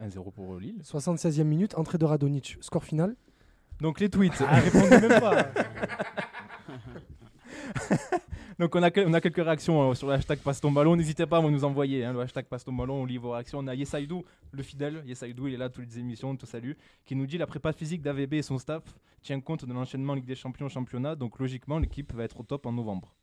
1-0 0.00 0.32
pour 0.32 0.54
euh, 0.54 0.60
Lille. 0.60 0.80
76e 0.84 1.42
minute, 1.42 1.76
entrée 1.76 1.98
de 1.98 2.04
Radonic. 2.04 2.56
Score 2.60 2.84
final 2.84 3.16
Donc 3.80 3.98
les 3.98 4.08
tweets. 4.08 4.40
Ah, 4.46 4.60
répondez 4.60 5.08
même 5.08 5.20
pas 5.20 5.48
Donc 8.58 8.74
on 8.74 8.82
a, 8.82 8.90
on 9.06 9.12
a 9.14 9.20
quelques 9.20 9.42
réactions 9.42 9.90
euh, 9.90 9.94
sur 9.94 10.06
le 10.08 10.14
hashtag 10.14 10.38
passe 10.40 10.60
ton 10.60 10.70
ballon. 10.70 10.94
N'hésitez 10.96 11.24
pas 11.26 11.38
à 11.38 11.42
nous 11.42 11.64
envoyer 11.64 12.04
hein, 12.04 12.12
le 12.12 12.20
hashtag 12.20 12.44
passe 12.46 12.64
ton 12.64 12.72
ballon. 12.72 13.02
On 13.02 13.04
lit 13.06 13.16
vos 13.16 13.30
réactions. 13.30 13.58
On 13.60 13.66
a 13.66 13.74
Yesaïdou, 13.74 14.22
le 14.52 14.62
fidèle. 14.62 15.02
Yesaïdou, 15.06 15.48
il 15.48 15.54
est 15.54 15.56
là 15.56 15.70
toutes 15.70 15.86
les 15.86 15.98
émissions. 15.98 16.30
On 16.30 16.36
te 16.36 16.44
salue. 16.46 16.72
Qui 17.06 17.14
nous 17.16 17.26
dit 17.26 17.38
la 17.38 17.46
prépa 17.46 17.72
physique 17.72 18.02
d'AVB 18.02 18.34
et 18.34 18.42
son 18.42 18.58
staff 18.58 18.82
tient 19.22 19.40
compte 19.40 19.64
de 19.64 19.72
l'enchaînement 19.72 20.14
Ligue 20.14 20.26
des 20.26 20.34
Champions 20.34 20.68
championnat. 20.68 21.14
Donc 21.16 21.38
logiquement 21.38 21.78
l'équipe 21.78 22.12
va 22.12 22.24
être 22.24 22.38
au 22.40 22.42
top 22.42 22.66
en 22.66 22.72
novembre. 22.72 23.14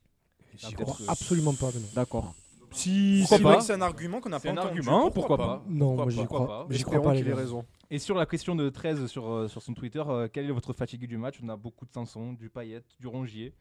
J'y 0.58 0.74
crois 0.74 0.96
euh, 1.02 1.06
absolument 1.08 1.54
pas. 1.54 1.70
D'accord. 1.94 2.34
Si, 2.72 3.26
C'est 3.28 3.38
pas 3.42 3.50
vrai 3.50 3.58
que 3.60 3.64
c'est 3.64 3.74
un 3.74 3.82
argument 3.82 4.20
qu'on 4.20 4.30
n'a 4.30 4.40
C'est 4.40 4.50
pas 4.54 4.54
un 4.62 4.66
entendu. 4.66 4.80
argument, 4.80 5.10
pourquoi 5.12 5.38
pas 5.38 5.64
Non, 5.70 5.96
Pourquoi 5.96 6.04
moi 6.06 6.10
j'y 6.12 6.18
pas, 6.18 6.26
crois. 6.26 6.48
pas. 6.48 6.66
J'y 6.70 6.84
crois 6.84 7.02
pas, 7.02 7.14
les 7.14 7.20
qu'il 7.20 7.28
ait 7.28 7.32
gars. 7.32 7.38
raison. 7.38 7.66
Et 7.90 8.00
sur 8.00 8.16
la 8.16 8.26
question 8.26 8.56
de 8.56 8.70
13 8.70 9.06
sur, 9.08 9.32
euh, 9.32 9.48
sur 9.48 9.62
son 9.62 9.74
Twitter, 9.74 10.04
euh, 10.06 10.28
quel 10.32 10.46
est 10.46 10.52
votre 10.52 10.74
fatigué 10.74 11.08
du 11.08 11.18
match? 11.18 11.36
On 11.42 11.48
a 11.48 11.56
beaucoup 11.56 11.86
de 11.86 11.92
Sanson, 11.94 12.34
du 12.34 12.50
Payet, 12.50 12.82
du 13.00 13.08
Rongier. 13.08 13.54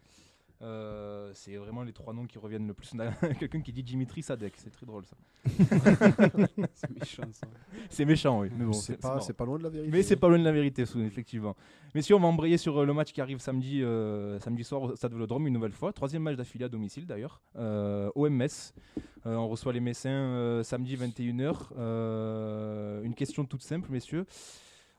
Euh, 0.62 1.30
c'est 1.34 1.56
vraiment 1.56 1.82
les 1.82 1.92
trois 1.92 2.14
noms 2.14 2.26
qui 2.26 2.38
reviennent 2.38 2.66
le 2.66 2.74
plus. 2.74 2.90
On 2.94 3.00
a 3.00 3.10
quelqu'un 3.38 3.60
qui 3.60 3.72
dit 3.72 3.82
Dimitri 3.82 4.22
Sadek, 4.22 4.54
c'est 4.56 4.70
très 4.70 4.86
drôle 4.86 5.04
ça. 5.04 5.16
C'est 6.74 6.90
méchant 6.90 7.22
ça. 7.32 7.46
C'est 7.88 8.04
méchant, 8.04 8.40
oui. 8.40 8.48
Mais 8.56 8.64
bon, 8.64 8.72
c'est 8.72 8.96
pas, 8.96 9.44
loin 9.44 9.58
de 9.58 9.62
la 9.62 9.68
vérité. 9.68 9.90
Mais 9.92 10.02
c'est 10.02 10.16
pas 10.16 10.28
loin 10.28 10.38
de 10.38 10.44
la 10.44 10.52
vérité, 10.52 10.82
effectivement. 10.82 11.54
Messieurs, 11.94 12.16
on 12.16 12.20
va 12.20 12.26
embrayer 12.26 12.58
sur 12.58 12.78
euh, 12.78 12.84
le 12.84 12.92
match 12.92 13.12
qui 13.12 13.20
arrive 13.20 13.38
samedi, 13.38 13.82
euh, 13.82 14.38
samedi 14.40 14.64
soir 14.64 14.82
au 14.82 14.96
Stade 14.96 15.12
Vélodrome, 15.12 15.46
une 15.46 15.54
nouvelle 15.54 15.72
fois. 15.72 15.92
Troisième 15.92 16.22
match 16.22 16.36
d'affilée 16.36 16.64
à 16.64 16.68
domicile 16.68 17.06
d'ailleurs. 17.06 17.40
Euh, 17.56 18.10
OMS. 18.14 18.74
on 19.24 19.48
reçoit 19.48 19.72
les 19.72 19.80
Messins 19.80 20.10
euh, 20.10 20.62
samedi 20.62 20.96
21h. 20.96 21.68
Euh, 21.78 23.02
une 23.02 23.14
question 23.14 23.44
toute 23.44 23.62
simple, 23.62 23.90
messieurs. 23.90 24.26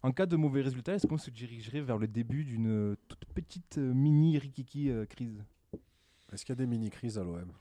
En 0.07 0.11
cas 0.13 0.25
de 0.25 0.35
mauvais 0.37 0.61
résultat, 0.61 0.93
est-ce 0.95 1.05
qu'on 1.05 1.17
se 1.17 1.29
dirigerait 1.29 1.81
vers 1.81 1.97
le 1.97 2.07
début 2.07 2.43
d'une 2.45 2.69
euh, 2.69 2.95
toute 3.09 3.25
petite 3.25 3.77
euh, 3.77 3.93
mini 3.93 4.37
rikiki 4.37 4.89
euh, 4.89 5.05
crise? 5.05 5.43
Est-ce 6.31 6.45
qu'il 6.45 6.53
y 6.53 6.57
a 6.57 6.59
des 6.63 6.67
mini-crises 6.67 7.17
à 7.17 7.23
l'OM 7.23 7.51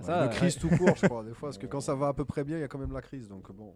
Ça, 0.00 0.24
Une 0.26 0.30
crise 0.32 0.56
tout 0.56 0.68
court, 0.68 0.94
je 0.96 1.06
crois, 1.06 1.22
des 1.24 1.32
fois. 1.34 1.48
Parce 1.50 1.58
que 1.58 1.66
quand 1.66 1.80
ça 1.80 1.94
va 1.94 2.08
à 2.08 2.12
peu 2.12 2.24
près 2.24 2.42
bien, 2.44 2.56
il 2.56 2.60
y 2.60 2.64
a 2.64 2.68
quand 2.68 2.78
même 2.78 2.92
la 2.92 3.02
crise. 3.02 3.28
Donc 3.28 3.50
bon. 3.52 3.72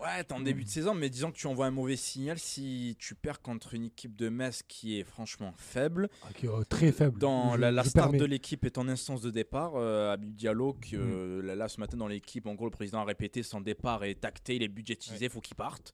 Ouais, 0.00 0.22
t'es 0.22 0.32
en 0.32 0.40
début 0.40 0.62
de 0.64 0.68
saison, 0.68 0.94
mais 0.94 1.10
disons 1.10 1.32
que 1.32 1.36
tu 1.36 1.46
envoies 1.48 1.66
un 1.66 1.72
mauvais 1.72 1.96
signal 1.96 2.38
si 2.38 2.94
tu 3.00 3.16
perds 3.16 3.42
contre 3.42 3.74
une 3.74 3.84
équipe 3.86 4.14
de 4.14 4.28
Metz 4.28 4.62
qui 4.68 4.98
est 5.00 5.02
franchement 5.04 5.52
faible. 5.56 6.08
Ah, 6.22 6.28
qui 6.32 6.46
est, 6.46 6.48
euh, 6.48 6.62
très 6.68 6.92
faible. 6.92 7.18
Dans 7.18 7.54
Je- 7.54 7.60
la, 7.60 7.72
la 7.72 7.82
je 7.82 7.88
star 7.88 8.04
permets. 8.04 8.18
de 8.18 8.24
l'équipe 8.26 8.64
est 8.64 8.78
en 8.78 8.86
instance 8.88 9.22
de 9.22 9.30
départ, 9.30 9.72
euh, 9.74 10.16
Diallo, 10.20 10.74
que 10.74 10.94
euh, 10.94 11.42
là, 11.42 11.56
là, 11.56 11.68
ce 11.68 11.80
matin 11.80 11.96
dans 11.96 12.06
l'équipe, 12.06 12.46
en 12.46 12.54
gros, 12.54 12.66
le 12.66 12.70
président 12.70 13.00
a 13.00 13.04
répété 13.04 13.42
son 13.42 13.60
départ 13.60 14.04
est 14.04 14.24
acté, 14.24 14.54
il 14.54 14.62
est 14.62 14.68
budgétisé, 14.68 15.28
faut 15.28 15.40
qu'il 15.40 15.56
parte. 15.56 15.92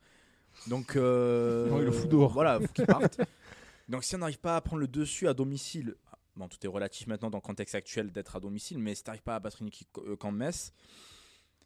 Donc, 0.69 0.97
euh, 0.97 1.69
Non, 1.69 1.79
il 1.79 1.85
le 1.85 1.93
fout 1.93 2.09
dehors. 2.09 2.33
Voilà, 2.33 2.61
faut 2.61 2.69
qu'il 2.69 2.87
parte. 2.87 3.21
Donc, 3.89 4.05
si 4.05 4.15
on 4.15 4.19
n'arrive 4.19 4.39
pas 4.41 4.57
à 4.57 4.61
prendre 4.61 4.81
le 4.81 4.89
dessus 4.89 5.29
à 5.29 5.35
domicile, 5.35 5.95
bon, 6.37 6.49
tout 6.49 6.59
est 6.65 6.69
relatif 6.69 7.07
maintenant 7.07 7.31
dans 7.31 7.39
le 7.39 7.43
contexte 7.43 7.75
actuel 7.75 8.11
d'être 8.13 8.37
à 8.37 8.41
domicile, 8.41 8.79
mais 8.79 8.95
si 8.95 9.03
tu 9.03 9.11
n'arrives 9.11 9.23
pas 9.23 9.37
à 9.37 9.41
battre 9.41 9.59
une 9.61 9.69
équipe 9.69 9.89
euh, 9.99 10.17
comme 10.17 10.37
Metz, 10.37 10.73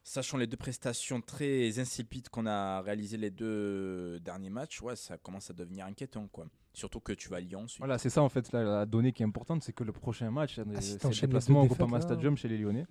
sachant 0.02 0.36
les 0.36 0.46
deux 0.46 0.56
prestations 0.56 1.20
très 1.20 1.78
insipides 1.78 2.28
qu'on 2.28 2.46
a 2.46 2.80
réalisées 2.80 3.18
les 3.18 3.30
deux 3.30 4.18
derniers 4.20 4.50
matchs, 4.50 4.80
ouais, 4.82 4.96
ça 4.96 5.16
commence 5.18 5.50
à 5.50 5.52
devenir 5.52 5.86
inquiétant, 5.86 6.26
quoi. 6.28 6.46
Surtout 6.72 7.00
que 7.00 7.12
tu 7.12 7.28
vas 7.28 7.36
à 7.36 7.40
Lyon. 7.40 7.62
ensuite. 7.64 7.78
Voilà, 7.78 7.98
c'est 7.98 8.10
ça 8.10 8.22
en 8.22 8.28
fait 8.28 8.52
la, 8.52 8.62
la 8.62 8.86
donnée 8.86 9.12
qui 9.12 9.22
est 9.22 9.26
importante, 9.26 9.62
c'est 9.62 9.72
que 9.72 9.84
le 9.84 9.92
prochain 9.92 10.30
match, 10.30 10.58
Ah, 10.58 10.80
c'est 10.80 11.02
le 11.04 11.20
déplacement 11.20 11.62
au 11.62 11.66
Groupama. 11.66 12.00
Stadium 12.00 12.36
chez 12.36 12.48
les 12.48 12.56
Lyonnais. 12.58 12.86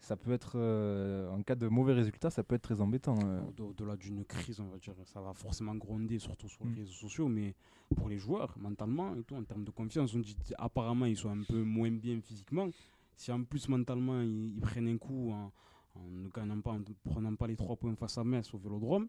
Ça 0.00 0.16
peut 0.16 0.32
être, 0.32 0.52
euh, 0.56 1.28
en 1.30 1.42
cas 1.42 1.54
de 1.54 1.68
mauvais 1.68 1.92
résultat, 1.92 2.30
ça 2.30 2.42
peut 2.42 2.54
être 2.54 2.62
très 2.62 2.80
embêtant. 2.80 3.18
euh. 3.24 3.40
Au- 3.58 3.64
Au-delà 3.64 3.96
d'une 3.96 4.24
crise, 4.24 4.58
on 4.58 4.66
va 4.68 4.78
dire, 4.78 4.94
ça 5.04 5.20
va 5.20 5.34
forcément 5.34 5.74
gronder, 5.74 6.18
surtout 6.18 6.48
sur 6.48 6.64
les 6.64 6.70
Mm. 6.70 6.78
réseaux 6.78 6.92
sociaux, 6.92 7.28
mais 7.28 7.54
pour 7.94 8.08
les 8.08 8.18
joueurs, 8.18 8.56
mentalement 8.58 9.14
et 9.14 9.22
tout, 9.22 9.34
en 9.36 9.44
termes 9.44 9.64
de 9.64 9.70
confiance, 9.70 10.14
on 10.14 10.20
dit 10.20 10.36
apparemment 10.56 11.04
ils 11.04 11.16
sont 11.16 11.28
un 11.30 11.42
peu 11.42 11.62
moins 11.62 11.90
bien 11.90 12.18
physiquement. 12.22 12.70
Si 13.14 13.30
en 13.30 13.44
plus 13.44 13.68
mentalement 13.68 14.22
ils, 14.22 14.54
ils 14.54 14.60
prennent 14.60 14.88
un 14.88 14.96
coup 14.96 15.30
en, 15.32 15.52
en 15.94 16.08
ne 16.10 16.28
gagnant 16.30 16.60
pas, 16.62 16.70
en 16.70 16.78
ne 16.78 16.84
prenant 17.04 17.34
pas 17.36 17.46
les 17.46 17.56
trois 17.56 17.76
points 17.76 17.94
face 17.94 18.16
à 18.16 18.24
Metz 18.24 18.52
au 18.54 18.58
Vélodrome, 18.58 19.06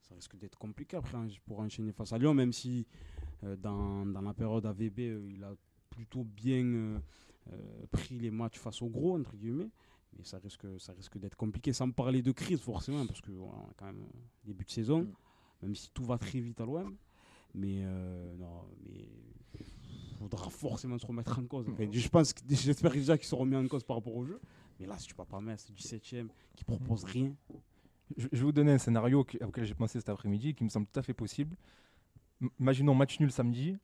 ça 0.00 0.14
risque 0.14 0.36
d'être 0.38 0.56
compliqué 0.58 0.96
après 0.96 1.18
en- 1.18 1.26
pour 1.46 1.60
enchaîner 1.60 1.92
face 1.92 2.12
à 2.14 2.18
Lyon, 2.18 2.32
même 2.32 2.52
si 2.54 2.86
euh, 3.44 3.54
dans, 3.56 4.06
dans 4.06 4.22
la 4.22 4.32
période 4.32 4.64
AVB, 4.64 4.98
il 5.34 5.44
a 5.44 5.52
plutôt 5.90 6.24
bien 6.24 7.00
pris 7.90 8.18
les 8.18 8.30
matchs 8.30 8.58
face 8.58 8.80
au 8.80 8.88
gros, 8.88 9.18
entre 9.18 9.36
guillemets. 9.36 9.68
Mais 10.18 10.24
ça 10.24 10.38
risque, 10.38 10.66
ça 10.78 10.92
risque 10.92 11.18
d'être 11.18 11.36
compliqué, 11.36 11.72
sans 11.72 11.90
parler 11.90 12.22
de 12.22 12.32
crise 12.32 12.60
forcément, 12.60 13.06
parce 13.06 13.20
que 13.20 13.30
voilà, 13.32 13.58
on 13.66 13.70
a 13.70 13.74
quand 13.76 13.86
même 13.86 14.02
euh, 14.02 14.18
début 14.44 14.64
de 14.64 14.70
saison, 14.70 15.02
Mm. 15.02 15.12
même 15.62 15.74
si 15.74 15.90
tout 15.90 16.04
va 16.04 16.18
très 16.18 16.40
vite 16.40 16.60
à 16.60 16.64
l'OM. 16.66 16.96
Mais 17.54 17.82
euh, 17.84 18.34
non, 18.36 18.64
mais 18.84 19.06
faudra 20.18 20.48
forcément 20.50 20.98
se 20.98 21.06
remettre 21.06 21.38
en 21.38 21.44
cause. 21.46 21.66
Enfin, 21.68 21.86
je 21.90 22.08
pense, 22.08 22.32
j'espère 22.48 22.92
déjà 22.92 23.16
qu'ils 23.18 23.26
seront 23.26 23.44
mis 23.44 23.56
en 23.56 23.66
cause 23.68 23.84
par 23.84 23.96
rapport 23.96 24.14
au 24.16 24.24
jeu. 24.24 24.40
Mais 24.80 24.86
là, 24.86 24.96
si 24.98 25.06
tu 25.06 25.14
vas 25.14 25.24
pas 25.24 25.40
mettre 25.40 25.70
du 25.72 25.82
7ème 25.82 26.28
qui 26.56 26.64
propose 26.64 27.04
rien, 27.04 27.34
Je, 28.16 28.28
je 28.32 28.38
vais 28.38 28.44
vous 28.44 28.52
donner 28.52 28.72
un 28.72 28.78
scénario 28.78 29.20
auquel 29.20 29.64
j'ai 29.64 29.74
pensé 29.74 29.98
cet 29.98 30.08
après-midi, 30.08 30.54
qui 30.54 30.64
me 30.64 30.68
semble 30.68 30.86
tout 30.86 30.98
à 30.98 31.02
fait 31.02 31.14
possible. 31.14 31.56
M- 32.40 32.50
Imaginons 32.60 32.94
match 32.94 33.18
nul 33.20 33.30
samedi 33.32 33.76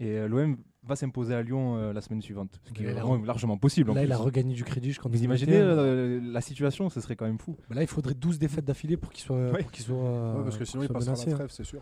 et 0.00 0.16
euh, 0.18 0.28
l'OM 0.28 0.56
va 0.82 0.94
s'imposer 0.94 1.34
à 1.34 1.42
Lyon 1.42 1.76
euh, 1.76 1.92
la 1.92 2.00
semaine 2.00 2.22
suivante, 2.22 2.60
ce 2.64 2.72
qui 2.72 2.82
Mais 2.84 2.90
est 2.90 3.24
largement 3.26 3.56
possible. 3.58 3.90
en 3.90 3.94
Là, 3.94 4.04
il 4.04 4.12
a 4.12 4.16
regagné 4.18 4.54
du 4.54 4.62
crédit 4.62 4.88
jusqu'en 4.88 5.08
Vous 5.08 5.16
2021. 5.16 5.46
imaginez 5.56 5.58
euh, 5.60 6.20
la 6.32 6.40
situation, 6.40 6.88
ce 6.90 7.00
serait 7.00 7.16
quand 7.16 7.24
même 7.26 7.38
fou. 7.38 7.56
Bah 7.68 7.74
Là, 7.76 7.82
il 7.82 7.88
faudrait 7.88 8.14
12 8.14 8.38
défaites 8.38 8.64
d'affilée 8.64 8.96
pour 8.96 9.10
qu'il 9.12 9.24
soit, 9.24 9.50
Ouais. 9.50 9.62
pour 9.62 9.72
qu'il 9.72 9.84
soit, 9.84 9.96
Ouais, 10.36 10.44
parce 10.44 10.56
que 10.58 10.64
sinon, 10.64 10.84
il 10.84 10.88
passera 10.88 11.14
la 11.16 11.22
hein. 11.32 11.34
trêve, 11.34 11.50
c'est 11.50 11.64
sûr. 11.64 11.80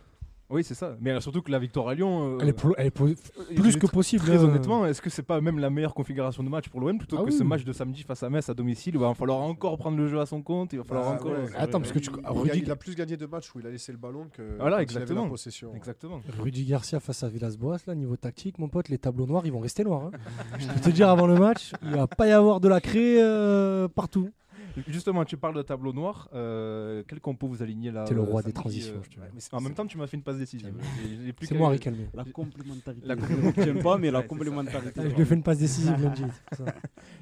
Oui, 0.50 0.62
c'est 0.62 0.74
ça. 0.74 0.94
Mais 1.00 1.10
euh, 1.12 1.20
surtout 1.20 1.40
que 1.40 1.50
la 1.50 1.58
victoire 1.58 1.88
à 1.88 1.94
Lyon. 1.94 2.36
euh, 2.36 2.38
Elle 2.42 2.50
est, 2.50 2.52
pro- 2.52 2.74
elle 2.76 2.86
est 2.86 2.90
po- 2.90 3.06
euh, 3.08 3.14
plus 3.56 3.76
que 3.76 3.86
possible. 3.86 4.24
Très 4.24 4.36
hein. 4.36 4.44
honnêtement, 4.44 4.84
est-ce 4.86 5.00
que 5.00 5.08
c'est 5.08 5.22
pas 5.22 5.40
même 5.40 5.58
la 5.58 5.70
meilleure 5.70 5.94
configuration 5.94 6.42
de 6.44 6.48
match 6.50 6.68
pour 6.68 6.80
l'OM 6.80 6.98
plutôt 6.98 7.16
Ah 7.18 7.24
que 7.24 7.30
oui. 7.30 7.36
ce 7.36 7.42
match 7.42 7.64
de 7.64 7.72
samedi 7.72 8.02
face 8.02 8.22
à 8.22 8.28
Metz 8.30 8.48
à 8.50 8.54
domicile 8.54 8.94
Il 8.94 9.00
va 9.00 9.14
falloir 9.14 9.38
encore 9.40 9.78
prendre 9.78 9.96
le 9.96 10.06
jeu 10.06 10.20
à 10.20 10.26
son 10.26 10.42
compte. 10.42 10.72
Il 10.74 10.78
va 10.78 10.84
falloir 10.84 11.06
Bah, 11.08 11.14
encore. 11.14 11.32
ouais, 11.32 11.46
Attends, 11.56 11.80
parce 11.80 11.92
que 11.92 11.98
tu- 11.98 12.10
il, 12.10 12.20
ah, 12.24 12.30
Rudy- 12.32 12.60
il 12.62 12.70
a 12.70 12.76
plus 12.76 12.94
gagné 12.94 13.16
de 13.16 13.24
matchs 13.26 13.54
où 13.54 13.60
il 13.60 13.66
a 13.66 13.70
laissé 13.70 13.90
le 13.90 13.98
ballon 13.98 14.26
que 14.32 14.42
Voilà, 14.58 14.80
il 14.80 14.82
exactement. 14.82 15.24
la 15.24 15.30
possession. 15.30 15.72
Exactement. 15.74 16.20
Rudy 16.38 16.64
Garcia 16.66 17.00
face 17.00 17.22
à 17.22 17.28
Villas-Boas, 17.28 17.78
là, 17.86 17.94
niveau 17.94 18.16
tactique, 18.16 18.58
mon 18.58 18.68
pote, 18.68 18.90
les 18.90 18.98
tableaux 18.98 19.26
noirs, 19.26 19.46
ils 19.46 19.52
vont 19.52 19.60
rester 19.60 19.82
noirs. 19.82 20.10
hein. 20.12 20.18
Je 20.58 20.66
peux 20.66 20.80
te 20.80 20.90
dire 20.90 21.08
avant 21.08 21.26
le 21.26 21.36
match, 21.36 21.72
il 21.82 21.90
va 21.96 22.06
pas 22.06 22.26
y 22.28 22.32
avoir 22.32 22.60
de 22.60 22.68
la 22.68 22.80
craie 22.82 23.16
euh, 23.22 23.88
partout. 23.88 24.28
Justement, 24.88 25.24
tu 25.24 25.36
parles 25.36 25.54
de 25.54 25.62
tableau 25.62 25.92
noir. 25.92 26.28
euh, 26.34 27.02
quel 27.06 27.20
compo 27.20 27.46
vous 27.46 27.62
alignez 27.62 27.90
là 27.90 28.04
T'es 28.04 28.14
le 28.14 28.20
euh, 28.20 28.24
roi 28.24 28.42
des 28.42 28.52
transitions, 28.52 28.94
euh, 28.96 29.02
je 29.02 29.10
te 29.10 29.20
ouais, 29.20 29.28
mais 29.32 29.40
c'est- 29.40 29.54
En 29.54 29.60
même 29.60 29.74
temps, 29.74 29.86
tu 29.86 29.98
m'as 29.98 30.06
fait 30.06 30.16
une 30.16 30.22
passe 30.22 30.38
décisive. 30.38 30.74
C'est 31.42 31.54
moi, 31.54 31.68
Riquelme. 31.70 32.08
la 32.14 32.24
complémentarité. 32.24 33.06
La 33.06 33.14
je 33.16 33.20
ne 33.32 33.46
retiens 33.46 33.82
pas, 33.82 33.98
mais 33.98 34.10
la 34.10 34.22
c'est 34.22 34.26
complémentarité. 34.28 35.00
Je 35.10 35.14
lui 35.14 35.22
ai 35.22 35.24
fait 35.24 35.34
une 35.34 35.42
passe 35.42 35.58
décisive 35.58 35.96
lundi. 36.02 36.24
c'est. 36.52 36.64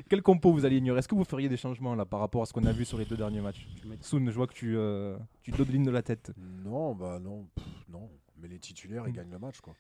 Quel 0.09 0.23
compo 0.23 0.53
vous 0.53 0.65
aligneriez 0.65 0.99
Est-ce 0.99 1.09
que 1.09 1.15
vous 1.15 1.25
feriez 1.25 1.49
des 1.49 1.57
changements 1.57 1.95
là 1.95 2.05
par 2.05 2.21
rapport 2.21 2.43
à 2.43 2.47
ce 2.47 2.53
qu'on 2.53 2.65
a 2.65 2.73
vu 2.73 2.85
sur 2.85 2.99
les 2.99 3.05
deux 3.05 3.17
derniers 3.17 3.41
matchs? 3.41 3.67
Soun, 4.01 4.29
je 4.31 4.35
vois 4.35 4.47
que 4.47 4.55
tu, 4.55 4.77
euh, 4.77 5.17
tu 5.43 5.51
dodelines 5.51 5.85
de 5.85 5.91
la 5.91 6.03
tête. 6.03 6.33
Non, 6.65 6.95
bah 6.95 7.19
non, 7.23 7.47
pff, 7.55 7.67
non. 7.91 8.09
Mais 8.41 8.49
les 8.49 8.59
titulaires, 8.59 9.05
ils 9.07 9.13
gagnent 9.13 9.31
le 9.31 9.39
match, 9.39 9.61
quoi. 9.61 9.75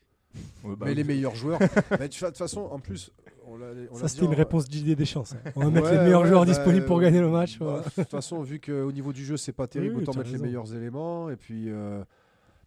Ouais, 0.65 0.77
bah, 0.77 0.87
mais 0.87 0.95
les 0.95 1.05
meilleurs 1.05 1.35
joueurs. 1.35 1.59
mais 1.91 2.09
de 2.09 2.15
toute 2.15 2.37
façon, 2.37 2.61
en 2.71 2.79
plus, 2.79 3.11
on 3.47 3.57
l'a. 3.57 3.67
on 3.91 3.95
l'a 3.95 4.01
Ça, 4.01 4.09
c'était 4.09 4.25
une 4.25 4.33
en- 4.33 4.37
réponse 4.37 4.69
d'idée 4.69 4.95
des 4.97 5.05
chances. 5.05 5.35
On 5.57 5.61
va 5.65 5.71
mettre 5.71 5.87
Ouais, 5.91 5.97
les 5.99 6.05
meilleurs 6.05 6.23
ouais, 6.23 6.29
joueurs 6.29 6.47
bah, 6.47 6.53
disponibles 6.53 6.87
pour 6.87 7.01
gagner 7.01 7.21
le 7.21 7.29
match. 7.29 7.59
bah, 7.59 7.67
ouais. 7.77 7.81
De 7.85 7.91
toute 8.03 8.11
façon, 8.11 8.43
vu 8.43 8.61
qu'au 8.61 8.91
niveau 8.93 9.13
du 9.13 9.25
jeu, 9.25 9.37
c'est 9.37 9.53
pas 9.53 9.67
terrible, 9.67 9.97
Oui, 9.97 10.03
autant 10.03 10.15
mettre 10.19 10.31
les 10.31 10.39
meilleurs 10.39 10.75
éléments. 10.75 11.29
Et 11.31 11.37
puis, 11.37 11.65
euh, 11.69 12.03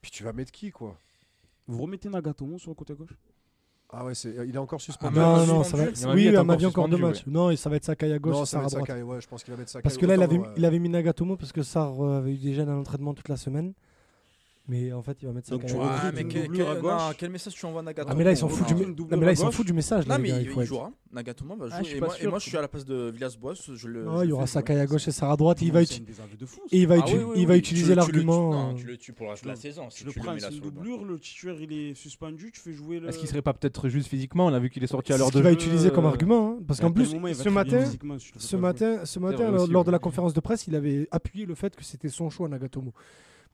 puis 0.02 0.12
tu 0.12 0.24
vas 0.24 0.34
mettre 0.34 0.52
qui, 0.52 0.72
quoi? 0.72 0.96
Vous 1.68 1.82
remettez 1.82 2.10
Nagatomo 2.10 2.58
sur 2.60 2.70
le 2.70 2.76
côté 2.76 2.94
gauche? 2.94 3.16
Ah 3.92 4.04
ouais, 4.04 4.14
c'est, 4.16 4.34
il 4.48 4.54
est 4.54 4.58
encore 4.58 4.80
Ah, 4.82 4.84
suspendu. 4.84 5.16
mais 5.16 5.22
Non, 5.22 5.38
suspendu. 5.38 5.58
non, 5.58 5.64
ça 5.64 5.78
va 5.78 5.84
être. 5.84 6.14
Oui, 6.16 6.28
à 6.28 6.32
encore 6.32 6.46
ma 6.46 6.56
vie 6.58 6.66
encore 6.66 6.90
deux 6.90 6.98
matchs. 6.98 7.24
Non, 7.28 7.50
et 7.52 7.56
ça 7.56 7.70
va 7.70 7.78
être 7.78 7.86
Sakai 7.86 8.12
à 8.12 8.20
gauche 8.20 8.34
non, 8.36 8.46
ça 8.46 8.58
va 8.60 8.66
être 8.66 8.72
droite. 8.72 8.88
Sakai, 8.88 9.02
ouais, 9.04 9.22
je 9.22 9.28
pense 9.28 9.44
qu'il 9.44 9.54
va 9.54 9.58
mettre 9.60 9.72
Sakai. 9.72 9.84
Parce 9.84 9.98
que 9.98 10.06
là, 10.06 10.16
il 10.16 10.22
avait, 10.24 10.38
Autant, 10.40 10.52
il 10.58 10.66
avait 10.66 10.80
mis 10.80 10.90
Nagatomo 10.90 11.38
parce 11.38 11.52
que 11.52 11.64
Sarr 11.64 12.04
euh, 12.04 12.18
avait 12.18 12.34
eu 12.34 12.38
des 12.38 12.54
gènes 12.54 12.68
à 12.70 12.74
l'entraînement 12.74 13.14
toute 13.14 13.30
la 13.30 13.38
semaine. 13.38 13.74
Mais 14.68 14.92
en 14.92 15.04
fait, 15.04 15.18
il 15.22 15.28
va 15.28 15.34
mettre 15.34 15.52
Donc, 15.52 15.62
Sakai. 15.62 15.74
tu 15.74 15.80
à 15.80 15.84
gauche. 15.84 15.92
Ah, 15.92 16.08
recrutes 16.08 16.16
mais 16.16 16.24
quel, 16.34 16.42
quel- 16.52 16.66
non, 17.28 17.32
message 17.32 17.54
tu 17.54 17.66
envoies 17.68 17.82
à 17.82 17.84
Nagatomo 17.84 18.12
Ah, 18.12 18.18
mais 18.18 18.24
là, 18.24 18.32
ils 18.32 18.38
s'en 18.38 18.50
foutent 18.50 18.68
du, 18.68 18.74
Non, 18.74 18.80
non, 19.12 19.18
mais 19.18 19.18
là, 19.18 19.32
ils 19.32 19.34
à 19.34 19.36
s'en 19.36 19.46
gauche. 19.46 19.56
foutent 19.56 19.68
du 19.68 19.74
message. 19.74 20.06
Non, 20.08 20.10
là, 20.16 20.18
mais 20.18 20.24
les 20.30 20.34
gars, 20.34 20.40
il, 20.42 20.52
il 20.52 20.60
il 20.60 20.66
jouera. 20.66 20.92
Nagatomo 21.14 21.56
va 21.56 21.68
jouer. 21.68 21.76
Ah, 21.78 21.84
je 21.84 21.88
suis 21.88 21.98
et, 21.98 22.00
pas 22.00 22.06
moi, 22.08 22.16
et 22.20 22.28
moi, 22.28 22.40
je 22.40 22.48
suis 22.50 22.58
à 22.58 22.62
la 22.62 22.68
place 22.68 22.84
de 22.84 23.12
Villas-Boas. 23.14 23.54
Je 23.76 23.88
le, 23.88 24.06
Ah, 24.10 24.18
je 24.20 24.24
il 24.26 24.30
y 24.30 24.32
aura 24.32 24.46
jouer. 24.46 24.52
Sakai 24.54 24.80
à 24.80 24.86
gauche 24.88 25.08
et 25.08 25.12
Sarr 25.12 25.32
à 25.32 25.38
droite. 25.38 25.62
Il 25.62 25.72
va, 25.72 25.84
uti- 25.84 26.04
ça. 26.14 26.24
et 26.72 26.80
il 26.80 26.88
va, 26.88 26.96
Ah 26.96 26.98
uti- 26.98 27.14
oui, 27.16 27.24
oui, 27.24 27.34
il 27.38 27.46
va 27.48 27.54
oui. 27.54 27.60
utiliser 27.60 27.94
l'argument. 27.94 28.52
Non, 28.52 28.74
tu 28.74 28.88
le 28.88 28.98
tues 28.98 29.14
pour 29.14 29.28
la 29.28 29.56
saison. 29.56 29.90
Si 29.92 30.00
Tu 30.00 30.06
le 30.08 30.12
prends, 30.14 30.34
le 30.34 30.40
c'est 30.40 30.52
une 30.52 30.60
doublure, 30.62 31.20
titulaire 31.22 31.58
il 31.62 31.72
est 31.72 31.94
suspendu, 31.94 32.52
tu 32.52 32.60
fais 32.60 32.74
jouer 32.74 33.00
le. 33.00 33.08
Est-ce 33.10 33.20
qu'il 33.20 33.28
serait 33.28 33.44
pas 33.44 33.54
peut-être 33.54 33.88
juste 33.88 34.08
physiquement 34.08 34.48
On 34.48 34.54
a 34.54 34.60
vu 34.60 34.72
qu'il 34.72 34.84
est 34.84 34.88
sorti 34.88 35.14
à 35.14 35.18
l'heure 35.18 35.28
ce 35.28 35.32
de 35.34 35.38
qu'il 35.38 35.44
va 35.44 35.52
utiliser 35.52 35.92
comme 35.92 36.06
euh, 36.06 36.10
argument. 36.10 36.58
hein, 36.60 36.64
Parce 36.68 36.80
qu'en 36.80 36.92
plus, 36.92 37.12
il 37.14 37.36
ce 37.36 37.50
matin, 38.56 39.06
ce 39.06 39.20
matin, 39.20 39.52
lors, 39.70 39.84
de 39.86 39.92
la 39.92 40.00
conférence 40.00 40.34
de 40.34 40.40
presse, 40.40 40.66
il 40.66 40.76
avait 40.76 41.08
appuyé 41.12 41.46
le 41.46 41.54
fait 41.54 41.76
que 41.76 41.84
c'était 41.84 42.10
son 42.10 42.30
choix, 42.32 42.50
Nagatomo. 42.50 42.94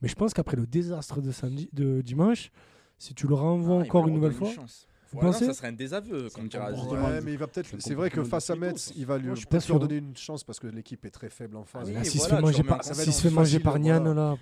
Mais 0.01 0.07
je 0.07 0.15
pense 0.15 0.33
qu'après 0.33 0.57
le 0.57 0.65
désastre 0.67 1.21
de, 1.21 1.31
samedi, 1.31 1.69
de 1.73 2.01
dimanche, 2.01 2.51
si 2.97 3.13
tu 3.13 3.27
le 3.27 3.35
renvoies 3.35 3.77
Ah, 3.81 3.83
il 3.83 3.87
encore 3.87 4.07
une 4.07 4.15
nouvelle 4.15 4.31
fois, 4.33 4.47
une 4.49 4.53
chance. 4.55 4.87
Vous 5.11 5.19
Voilà, 5.19 5.33
pensez 5.33 5.45
ça 5.45 5.53
serait 5.53 5.67
un 5.67 5.73
désaveu, 5.73 6.29
comme 6.29 6.47
dira. 6.47 6.71
Ouais, 6.71 6.97
mais 6.97 7.21
mais 7.21 7.31
il 7.33 7.37
va 7.37 7.47
peut-être. 7.47 7.69
c'est 7.79 7.93
vrai 7.95 8.09
que 8.09 8.23
face 8.23 8.49
à 8.49 8.55
Metz, 8.55 8.93
il 8.95 9.05
va 9.05 9.17
lui 9.17 9.35
je 9.35 9.67
leur 9.69 9.79
donner 9.79 9.97
une 9.97 10.15
chance 10.15 10.43
parce 10.43 10.57
que 10.57 10.67
l'équipe 10.67 11.03
est 11.05 11.09
très 11.09 11.29
faible 11.29 11.57
en 11.57 11.65
face. 11.65 11.89
Ah 11.95 12.03
s'il 12.05 12.21
se 12.21 12.29
voilà, 12.29 12.37
fait 12.37 12.41
manger 12.41 12.63
par, 12.63 12.83
se 12.83 12.93
fait 13.21 13.29
manger. 13.29 13.59
Nian, 13.79 14.13
là, 14.13 14.37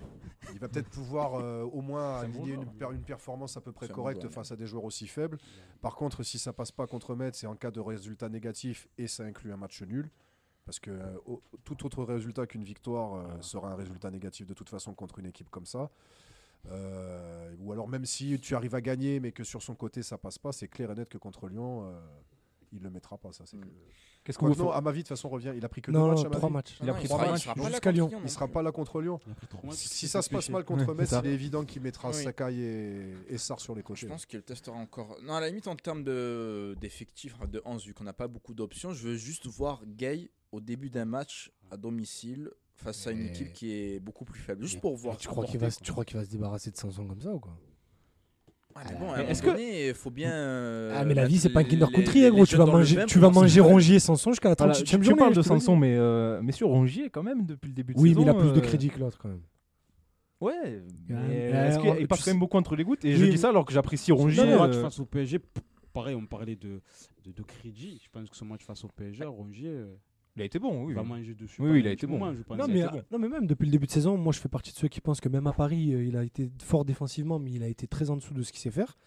Il 0.53 0.59
va 0.59 0.67
peut-être 0.67 0.89
pouvoir 0.89 1.35
euh, 1.35 1.63
au 1.63 1.81
moins 1.81 2.19
bon 2.19 2.25
aligner 2.43 2.53
une, 2.53 2.61
joueur. 2.61 2.73
per- 2.91 2.95
une 2.95 3.01
performance 3.01 3.57
à 3.57 3.61
peu 3.61 3.71
près 3.71 3.87
bon 3.87 3.95
correcte 3.95 4.27
face 4.29 4.51
à 4.51 4.55
des 4.55 4.67
joueurs 4.67 4.83
aussi 4.83 5.07
faibles. 5.07 5.39
Par 5.81 5.95
contre, 5.95 6.21
si 6.23 6.37
ça 6.37 6.53
passe 6.53 6.71
pas 6.71 6.85
contre 6.85 7.15
Metz, 7.15 7.35
c'est 7.35 7.47
en 7.47 7.55
cas 7.55 7.71
de 7.71 7.79
résultat 7.79 8.29
négatif 8.29 8.87
et 8.99 9.07
ça 9.07 9.23
inclut 9.23 9.51
un 9.51 9.57
match 9.57 9.81
nul. 9.81 10.09
Parce 10.65 10.79
que 10.79 10.91
euh, 10.91 11.17
au- 11.25 11.41
tout 11.65 11.85
autre 11.85 12.03
résultat 12.03 12.45
qu'une 12.47 12.63
victoire 12.63 13.15
euh, 13.15 13.41
sera 13.41 13.71
un 13.71 13.75
résultat 13.75 14.11
négatif 14.11 14.45
de 14.45 14.53
toute 14.53 14.69
façon 14.69 14.93
contre 14.93 15.19
une 15.19 15.25
équipe 15.25 15.49
comme 15.49 15.65
ça. 15.65 15.89
Euh, 16.67 17.55
ou 17.59 17.71
alors 17.71 17.87
même 17.87 18.05
si 18.05 18.39
tu 18.39 18.53
arrives 18.55 18.75
à 18.75 18.81
gagner 18.81 19.19
mais 19.21 19.31
que 19.31 19.43
sur 19.45 19.61
son 19.63 19.75
côté 19.75 20.03
ça 20.03 20.17
passe 20.17 20.37
pas, 20.37 20.51
c'est 20.51 20.67
clair 20.67 20.91
et 20.91 20.95
net 20.95 21.09
que 21.09 21.17
contre 21.17 21.47
Lyon, 21.47 21.91
il 22.71 22.81
le 22.83 22.89
mettra 22.89 23.17
pas. 23.17 23.31
Ça, 23.33 23.45
c'est 23.45 23.57
Mm. 23.57 23.61
que... 23.61 23.67
Qu'est-ce 24.29 24.37
que 24.37 24.41
Quoi 24.41 24.49
vous 24.49 24.55
que 24.55 24.61
non, 24.61 24.71
à 24.71 24.79
ma 24.81 24.91
vie, 24.91 24.99
de 24.99 25.07
toute 25.07 25.09
façon, 25.17 25.27
revient. 25.27 25.53
Il 25.57 25.65
a 25.65 25.69
pris 25.69 25.81
que 25.81 25.89
Non, 25.89 26.01
deux 26.01 26.05
non, 26.05 26.15
matchs 26.15 26.25
à 26.25 26.29
trois 26.29 26.49
matchs. 26.51 26.77
Il 26.79 26.83
a 26.83 26.91
Non, 26.93 26.99
pris 26.99 27.07
sera- 27.07 27.17
trois 27.17 27.31
matchs 27.31 27.41
sera 27.43 27.53
pas 27.55 27.61
là 27.63 27.69
jusqu'à 27.69 27.79
contre 27.91 27.93
Lyon. 27.95 28.21
Il 28.23 28.29
sera 28.29 28.47
pas 28.47 28.61
là 28.61 28.71
contre 28.71 29.01
Lyon. 29.01 29.19
Il 29.25 29.31
a 29.31 29.35
pris 29.35 29.47
trois 29.47 29.61
matchs, 29.63 29.75
Si 29.77 30.07
ça 30.07 30.21
se 30.21 30.29
passe 30.29 30.49
mal 30.49 30.63
contre 30.65 30.93
Metz, 30.93 31.15
il 31.23 31.29
est 31.29 31.33
évident 31.33 31.65
qu'il 31.65 31.81
mettra. 31.81 32.13
Sakai 32.13 32.53
et, 33.27 33.37
Sarr 33.39 33.59
sur 33.59 33.73
les 33.73 33.81
côtés. 33.81 34.01
Je 34.01 34.05
pense 34.07 34.25
qu'il 34.27 34.43
testera 34.43 34.77
encore. 34.77 35.17
Non, 35.23 35.33
à 35.33 35.39
la 35.41 35.47
limite, 35.47 35.67
en 35.67 35.75
termes 35.75 36.03
de- 36.03 36.77
d'effectifs, 36.79 37.35
de 37.51 37.59
11, 37.65 37.85
vu 37.87 37.95
qu'on 37.95 38.03
n'a 38.03 38.13
pas 38.13 38.27
beaucoup 38.27 38.53
d'options, 38.53 38.93
je 38.93 39.07
veux 39.07 39.15
juste 39.15 39.47
voir 39.47 39.81
Gay 39.87 40.29
au 40.51 40.61
début 40.61 40.91
d'un 40.91 41.05
match 41.05 41.51
à 41.71 41.77
domicile 41.77 42.51
face 42.75 43.07
à 43.07 43.11
une 43.11 43.25
équipe 43.25 43.51
qui 43.53 43.71
est 43.73 43.99
beaucoup 43.99 44.25
plus 44.25 44.39
faible. 44.39 44.61
Juste 44.63 44.79
pour 44.79 44.95
voir. 44.95 45.17
Tu 45.17 45.27
crois 45.27 45.45
qu'il 45.45 45.59
va, 45.59 45.71
se- 45.71 45.79
tu 45.81 45.91
crois 45.91 46.05
qu'il 46.05 46.17
va 46.17 46.23
se 46.25 46.29
débarrasser 46.29 46.69
de 46.71 46.77
Sanson 46.77 47.05
comme 47.07 47.21
ça 47.21 47.31
ou 47.33 47.39
quoi? 47.39 47.57
Ouais, 48.79 48.85
mais 48.93 48.99
bon, 48.99 49.11
à 49.11 49.17
Mais 49.17 49.23
un 49.23 49.27
est-ce 49.27 49.41
moment 49.43 49.55
que- 49.55 49.59
donné, 49.61 49.87
il 49.89 49.93
faut 49.93 50.09
bien. 50.09 50.31
euh, 50.31 50.93
Ah 50.95 51.03
mais 51.05 51.13
la 51.13 51.25
vie 51.27 51.37
c'est 51.37 51.49
pas 51.49 51.59
un 51.59 51.63
Kinder 51.63 51.85
les- 51.87 51.93
Country 51.95 52.19
les- 52.21 52.25
hein, 52.27 52.29
gros, 52.29 52.41
les 52.41 52.47
tu 52.47 52.55
vas 52.55 52.65
dans 52.65 52.71
le 52.73 52.77
manger 52.79 52.95
bain 52.95 53.05
tu 53.05 53.19
pour 53.19 53.29
vas 53.31 53.39
manger. 53.41 53.59
Rongier 53.61 53.99
Sanson 53.99 54.31
jusqu'à 54.31 54.49
la 54.49 54.55
Voilà, 54.57 54.73
38e 54.73 54.85
tu, 54.85 54.99
tu 54.99 55.05
journée. 55.05 55.19
parles 55.19 55.33
je 55.33 55.39
de 55.39 55.43
te 55.45 55.49
le 55.53 55.55
dis. 55.59 55.65
Sanson, 55.65 55.75
mais 55.75 55.95
euh, 55.97 56.41
messieurs 56.41 56.65
Rongier 56.65 57.09
quand 57.09 57.23
même 57.23 57.45
depuis 57.45 57.67
le 57.67 57.73
début 57.73 57.93
de 57.93 57.99
Oui, 57.99 58.09
saison. 58.09 58.21
mais 58.21 58.25
il 58.25 58.29
a 58.29 58.33
plus 58.35 58.51
de 58.53 58.57
euh, 58.57 58.61
crédit 58.61 58.89
que 58.89 58.99
l'autre 58.99 59.17
quand 59.21 59.29
même. 59.29 59.41
Ouais, 60.41 60.81
mais 61.09 61.15
Euh, 61.15 61.67
est-ce 61.67 61.79
qu'il 61.79 61.89
euh, 61.89 61.95
il 61.99 62.07
passe 62.07 62.19
tu 62.19 62.25
quand 62.25 62.31
même 62.31 62.39
beaucoup 62.39 62.57
entre 62.57 62.75
les 62.77 62.83
gouttes? 62.85 63.03
Et 63.03 63.09
Oui, 63.09 63.15
je 63.17 63.25
dis 63.25 63.31
mais- 63.31 63.37
ça 63.37 63.49
alors 63.49 63.65
que 63.65 63.73
j'apprécie 63.73 64.11
Rongier. 64.13 64.43
Non, 64.45 64.51
le 64.51 64.57
match 64.57 64.75
euh, 64.77 64.81
face 64.83 64.99
au 64.99 65.05
PSG, 65.05 65.39
p- 65.39 65.45
pareil, 65.91 66.15
on 66.15 66.25
parlait 66.25 66.55
de, 66.55 66.79
de, 67.25 67.31
de 67.33 67.41
crédit. 67.43 67.99
Je 68.01 68.09
pense 68.09 68.29
que 68.29 68.35
ce 68.37 68.45
match 68.45 68.63
face 68.63 68.83
au 68.85 68.87
PSG, 68.87 69.25
Rongier 69.25 69.67
euh, 69.69 69.93
Il 70.39 70.43
a 70.43 70.45
été 70.45 70.57
bon, 70.59 70.85
oui. 70.85 70.93
va 70.93 71.03
manger 71.03 71.33
dessus. 71.35 71.61
Oui, 71.61 71.69
oui, 71.71 71.79
il 71.81 71.87
a 71.87 71.91
été 71.91 72.07
bon. 72.07 72.17
moment, 72.17 72.33
je 72.33 72.41
pense. 72.43 72.57
Non 72.57 72.63
a 72.63 72.67
mais, 72.67 72.79
été 72.79 72.89
bon. 72.91 73.01
non 73.11 73.19
mais 73.19 73.27
même 73.29 73.45
depuis 73.45 73.65
le 73.65 73.71
début 73.71 73.85
de 73.87 73.91
saison, 73.91 74.17
moi 74.17 74.31
je 74.33 74.39
fais 74.39 74.49
partie 74.49 74.71
de 74.71 74.77
ceux 74.77 74.87
qui 74.87 75.01
pensent 75.01 75.19
que 75.21 75.29
même 75.29 75.47
à 75.47 75.53
Paris, 75.53 75.93
euh, 75.93 76.03
il 76.03 76.15
a 76.17 76.23
été 76.23 76.49
fort 76.63 76.85
défensivement, 76.85 77.39
mais 77.39 77.51
il 77.51 77.61
a 77.63 77.67
été 77.67 77.87
très 77.87 78.09
en 78.09 78.15
dessous 78.15 78.33
de 78.33 78.41
ce 78.41 78.51
qu'il 78.51 78.61
sait 78.61 78.71
faire. 78.71 78.97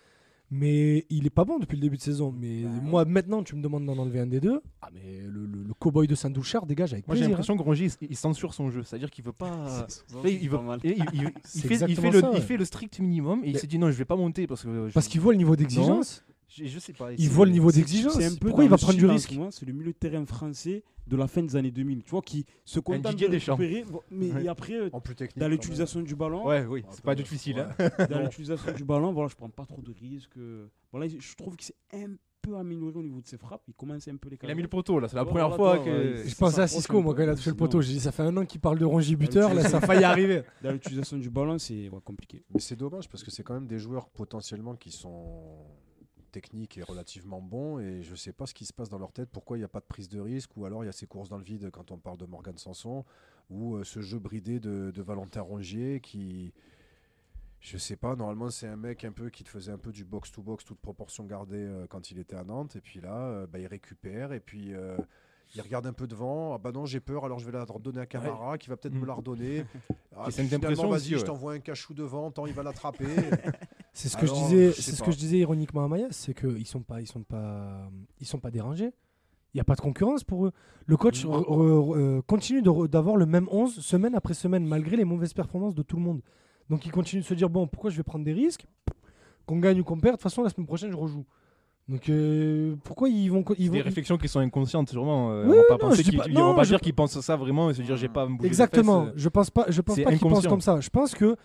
Mais 0.55 1.07
il 1.09 1.25
est 1.27 1.31
pas 1.31 1.47
bon 1.47 1.59
depuis 1.59 1.77
le 1.77 1.81
début 1.81 1.97
de 1.97 2.03
saison. 2.03 2.31
Mais 2.39 2.65
Bah, 2.65 2.69
moi 2.83 3.05
maintenant, 3.07 3.43
tu 3.43 3.57
me 3.57 3.63
demandes 3.63 3.87
d'en 3.87 3.97
enlever 3.97 4.21
un 4.21 4.27
des 4.27 4.39
deux. 4.39 4.61
Ah 4.83 4.91
mais 4.93 5.21
le, 5.23 5.47
le, 5.47 5.63
le 5.63 5.73
cowboy 5.75 6.07
de 6.07 6.15
Saint-Douchard 6.15 6.67
dégage 6.67 6.93
avec 6.93 7.07
Moi 7.07 7.17
j'ai 7.17 7.21
plaisir. 7.21 7.29
hein. 7.29 7.31
l'impression 7.39 7.57
que 7.57 7.63
Rongier 7.63 7.89
il, 8.03 8.09
il 8.11 8.17
censure 8.17 8.53
son 8.53 8.69
jeu, 8.69 8.83
c'est-à-dire 8.83 9.11
qu'il 9.11 9.25
veut 9.25 9.33
pas. 9.33 9.87
il, 10.25 10.31
il 10.43 10.51
veut- 10.51 10.59
fait, 10.83 10.95
il, 11.55 11.63
fait 11.63 11.73
exactement 11.73 12.11
le, 12.59 12.65
strict 12.67 12.99
minimum 13.01 13.43
et 13.45 13.49
il 13.49 13.53
Mais- 13.55 13.59
s'est 13.61 13.67
dit 13.67 13.79
non, 13.79 13.91
je 13.91 13.97
vais 13.97 14.05
pas 14.05 14.17
monter 14.17 14.47
parce 14.47 14.63
que. 14.65 14.89
je- 14.89 14.93
Parce 14.93 15.09
qu'il 15.09 15.23
voit 15.23 15.33
le 15.33 15.39
niveau 15.39 15.57
d'exigence. 15.57 16.23
Je, 16.55 16.65
je 16.67 16.79
sais 16.79 16.93
pas. 16.93 17.13
Il 17.13 17.21
c'est- 17.21 17.29
voit 17.29 17.47
le 17.47 17.53
niveau 17.53 17.71
C'est- 17.71 17.79
d'exigence. 17.81 18.15
C'est 18.15 18.25
un 18.27 18.35
peu 18.35 18.47
Pourquoi 18.49 18.65
il 18.65 18.71
va 18.71 18.77
le 18.77 18.81
prendre 18.81 18.99
du 18.99 19.07
risque 19.07 19.33
C'est 19.51 19.67
le 19.67 19.73
milieu 19.73 19.93
de 19.93 19.97
terrain 19.99 20.25
français 20.27 20.83
de 21.07 21.17
la 21.17 21.27
fin 21.27 21.43
des 21.43 21.57
années 21.57 21.71
2000. 21.71 22.03
Tu 22.05 22.11
vois, 22.11 22.23
qui 22.23 22.45
se 22.65 22.79
contente 22.81 23.13
Didier 23.15 23.29
de 23.29 23.33
récupérer. 23.35 23.85
Mais 24.11 24.33
Ouais. 24.33 24.45
et 24.45 24.49
après, 24.49 24.75
euh, 24.75 24.91
En 24.93 25.01
plus 25.01 25.15
technique. 25.17 25.39
dans 25.39 25.49
l'utilisation 25.49 26.01
du 26.01 26.15
ballon, 26.15 26.47
Ouais, 26.47 26.65
oui, 26.65 26.83
même. 26.83 26.91
c'est 26.93 27.05
pas 27.05 27.15
difficile. 27.15 27.57
Ouais. 27.79 27.87
Hein. 27.99 28.07
dans 28.09 28.21
l'utilisation 28.31 28.73
du 28.73 28.85
ballon, 28.85 29.13
voilà, 29.13 29.29
je 29.29 29.35
prends 29.37 29.51
pas 29.51 29.67
trop 29.67 29.83
de 29.83 29.93
risques. 29.93 30.39
Voilà, 30.93 31.09
je 31.09 31.35
trouve 31.37 31.57
qu'il 31.57 31.67
s'est 31.67 31.77
un 31.95 32.15
peu 32.41 32.57
amélioré 32.57 32.99
au 32.99 33.03
niveau 33.05 33.21
de 33.21 33.27
ses 33.27 33.39
frappes. 33.39 33.63
Il 33.69 33.75
commence 33.75 34.09
un 34.09 34.17
peu 34.17 34.29
les 34.29 34.37
Il 34.43 34.51
a 34.51 34.55
mis 34.57 34.63
le 34.63 34.69
poteau 34.69 34.99
là, 34.99 35.07
c'est 35.09 35.15
la 35.17 35.25
première 35.25 35.49
voilà, 35.49 35.57
fois 35.57 35.77
toi, 35.77 35.85
que. 35.85 35.91
ouais. 36.23 36.29
Je 36.29 36.35
pensais 36.35 36.61
à 36.61 36.67
Cisco, 36.67 37.01
moi, 37.01 37.15
quand 37.15 37.23
il 37.23 37.29
a 37.29 37.37
touché 37.37 37.51
le 37.51 37.57
poteau. 37.57 37.81
J'ai 37.81 37.93
dit, 37.93 38.01
ça 38.01 38.11
fait 38.13 38.23
un 38.25 38.37
an 38.37 38.45
qu'il 38.45 38.61
parle 38.61 38.79
de 38.81 38.85
Rongier 38.85 39.15
buteur, 39.17 39.55
là, 39.55 39.63
ça 39.69 39.77
a 39.79 39.81
failli 39.81 40.03
arriver. 40.05 40.43
Dans 40.63 40.73
l'utilisation 40.73 41.19
du 41.19 41.31
ballon, 41.31 41.59
c'est 41.59 41.89
compliqué. 42.05 42.45
Mais 42.53 42.61
c'est 42.61 42.75
dommage 42.77 43.09
parce 43.09 43.23
que 43.23 43.31
c'est 43.31 43.43
quand 43.45 43.55
même 43.55 43.67
des 43.69 43.79
joueurs 43.79 44.09
potentiellement 44.11 44.75
qui 44.75 44.91
sont 44.91 45.57
techniques 46.33 46.79
et 46.79 46.83
relativement 46.83 47.41
bons 47.41 47.79
et 47.79 48.03
je 48.03 48.15
sais 48.15 48.33
pas 48.33 48.47
ce 48.47 48.55
qui 48.55 48.65
se 48.65 48.73
passe 48.73 48.89
dans 48.89 48.99
leur 48.99 49.13
tête, 49.13 49.29
pourquoi 49.31 49.57
il 49.57 49.61
n'y 49.61 49.65
a 49.65 49.69
pas 49.69 49.81
de 49.81 49.85
prise 49.85 50.09
de 50.09 50.19
risque 50.19 50.57
ou 50.57 50.65
alors 50.65 50.83
il 50.83 50.87
y 50.87 50.91
a 50.91 50.93
ces 50.93 51.07
courses 51.07 51.29
dans 51.29 51.39
le 51.39 51.45
vide 51.45 51.71
quand 51.71 51.93
on 51.93 51.99
parle 51.99 52.17
de 52.17 52.27
Morgan 52.27 52.59
Sanson 52.59 53.05
ou 53.51 53.77
euh, 53.77 53.85
ce 53.85 54.01
jeu 54.01 54.19
bridé 54.19 54.59
de, 54.59 54.91
de 54.91 55.03
Valentin 55.03 55.43
Rongier 55.43 56.01
qui 56.01 56.53
je 57.61 57.79
sais 57.79 57.95
pas, 57.95 58.17
normalement 58.17 58.51
c'est 58.51 58.67
un 58.67 58.77
mec 58.77 59.05
un 59.05 59.13
peu 59.13 59.31
qui 59.31 59.45
te 59.45 59.49
faisait 59.49 59.71
un 59.71 59.79
peu 59.79 59.93
du 59.93 60.05
box 60.05 60.33
to 60.33 60.43
box 60.43 60.65
toute 60.65 60.81
proportion 60.81 61.25
gardée 61.25 61.63
euh, 61.63 61.87
quand 61.89 62.11
il 62.11 62.19
était 62.19 62.35
à 62.35 62.43
Nantes 62.43 62.75
et 62.75 62.81
puis 62.81 63.01
là 63.01 63.15
euh, 63.15 63.47
bah, 63.47 63.61
il 63.61 63.67
récupère 63.67 64.33
et 64.33 64.41
puis 64.41 64.73
il 65.55 65.61
regarde 65.61 65.87
un 65.87 65.93
peu 65.93 66.07
devant, 66.07 66.55
ah 66.55 66.59
bah 66.59 66.73
non 66.73 66.87
j'ai 66.87 67.01
peur 67.01 67.25
alors 67.27 67.39
je 67.39 67.45
vais 67.45 67.53
la 67.53 67.65
redonner 67.65 68.01
à 68.01 68.07
Camara 68.07 68.57
qui 68.59 68.71
va 68.71 68.77
peut-être 68.77 68.95
me 68.95 69.07
la 69.07 69.15
redonner. 69.15 69.65
Ah, 70.15 70.27
c'est 70.31 70.43
une 70.43 70.49
vas-y, 70.59 71.19
je 71.19 71.25
t'envoie 71.25 71.55
un 71.55 71.59
cachou 71.59 71.95
devant, 71.95 72.31
tant 72.31 72.45
il 72.45 72.53
va 72.53 72.63
l'attraper. 72.63 73.07
C'est 73.93 74.09
ce 74.09 74.17
que 74.17 74.27
je 74.27 74.33
Alors, 74.33 74.45
disais, 74.45 74.67
je 74.69 74.81
c'est 74.81 74.93
ce 74.97 75.03
que 75.03 75.11
je 75.11 75.19
disais 75.19 75.39
ironiquement 75.39 75.85
à 75.85 75.89
Maya, 75.89 76.07
c'est 76.11 76.33
qu'ils 76.35 76.67
sont 76.67 76.81
pas, 76.83 77.01
ils 77.01 77.07
sont 77.07 77.23
pas, 77.23 77.89
ils 78.21 78.27
sont 78.27 78.39
pas 78.39 78.51
dérangés. 78.51 78.91
Il 79.55 79.59
n'y 79.59 79.61
a 79.61 79.65
pas 79.65 79.75
de 79.75 79.83
concurrence 79.83 80.25
pour 80.25 80.47
eux. 80.47 80.53
Le 80.87 80.97
coach 80.97 81.27
re- 81.27 81.45
re- 81.45 81.95
euh, 81.99 82.23
continue 82.27 82.63
d'avoir 82.63 83.17
le 83.17 83.27
même 83.27 83.47
11 83.51 83.81
semaine 83.81 84.15
après 84.15 84.33
semaine, 84.33 84.65
malgré 84.67 84.97
les 84.97 85.05
mauvaises 85.05 85.35
performances 85.35 85.75
de 85.75 85.83
tout 85.83 85.97
le 85.97 86.03
monde. 86.03 86.23
Donc 86.71 86.87
il 86.87 86.93
continue 86.93 87.21
de 87.21 87.27
se 87.27 87.35
dire 87.35 87.51
bon, 87.51 87.67
pourquoi 87.67 87.91
je 87.91 87.99
vais 87.99 88.03
prendre 88.03 88.25
des 88.25 88.33
risques? 88.33 88.65
Qu'on 89.45 89.59
gagne 89.59 89.81
ou 89.81 89.85
qu'on 89.85 90.01
perde, 90.01 90.15
de 90.15 90.17
toute 90.17 90.23
façon, 90.23 90.43
la 90.43 90.49
semaine 90.49 90.67
prochaine, 90.67 90.91
je 90.91 90.97
rejoue. 90.97 91.27
Donc 91.87 92.09
euh, 92.09 92.77
pourquoi 92.85 93.11
ils 93.11 93.29
vont. 93.29 93.45
Ils 93.59 93.67
vont 93.69 93.73
Des 93.75 93.83
réflexions 93.83 94.17
qui 94.17 94.29
sont 94.29 94.39
inconscientes, 94.41 94.89
sûrement. 94.89 95.33
euh, 95.33 95.45
Oui, 95.47 95.57
on 95.59 95.61
va 95.61 95.65
pas 95.65 95.73
non, 95.85 95.91
penser 95.91 96.05
pas- 96.17 96.25
ils- 96.29 96.39
on 96.39 96.41
non, 96.41 96.55
va 96.55 96.63
je- 96.63 96.69
dire 96.71 96.81
qu'ils 96.81 96.95
pensent 96.95 97.21
ça 97.21 97.37
vraiment 97.37 97.69
et 97.69 97.75
se 97.75 97.83
dire 97.83 97.97
j'ai 97.97 98.09
pas 98.09 98.23
à 98.23 98.27
me 98.27 98.31
bouger 98.37 98.45
les 98.45 98.47
Exactement. 98.47 99.07
fesses. 99.07 99.15
Je 99.17 99.29
pense 99.29 99.51
pas, 99.51 99.67
je 99.69 99.81
pense 99.83 100.01
pas 100.01 100.11
qu'ils 100.13 100.21
pensent 100.21 100.47
comme 100.47 100.61
ça. 100.63 100.81
Je 100.81 100.89
pense 100.89 101.15
que 101.15 101.37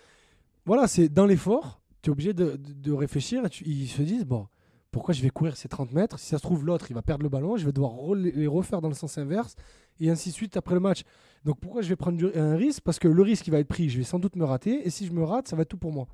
voilà, 0.66 0.88
c'est 0.88 1.10
dans 1.10 1.26
l'effort, 1.26 1.82
obligé 2.10 2.34
de, 2.34 2.92
réfléchir 2.92 3.46
et 3.46 3.50
ils 3.66 3.88
se 3.88 4.02
disent 4.02 4.26
bon, 4.26 4.48
pourquoi 4.92 5.14
je 5.14 5.22
vais 5.22 5.30
courir 5.30 5.58
ces 5.58 5.68
30 5.68 5.92
mètres? 5.92 6.20
Si 6.20 6.28
ça 6.28 6.38
se 6.38 6.44
trouve, 6.44 6.66
l'autre 6.66 6.88
il 6.90 6.94
va 6.94 7.02
perdre 7.02 7.24
le 7.24 7.30
ballon, 7.30 7.58
je 7.58 7.66
vais 7.66 7.72
devoir 7.72 7.94
les 8.16 8.48
refaire 8.48 8.82
dans 8.82 8.88
le 8.88 8.96
sens 8.96 9.18
inverse 9.18 9.56
et 10.00 10.10
ainsi 10.10 10.30
de 10.30 10.34
suite 10.34 10.58
après 10.58 10.74
le 10.74 10.80
match. 10.80 11.04
Donc 11.46 11.60
pourquoi 11.60 11.82
je 11.82 11.90
vais 11.90 11.96
prendre 11.96 12.32
un 12.36 12.56
risque? 12.56 12.82
Parce 12.84 13.00
que 13.00 13.08
le 13.08 13.22
risque 13.22 13.48
il 13.48 13.52
va 13.52 13.60
être 13.60 13.68
pris, 13.68 13.90
je 13.90 13.98
vais 13.98 14.04
sans 14.04 14.20
doute 14.20 14.36
me 14.36 14.46
rater 14.46 14.86
et 14.86 14.90
si 14.90 15.06
je 15.06 15.12
me 15.12 15.24
rate, 15.24 15.48
ça 15.48 15.56
va 15.56 15.64
être 15.64 15.70
tout 15.70 15.78
pour 15.78 15.92
moi. 15.92 16.08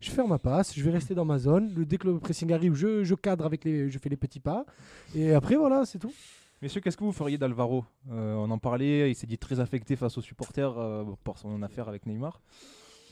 Je 0.00 0.10
ferme 0.10 0.28
ma 0.28 0.38
passe, 0.38 0.76
je 0.76 0.82
vais 0.84 0.92
rester 0.92 1.14
dans 1.14 1.24
ma 1.24 1.38
zone. 1.38 1.74
Le, 1.74 1.84
dès 1.84 1.98
que 1.98 2.06
le 2.06 2.20
pressing 2.20 2.52
arrive, 2.52 2.74
je, 2.74 3.14
cadre 3.14 3.44
avec 3.44 3.64
les, 3.64 3.90
je 3.90 3.98
fais 3.98 4.08
les 4.08 4.16
petits 4.16 4.40
pas 4.40 4.64
et 5.14 5.32
après 5.32 5.56
voilà, 5.56 5.84
c'est 5.86 5.98
tout. 5.98 6.12
Messieurs, 6.60 6.80
qu'est-ce 6.80 6.96
que 6.96 7.04
vous 7.04 7.12
feriez 7.12 7.38
d'Alvaro? 7.38 7.84
Euh, 8.10 8.34
On 8.34 8.50
en 8.50 8.58
parlait, 8.58 9.10
il 9.10 9.14
s'est 9.14 9.28
dit 9.28 9.38
très 9.38 9.60
affecté 9.60 9.94
face 9.94 10.18
aux 10.18 10.20
supporters 10.20 10.76
euh, 10.76 11.04
pour 11.22 11.38
son 11.38 11.62
affaire 11.62 11.88
avec 11.88 12.04
Neymar. 12.04 12.40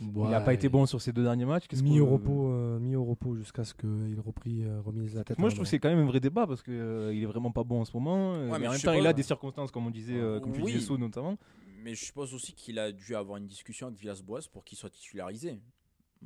Il 0.01 0.23
n'a 0.31 0.41
pas 0.41 0.55
été 0.55 0.69
bon 0.69 0.87
sur 0.87 1.01
ses 1.01 1.13
deux 1.13 1.23
derniers 1.23 1.45
matchs. 1.45 1.67
Mis 1.83 1.97
que- 1.97 2.01
au 2.01 2.07
repos, 2.07 2.49
euh, 2.51 2.79
mis 2.79 2.97
au 2.97 3.05
repos 3.05 3.35
jusqu'à 3.37 3.65
ce 3.65 3.75
qu'il 3.75 4.19
repris, 4.21 4.63
euh, 4.65 4.81
remise 4.81 5.15
la 5.15 5.25
tête. 5.25 5.39
Moi, 5.39 5.49
je 5.49 5.55
trouve 5.55 5.65
que 5.65 5.71
c'est 5.71 5.79
quand 5.79 5.89
même 5.89 5.99
un 6.01 6.07
vrai 6.07 6.21
débat 6.21 6.47
parce 6.47 6.63
qu'il 6.63 6.75
il 6.75 7.23
est 7.23 7.27
vraiment 7.27 7.51
pas 7.53 7.65
bon 7.65 7.81
en 7.81 7.85
ce 7.85 7.93
moment. 7.97 8.35
euh, 8.35 8.47
Ouais, 8.47 8.53
mais 8.53 8.59
mais 8.61 8.69
en 8.69 8.73
même 8.73 8.81
temps, 8.81 8.93
il 8.93 9.01
a 9.07 9.11
ouais. 9.11 9.15
des 9.15 9.23
circonstances, 9.23 9.71
comme 9.71 9.87
on 9.87 9.91
disait, 9.91 10.17
euh, 10.17 10.41
comme 10.41 10.53
tu 10.53 10.63
Oui. 10.63 10.73
disais, 10.73 10.85
Sou, 10.87 10.99
notamment. 10.99 11.39
Mais 11.83 11.95
je 11.95 12.05
suppose 12.05 12.35
aussi 12.35 12.53
qu'il 12.53 12.79
a 12.79 12.91
dû 12.93 13.15
avoir 13.15 13.37
une 13.39 13.47
discussion 13.47 13.87
avec 13.87 13.99
Villas-Boas 14.01 14.49
pour 14.53 14.65
qu'il 14.65 14.77
soit 14.77 14.91
titularisé. 14.91 15.61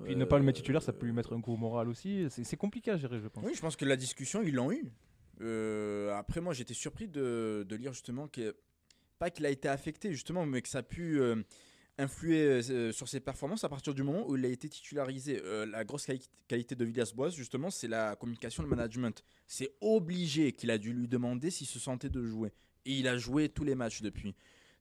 Puis 0.04 0.16
ne 0.16 0.24
pas 0.24 0.38
le 0.38 0.44
mettre 0.44 0.58
Euh, 0.58 0.62
titulaire, 0.62 0.82
ça 0.82 0.92
peut 0.92 1.04
lui 1.06 1.12
mettre 1.12 1.34
un 1.34 1.40
coup 1.40 1.52
au 1.52 1.56
moral 1.56 1.88
aussi. 1.88 2.26
C'est 2.30 2.56
compliqué 2.56 2.90
à 2.92 2.96
gérer, 2.96 3.20
je 3.20 3.28
pense. 3.28 3.44
Oui, 3.44 3.52
je 3.54 3.60
pense 3.60 3.76
que 3.76 3.84
la 3.84 3.96
discussion, 3.96 4.40
ils 4.42 4.54
l'ont 4.54 4.72
eu. 4.72 4.90
Euh, 5.42 6.14
après, 6.16 6.40
moi, 6.40 6.52
j'étais 6.54 6.74
surpris 6.74 7.08
de, 7.08 7.66
de 7.68 7.76
lire 7.76 7.92
justement 7.92 8.28
que, 8.28 8.54
pas 9.18 9.30
qu'il 9.30 9.44
a 9.46 9.50
été 9.50 9.68
affecté, 9.68 10.12
justement, 10.12 10.46
mais 10.46 10.62
que 10.62 10.68
ça 10.68 10.78
a 10.78 10.82
pu 10.82 11.20
euh, 12.00 12.04
influer 12.04 12.62
euh, 12.70 12.92
sur 12.92 13.08
ses 13.08 13.20
performances 13.20 13.64
à 13.64 13.68
partir 13.68 13.94
du 13.94 14.02
moment 14.02 14.28
où 14.28 14.36
il 14.36 14.44
a 14.44 14.48
été 14.48 14.68
titularisé. 14.68 15.40
Euh, 15.44 15.66
la 15.66 15.84
grosse 15.84 16.06
quali- 16.06 16.28
qualité 16.48 16.74
de 16.74 16.84
Villas-Boas, 16.84 17.30
justement, 17.30 17.70
c'est 17.70 17.88
la 17.88 18.16
communication, 18.16 18.62
le 18.62 18.68
management. 18.68 19.22
C'est 19.46 19.70
obligé 19.80 20.52
qu'il 20.52 20.70
a 20.70 20.78
dû 20.78 20.92
lui 20.92 21.08
demander 21.08 21.50
s'il 21.50 21.66
se 21.66 21.78
sentait 21.78 22.08
de 22.10 22.24
jouer. 22.24 22.52
Et 22.86 22.92
il 22.98 23.08
a 23.08 23.16
joué 23.18 23.48
tous 23.48 23.64
les 23.64 23.74
matchs 23.74 24.02
depuis. 24.02 24.34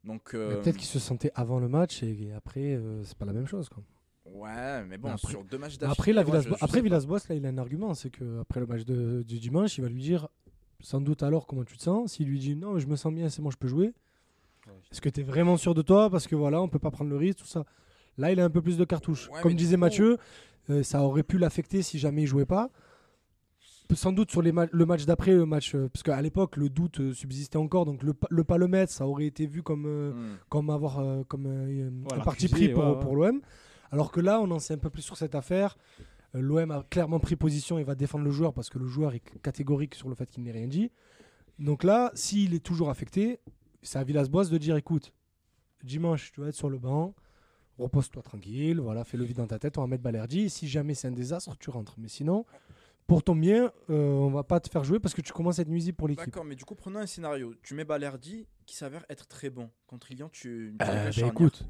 Donc, 0.04 0.34
euh, 0.34 0.62
Peut-être 0.62 0.78
qu'il 0.78 0.88
se 0.88 1.00
sentait 1.00 1.32
avant 1.36 1.60
le 1.60 1.68
match 1.68 2.04
et, 2.04 2.32
après, 2.36 2.76
euh, 2.76 3.04
c'est 3.04 3.18
pas 3.18 3.26
la 3.26 3.34
même 3.34 3.48
chose. 3.48 3.68
Quoi. 3.70 3.84
ouais, 4.26 4.86
mais 4.86 4.98
bon, 4.98 5.10
Après- 5.10 5.30
sur 5.30 5.44
deux 5.44 5.58
matchs 5.58 5.76
Après, 5.82 6.14
d'affilée, 6.14 6.24
Villas- 6.24 6.48
je 6.48 6.64
après. 6.64 6.82
Villas-Boas, 6.82 7.20
là, 7.30 7.36
il 7.36 7.46
a 7.46 7.50
un 7.50 7.58
argument 7.58 7.94
c'est 7.94 8.10
que 8.10 8.40
après 8.40 8.60
le 8.62 8.66
match 8.68 8.86
de- 8.86 9.24
du 9.28 9.40
dimanche, 9.40 9.78
il 9.78 9.82
va 9.82 9.90
lui 9.90 10.02
dire 10.02 10.28
sans 10.82 11.02
doute 11.02 11.24
alors 11.24 11.46
comment 11.46 11.66
tu 11.66 11.76
te 11.76 11.82
sens? 11.84 12.14
S'il 12.14 12.28
lui 12.28 12.40
dit 12.40 12.56
non, 12.56 12.80
je 12.80 12.88
me 12.88 12.96
sens 12.96 13.14
bien, 13.14 13.28
c'est 13.28 13.42
bon, 13.42 13.50
je 13.52 13.58
peux 13.58 13.68
jouer. 13.68 13.92
Est-ce 14.92 15.02
que 15.02 15.10
tu 15.10 15.22
es 15.22 15.24
vraiment 15.24 15.58
sûr 15.58 15.74
de 15.74 15.82
toi 15.82 16.10
Parce 16.10 16.28
que 16.28 16.36
voilà, 16.36 16.62
on 16.62 16.68
peut 16.68 16.80
pas 16.80 16.92
prendre 16.92 17.10
le 17.12 17.18
risque, 17.18 17.40
tout 17.40 17.46
ça. 17.46 17.66
Là, 18.18 18.32
il 18.32 18.40
a 18.40 18.44
un 18.46 18.50
peu 18.50 18.62
plus 18.62 18.78
de 18.78 18.86
cartouches. 18.86 19.30
Ouais, 19.30 19.42
Comme 19.42 19.54
disait 19.54 19.76
coup- 19.76 19.82
Mathieu, 19.82 20.18
euh, 20.70 20.84
ça 20.84 21.04
aurait 21.04 21.24
pu 21.24 21.38
l'affecter 21.38 21.82
si 21.82 22.00
jamais 22.00 22.24
il 22.24 22.28
jouait 22.28 22.46
pas. 22.46 22.70
Sans 23.96 24.12
doute 24.12 24.30
sur 24.30 24.44
les 24.44 24.52
ma- 24.52 24.68
le 24.72 24.86
match 24.86 25.06
d'après, 25.06 25.34
le 25.34 25.48
match, 25.48 25.74
euh, 25.74 25.90
parce 25.92 26.04
qu'à 26.04 26.22
l'époque 26.22 26.58
le 26.58 26.70
doute 26.70 27.00
euh, 27.00 27.12
subsistait 27.14 27.58
encore, 27.58 27.86
donc 27.86 28.04
le, 28.04 28.14
le 28.30 28.44
pas 28.44 28.58
le 28.60 28.68
mettre, 28.68 28.94
ça 28.94 29.08
aurait 29.08 29.26
été 29.26 29.48
vu 29.48 29.64
comme 29.64 29.88
Hmm. 30.12 30.38
comme 30.48 30.70
avoir 30.70 31.02
comme 31.28 31.48
un 32.12 32.20
parti 32.20 32.48
pris 32.50 32.70
pour, 32.70 32.84
ouais, 32.84 32.90
ouais. 32.92 33.00
pour 33.00 33.16
l'OM. 33.16 33.42
Alors 33.92 34.12
que 34.12 34.20
là, 34.20 34.40
on 34.42 34.52
en 34.52 34.60
sait 34.60 34.76
un 34.76 34.78
peu 34.78 34.92
plus 34.92 35.02
sur 35.02 35.18
cette 35.18 35.34
affaire. 35.34 35.76
L'OM 36.36 36.70
a 36.70 36.84
clairement 36.92 37.20
pris 37.20 37.36
position 37.36 37.80
et 37.80 37.84
va 37.84 37.96
défendre 37.96 38.24
le 38.26 38.30
joueur 38.30 38.54
parce 38.54 38.70
que 38.70 38.78
le 38.78 38.86
joueur 38.86 39.16
est 39.16 39.24
catégorique 39.42 39.96
sur 39.96 40.08
le 40.10 40.14
fait 40.14 40.28
qu'il 40.30 40.44
n'ait 40.44 40.52
rien 40.52 40.68
dit. 40.68 40.92
Donc 41.58 41.84
là, 41.84 42.12
s'il 42.14 42.54
est 42.54 42.64
toujours 42.64 42.92
affecté, 42.92 43.40
c'est 43.82 44.00
à 44.00 44.04
Villas-Boas 44.04 44.46
de 44.46 44.58
dire 44.58 44.76
écoute, 44.76 45.14
dimanche, 45.84 46.32
tu 46.32 46.42
vas 46.42 46.48
être 46.48 46.56
sur 46.56 46.70
le 46.70 46.78
banc, 46.78 47.14
repose-toi 47.78 48.22
tranquille, 48.22 48.80
voilà, 48.80 49.04
fais 49.04 49.18
le 49.18 49.24
vide 49.24 49.38
dans 49.38 49.48
ta 49.48 49.60
tête, 49.60 49.78
on 49.78 49.82
va 49.82 49.88
mettre 49.88 50.04
Balerdi. 50.04 50.42
Et 50.42 50.50
si 50.50 50.68
jamais 50.68 50.94
c'est 50.94 51.08
un 51.08 51.12
désastre, 51.12 51.58
tu 51.58 51.70
rentres. 51.70 51.96
Mais 51.98 52.08
sinon, 52.08 52.46
pour 53.08 53.24
ton 53.24 53.36
bien, 53.36 53.72
euh, 53.90 54.12
on 54.12 54.30
va 54.30 54.44
pas 54.44 54.60
te 54.60 54.70
faire 54.70 54.84
jouer 54.84 55.00
parce 55.00 55.14
que 55.14 55.22
tu 55.22 55.34
commences 55.34 55.60
à 55.60 55.64
être 55.64 55.70
nuisible 55.70 55.98
pour 55.98 56.08
l'équipe. 56.08 56.26
D'accord, 56.26 56.46
mais 56.46 56.56
du 56.56 56.66
coup, 56.66 56.76
prenons 56.76 57.00
un 57.00 57.08
scénario. 57.08 57.56
Tu 57.64 57.74
mets 57.74 57.86
Balerdi 57.86 58.48
qui 58.66 58.76
s'avère 58.76 59.06
être 59.10 59.28
très 59.28 59.50
bon. 59.50 59.70
Contre 59.88 60.14
Lyon, 60.14 60.30
tu. 60.32 60.76
tu 60.80 60.86
Euh, 60.86 61.12
bah 61.18 61.28
écoute, 61.28 61.66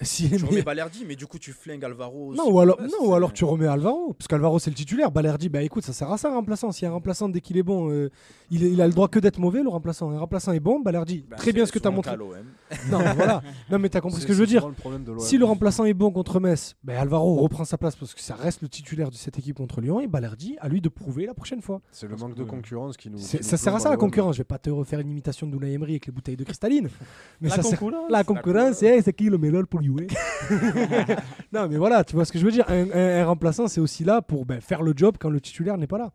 Si, 0.00 0.28
Tu 0.28 0.36
mais- 0.42 0.48
remets 0.48 0.62
Balerdi, 0.62 1.04
mais 1.06 1.14
du 1.14 1.26
coup, 1.26 1.38
tu 1.38 1.52
flingues 1.52 1.84
Alvaro. 1.84 2.34
Non, 2.34 2.50
ou 2.50 2.58
alors, 2.58 2.80
non, 2.80 3.08
ou 3.10 3.14
alors 3.14 3.32
tu 3.32 3.44
remets 3.44 3.66
Alvaro, 3.68 4.14
parce 4.14 4.26
qu'Alvaro 4.26 4.58
c'est 4.58 4.70
le 4.70 4.74
titulaire. 4.74 5.12
Balerdi, 5.12 5.48
bah 5.48 5.62
écoute, 5.62 5.84
ça 5.84 5.92
sert 5.92 6.10
à 6.10 6.18
ça 6.18 6.28
un 6.30 6.34
remplaçant. 6.34 6.72
S'il 6.72 6.84
y 6.84 6.86
a 6.86 6.90
un 6.90 6.94
remplaçant 6.94 7.28
dès 7.28 7.40
qu'il 7.40 7.56
est 7.56 7.62
bon, 7.62 7.88
euh, 7.90 8.10
il, 8.50 8.80
a 8.80 8.86
le 8.88 8.92
droit 8.92 9.06
que 9.08 9.20
d'être 9.20 9.38
mauvais, 9.38 9.62
le 9.62 9.68
remplaçant. 9.68 10.10
Un 10.10 10.18
remplaçant 10.18 10.50
est 10.52 10.58
bon, 10.60 10.80
Balerdi, 10.80 11.24
Ben, 11.30 11.36
très 11.36 11.52
bien 11.52 11.66
ce 11.66 11.70
que 11.72 11.78
tu 11.78 11.86
as 11.86 11.90
montré. 11.92 12.16
Non, 12.16 12.98
mais 12.98 13.12
voilà. 13.14 13.42
Non, 13.70 13.78
mais 13.78 13.88
t'as 13.88 14.00
compris 14.00 14.16
ce 14.16 14.22
C'est- 14.22 14.26
que 14.28 14.32
je 14.34 14.40
veux 14.40 14.46
dire. 14.46 14.60
souvent 14.62 14.70
le 14.70 14.74
problème 14.74 15.04
de 15.04 15.12
l'OM. 15.12 15.20
Si 15.20 15.38
le 15.38 15.44
remplaçant 15.44 15.84
est 15.84 15.94
bon 15.94 16.10
contre 16.10 16.40
Metz, 16.40 16.74
ben 16.82 16.96
Alvaro 16.96 17.36
reprend 17.36 17.64
sa 17.64 17.78
place 17.78 17.94
parce 17.94 18.12
que 18.14 18.20
ça 18.20 18.34
reste 18.34 18.62
le 18.62 18.68
titulaire 18.68 19.10
de 19.10 19.14
cette 19.14 19.38
équipe 19.38 19.56
contre 19.56 19.80
Lyon 19.80 20.00
et 20.00 20.08
Balerdi 20.08 20.56
à 20.60 20.68
lui 20.68 20.80
de 20.80 20.88
prouver 20.88 21.26
la 21.26 21.34
prochaine 21.34 21.62
fois. 21.62 21.80
C'est 21.92 22.08
le 22.08 22.16
manque 22.16 22.34
de 22.34 22.42
concurrence 22.44 22.96
qui 22.96 23.08
nous. 23.08 23.18
C'est- 23.18 23.38
qui 23.38 23.44
nous 23.44 23.48
ça 23.50 23.56
sert 23.56 23.74
à 23.74 23.78
ça 23.78 23.88
la 23.90 23.96
concurrence. 23.96 24.34
Je 24.34 24.40
vais 24.40 24.44
pas 24.44 24.58
te 24.58 24.70
refaire 24.70 24.98
une 24.98 25.10
imitation 25.10 25.46
d'Unai 25.46 25.72
Emery 25.74 25.92
avec 25.92 26.06
les 26.06 26.12
bouteilles 26.12 26.36
de 26.36 26.44
cristalline. 26.44 26.88
Mais 27.40 27.48
La 27.50 27.56
ça 27.56 27.62
concurrence. 27.62 28.10
La 28.10 28.24
concurrence, 28.24 28.76
c'est 28.78 29.12
qui 29.12 29.24
le 29.28 29.38
meilleur 29.38 29.66
pour 29.66 29.81
Non, 31.52 31.68
mais 31.68 31.76
voilà, 31.76 32.04
tu 32.04 32.14
vois 32.14 32.24
ce 32.24 32.32
que 32.32 32.38
je 32.38 32.44
veux 32.44 32.50
dire. 32.50 32.66
Un 32.68 33.24
remplaçant, 33.24 33.68
c'est 33.68 33.80
aussi 33.80 34.04
là 34.04 34.22
pour 34.22 34.46
ben, 34.46 34.60
faire 34.60 34.82
le 34.82 34.92
job 34.96 35.16
quand 35.18 35.30
le 35.30 35.40
titulaire 35.40 35.76
n'est 35.76 35.86
pas 35.86 35.98
là. 35.98 36.12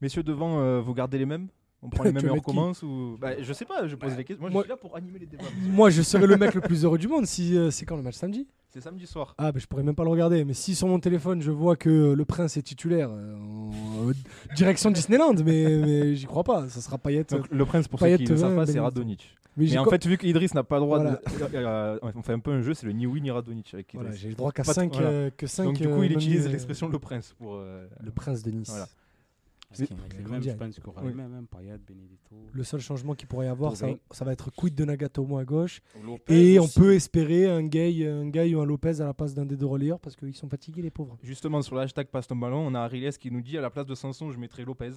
Messieurs, 0.00 0.22
devant, 0.22 0.60
euh, 0.60 0.80
vous 0.80 0.94
gardez 0.94 1.18
les 1.18 1.26
mêmes? 1.26 1.48
On 1.82 1.88
prend 1.90 2.04
les 2.04 2.12
mêmes 2.12 2.26
et 2.26 2.30
on 2.30 2.34
recommence 2.34 2.82
ou... 2.82 3.16
Bah, 3.20 3.40
Je 3.40 3.52
sais 3.52 3.64
pas, 3.64 3.86
je 3.86 3.94
pose 3.96 4.16
des 4.16 4.24
questions. 4.24 4.40
Moi, 4.42 4.50
moi- 4.50 4.62
je 4.62 4.66
suis 4.66 4.70
là 4.70 4.76
pour 4.76 4.96
animer 4.96 5.18
les 5.20 5.26
débats. 5.26 5.44
Moi, 5.70 5.90
je 5.90 6.02
serais 6.02 6.26
le 6.26 6.36
mec 6.36 6.54
le 6.54 6.60
plus 6.60 6.84
heureux 6.84 6.98
du 6.98 7.08
monde 7.08 7.26
si 7.26 7.56
euh, 7.56 7.70
c'est 7.70 7.86
quand 7.86 7.96
le 7.96 8.02
match 8.02 8.16
samedi? 8.16 8.46
C'est 8.70 8.80
samedi 8.82 9.06
soir. 9.06 9.34
Ah, 9.38 9.50
ben 9.50 9.58
je 9.60 9.66
pourrais 9.66 9.82
même 9.82 9.94
pas 9.94 10.04
le 10.04 10.10
regarder. 10.10 10.44
Mais 10.44 10.52
si 10.52 10.74
sur 10.74 10.86
mon 10.88 11.00
téléphone 11.00 11.40
je 11.40 11.50
vois 11.50 11.74
que 11.76 12.12
le 12.12 12.24
prince 12.26 12.56
est 12.58 12.62
titulaire, 12.62 13.08
euh, 13.10 13.34
en- 13.36 14.08
euh, 14.10 14.12
direction 14.56 14.90
Disneyland, 14.90 15.34
mais, 15.44 15.64
mais 15.78 16.14
j'y 16.16 16.26
crois 16.26 16.44
pas. 16.44 16.68
Ça 16.68 16.80
sera 16.82 16.98
Payet. 16.98 17.24
Donc, 17.30 17.46
le 17.50 17.64
prince, 17.64 17.88
pour 17.88 17.98
Payet, 17.98 18.18
ceux 18.18 18.24
qui 18.24 18.32
ne 18.32 18.36
savent 18.36 18.50
Vin, 18.50 18.56
pas, 18.56 18.66
c'est. 18.66 18.78
Radonic. 18.78 19.34
mais 19.56 19.78
en 19.78 19.84
fait, 19.86 20.06
vu 20.06 20.18
qu'Idriss 20.18 20.52
n'a 20.54 20.64
pas 20.64 20.76
le 20.76 20.82
droit 20.82 20.98
Voilà. 20.98 21.12
de. 21.52 21.56
euh, 21.56 21.98
on 22.14 22.22
fait 22.22 22.34
un 22.34 22.38
peu 22.40 22.50
un 22.50 22.60
jeu, 22.60 22.74
c'est 22.74 22.84
le 22.86 22.92
ni 22.92 23.06
oui 23.06 23.22
ni 23.22 23.30
Radonic 23.30 23.72
avec 23.72 23.88
voilà, 23.94 24.08
Idriss. 24.10 24.22
j'ai 24.22 24.28
le 24.28 24.34
droit 24.34 24.52
qu'à 24.52 24.64
Pas 24.64 24.72
de- 24.72 24.74
5 24.74 24.92
voilà. 24.92 25.30
que 25.30 25.46
cinq, 25.46 25.64
Donc, 25.64 25.76
du 25.78 25.88
coup, 25.88 26.02
euh, 26.02 26.06
il 26.06 26.12
utilise 26.12 26.46
l'expression 26.48 26.88
le 26.88 26.98
prince 26.98 27.34
pour. 27.38 27.56
le 27.56 28.10
prince 28.14 28.42
de 28.42 28.50
Nice. 28.50 28.72
Voilà. 29.70 29.86
Parce 29.86 29.88
qu'il 29.88 29.96
y 29.96 30.00
a 30.00 30.18
les 30.18 30.24
Comment 30.24 30.32
mêmes, 30.34 30.40
dire 30.40 30.52
je 30.54 30.58
pense 30.58 30.74
qu'il 30.74 30.84
y 30.84 30.88
aura 30.88 31.02
Oui. 31.02 31.08
les 31.08 31.14
mêmes, 31.14 31.46
Payet, 31.46 31.78
Benedetto. 31.78 32.36
Le 32.52 32.64
seul 32.64 32.80
changement 32.80 33.14
qu'il 33.14 33.28
pourrait 33.28 33.46
y 33.46 33.48
avoir, 33.48 33.76
ça, 33.76 34.24
va 34.24 34.32
être 34.32 34.50
quid 34.50 34.74
de 34.74 34.84
Nagatomo 34.84 35.38
à 35.38 35.44
gauche. 35.44 35.80
Et 36.28 36.58
on 36.58 36.68
peut 36.68 36.94
espérer 36.94 37.48
un 37.50 37.62
Gay, 37.62 38.06
un 38.06 38.28
Gay 38.28 38.54
ou 38.54 38.60
un 38.60 38.66
Lopez 38.66 39.00
à 39.00 39.04
la 39.04 39.14
place 39.14 39.34
d'un 39.34 39.44
des 39.46 39.56
deux 39.56 39.66
relayeurs 39.66 40.00
parce 40.00 40.16
qu'ils 40.16 40.34
sont 40.34 40.48
fatigués, 40.48 40.82
les 40.82 40.90
pauvres. 40.90 41.18
Justement, 41.22 41.60
sur 41.62 41.74
le 41.74 41.82
hashtag 41.82 42.08
passe 42.08 42.26
ton 42.26 42.36
ballon, 42.36 42.66
on 42.66 42.74
a 42.74 42.80
Ariles 42.80 43.10
qui 43.18 43.30
nous 43.30 43.42
dit 43.42 43.58
à 43.58 43.60
la 43.60 43.70
place 43.70 43.86
de 43.86 43.94
Sanson, 43.94 44.30
je 44.30 44.38
mettrai 44.38 44.64
Lopez. 44.64 44.92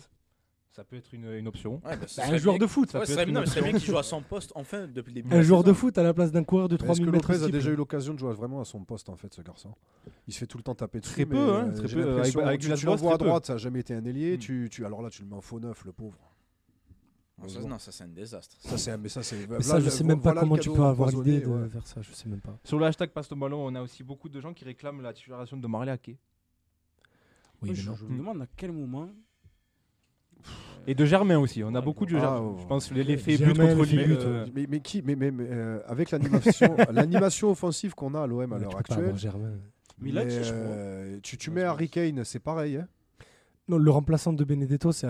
Ça 0.73 0.85
peut 0.85 0.95
être 0.95 1.13
une, 1.13 1.25
une 1.33 1.47
option. 1.49 1.81
Ouais, 1.85 1.97
bah, 1.97 2.05
Bah, 2.15 2.23
un 2.27 2.37
joueur 2.37 2.55
bien- 2.57 2.65
de 2.65 2.71
foot, 2.71 2.89
ça 2.91 2.99
Ouais, 2.99 3.05
peut 3.05 3.11
être 3.11 3.27
une 3.27 3.33
non, 3.33 3.41
option. 3.41 3.61
bien 3.61 3.71
qu'il 3.73 3.81
joue 3.81 3.97
à 3.97 4.03
son 4.03 4.21
poste, 4.21 4.53
enfin, 4.55 4.87
depuis 4.87 5.09
le 5.09 5.15
début. 5.15 5.33
Un 5.33 5.37
la 5.37 5.41
joueur 5.43 5.65
de 5.65 5.73
foot 5.73 5.97
à 5.97 6.03
la 6.03 6.13
place 6.13 6.31
d'un 6.31 6.45
coureur 6.45 6.69
de 6.69 6.75
Est-ce 6.75 6.83
3000 6.85 7.05
que 7.07 7.11
mètres. 7.11 7.29
Lopez 7.33 7.43
a 7.43 7.49
déjà 7.49 7.71
eu 7.71 7.75
l'occasion 7.75 8.13
de 8.13 8.19
jouer 8.19 8.33
vraiment 8.33 8.61
à 8.61 8.65
son 8.65 8.81
poste 8.85 9.09
en 9.09 9.17
fait 9.17 9.33
ce 9.33 9.41
garçon? 9.41 9.73
Il 10.27 10.33
se 10.33 10.39
fait 10.39 10.47
tout 10.47 10.57
le 10.57 10.63
temps 10.63 10.73
taper 10.75 11.01
dessus. 11.01 11.11
Très 11.13 11.25
peu, 11.25 11.35
mais, 11.35 11.51
hein, 11.51 11.71
très 11.73 11.87
peu, 11.89 12.19
avec- 12.21 12.35
avec 12.37 12.61
tu, 12.61 12.73
tu 12.73 12.85
l'envoies 12.85 13.13
à 13.13 13.17
peu. 13.17 13.25
droite, 13.25 13.45
ça 13.47 13.53
n'a 13.53 13.57
jamais 13.57 13.81
été 13.81 13.93
un 13.93 14.05
ailier. 14.05 14.37
Mm. 14.37 14.39
Tu, 14.39 14.69
tu, 14.71 14.85
alors 14.85 15.01
là, 15.01 15.09
tu 15.09 15.23
le 15.23 15.27
mets 15.27 15.35
en 15.35 15.41
faux 15.41 15.59
neuf, 15.59 15.83
le 15.83 15.91
pauvre. 15.91 16.17
Ah, 17.43 17.49
ça, 17.49 17.59
Non, 17.59 17.77
ça 17.77 17.91
c'est 17.91 18.03
un 18.05 18.07
désastre. 18.07 18.55
Ça, 18.59 18.77
c'est, 18.77 18.97
mais 18.97 19.09
ça, 19.09 19.23
c'est. 19.23 19.45
Mais 19.49 19.61
ça, 19.61 19.77
je 19.81 19.89
sais 19.89 20.05
même 20.05 20.21
pas 20.21 20.33
comment 20.33 20.57
tu 20.57 20.71
peux 20.71 20.83
avoir 20.83 21.09
l'idée 21.09 21.41
de 21.41 21.47
Ouais. 21.47 21.67
faire 21.69 21.85
ça. 21.85 22.01
Je 22.01 22.13
sais 22.13 22.29
même 22.29 22.39
pas. 22.39 22.57
Sur 22.63 22.79
le 22.79 22.85
hashtag 22.85 23.09
passe 23.09 23.27
ton 23.27 23.35
ballon, 23.35 23.65
on 23.65 23.75
a 23.75 23.81
aussi 23.81 24.03
beaucoup 24.03 24.29
de 24.29 24.39
gens 24.39 24.53
qui 24.53 24.63
réclament 24.63 25.01
la 25.01 25.11
titularisation 25.11 25.57
de 25.57 25.67
Marley. 25.67 25.99
Moi, 27.61 27.73
je, 27.73 27.81
je 27.81 28.05
me 28.05 28.17
demande 28.17 28.41
à 28.41 28.47
quel 28.55 28.71
moment. 28.71 29.09
Et 30.87 30.95
de 30.95 31.05
Germain 31.05 31.37
aussi. 31.37 31.63
On 31.63 31.69
a 31.75 31.79
Ouais, 31.79 31.85
beaucoup 31.85 32.05
de 32.05 32.15
ah, 32.15 32.19
Germain. 32.19 32.55
Je 32.59 32.65
pense 32.65 32.91
les- 32.91 33.03
l'effet 33.03 33.37
but 33.37 33.55
contre 33.57 33.61
l'effet 33.83 33.95
Lille. 33.97 34.07
but, 34.07 34.19
euh, 34.21 34.45
Mais, 34.55 34.65
mais 34.69 34.79
qui 34.79 35.01
mais, 35.03 35.15
mais, 35.15 35.29
mais, 35.31 35.47
euh, 35.49 35.79
avec 35.85 36.09
l'animation, 36.11 36.75
l'animation 36.91 37.51
offensive 37.51 37.93
qu'on 37.93 38.15
a 38.15 38.21
à 38.21 38.27
l'OM 38.27 38.51
à 38.51 38.57
l'heure 38.57 38.77
actuelle, 38.77 39.15
Germain. 39.15 39.53
Mais 39.99 40.11
euh, 40.15 41.19
tu, 41.21 41.51
mets 41.51 41.61
Harry. 41.61 41.87
Kane, 41.89 42.23
c'est 42.23 42.39
pareil. 42.39 42.77
Hein? 42.77 42.87
Non, 43.67 43.77
le 43.77 43.91
remplaçant 43.91 44.33
de 44.33 44.43
Benedetto, 44.43 44.91
c'est. 44.91 45.07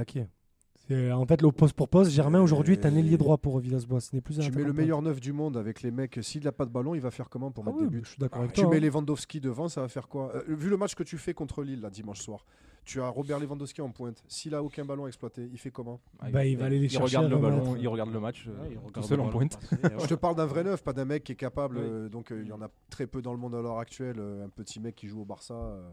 C'est 0.88 1.12
en 1.12 1.26
fait 1.26 1.42
le 1.42 1.52
poste 1.54 1.74
pour 1.74 1.88
poste. 1.88 2.12
Germain 2.12 2.42
aujourd'hui 2.42 2.74
est 2.74 2.86
un 2.86 2.94
ailier 2.96 3.16
droit 3.16 3.38
pour 3.38 3.60
Villas-Boas. 3.60 4.02
Ce 4.02 4.14
n'est 4.14 4.20
plus 4.22 4.40
un 4.40 4.44
tu 4.44 4.52
mets 4.52 4.64
le 4.64 4.74
de 4.74 4.78
meilleur 4.78 5.02
neuf 5.02 5.22
du 5.22 5.32
monde 5.32 5.56
avec 5.56 5.84
les 5.84 5.92
mecs. 5.92 6.20
S'il 6.22 6.44
n'a 6.44 6.52
pas 6.52 6.66
de 6.66 6.72
ballon, 6.72 6.96
il 6.96 7.00
va 7.02 7.12
faire 7.12 7.30
comment 7.30 7.50
pour 7.52 7.64
pointe. 7.64 7.76
mettre 7.78 7.88
Ah 7.88 7.90
des 7.92 7.98
buts? 7.98 8.04
je 8.04 8.10
suis 8.10 8.18
d'accord 8.20 8.42
avec 8.42 8.52
Tu 8.54 8.62
toi. 8.62 8.70
mets 8.72 8.78
hein. 8.78 8.80
Lewandowski 8.82 9.40
devant, 9.40 9.70
ça 9.70 9.80
va 9.82 9.88
faire 9.88 10.10
quoi? 10.10 10.36
Euh, 10.36 10.44
Vu 10.50 10.70
le 10.70 10.76
match 10.76 10.96
que 10.96 11.04
tu 11.04 11.18
fais 11.18 11.34
contre 11.34 11.64
Lille 11.64 11.80
là, 11.80 11.90
dimanche 11.90 12.20
soir, 12.20 12.46
tu 12.84 13.00
as 13.02 13.08
Robert 13.10 13.40
Lewandowski 13.40 13.82
en 13.82 13.90
pointe. 13.92 14.24
S'il 14.28 14.56
a 14.56 14.64
aucun 14.64 14.84
ballon 14.86 15.08
exploité, 15.08 15.48
il 15.52 15.58
fait 15.58 15.72
comment 15.72 16.00
Bah, 16.32 16.46
il 16.46 16.58
va 16.58 16.66
aller 16.66 16.80
les 16.80 16.86
il 16.86 16.90
chercher 16.90 17.18
regarde 17.18 17.30
le 17.30 17.36
20 17.38 17.42
ballon, 17.42 17.76
il 17.78 17.88
regarde 17.88 18.12
le 18.12 18.20
match 18.20 18.48
euh, 18.48 18.60
Ouais, 18.62 18.68
il 18.72 18.76
tout 18.78 18.86
regarde 18.88 19.08
seul 19.08 19.18
le 19.18 19.24
en 19.24 19.30
pointe. 19.30 19.58
passer, 19.60 19.96
ouais. 19.96 20.00
Je 20.02 20.08
te 20.08 20.14
parle 20.16 20.36
d'un 20.36 20.46
vrai 20.48 20.64
neuf, 20.64 20.84
pas 20.84 20.94
d'un 20.94 21.06
mec 21.06 21.24
qui 21.24 21.32
est 21.34 21.36
capable. 21.36 21.78
Oui. 21.78 21.84
euh, 21.86 22.10
donc 22.10 22.32
euh, 22.32 22.42
il 22.42 22.48
y 22.48 22.52
en 22.52 22.62
a 22.62 22.70
très 22.90 23.08
peu 23.08 23.22
dans 23.22 23.34
le 23.34 23.40
monde 23.40 23.56
à 23.56 23.62
l'heure 23.62 23.80
actuelle. 23.80 24.18
euh, 24.20 24.46
un 24.46 24.50
petit 24.50 24.80
mec 24.80 24.96
qui 24.96 25.08
joue 25.08 25.22
au 25.22 25.26
Barça, 25.26 25.54
euh, 25.54 25.90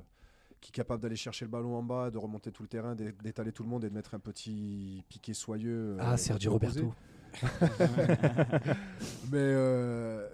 qui 0.61 0.71
est 0.71 0.73
capable 0.73 1.03
d'aller 1.03 1.15
chercher 1.17 1.45
le 1.45 1.51
ballon 1.51 1.77
en 1.77 1.83
bas, 1.83 2.11
de 2.11 2.19
remonter 2.19 2.51
tout 2.51 2.63
le 2.63 2.69
terrain, 2.69 2.95
d'é- 2.95 3.13
d'étaler 3.23 3.53
tout 3.53 3.63
le 3.63 3.69
monde 3.69 3.85
et 3.85 3.89
de 3.91 3.95
mettre 3.95 4.15
un 4.15 4.19
petit 4.19 5.05
piqué 5.09 5.35
soyeux. 5.35 5.97
euh, 5.97 5.99
Ah, 6.01 6.17
Sergio. 6.17 6.53
Roberto. 6.53 6.93
Mais 9.31 9.39
euh, 9.39 10.27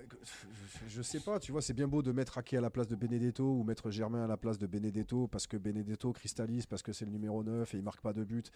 je, 0.89 1.03
sais 1.03 1.21
pas, 1.21 1.39
tu 1.39 1.53
vois, 1.53 1.63
c'est 1.63 1.75
bien 1.75 1.89
beau 1.89 2.03
de 2.03 2.13
mettre 2.13 2.39
Ake 2.39 2.55
à 2.55 2.61
la 2.61 2.71
place 2.71 2.89
de 2.89 2.97
Benedetto 2.97 3.45
ou 3.45 3.65
mettre 3.65 3.91
Germain 3.91 4.25
à 4.25 4.27
la 4.27 4.37
place 4.37 4.59
de 4.59 4.67
Benedetto 4.67 5.27
parce 5.27 5.47
que 5.47 5.57
Benedetto 5.57 6.13
cristallise, 6.13 6.67
parce 6.67 6.83
que 6.83 6.93
c'est 6.93 7.05
le 7.05 7.11
numéro 7.11 7.43
9 7.43 7.75
et 7.75 7.79
il 7.79 7.83
marque 7.83 8.01
pas 8.01 8.13
de 8.13 8.25
but. 8.25 8.51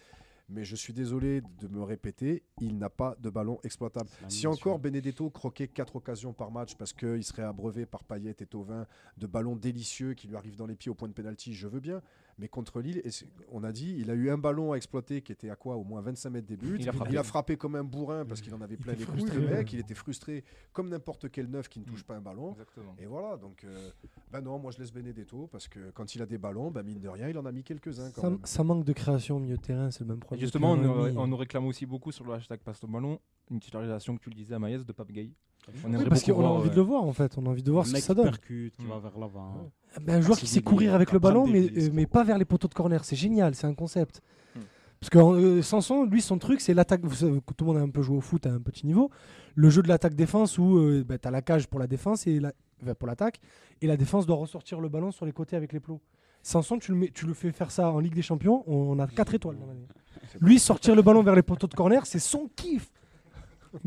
Mais 0.51 0.65
je 0.65 0.75
suis 0.75 0.93
désolé 0.93 1.41
de 1.59 1.67
me 1.67 1.83
répéter, 1.83 2.41
il 2.59 2.79
n'a 2.79 2.89
pas 2.89 3.15
de 3.19 3.29
ballon 3.29 3.59
exploitable. 3.63 4.09
Si 4.29 4.47
encore 4.47 4.79
Benedetto 4.79 5.29
croquait 5.29 5.67
4 5.67 5.97
occasions 5.97 6.33
par 6.33 6.49
match 6.49 6.75
parce 6.75 6.91
qu'il 6.91 7.23
serait 7.23 7.43
abreuvé 7.43 7.85
par 7.85 8.03
Payet 8.03 8.35
et 8.39 8.45
Tovin 8.47 8.87
de 9.17 9.27
ballons 9.27 9.55
délicieux 9.55 10.15
qui 10.15 10.27
lui 10.27 10.35
arrivent 10.35 10.55
dans 10.55 10.65
les 10.65 10.75
pieds 10.75 10.89
au 10.89 10.95
point 10.95 11.07
de 11.07 11.13
pénalty, 11.13 11.53
je 11.53 11.67
veux 11.67 11.79
bien. 11.79 12.01
Mais 12.39 12.47
contre 12.47 12.79
Lille, 12.79 13.01
et 13.03 13.11
c'est- 13.11 13.27
on 13.51 13.63
a 13.65 13.71
dit, 13.73 13.95
il 13.99 14.09
a 14.09 14.13
eu 14.13 14.29
un 14.29 14.37
ballon 14.37 14.71
à 14.71 14.77
exploiter 14.77 15.21
qui 15.21 15.33
était 15.33 15.49
à 15.49 15.55
quoi 15.57 15.75
Au 15.75 15.83
moins 15.83 15.99
25 16.01 16.29
mètres 16.29 16.47
des 16.47 16.55
buts. 16.55 16.77
Il 16.79 16.87
a 16.87 16.93
frappé. 16.93 17.23
frappé 17.23 17.57
comme 17.57 17.75
un 17.75 17.83
bourrin 17.83 18.25
parce 18.25 18.39
qu'il 18.41 18.53
en 18.55 18.61
avait 18.61 18.77
plein 18.77 18.93
les 18.93 19.03
couilles, 19.05 19.29
le 19.29 19.41
mec. 19.49 19.73
Il 19.73 19.79
était 19.79 19.93
frustré 19.93 20.43
comme 20.71 20.87
n'importe 20.89 21.29
quel 21.29 21.47
neuf 21.49 21.67
qui 21.67 21.79
ne 21.81 21.85
touche 21.85 22.03
pas 22.03 22.15
un 22.15 22.21
ballon. 22.21 22.51
Exactement. 22.53 22.95
Et 22.97 23.05
voilà, 23.05 23.35
donc, 23.35 23.63
euh, 23.65 23.89
bah 24.31 24.39
non, 24.39 24.57
moi 24.57 24.71
je 24.71 24.79
laisse 24.79 24.93
Benedetto 24.93 25.47
parce 25.51 25.67
que 25.67 25.91
quand 25.91 26.15
il 26.15 26.21
a 26.21 26.25
des 26.25 26.37
ballons, 26.37 26.71
bah 26.71 26.81
mine 26.81 26.99
de 27.01 27.09
rien, 27.09 27.27
il 27.27 27.37
en 27.37 27.45
a 27.45 27.51
mis 27.51 27.63
quelques-uns 27.63 28.11
Ça, 28.45 28.63
manque 28.63 28.85
de 28.85 28.93
création 28.93 29.35
au 29.35 29.39
milieu 29.39 29.57
de 29.57 29.61
terrain, 29.61 29.91
c'est 29.91 30.01
le 30.01 30.07
même 30.07 30.17
Et 30.17 30.21
problème. 30.21 30.39
justement, 30.41 30.71
on 30.71 31.27
nous 31.27 31.37
réclame 31.37 31.65
aussi 31.65 31.85
beaucoup 31.85 32.11
sur 32.11 32.25
le 32.25 32.33
hashtag 32.33 32.59
passe 32.61 32.79
ton 32.79 32.87
ballon 32.87 33.19
une 33.51 33.59
titularisation 33.59 34.15
que 34.17 34.21
tu 34.23 34.29
le 34.29 34.35
disais 34.35 34.55
à 34.55 34.59
Maïs 34.59 34.85
de 34.85 34.91
Pape 34.91 35.11
Gay. 35.11 35.31
On 35.67 35.71
Oui, 35.89 35.95
aimerait 35.95 36.05
parce 36.09 36.23
beaucoup 36.25 36.41
qu'on 36.41 36.47
a 36.47 36.49
envie 36.49 36.69
de 36.69 36.73
euh, 36.73 36.77
le 36.77 36.81
voir 36.81 37.03
en 37.03 37.13
fait, 37.13 37.37
on 37.37 37.45
a 37.45 37.49
envie 37.49 37.63
de 37.63 37.71
voir 37.71 37.83
Un 37.85 37.87
ce 37.89 37.93
que 37.93 37.99
ça 37.99 38.13
qui 38.13 38.17
donne. 38.17 38.29
percute, 38.29 38.75
qui 38.77 38.85
Mm. 38.85 38.89
va 38.89 38.99
vers 38.99 39.17
l'avant. 39.19 39.71
Ben, 40.01 40.15
un 40.15 40.21
joueur 40.21 40.37
qui 40.37 40.47
c'est 40.47 40.55
sait 40.55 40.61
courir 40.61 40.93
avec 40.95 41.11
le 41.11 41.19
ballon, 41.19 41.45
mais, 41.47 41.69
euh, 41.77 41.89
mais 41.93 42.05
pas 42.07 42.23
vers 42.23 42.37
les 42.37 42.45
poteaux 42.45 42.67
de 42.67 42.73
corner. 42.73 43.03
C'est 43.03 43.15
génial, 43.15 43.55
c'est 43.55 43.67
un 43.67 43.73
concept. 43.73 44.21
Hmm. 44.55 44.59
Parce 44.99 45.09
que 45.09 45.17
euh, 45.19 45.61
Sanson, 45.61 46.05
lui, 46.05 46.21
son 46.21 46.37
truc, 46.39 46.61
c'est 46.61 46.73
l'attaque. 46.73 47.01
Vous 47.03 47.13
savez 47.15 47.39
que 47.41 47.53
tout 47.53 47.65
le 47.65 47.71
monde 47.73 47.81
a 47.81 47.83
un 47.83 47.89
peu 47.89 48.01
joué 48.01 48.17
au 48.17 48.21
foot 48.21 48.45
à 48.47 48.51
un 48.51 48.59
petit 48.59 48.85
niveau. 48.87 49.09
Le 49.55 49.69
jeu 49.69 49.81
de 49.83 49.87
l'attaque-défense 49.87 50.57
où 50.57 51.03
tu 51.03 51.27
as 51.27 51.31
la 51.31 51.41
cage 51.41 51.67
pour 51.67 51.79
la 51.79 51.87
défense 51.87 52.25
et 52.27 52.39
la, 52.39 52.51
enfin, 52.81 52.93
pour 52.95 53.07
l'attaque, 53.07 53.39
et 53.81 53.87
la 53.87 53.97
défense 53.97 54.25
doit 54.25 54.37
ressortir 54.37 54.79
le 54.79 54.89
ballon 54.89 55.11
sur 55.11 55.25
les 55.25 55.31
côtés 55.33 55.55
avec 55.55 55.73
les 55.73 55.79
plots. 55.79 55.99
Sanson, 56.41 56.79
tu 56.79 56.91
le, 56.93 56.97
mets, 56.97 57.11
tu 57.13 57.25
le 57.25 57.33
fais 57.33 57.51
faire 57.51 57.69
ça 57.69 57.91
en 57.91 57.99
Ligue 57.99 58.15
des 58.15 58.21
Champions, 58.21 58.63
on 58.67 58.97
a 58.99 59.07
4 59.07 59.33
étoiles 59.35 59.57
dans 59.57 59.65
l'année. 59.65 59.85
Lui, 60.39 60.57
sortir 60.57 60.95
le 60.95 61.01
ballon 61.01 61.21
vers 61.21 61.35
les 61.35 61.41
poteaux 61.43 61.67
de 61.67 61.73
corner, 61.75 62.05
c'est 62.05 62.19
son 62.19 62.49
kiff. 62.55 62.89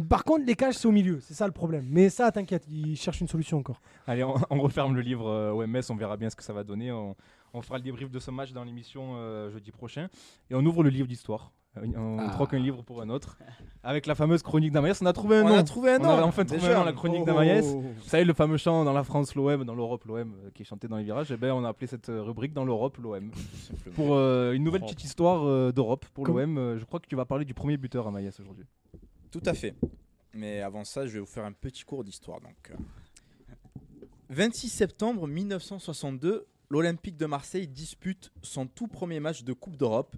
Par 0.08 0.24
contre, 0.24 0.44
les 0.46 0.54
cages, 0.54 0.74
c'est 0.74 0.88
au 0.88 0.92
milieu. 0.92 1.18
C'est 1.20 1.34
ça 1.34 1.46
le 1.46 1.52
problème. 1.52 1.86
Mais 1.90 2.08
ça, 2.08 2.30
t'inquiète, 2.32 2.64
il 2.70 2.96
cherche 2.96 3.20
une 3.20 3.28
solution 3.28 3.58
encore. 3.58 3.80
Allez, 4.06 4.24
on, 4.24 4.34
on 4.50 4.60
referme 4.60 4.94
le 4.94 5.00
livre 5.00 5.28
euh, 5.28 5.50
OMS, 5.52 5.80
on 5.90 5.96
verra 5.96 6.16
bien 6.16 6.30
ce 6.30 6.36
que 6.36 6.42
ça 6.44 6.52
va 6.52 6.64
donner. 6.64 6.92
On, 6.92 7.16
on 7.54 7.62
fera 7.62 7.78
le 7.78 7.84
débrief 7.84 8.10
de 8.10 8.18
ce 8.18 8.30
match 8.30 8.52
dans 8.52 8.64
l'émission 8.64 9.14
euh, 9.16 9.50
jeudi 9.50 9.70
prochain. 9.72 10.08
Et 10.50 10.54
on 10.54 10.64
ouvre 10.64 10.82
le 10.82 10.90
livre 10.90 11.06
d'histoire. 11.08 11.52
Euh, 11.78 11.86
On 11.96 12.18
Ah. 12.18 12.28
troque 12.30 12.52
un 12.54 12.58
livre 12.58 12.82
pour 12.82 13.00
un 13.00 13.08
autre. 13.08 13.38
Avec 13.82 14.06
la 14.06 14.14
fameuse 14.14 14.42
chronique 14.42 14.72
d'Amaïs. 14.72 15.00
On 15.02 15.06
a 15.06 15.12
trouvé 15.14 15.38
un 15.38 15.44
On 15.44 15.48
nom. 15.48 15.54
a 15.56 15.62
trouvé 15.64 15.92
un 15.92 16.00
On 16.00 16.02
nom. 16.02 16.08
a 16.10 16.22
enfin 16.22 16.44
trouvé 16.44 16.60
déjà. 16.60 16.76
un 16.76 16.78
nom, 16.80 16.84
la 16.84 16.92
chronique 16.92 17.20
Oh, 17.22 17.26
d'Amaïs. 17.26 17.64
Vous 17.74 18.02
savez, 18.08 18.24
le 18.24 18.34
fameux 18.34 18.58
chant 18.58 18.84
dans 18.84 18.92
la 18.92 19.04
France, 19.04 19.34
l'OM, 19.34 19.64
dans 19.64 19.74
l'Europe, 19.74 20.04
l'OM, 20.04 20.34
euh, 20.44 20.50
qui 20.54 20.62
est 20.62 20.66
chanté 20.66 20.86
dans 20.86 20.98
les 20.98 21.04
virages. 21.04 21.32
Eh 21.32 21.36
ben, 21.38 21.52
on 21.52 21.64
a 21.64 21.70
appelé 21.70 21.86
cette 21.86 22.10
euh, 22.10 22.22
rubrique 22.22 22.52
dans 22.52 22.64
l'Europe, 22.66 22.98
l'OM. 22.98 23.30
Pour 23.94 24.14
euh, 24.14 24.52
une 24.52 24.64
nouvelle 24.64 24.82
petite 24.82 25.02
histoire 25.02 25.44
euh, 25.46 25.72
d'Europe 25.72 26.04
pour 26.12 26.26
l'OM. 26.26 26.58
euh, 26.58 26.78
je 26.78 26.84
crois 26.84 27.00
que 27.00 27.06
tu 27.06 27.16
vas 27.16 27.24
parler 27.24 27.46
du 27.46 27.54
premier 27.54 27.78
buteur 27.78 28.06
à 28.06 28.10
Maïs 28.10 28.38
aujourd'hui. 28.38 28.66
Tout 29.32 29.42
à 29.46 29.54
fait. 29.54 29.74
Mais 30.34 30.60
avant 30.60 30.84
ça, 30.84 31.06
je 31.06 31.14
vais 31.14 31.20
vous 31.20 31.26
faire 31.26 31.44
un 31.44 31.52
petit 31.52 31.82
cours 31.82 32.04
d'histoire. 32.04 32.40
Donc, 32.40 32.70
euh. 32.70 32.76
26 34.28 34.68
septembre 34.68 35.26
1962, 35.26 36.46
l'Olympique 36.70 37.16
de 37.16 37.26
Marseille 37.26 37.66
dispute 37.66 38.30
son 38.42 38.66
tout 38.66 38.86
premier 38.86 39.20
match 39.20 39.42
de 39.42 39.52
Coupe 39.52 39.76
d'Europe 39.76 40.16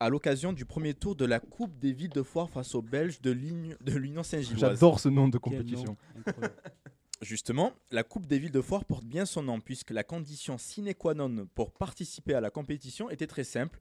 à 0.00 0.08
l'occasion 0.08 0.52
du 0.52 0.64
premier 0.64 0.94
tour 0.94 1.14
de 1.14 1.24
la 1.24 1.38
Coupe 1.38 1.78
des 1.78 1.92
villes 1.92 2.10
de 2.10 2.22
foire 2.22 2.50
face 2.50 2.74
aux 2.74 2.82
Belges 2.82 3.20
de 3.20 3.30
l'Union 3.30 4.22
Saint-Gilloise. 4.22 4.72
J'adore 4.72 4.98
ce 4.98 5.08
nom 5.08 5.28
de 5.28 5.38
compétition. 5.38 5.96
nom. 6.26 6.32
Justement, 7.22 7.72
la 7.92 8.02
Coupe 8.02 8.26
des 8.26 8.40
villes 8.40 8.50
de 8.50 8.60
foire 8.60 8.84
porte 8.84 9.04
bien 9.04 9.26
son 9.26 9.44
nom 9.44 9.60
puisque 9.60 9.90
la 9.90 10.02
condition 10.02 10.58
sine 10.58 10.92
qua 10.94 11.14
non 11.14 11.46
pour 11.54 11.70
participer 11.70 12.34
à 12.34 12.40
la 12.40 12.50
compétition 12.50 13.10
était 13.10 13.28
très 13.28 13.44
simple. 13.44 13.78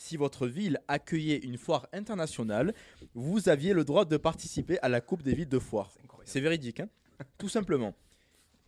Si 0.00 0.16
votre 0.16 0.46
ville 0.46 0.78
accueillait 0.86 1.38
une 1.38 1.58
foire 1.58 1.88
internationale, 1.92 2.72
vous 3.14 3.48
aviez 3.48 3.72
le 3.72 3.82
droit 3.84 4.04
de 4.04 4.16
participer 4.16 4.78
à 4.78 4.88
la 4.88 5.00
Coupe 5.00 5.24
des 5.24 5.34
villes 5.34 5.48
de 5.48 5.58
foire. 5.58 5.92
C'est 6.24 6.40
véridique, 6.40 6.78
hein 6.78 6.88
Tout 7.36 7.48
simplement. 7.48 7.96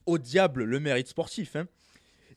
Au 0.06 0.18
diable 0.18 0.64
le 0.64 0.80
mérite 0.80 1.06
sportif. 1.06 1.54
hein. 1.54 1.68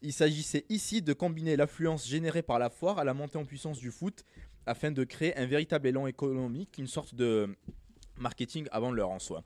Il 0.03 0.13
s'agissait 0.13 0.65
ici 0.69 1.01
de 1.01 1.11
combiner 1.13 1.55
l'affluence 1.55 2.07
générée 2.07 2.43
par 2.43 2.59
la 2.59 2.69
foire 2.69 2.99
à 2.99 3.03
la 3.03 3.15
montée 3.15 3.39
en 3.39 3.45
puissance 3.45 3.79
du 3.79 3.89
foot 3.89 4.23
afin 4.67 4.91
de 4.91 5.03
créer 5.03 5.35
un 5.37 5.47
véritable 5.47 5.87
élan 5.87 6.05
économique, 6.05 6.77
une 6.77 6.85
sorte 6.85 7.15
de 7.15 7.57
marketing 8.17 8.67
avant 8.71 8.91
l'heure 8.91 9.09
en 9.09 9.19
soi. 9.19 9.43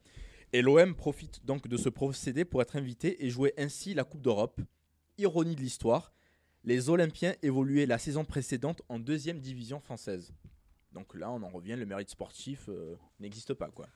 Et 0.51 0.61
l'OM 0.61 0.93
profite 0.93 1.45
donc 1.45 1.69
de 1.69 1.77
ce 1.77 1.87
procédé 1.87 2.43
pour 2.43 2.61
être 2.61 2.75
invité 2.75 3.25
et 3.25 3.29
jouer 3.29 3.53
ainsi 3.57 3.93
la 3.93 4.03
Coupe 4.03 4.21
d'Europe. 4.21 4.59
Ironie 5.17 5.55
de 5.55 5.61
l'histoire, 5.61 6.11
les 6.68 6.89
Olympiens 6.89 7.34
évoluaient 7.44 7.85
la 7.85 7.98
saison 7.98 8.26
précédente 8.26 8.81
en 8.89 8.99
deuxième 8.99 9.39
division 9.39 9.80
française. 9.80 10.34
Donc 10.91 11.15
là, 11.15 11.31
on 11.31 11.41
en 11.41 11.48
revient, 11.48 11.77
le 11.77 11.85
mérite 11.85 12.10
sportif 12.10 12.65
euh, 12.68 12.98
n'existe 13.22 13.53
pas. 13.53 13.69
quoi. 13.69 13.88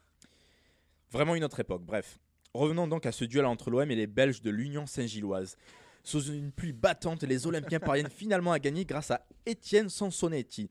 Vraiment 1.12 1.36
une 1.36 1.44
autre 1.44 1.60
époque, 1.60 1.84
bref. 1.84 2.18
Revenons 2.54 2.88
donc 2.88 3.06
à 3.06 3.12
ce 3.12 3.26
duel 3.26 3.46
entre 3.46 3.70
l'OM 3.70 3.92
et 3.92 3.96
les 3.96 4.08
Belges 4.08 4.42
de 4.42 4.50
l'Union 4.50 4.86
Saint-Gilloise. 4.86 5.58
Sous 6.04 6.32
une 6.32 6.54
pluie 6.54 6.72
battante, 6.72 7.24
les 7.24 7.46
Olympiens 7.46 7.82
parviennent 7.82 8.10
finalement 8.10 8.54
à 8.54 8.60
gagner 8.60 8.86
grâce 8.86 9.12
à 9.12 9.28
Étienne 9.46 9.90
Sansonetti. 9.90 10.70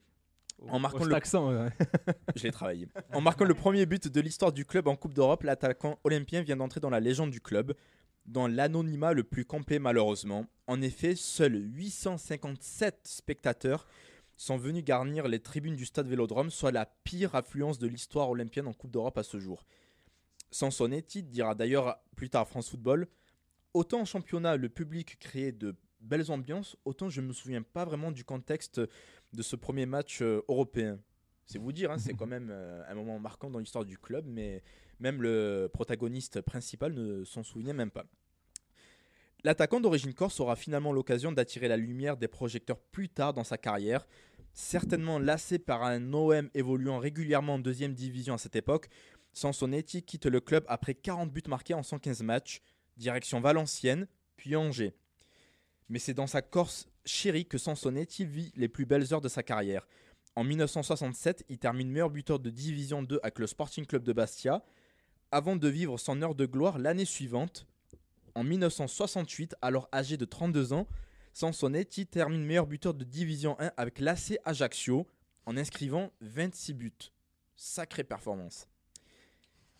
En 0.68 0.78
marquant 0.78 1.04
le- 1.04 1.14
accent, 1.14 1.50
ouais. 1.52 1.68
Je 2.34 2.44
l'ai 2.44 2.50
travaillé. 2.50 2.88
En 3.12 3.20
marquant 3.20 3.44
le 3.44 3.54
premier 3.54 3.84
but 3.84 4.08
de 4.08 4.20
l'histoire 4.22 4.52
du 4.52 4.64
club 4.64 4.88
en 4.88 4.96
Coupe 4.96 5.12
d'Europe, 5.12 5.42
l'attaquant 5.42 5.98
olympien 6.04 6.40
vient 6.40 6.56
d'entrer 6.56 6.80
dans 6.80 6.90
la 6.90 7.00
légende 7.00 7.30
du 7.30 7.40
club, 7.42 7.74
dans 8.26 8.46
l'anonymat 8.46 9.12
le 9.12 9.24
plus 9.24 9.44
complet 9.44 9.78
malheureusement. 9.78 10.46
En 10.66 10.80
effet, 10.82 11.14
seuls 11.16 11.60
857 11.74 13.00
spectateurs 13.04 13.86
sont 14.36 14.56
venus 14.56 14.84
garnir 14.84 15.28
les 15.28 15.40
tribunes 15.40 15.76
du 15.76 15.84
stade 15.84 16.08
Vélodrome, 16.08 16.50
soit 16.50 16.72
la 16.72 16.86
pire 16.86 17.34
affluence 17.34 17.78
de 17.78 17.86
l'histoire 17.86 18.30
olympienne 18.30 18.68
en 18.68 18.72
Coupe 18.72 18.90
d'Europe 18.90 19.18
à 19.18 19.22
ce 19.22 19.38
jour. 19.38 19.64
Sansonetti 20.50 21.22
dira 21.22 21.54
d'ailleurs 21.54 21.98
plus 22.16 22.30
tard 22.30 22.48
France 22.48 22.70
Football 22.70 23.06
Autant 23.72 24.00
en 24.00 24.04
championnat, 24.04 24.56
le 24.56 24.68
public 24.68 25.18
créait 25.20 25.52
de 25.52 25.76
belles 26.00 26.32
ambiances, 26.32 26.76
autant 26.84 27.08
je 27.08 27.20
ne 27.20 27.28
me 27.28 27.32
souviens 27.32 27.62
pas 27.62 27.84
vraiment 27.84 28.10
du 28.10 28.24
contexte 28.24 28.80
de 29.32 29.42
ce 29.42 29.54
premier 29.54 29.86
match 29.86 30.22
euh, 30.22 30.42
européen. 30.48 30.98
C'est 31.46 31.58
vous 31.58 31.70
dire, 31.72 31.92
hein, 31.92 31.98
c'est 31.98 32.14
quand 32.18 32.26
même 32.26 32.48
euh, 32.50 32.82
un 32.88 32.94
moment 32.94 33.20
marquant 33.20 33.48
dans 33.48 33.60
l'histoire 33.60 33.84
du 33.84 33.96
club, 33.96 34.24
mais 34.26 34.62
même 35.00 35.22
le 35.22 35.68
protagoniste 35.72 36.40
principal 36.40 36.92
ne 36.92 37.24
s'en 37.24 37.42
souvenait 37.42 37.72
même 37.72 37.90
pas. 37.90 38.04
L'attaquant 39.42 39.80
d'origine 39.80 40.12
corse 40.12 40.38
aura 40.40 40.54
finalement 40.54 40.92
l'occasion 40.92 41.32
d'attirer 41.32 41.66
la 41.66 41.78
lumière 41.78 42.18
des 42.18 42.28
projecteurs 42.28 42.78
plus 42.78 43.08
tard 43.08 43.32
dans 43.32 43.44
sa 43.44 43.56
carrière. 43.56 44.06
Certainement 44.52 45.18
lassé 45.18 45.58
par 45.58 45.82
un 45.82 46.12
OM 46.12 46.50
évoluant 46.54 46.98
régulièrement 46.98 47.54
en 47.54 47.58
deuxième 47.58 47.94
division 47.94 48.34
à 48.34 48.38
cette 48.38 48.56
époque, 48.56 48.88
Sansonetti 49.32 50.02
quitte 50.02 50.26
le 50.26 50.40
club 50.40 50.64
après 50.68 50.94
40 50.94 51.32
buts 51.32 51.42
marqués 51.48 51.74
en 51.74 51.82
115 51.82 52.22
matchs, 52.22 52.60
direction 52.96 53.40
Valenciennes, 53.40 54.06
puis 54.36 54.56
Angers. 54.56 54.94
Mais 55.88 55.98
c'est 55.98 56.14
dans 56.14 56.26
sa 56.26 56.42
Corse 56.42 56.88
chérie 57.04 57.46
que 57.46 57.58
Sansonetti 57.58 58.24
vit 58.26 58.52
les 58.56 58.68
plus 58.68 58.84
belles 58.84 59.14
heures 59.14 59.20
de 59.20 59.28
sa 59.28 59.42
carrière. 59.42 59.86
En 60.36 60.44
1967, 60.44 61.44
il 61.48 61.58
termine 61.58 61.90
meilleur 61.90 62.10
buteur 62.10 62.38
de 62.38 62.50
Division 62.50 63.02
2 63.02 63.20
avec 63.22 63.38
le 63.38 63.46
Sporting 63.46 63.86
Club 63.86 64.04
de 64.04 64.12
Bastia, 64.12 64.62
avant 65.32 65.56
de 65.56 65.68
vivre 65.68 65.98
son 65.98 66.22
heure 66.22 66.34
de 66.34 66.46
gloire 66.46 66.78
l'année 66.78 67.04
suivante. 67.04 67.66
En 68.34 68.44
1968, 68.44 69.56
alors 69.62 69.88
âgé 69.92 70.16
de 70.16 70.24
32 70.24 70.72
ans, 70.72 70.86
Sansonetti 71.32 72.06
termine 72.06 72.44
meilleur 72.44 72.66
buteur 72.66 72.94
de 72.94 73.04
Division 73.04 73.56
1 73.60 73.72
avec 73.76 73.98
l'AC 74.00 74.38
Ajaccio 74.44 75.06
en 75.46 75.56
inscrivant 75.56 76.10
26 76.20 76.74
buts. 76.74 77.12
Sacrée 77.56 78.04
performance. 78.04 78.66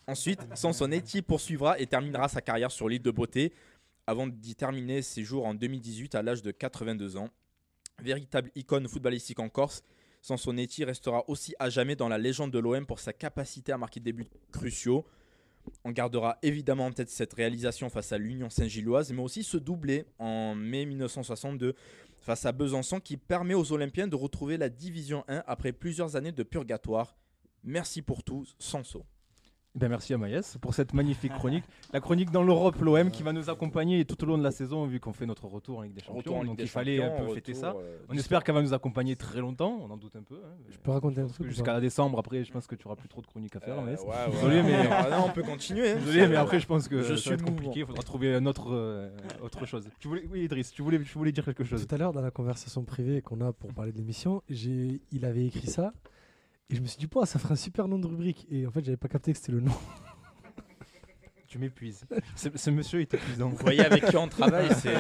Ensuite, 0.07 0.41
Sansonetti 0.55 1.23
poursuivra 1.23 1.79
et 1.79 1.87
terminera 1.87 2.29
sa 2.29 2.41
carrière 2.41 2.71
sur 2.71 2.89
l'île 2.89 3.03
de 3.03 3.11
Beauté 3.11 3.53
avant 4.07 4.27
d'y 4.27 4.55
terminer 4.55 5.03
ses 5.03 5.23
jours 5.25 5.47
en 5.47 5.55
2018 5.55 6.15
à 6.15 6.23
l'âge 6.23 6.43
de 6.43 6.51
82 6.51 7.17
ans. 7.17 7.31
Véritable 8.03 8.51
icône 8.55 8.89
footballistique 8.89 9.39
en 9.39 9.49
Corse, 9.49 9.83
Sansonetti 10.23 10.85
restera 10.85 11.25
aussi 11.29 11.55
à 11.59 11.71
jamais 11.71 11.97
dans 11.97 12.09
la 12.09 12.19
légende 12.19 12.51
de 12.51 12.59
l'OM 12.59 12.87
pour 12.87 12.99
sa 12.99 13.13
capacité 13.13 13.73
à 13.73 13.79
marquer 13.79 14.01
des 14.01 14.13
buts 14.13 14.27
cruciaux. 14.53 15.07
On 15.85 15.91
gardera 15.91 16.39
évidemment 16.43 16.87
en 16.87 16.93
tête 16.93 17.11
cette 17.11 17.33
réalisation 17.33 17.89
face 17.89 18.13
à 18.13 18.19
l'Union 18.19 18.51
Saint-Gilloise, 18.51 19.13
mais 19.13 19.23
aussi 19.23 19.43
ce 19.43 19.57
doublé 19.57 20.05
en 20.19 20.55
mai 20.55 20.85
1962 20.87 21.75
face 22.21 22.45
à 22.45 22.53
Besançon 22.53 23.01
qui 23.01 23.17
permet 23.17 23.55
aux 23.55 23.73
Olympiens 23.73 24.07
de 24.07 24.17
retrouver 24.17 24.59
la 24.59 24.69
Division 24.69 25.25
1 25.29 25.43
après 25.47 25.73
plusieurs 25.73 26.17
années 26.17 26.33
de 26.33 26.43
purgatoire. 26.43 27.17
Merci 27.65 28.03
pour 28.03 28.23
tout, 28.23 28.47
Sanso. 28.59 29.05
Ben 29.77 29.89
merci 29.89 30.13
à 30.13 30.19
Maïs 30.19 30.59
pour 30.61 30.75
cette 30.75 30.93
magnifique 30.95 31.33
chronique. 31.33 31.63
La 31.93 32.01
chronique 32.01 32.33
dans 32.33 32.43
l'Europe, 32.43 32.75
l'OM 32.81 33.09
qui 33.13 33.23
va 33.23 33.33
nous 33.33 33.51
accompagner 33.51 34.05
tout 34.05 34.21
au 34.25 34.27
long 34.27 34.37
de 34.37 34.43
la 34.43 34.51
saison 34.51 34.85
vu 34.85 34.99
qu'on 34.99 35.13
fait 35.13 35.27
notre 35.27 35.47
retour 35.47 35.79
en 35.79 35.83
Ligue 35.83 35.95
des 35.95 36.01
Champions. 36.03 36.39
Ligue 36.41 36.47
donc 36.49 36.57
des 36.59 36.65
il 36.65 36.69
fallait 36.69 37.01
un 37.01 37.11
Champions, 37.11 37.27
peu 37.29 37.35
fêter 37.35 37.55
ça. 37.55 37.75
euh, 37.79 37.99
On 38.09 38.17
espère 38.17 38.43
qu'elle 38.43 38.57
va 38.57 38.63
nous 38.63 38.75
accompagner 38.75 39.15
très 39.15 39.39
longtemps, 39.39 39.79
on 39.81 39.89
en 39.89 39.97
doute 39.97 40.17
un 40.17 40.23
peu. 40.25 40.35
hein. 40.45 40.57
Je 40.69 40.77
peux 40.77 40.91
raconter 40.91 41.21
un 41.21 41.29
truc 41.29 41.47
Jusqu'à 41.47 41.79
décembre, 41.79 42.19
après, 42.19 42.43
je 42.43 42.51
pense 42.53 42.67
que 42.67 42.75
tu 42.75 42.85
auras 42.89 42.97
plus 42.97 43.09
trop 43.09 43.21
de 43.23 43.29
chroniques 43.29 43.55
à 43.55 43.61
faire. 43.61 43.79
Euh, 43.79 43.83
Maïs. 43.85 44.01
ouais, 44.01 44.09
ouais. 44.09 44.31
Désolé, 44.33 44.63
mais- 44.65 44.89
Ah 44.91 45.07
non, 45.19 45.27
on 45.29 45.31
peut 45.33 45.45
continuer. 45.45 45.93
hein. 45.93 45.99
Désolé, 46.05 46.27
mais 46.27 46.37
après, 46.37 46.59
je 46.59 46.67
pense 46.67 46.89
que 46.89 47.03
Je 47.05 47.15
ça 47.15 47.17
suis 47.17 47.31
va 47.31 47.35
être 47.35 47.41
mouvant. 47.43 47.53
compliqué. 47.55 47.81
Il 47.81 47.87
faudra 47.87 48.03
trouver 48.03 48.35
un 48.35 48.47
autre, 48.47 48.73
euh, 48.73 49.09
autre 49.41 49.67
chose. 49.67 49.89
Tu 50.01 50.09
voulais, 50.09 50.25
oui, 50.33 50.47
Idriss, 50.47 50.73
tu 50.73 50.83
voulais, 50.83 50.99
tu 50.99 51.17
voulais 51.17 51.31
dire 51.31 51.45
quelque 51.45 51.63
chose. 51.63 51.87
Tout 51.87 51.95
à 51.95 51.99
l'heure, 51.99 52.13
dans 52.13 52.23
la 52.23 52.33
conversation 52.33 52.83
privée 52.83 53.23
qu'on 53.23 53.41
a 53.41 53.53
pour 53.53 53.73
parler 53.73 53.93
de 53.93 53.99
l'émission, 53.99 54.43
il 54.49 55.25
avait 55.25 55.47
écrit 55.47 55.69
ça. 55.69 55.93
Et 56.71 56.77
je 56.77 56.81
me 56.81 56.87
suis 56.87 56.99
dit, 56.99 57.07
Pouah, 57.07 57.27
ça 57.27 57.39
ferait 57.39 57.53
un 57.53 57.57
super 57.57 57.89
nom 57.89 57.99
de 57.99 58.07
rubrique. 58.07 58.47
Et 58.51 58.67
en 58.67 58.71
fait, 58.71 58.85
j'avais 58.85 58.97
pas 58.97 59.09
capté 59.09 59.33
que 59.33 59.39
c'était 59.39 59.53
le 59.53 59.61
nom. 59.61 59.73
Tu 61.49 61.59
m'épuises. 61.59 62.05
Ce 62.37 62.49
ce 62.55 62.71
monsieur 62.71 63.01
est 63.01 63.13
épuisant. 63.13 63.49
Vous 63.49 63.57
voyez 63.57 63.81
avec 63.81 64.05
qui 64.07 64.17
on 64.17 64.29
travaille, 64.29 64.69
c'est 64.73 64.95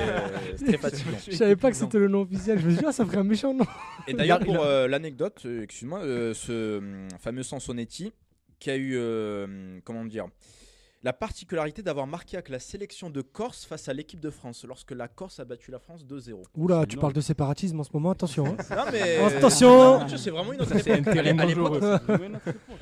c'est 0.56 0.64
très 0.64 0.78
fatigant. 0.90 1.16
Je 1.24 1.36
savais 1.36 1.54
pas 1.54 1.70
que 1.70 1.76
c'était 1.76 2.00
le 2.00 2.08
nom 2.08 2.22
officiel. 2.22 2.58
Je 2.58 2.66
me 2.66 2.70
suis 2.72 2.80
dit, 2.80 2.84
ah, 2.88 2.90
ça 2.90 3.06
ferait 3.06 3.18
un 3.18 3.22
méchant 3.22 3.54
nom. 3.54 3.64
Et 4.08 4.14
d'ailleurs, 4.14 4.40
pour 4.40 4.58
euh, 4.58 4.88
l'anecdote, 4.88 5.42
euh, 5.44 5.62
excuse-moi, 5.62 6.00
euh, 6.00 6.34
ce 6.34 6.78
hum, 6.78 7.06
fameux 7.20 7.44
Sansonetti 7.44 8.12
qui 8.58 8.70
a 8.70 8.76
eu, 8.76 8.94
euh, 8.96 9.78
comment 9.84 10.04
dire, 10.04 10.26
la 11.02 11.12
particularité 11.14 11.82
d'avoir 11.82 12.06
marqué 12.06 12.36
avec 12.36 12.50
la 12.50 12.58
sélection 12.58 13.08
de 13.08 13.22
Corse 13.22 13.64
face 13.64 13.88
à 13.88 13.94
l'équipe 13.94 14.20
de 14.20 14.28
France 14.28 14.64
lorsque 14.68 14.90
la 14.90 15.08
Corse 15.08 15.40
a 15.40 15.44
battu 15.46 15.70
la 15.70 15.78
France 15.78 16.04
2-0. 16.04 16.42
Oula, 16.56 16.84
tu 16.86 16.98
parles 16.98 17.14
de 17.14 17.22
séparatisme 17.22 17.80
en 17.80 17.84
ce 17.84 17.90
moment, 17.94 18.10
attention. 18.10 18.44
hein. 18.46 18.56
Non 18.76 18.84
mais 18.92 19.16
Attention 19.36 20.06
C'est 20.16 20.30
vraiment 20.30 20.52
une 20.52 20.60
autre 20.60 20.76
époque. 20.86 21.04
terrain 21.04 21.38
À 21.38 21.46
l'époque, 21.46 21.82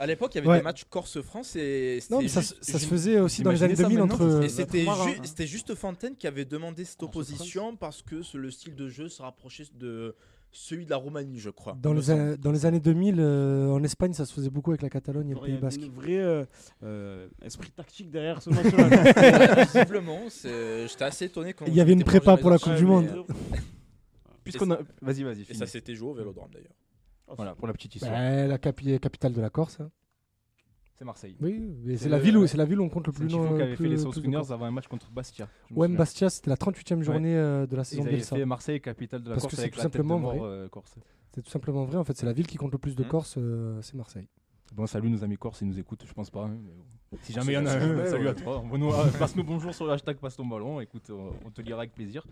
à 0.00 0.06
l'époque, 0.06 0.34
il 0.34 0.38
y 0.38 0.40
avait 0.40 0.48
Ouais. 0.48 0.56
des 0.58 0.64
matchs 0.64 0.84
Corse-France 0.90 1.54
et 1.56 2.00
Non, 2.10 2.20
mais 2.20 2.28
ça, 2.28 2.40
juste- 2.40 2.56
ça 2.60 2.78
se 2.80 2.86
faisait 2.86 3.20
aussi 3.20 3.42
dans 3.42 3.50
les 3.52 3.62
années 3.62 3.74
Imaginez 3.74 3.98
ça 3.98 4.04
2000 4.04 4.18
maintenant, 4.18 4.36
entre. 4.36 4.44
Et 4.44 4.48
c'était 4.48 4.84
ju- 4.84 5.20
c'était 5.22 5.46
juste 5.46 5.74
Fontaine 5.76 6.16
qui 6.16 6.26
avait 6.26 6.44
demandé 6.44 6.84
cette 6.84 7.02
opposition 7.02 7.76
parce 7.76 8.02
que 8.02 8.22
ce- 8.22 8.36
le 8.36 8.50
style 8.50 8.74
de 8.74 8.88
jeu 8.88 9.08
se 9.08 9.22
rapprochait 9.22 9.64
de 9.74 10.16
celui 10.50 10.84
de 10.86 10.90
la 10.90 10.96
Roumanie, 10.96 11.38
je 11.38 11.50
crois. 11.50 11.76
Dans 11.80 11.92
il 11.92 11.96
les, 11.96 12.02
semble. 12.02 12.20
a- 12.20 12.36
dans 12.36 12.52
les 12.52 12.66
années 12.66 12.80
2000, 12.80 13.16
euh, 13.18 13.68
en 13.70 13.82
Espagne, 13.82 14.12
ça 14.12 14.24
se 14.26 14.32
faisait 14.32 14.50
beaucoup 14.50 14.70
avec 14.70 14.82
la 14.82 14.90
Catalogne 14.90 15.30
et 15.30 15.34
le 15.34 15.38
Il 15.40 15.42
y 15.42 15.44
Pays 15.46 15.52
avait 15.52 15.60
Basque. 15.62 15.80
une 15.82 15.92
vraie 15.92 16.18
euh, 16.18 16.44
euh, 16.82 17.28
esprit 17.42 17.70
tactique 17.70 18.10
derrière 18.10 18.40
ce 18.42 18.50
match-là. 18.50 19.64
Visiblement, 19.74 20.20
j'étais 20.30 21.04
assez 21.04 21.26
étonné 21.26 21.52
quand 21.52 21.66
Il 21.66 21.74
y 21.74 21.80
avait 21.80 21.92
une 21.92 22.04
prépa 22.04 22.36
pour 22.36 22.50
la 22.50 22.58
Coupe 22.58 22.74
du 22.76 22.86
Monde. 22.86 23.24
Puisqu'on 24.44 24.70
a... 24.70 24.78
Vas-y, 25.02 25.22
vas-y. 25.24 25.42
Et 25.50 25.54
ça 25.54 25.66
s'était 25.66 25.94
joué 25.94 26.08
au 26.10 26.14
Vélodrome 26.14 26.50
d'ailleurs. 26.52 26.72
Voilà, 27.36 27.54
pour 27.54 27.66
la 27.66 27.74
petite 27.74 27.94
histoire. 27.96 28.12
Bah, 28.14 28.46
la 28.46 28.56
capi- 28.58 28.98
capitale 28.98 29.34
de 29.34 29.40
la 29.42 29.50
Corse. 29.50 29.78
hein. 29.80 29.90
C'est 30.98 31.04
Marseille. 31.04 31.36
Oui, 31.40 31.60
mais 31.84 31.96
C'est 31.96 32.04
c'est 32.04 32.08
la 32.08 32.18
le- 32.18 32.24
ville 32.24 32.36
où 32.36 32.40
ouais. 32.40 32.46
c'est 32.48 32.56
la 32.56 32.64
ville 32.64 32.80
où 32.80 32.82
on 32.82 32.88
compte 32.88 33.06
le 33.06 33.12
C'est 33.12 33.18
plus. 33.20 33.26
le 33.28 33.30
Tifo 33.30 33.54
qui 33.56 33.62
avait 33.62 33.76
fait 33.76 33.84
les 33.88 33.96
de 33.96 34.02
Corse. 34.38 34.50
avant 34.50 34.64
un 34.64 34.70
match 34.72 34.88
contre 34.88 35.10
Bastia. 35.12 35.48
souviens. 35.86 35.96
Bastia, 35.98 36.28
c'était 36.28 36.50
la 36.50 36.56
38e 36.56 37.02
journée 37.02 37.36
euh, 37.36 37.66
de 37.68 37.76
la 37.76 37.84
saison 37.84 38.02
Bielsa. 38.10 38.34
fait 38.36 38.44
Marseille, 38.44 38.80
capitale 38.80 39.22
de 39.22 39.28
la 39.28 39.34
Parce 39.36 39.42
Corse, 39.44 39.54
c'est 39.54 39.60
avec 39.60 39.74
tout 39.74 39.78
la 39.78 39.84
tête 39.84 39.92
de 39.92 39.96
simplement 39.96 40.18
vrai. 40.18 40.38
euh, 40.42 40.68
corse. 40.68 40.94
C'est 41.34 41.42
tout 41.42 41.50
simplement 41.50 41.84
vrai. 41.84 41.98
En 41.98 42.04
fait, 42.04 42.16
c'est 42.16 42.26
la 42.26 42.32
ville 42.32 42.48
qui 42.48 42.56
compte 42.56 42.72
le 42.72 42.78
plus 42.78 42.96
de 42.96 43.04
Mhm. 43.04 43.08
Corse, 43.10 43.36
euh, 43.38 43.80
c'est 43.80 43.94
Marseille. 43.94 44.26
Bon, 44.74 44.86
salut 44.88 45.08
nos 45.08 45.22
amis 45.22 45.36
corses, 45.36 45.60
ils 45.62 45.68
nous 45.68 45.78
écoutent, 45.78 46.02
je 46.04 46.12
pense 46.12 46.30
pas. 46.30 46.42
hein, 46.46 46.56
mais 46.64 46.72
bon. 46.72 47.18
Si 47.22 47.32
On 47.32 47.34
jamais 47.36 47.52
il 47.52 47.54
y 47.54 47.58
en 47.58 47.66
a 47.66 47.70
un, 47.76 48.06
salut 48.06 48.24
ouais. 48.24 48.30
à 48.30 48.34
toi. 48.34 48.62
Passe-nous 49.18 49.44
bonjour 49.44 49.72
sur 49.74 49.86
le 49.86 49.92
hashtag 49.92 50.16
passe 50.18 50.36
ton 50.36 50.44
ballon. 50.46 50.80
Écoute, 50.80 51.08
on, 51.10 51.30
on 51.46 51.50
te 51.50 51.62
lira 51.62 51.78
avec 51.78 51.94
plaisir. 51.94 52.26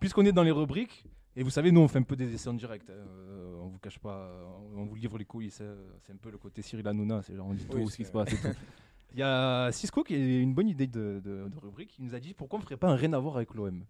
Puisqu'on 0.00 0.24
est 0.24 0.32
dans 0.32 0.42
les 0.44 0.52
rubriques, 0.52 1.04
et 1.36 1.42
vous 1.42 1.50
savez, 1.50 1.70
nous 1.72 1.80
on 1.80 1.88
fait 1.88 1.98
un 1.98 2.02
peu 2.02 2.16
des 2.16 2.32
essais 2.34 2.48
en 2.48 2.54
direct. 2.54 2.88
hein, 2.90 2.94
euh, 2.94 3.54
on 3.62 3.68
vous 3.68 3.78
cache 3.78 3.98
pas, 3.98 4.30
on 4.76 4.84
vous 4.84 4.94
livre 4.94 5.18
les 5.18 5.24
coulisses. 5.24 5.60
hein, 5.60 5.74
c'est 6.06 6.12
un 6.12 6.16
peu 6.16 6.30
le 6.30 6.38
côté 6.38 6.62
Cyril 6.62 6.86
Hanouna, 6.86 7.22
c'est 7.22 7.34
genre 7.34 7.46
on 7.48 7.54
dit 7.54 7.66
Oui, 7.72 7.84
tout 7.84 7.90
ce 7.90 7.96
qui 7.96 8.04
se 8.04 8.12
passe. 8.12 8.32
et 8.32 8.36
tout. 8.36 8.48
Il 9.14 9.18
y 9.18 9.22
a 9.22 9.70
Cisco 9.72 10.02
qui 10.02 10.14
a 10.14 10.18
une 10.40 10.54
bonne 10.54 10.68
idée 10.68 10.86
de, 10.86 11.20
de- 11.22 11.46
de 11.46 11.58
rubrique. 11.60 11.94
Il 11.98 12.06
nous 12.06 12.14
a 12.14 12.20
dit 12.20 12.32
pourquoi 12.32 12.58
on 12.58 12.62
ferait 12.62 12.78
pas 12.78 12.88
un 12.88 12.94
rien 12.96 13.12
à 13.12 13.18
voir 13.18 13.36
avec 13.36 13.52
l'OM. 13.54 13.84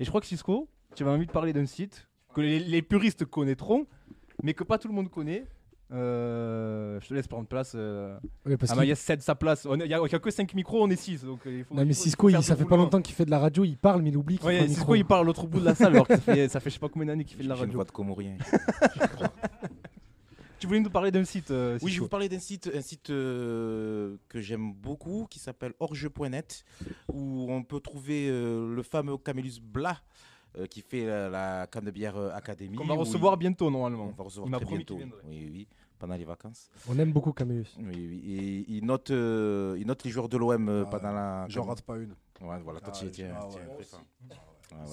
Et 0.00 0.04
je 0.04 0.08
crois 0.08 0.20
que 0.20 0.26
Cisco, 0.26 0.68
tu 0.96 1.04
avais 1.04 1.12
envie 1.12 1.26
de 1.26 1.30
parler 1.30 1.52
d'un 1.52 1.66
site 1.66 2.08
que 2.34 2.40
les, 2.40 2.58
les 2.58 2.82
puristes 2.82 3.24
connaîtront, 3.24 3.86
mais 4.42 4.52
que 4.52 4.64
pas 4.64 4.78
tout 4.78 4.88
le 4.88 4.94
monde 4.94 5.08
connaît. 5.10 5.44
Euh, 5.94 6.98
je 7.00 7.08
te 7.08 7.14
laisse 7.14 7.26
prendre 7.28 7.46
place. 7.46 7.72
Euh, 7.74 8.18
Oui, 8.44 8.56
parce 8.56 8.72
qu'il- 8.72 8.80
Amaïs 8.80 8.98
cède 8.98 9.22
sa 9.22 9.34
place. 9.34 9.64
On 9.66 9.74
Il 9.74 9.86
n'y 9.86 9.94
a, 9.94 10.00
il 10.04 10.12
y 10.12 10.14
a 10.14 10.18
que 10.18 10.30
5 10.30 10.52
micros, 10.54 10.82
on 10.82 10.90
est 10.90 10.96
6. 10.96 11.24
Donc, 11.24 11.46
euh, 11.46 11.58
il 11.58 11.64
faut, 11.64 11.74
Non, 11.74 11.82
il 11.82 11.86
mais 11.88 11.94
faut- 11.94 12.00
il 12.00 12.02
Cisco, 12.02 12.28
il, 12.28 12.42
ça 12.42 12.56
fait 12.56 12.64
pas 12.64 12.70
boulot. 12.70 12.82
longtemps 12.82 13.00
qu'il 13.02 13.14
fait 13.14 13.24
de 13.24 13.30
la 13.30 13.38
radio, 13.38 13.64
il 13.64 13.76
parle, 13.76 14.02
mais 14.02 14.10
il 14.10 14.16
oublie 14.16 14.38
qu'il 14.38 14.46
Ouais, 14.46 14.60
le 14.60 14.66
Cisco, 14.66 14.80
micro. 14.80 14.94
il 14.96 15.04
parle 15.04 15.20
à 15.20 15.24
l'autre 15.24 15.46
bout 15.46 15.60
de 15.60 15.64
la 15.64 15.74
salle 15.74 15.94
alors 15.94 16.08
que 16.08 16.14
ça 16.16 16.20
fait, 16.20 16.48
ça 16.48 16.60
fait 16.60 16.70
je 16.70 16.74
sais 16.74 16.80
pas 16.80 16.88
combien 16.88 17.06
d'années 17.06 17.24
qu'il 17.24 17.36
fait 17.36 17.44
de 17.44 17.48
la 17.48 17.54
J'ai 17.54 17.60
une 17.60 17.66
radio. 17.66 17.78
voix 17.78 17.84
de 17.84 17.90
Comorien. 17.92 18.36
Tu 20.60 20.66
voulais 20.68 20.80
nous 20.80 20.88
parler 20.90 21.10
d'un 21.10 21.24
site 21.24 21.50
euh, 21.50 21.78
Oui, 21.82 21.90
je 21.90 21.96
vais 21.96 22.00
vous 22.04 22.08
parler 22.08 22.28
d'un 22.28 22.38
site, 22.38 22.70
un 22.74 22.80
site 22.80 23.10
euh, 23.10 24.16
que 24.30 24.40
j'aime 24.40 24.72
beaucoup 24.72 25.26
qui 25.28 25.38
s'appelle 25.38 25.74
orjeu.net 25.78 26.64
où 27.12 27.48
on 27.50 27.62
peut 27.62 27.80
trouver 27.80 28.28
euh, 28.30 28.74
le 28.74 28.82
fameux 28.82 29.18
Camélus 29.18 29.60
Blas 29.62 29.98
euh, 30.56 30.64
qui 30.66 30.80
fait 30.80 31.04
la, 31.04 31.28
la 31.28 31.66
Canebière 31.66 32.16
euh, 32.16 32.30
Academy. 32.32 32.76
Qu'on 32.76 32.86
va 32.86 32.94
recevoir 32.94 33.34
il- 33.34 33.40
bientôt 33.40 33.66
On 33.66 33.72
normalement. 33.72 34.10
va 34.16 34.24
recevoir 34.24 34.48
Il 34.48 34.52
m'a 34.52 34.58
très 34.60 34.74
bientôt. 34.76 34.98
Oui, 35.28 35.50
oui, 35.52 35.68
pendant 35.98 36.14
les 36.16 36.24
vacances. 36.24 36.68
On 36.88 36.98
aime 36.98 37.12
beaucoup 37.12 37.32
Camillus. 37.32 37.66
Oui, 37.78 37.86
oui. 37.94 38.22
Et 38.26 38.64
il 38.68 38.84
note, 38.84 39.10
euh, 39.10 39.76
il 39.78 39.86
note 39.86 40.04
les 40.04 40.10
joueurs 40.10 40.28
de 40.28 40.36
l'OM 40.36 40.68
euh, 40.68 40.84
Ah, 40.86 40.90
pendant 40.90 41.12
la. 41.12 41.46
J'en 41.48 41.64
rate 41.64 41.82
pas 41.82 41.96
une. 41.96 42.14
Ouais, 42.40 42.60
voilà, 42.62 42.80
toi, 42.80 42.92
Ah, 42.94 42.98
tu 42.98 43.06
y 43.06 43.24
ah, 43.24 43.48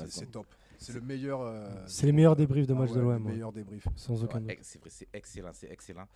y 0.05 0.09
C'est 0.09 0.31
top. 0.31 0.45
C'est 0.83 0.93
le 0.93 1.01
meilleur. 1.01 1.41
euh, 1.41 1.69
C'est 1.85 2.07
les 2.07 2.11
meilleurs 2.11 2.35
débriefs 2.35 2.65
de 2.65 2.73
ah 2.73 2.79
match 2.79 2.89
ouais, 2.89 2.95
de 2.95 3.01
le 3.01 3.05
l'OM. 3.13 3.25
ouais. 3.25 3.31
meilleur 3.33 3.51
débrief. 3.51 3.87
Sans 3.95 4.23
aucun 4.23 4.41
doute. 4.41 4.51
C'est 4.63 4.79
vrai, 4.79 4.89
c'est 4.91 5.07
excellent, 5.13 5.51
c'est 5.53 5.71
excellent. 5.71 6.07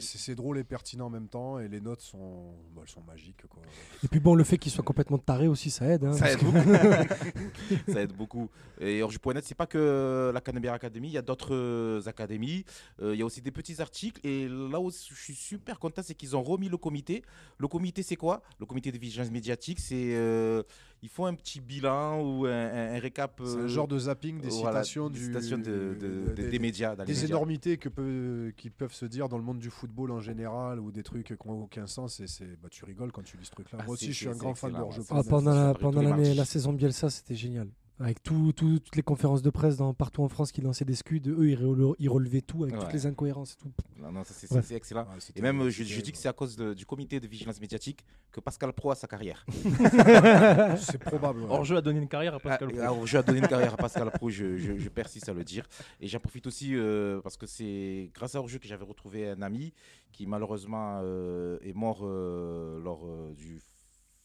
C'est 0.00 0.34
drôle 0.36 0.58
et 0.58 0.64
pertinent 0.64 1.06
en 1.06 1.10
même 1.10 1.26
temps, 1.28 1.58
et 1.58 1.66
les 1.66 1.80
notes 1.80 2.00
sont, 2.00 2.54
bah, 2.74 2.82
elles 2.84 2.88
sont 2.90 3.02
magiques. 3.02 3.44
Quoi. 3.48 3.60
Et 4.04 4.08
puis 4.08 4.20
bon, 4.20 4.36
le 4.36 4.44
fait 4.44 4.56
qu'il 4.56 4.70
soit 4.70 4.84
complètement 4.84 5.18
taré 5.18 5.48
aussi, 5.48 5.68
ça 5.70 5.86
aide. 5.86 6.04
hein, 6.04 6.12
Ça 6.12 6.30
aide 6.30 6.38
que- 6.38 6.44
beaucoup. 6.44 7.88
ça 7.92 8.00
aide 8.02 8.12
beaucoup. 8.12 8.48
Et 8.80 9.02
Orge.net, 9.02 9.44
c'est 9.44 9.54
pas 9.56 9.66
que 9.66 10.30
la 10.32 10.40
Canebière 10.40 10.74
Academy, 10.74 11.08
il 11.08 11.14
y 11.14 11.18
a 11.18 11.22
d'autres 11.22 12.02
académies. 12.06 12.64
Euh, 13.02 13.14
Il 13.14 13.18
y 13.18 13.22
a 13.22 13.26
aussi 13.26 13.40
des 13.42 13.50
petits 13.50 13.80
articles. 13.82 14.20
Et 14.24 14.46
là 14.48 14.80
où 14.80 14.90
je 14.92 15.14
suis 15.14 15.34
super 15.34 15.78
content, 15.80 16.02
c'est 16.04 16.14
qu'ils 16.14 16.36
ont 16.36 16.42
remis 16.42 16.68
le 16.68 16.76
comité. 16.76 17.22
Le 17.58 17.66
comité, 17.66 18.02
c'est 18.04 18.16
quoi? 18.16 18.42
Le 18.60 18.66
comité 18.66 18.92
de 18.92 18.98
vigilance 18.98 19.30
médiatique, 19.30 19.80
c'est. 19.80 20.14
euh, 20.14 20.62
ils 21.04 21.10
font 21.10 21.26
un 21.26 21.34
petit 21.34 21.60
bilan 21.60 22.18
ou 22.22 22.46
un, 22.46 22.98
récap. 22.98 23.38
C'est 23.44 23.56
euh, 23.58 23.64
un 23.64 23.66
genre 23.66 23.86
de 23.86 23.98
zapping 23.98 24.40
des 24.40 24.48
voilà, 24.48 24.82
citations, 24.82 25.10
des 25.10 25.18
du- 25.18 25.24
citations 25.26 25.58
de, 25.58 25.62
de- 25.62 25.94
de- 26.00 26.24
de- 26.30 26.32
des- 26.32 26.48
des 26.48 26.58
médias. 26.58 26.96
dans 26.96 27.04
les 27.04 27.12
des 27.12 27.12
médias. 27.20 27.28
énormités 27.28 27.76
que 27.76 27.90
peut, 27.90 28.54
qui 28.56 28.70
peuvent 28.70 28.94
se 28.94 29.04
dire 29.04 29.28
dans 29.28 29.36
le 29.36 29.44
monde 29.44 29.58
du 29.58 29.68
football 29.68 30.10
en 30.12 30.20
général 30.20 30.80
ou 30.80 30.90
des 30.90 31.02
trucs 31.02 31.26
qui 31.26 31.34
n'ont 31.46 31.64
aucun 31.64 31.86
sens. 31.86 32.20
Et 32.20 32.26
c'est, 32.26 32.58
bah, 32.62 32.68
tu 32.70 32.86
rigoles 32.86 33.12
quand 33.12 33.22
tu 33.22 33.36
lis 33.36 33.44
ce 33.44 33.50
truc-là. 33.50 33.80
Ah, 33.82 33.84
Moi 33.84 33.92
aussi, 33.92 34.12
je 34.14 34.16
suis 34.18 34.28
un 34.28 34.32
grand 34.32 34.54
fan 34.54 34.74
ouais. 34.74 34.88
Ah, 35.10 35.20
pendant 35.28 35.52
la, 35.52 35.74
pendant 35.74 36.00
la 36.02 36.44
saison 36.46 36.72
Bielsa, 36.72 37.10
c'était 37.10 37.34
génial. 37.34 37.68
Avec 38.00 38.20
tout- 38.24 38.52
tout- 38.52 38.80
toutes 38.80 38.96
les 38.96 39.02
conférences 39.04 39.40
de 39.40 39.50
presse 39.50 39.76
dans, 39.76 39.94
partout 39.94 40.22
en 40.24 40.28
France 40.28 40.50
qui 40.50 40.60
lançaient 40.60 40.84
des 40.84 40.96
scuds, 40.96 41.22
eux, 41.28 41.48
ils, 41.48 41.54
rele- 41.56 41.94
ils 42.00 42.08
relevaient 42.08 42.40
tout 42.40 42.64
avec 42.64 42.76
toutes 42.76 42.92
les 42.92 43.06
incohérences 43.06 43.52
et 43.52 43.56
tout. 43.56 43.72
Non, 44.02 44.10
non, 44.10 44.22
c'est 44.24 44.74
excellent. 44.74 45.02
Ouais, 45.02 45.20
c'était- 45.20 45.38
Et 45.38 45.42
même, 45.42 45.68
je, 45.68 46.00
dis 46.00 46.10
que 46.10 46.18
c'est 46.18 46.28
à 46.28 46.32
cause 46.32 46.56
de- 46.56 46.74
du 46.74 46.84
comité 46.86 47.20
de 47.20 47.28
vigilance 47.28 47.60
médiatique 47.60 48.04
que 48.32 48.40
Pascal 48.40 48.72
Pro 48.72 48.90
a 48.90 48.96
sa 48.96 49.06
carrière. 49.06 49.46
C'est 50.76 50.98
probable. 50.98 51.40
ouais. 51.42 51.50
Orjeu 51.50 51.76
a 51.76 51.80
donné 51.80 52.00
une 52.00 52.08
carrière 52.08 52.34
à 52.34 52.40
Pascal 52.40 52.68
Pro. 52.68 52.80
alors, 52.80 53.06
je 53.06 53.16
vais 53.16 53.22
donner 53.22 53.38
une 53.38 53.46
carrière 53.48 53.74
à 53.74 53.76
Pascal 53.76 54.10
Pro, 54.10 54.28
je, 54.28 54.56
je, 54.58 54.76
je 54.76 54.88
persiste 54.88 55.28
à 55.28 55.32
le 55.32 55.44
dire. 55.44 55.66
Et 56.00 56.08
j'en 56.08 56.18
profite 56.18 56.46
aussi 56.48 56.74
euh, 56.74 57.20
parce 57.20 57.36
que 57.36 57.46
c'est 57.46 58.10
grâce 58.12 58.34
à 58.34 58.40
Orjeu 58.40 58.58
que 58.58 58.66
j'avais 58.66 58.84
retrouvé 58.84 59.30
un 59.30 59.40
ami 59.42 59.72
qui 60.12 60.26
malheureusement 60.26 60.98
euh, 61.02 61.58
est 61.62 61.74
mort 61.74 62.00
euh, 62.02 62.80
lors 62.82 63.06
euh, 63.06 63.32
du 63.34 63.60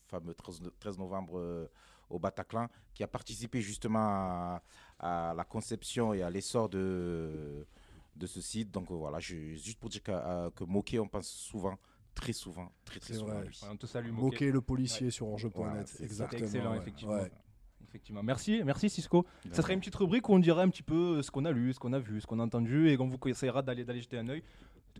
fameux 0.08 0.34
13 0.34 0.62
no- 0.62 0.72
13 0.80 0.98
novembre 0.98 1.34
euh, 1.38 1.68
au 2.10 2.20
Bataclan, 2.20 2.68
qui 2.94 3.04
a 3.04 3.08
participé 3.08 3.62
justement 3.62 4.00
à, 4.00 4.62
à 5.00 5.34
la 5.36 5.44
conception 5.44 6.14
et 6.14 6.22
à 6.24 6.30
l'essor 6.30 6.70
de, 6.70 7.66
de 8.16 8.26
ce 8.28 8.42
site. 8.42 8.72
Donc 8.72 8.90
voilà, 8.92 9.20
je, 9.20 9.36
juste 9.56 9.80
pour 9.80 9.90
dire 9.90 10.04
que, 10.04 10.12
euh, 10.12 10.50
que 10.52 10.64
Moquet, 10.64 11.00
on 11.00 11.08
pense 11.08 11.28
souvent, 11.28 11.78
très 12.16 12.34
souvent, 12.34 12.72
très 12.86 13.00
très 13.00 13.14
souvent 13.14 13.32
à 13.32 13.36
vrai. 13.36 13.46
lui. 13.48 13.58
Ouais, 13.62 13.70
on 13.72 13.78
te 13.78 13.86
salue, 13.86 14.10
Moquet. 14.12 14.22
Moquer 14.24 14.52
le 14.52 14.62
policier 14.62 15.12
sur 15.12 15.28
Orge.net. 15.28 15.54
Voilà, 15.56 15.86
c'est- 15.86 16.04
exactement. 16.04 16.44
Excellent, 16.44 16.72
ouais. 16.72 16.78
effectivement. 16.78 17.14
Ouais. 17.14 17.32
Effectivement. 17.88 18.22
Merci, 18.22 18.62
merci 18.64 18.88
Cisco. 18.88 19.26
Ça 19.52 19.64
serait 19.64 19.74
une 19.74 19.80
petite 19.80 19.96
rubrique 19.96 20.30
où 20.30 20.34
on 20.34 20.40
dirait 20.40 20.62
un 20.62 20.70
petit 20.70 20.84
peu 20.84 21.24
ce 21.24 21.32
qu'on 21.32 21.44
a 21.46 21.52
lu, 21.52 21.74
ce 21.74 21.80
qu'on 21.80 21.92
a 21.94 21.98
vu, 21.98 22.22
ce 22.22 22.28
qu'on 22.28 22.40
a 22.40 22.44
entendu 22.44 22.88
et 22.88 22.96
qu'on 22.98 23.08
vous 23.08 23.18
conseillera 23.18 23.64
d'aller 23.64 23.84
d'aller 23.84 24.02
jeter 24.02 24.20
un 24.20 24.30
œil. 24.30 24.44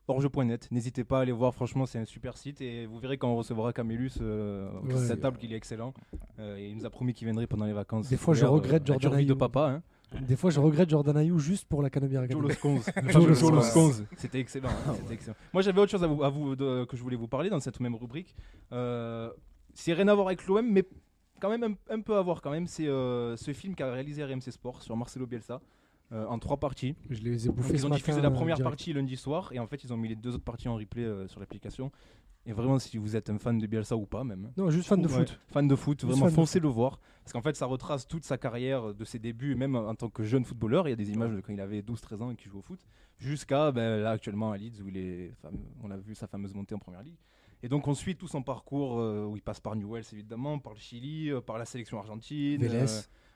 Orge.net, 0.08 0.68
n'hésitez 0.72 1.04
pas 1.04 1.20
à 1.20 1.22
aller 1.22 1.32
voir, 1.32 1.54
franchement 1.54 1.86
c'est 1.86 2.00
un 2.00 2.06
super 2.06 2.36
site 2.38 2.62
et 2.62 2.86
vous 2.88 2.98
verrez 3.00 3.18
quand 3.18 3.30
on 3.30 3.36
recevra 3.36 3.74
Camélus 3.74 4.14
euh, 4.22 4.70
Ouais. 4.84 4.96
cette 4.98 5.22
table 5.22 5.38
qu'il 5.38 5.54
est 5.54 5.56
excellent. 5.58 5.94
Euh, 6.40 6.58
et 6.58 6.70
il 6.70 6.78
nous 6.78 6.86
a 6.86 6.90
promis 6.90 7.14
qu'il 7.14 7.26
viendrait 7.26 7.46
pendant 7.48 7.66
les 7.66 7.74
vacances. 7.74 8.10
Des 8.10 8.18
fois, 8.18 8.34
je 8.34 8.46
regrette 8.46 8.90
avec 8.90 9.02
Jordan 9.02 9.14
envie 9.14 9.26
de 9.28 9.34
papa. 9.34 9.68
Hein. 9.70 9.84
Des 10.22 10.36
fois, 10.36 10.50
je 10.50 10.60
regrette 10.60 10.90
Jordan 10.90 11.16
Ayou 11.18 11.38
juste 11.38 11.68
pour 11.68 11.84
la 11.84 11.92
Canebière 11.92 12.26
Joe. 12.28 12.42
C'était 14.18 14.40
excellent. 14.40 14.70
hein, 14.88 14.96
excellent. 15.12 15.36
Moi 15.54 15.62
j'avais 15.62 15.80
autre 15.80 15.92
chose 15.92 16.04
à 16.04 16.08
vous, 16.08 16.24
à 16.24 16.30
vous 16.30 16.56
de- 16.56 16.86
que 16.86 16.98
je 16.98 17.04
voulais 17.04 17.16
vous 17.16 17.28
parler 17.28 17.50
dans 17.52 17.60
cette 17.60 17.80
même 17.80 17.96
rubrique. 17.96 18.36
Euh, 18.72 19.30
c'est 19.76 19.94
rien 19.94 20.08
à 20.08 20.16
voir 20.16 20.28
avec 20.28 20.46
l'OM, 20.48 20.66
mais 20.68 20.84
quand 21.40 21.50
même 21.50 21.64
un, 21.64 21.94
un 21.94 22.02
peu 22.02 22.16
à 22.18 22.22
voir 22.22 22.42
quand 22.42 22.52
même. 22.52 22.66
C'est 22.68 22.88
euh, 22.88 23.36
ce 23.38 23.54
film 23.54 23.76
qu'a 23.76 23.92
réalisé 23.92 24.24
RMC 24.24 24.52
Sport 24.52 24.82
sur 24.82 24.96
Marcelo 24.98 25.28
Bielsa. 25.28 25.62
Euh, 26.12 26.26
en 26.26 26.40
trois 26.40 26.58
parties. 26.58 26.96
Je 27.10 27.22
les 27.22 27.46
ai 27.46 27.48
Donc, 27.48 27.58
bouffés 27.58 27.74
ils 27.74 27.86
ont 27.86 27.90
diffusé 27.90 28.22
la 28.22 28.30
euh, 28.30 28.32
première 28.32 28.56
direct. 28.56 28.70
partie 28.72 28.94
lundi 28.94 29.16
soir 29.16 29.52
et 29.54 29.60
en 29.60 29.68
fait 29.68 29.84
ils 29.84 29.94
ont 29.94 29.98
mis 29.98 30.08
les 30.10 30.16
deux 30.16 30.34
autres 30.36 30.44
parties 30.44 30.68
en 30.68 30.76
replay 30.76 31.04
euh, 31.04 31.28
sur 31.28 31.40
l'application. 31.40 31.92
Et 32.46 32.54
vraiment, 32.54 32.80
si 32.80 32.98
vous 32.98 33.16
êtes 33.16 33.30
un 33.30 33.38
fan 33.38 33.60
de 33.60 33.68
Bielsa 33.68 33.96
ou 33.98 34.06
pas, 34.08 34.24
même. 34.24 34.52
Non, 34.58 34.70
juste 34.72 34.88
fan 34.88 35.02
de 35.02 35.08
Ouais, 35.08 35.14
foot. 35.14 35.40
Fan 35.50 35.68
de 35.68 35.76
foot, 35.76 36.02
Juste 36.02 36.12
vraiment 36.18 36.32
foncez 36.34 36.60
le 36.60 36.70
voir. 36.70 37.00
Parce 37.24 37.34
qu'en 37.34 37.42
fait, 37.42 37.56
ça 37.56 37.66
retrace 37.68 38.08
toute 38.08 38.24
sa 38.24 38.38
carrière, 38.40 38.94
de 38.96 39.06
ses 39.06 39.20
débuts, 39.20 39.54
même 39.56 39.76
en 39.76 39.94
tant 39.94 40.10
que 40.10 40.24
jeune 40.24 40.46
footballeur. 40.46 40.88
Il 40.88 40.92
y 40.92 40.94
a 40.94 40.96
des 40.96 41.12
images 41.12 41.32
de 41.34 41.42
quand 41.42 41.54
il 41.54 41.60
avait 41.62 41.82
12-13 41.82 42.22
ans 42.24 42.32
et 42.32 42.36
qu'il 42.36 42.50
joue 42.50 42.60
au 42.60 42.62
foot, 42.64 42.80
jusqu'à 43.20 43.72
ben, 43.72 44.02
là 44.02 44.12
actuellement 44.12 44.52
à 44.52 44.58
Leeds 44.58 44.82
où 44.82 44.88
il 44.88 44.98
est 44.98 45.32
fameux- 45.42 45.60
on 45.84 45.92
a 45.92 45.98
vu 45.98 46.16
sa 46.16 46.26
fameuse 46.28 46.54
montée 46.56 46.74
en 46.74 46.80
première 46.80 47.04
ligue. 47.04 47.18
Et 47.62 47.68
donc 47.68 47.88
on 47.90 47.94
suit 47.94 48.16
tout 48.16 48.28
son 48.28 48.42
parcours 48.42 49.00
euh, 49.00 49.26
où 49.26 49.36
il 49.36 49.42
passe 49.42 49.60
par 49.60 49.76
Newell's 49.76 50.12
évidemment, 50.14 50.60
par 50.60 50.74
le 50.74 50.80
Chili, 50.80 51.30
euh, 51.30 51.42
par 51.42 51.58
la 51.58 51.66
sélection 51.66 52.00
argentine, 52.00 52.64
euh, 52.64 52.88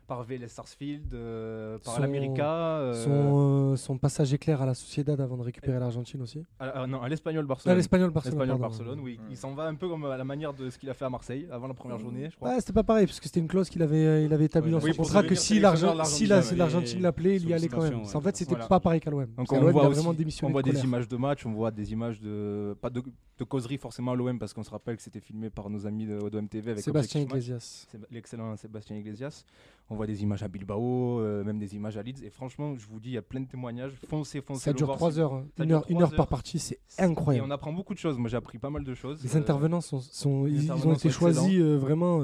par 0.08 0.24
Vélez 0.24 0.48
Sarsfield, 0.48 1.14
euh, 1.14 1.78
par 1.80 2.00
l'América. 2.00 2.78
euh, 2.80 2.94
Son, 2.94 3.72
euh, 3.72 3.76
son 3.76 3.98
passage 3.98 4.34
éclair 4.34 4.62
à 4.62 4.66
la 4.66 4.74
Sociedad 4.74 5.20
avant 5.20 5.38
de 5.38 5.44
récupérer 5.44 5.80
l'Argentine 5.80 6.22
aussi. 6.22 6.44
à, 6.60 6.82
à- 6.84 6.88
non, 6.88 7.02
à 7.02 7.10
l'Espagnol 7.10 7.44
Ah, 7.46 7.48
Barcelone. 7.48 7.78
l'Espagnol 7.78 8.10
Barcelone. 8.12 8.40
L'Espagnol. 8.40 8.60
Barcelone, 8.62 9.00
oui. 9.02 9.20
Il 9.30 9.38
s'en 9.38 9.54
va 9.54 9.64
un 9.66 9.76
peu 9.76 9.88
comme 9.90 10.06
à 10.06 10.18
la 10.18 10.24
manière 10.24 10.54
de 10.54 10.70
ce 10.70 10.78
qu'il 10.78 10.90
a 10.90 10.94
fait 10.94 11.06
à 11.06 11.10
Marseille 11.10 11.48
avant 11.52 11.68
la 11.68 11.74
première 11.74 12.00
journée, 12.00 12.30
je 12.30 12.36
crois. 12.36 12.50
Ouais, 12.50 12.60
c'était 12.60 12.74
pas 12.74 12.84
pareil, 12.84 13.06
parce 13.06 13.20
que 13.20 13.26
c'était 13.26 13.40
une 13.40 13.48
clause 13.48 13.70
qu'il 13.70 13.82
avait, 13.82 14.26
il 14.26 14.34
avait 14.34 14.46
établie 14.46 14.74
Ouais, 14.74 14.80
dans 14.80 14.86
oui, 14.86 14.92
son 14.92 14.98
pour 14.98 15.06
contrat 15.06 15.24
que 15.24 15.36
si 15.36 15.58
de 15.58 15.62
l'Argentine, 15.62 16.86
si 16.86 17.00
l'appelait, 17.00 17.36
il 17.38 17.48
y 17.50 17.54
allait 17.54 17.68
quand 17.68 17.82
même. 17.82 18.02
En 18.14 18.22
fait, 18.22 18.36
c'était 18.38 18.52
Voilà. 18.52 18.68
pas 18.68 18.80
pareil 18.80 19.00
qu'à 19.00 19.10
l'OM. 19.12 19.26
Donc 19.38 19.52
on 19.52 19.56
l'OM, 19.60 19.68
il 19.70 19.72
voit, 19.72 19.82
vraiment 19.90 20.10
on 20.44 20.50
voit 20.52 20.62
de 20.64 20.72
des 20.72 20.84
images 20.84 21.08
de 21.08 21.18
match, 21.18 21.46
on 21.46 21.52
voit 21.54 21.72
des 21.72 21.92
images 21.92 22.20
de 22.20 22.76
pas 22.82 22.90
de, 22.90 23.02
de 23.38 23.44
causerie 23.44 23.78
forcément 23.78 24.12
à 24.12 24.16
l'OM 24.16 24.38
parce 24.40 24.54
qu'on 24.54 24.64
se 24.64 24.70
rappelle 24.70 24.96
que 24.98 25.02
c'était 25.02 25.20
filmé 25.20 25.50
par 25.50 25.70
nos 25.70 25.86
amis 25.88 26.06
de 26.06 26.18
OM 26.18 26.48
TV 26.48 26.72
avec 26.72 26.84
Sébastien. 26.84 27.22
Iglesias. 27.22 27.88
C'est 27.92 28.00
l'excellent 28.12 28.56
Sébastien 28.58 28.96
Iglesias. 28.98 29.44
On 29.89 29.95
voit 29.95 30.07
des 30.07 30.23
images 30.23 30.41
à 30.43 30.47
Bilbao, 30.47 31.19
euh, 31.19 31.43
même 31.43 31.60
des 31.60 31.76
images 31.76 31.97
à 31.97 32.03
Leeds. 32.03 32.23
Et 32.23 32.30
franchement, 32.30 32.73
je 32.77 32.88
vous 32.88 32.99
dis, 32.99 33.10
il 33.10 33.14
y 33.14 33.18
a 33.18 33.22
plein 33.22 33.41
de 33.41 33.47
témoignages. 33.47 33.91
Foncez, 34.07 34.41
foncez. 34.41 34.61
Ça 34.61 34.73
dure 34.73 34.88
voir, 34.88 34.97
3 34.97 35.11
c'est- 35.11 35.19
heures, 35.19 35.34
hein. 35.34 35.45
une 35.60 35.72
heure, 35.73 35.85
une 35.89 36.01
heure 36.01 36.15
par 36.15 36.27
partie, 36.27 36.57
c'est 36.57 36.80
Et 36.97 37.01
incroyable. 37.03 37.45
on 37.47 37.51
apprend 37.51 37.73
beaucoup 37.73 37.93
de 37.93 37.99
choses. 37.99 38.18
Moi, 38.18 38.30
j'ai 38.30 38.38
appris 38.38 38.57
pas 38.57 38.69
mal 38.69 38.84
de 38.84 38.93
choses. 38.95 39.22
Les 39.23 39.35
Euh, 39.35 39.39
intervenants 39.39 39.81
sont, 39.81 39.99
sont- 39.99 40.45
les 40.45 40.65
ils, 40.65 40.72
ont 40.72 40.93
été 40.93 41.10
choisis 41.10 41.60
euh, 41.60 41.77
vraiment. 41.77 42.23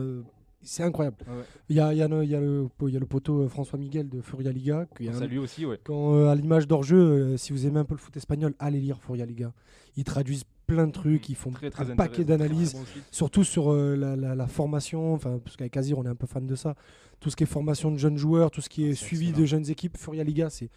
c'est 0.61 0.83
incroyable. 0.83 1.17
Ouais. 1.27 1.43
Il 1.69 1.75
y 1.75 1.79
a, 1.79 1.93
y 1.93 2.01
a 2.01 2.07
y 2.07 2.35
a 2.35 2.39
le 2.39 2.67
y 2.87 2.95
a 2.95 2.99
le 2.99 3.05
poteau 3.05 3.47
François 3.49 3.77
Miguel 3.77 4.09
de 4.09 4.21
Furia 4.21 4.51
Liga. 4.51 4.87
qui 4.97 5.07
On 5.09 5.13
salue 5.13 5.37
aussi, 5.37 5.65
ouais. 5.65 5.79
Quand, 5.83 6.27
à 6.27 6.35
l'image 6.35 6.67
d'Orjeu, 6.67 7.37
si 7.37 7.51
vous 7.53 7.65
aimez 7.67 7.79
un 7.79 7.85
peu 7.85 7.93
le 7.93 7.99
foot 7.99 8.15
espagnol, 8.17 8.53
allez 8.59 8.79
lire 8.79 8.99
Furia 9.01 9.25
Liga. 9.25 9.53
Ils 9.95 10.03
traduisent 10.05 10.43
plein 10.73 10.87
de 10.87 10.91
trucs, 10.91 11.27
ils 11.29 11.35
font 11.35 11.51
Très, 11.51 11.69
très 11.69 11.91
un 11.91 11.95
paquet 11.95 12.23
d'analyses. 12.23 12.75
Surtout 13.11 13.43
sur 13.43 13.71
euh, 13.71 13.95
la, 13.95 14.15
la- 14.15 14.35
la 14.35 14.47
formation, 14.47 15.13
enfin, 15.13 15.39
parce 15.43 15.57
qu'avec 15.57 15.75
Azir, 15.77 15.97
on 15.97 16.05
est 16.05 16.09
un 16.09 16.15
peu 16.15 16.27
fan 16.27 16.45
de 16.47 16.55
ça. 16.55 16.75
Tout 17.19 17.29
ce 17.29 17.35
qui 17.35 17.43
est 17.43 17.47
formation 17.47 17.91
de 17.91 17.97
jeunes 17.97 18.17
joueurs, 18.17 18.51
tout 18.51 18.61
ce 18.61 18.69
qui 18.69 18.85
est 18.85 18.93
C'est 18.95 19.05
suivi 19.05 19.27
excellent. 19.29 19.41
de 19.41 19.45
jeunes 19.47 19.69
équipes, 19.69 19.97
Furia 19.97 20.23
Liga, 20.23 20.49
c'est 20.49 20.69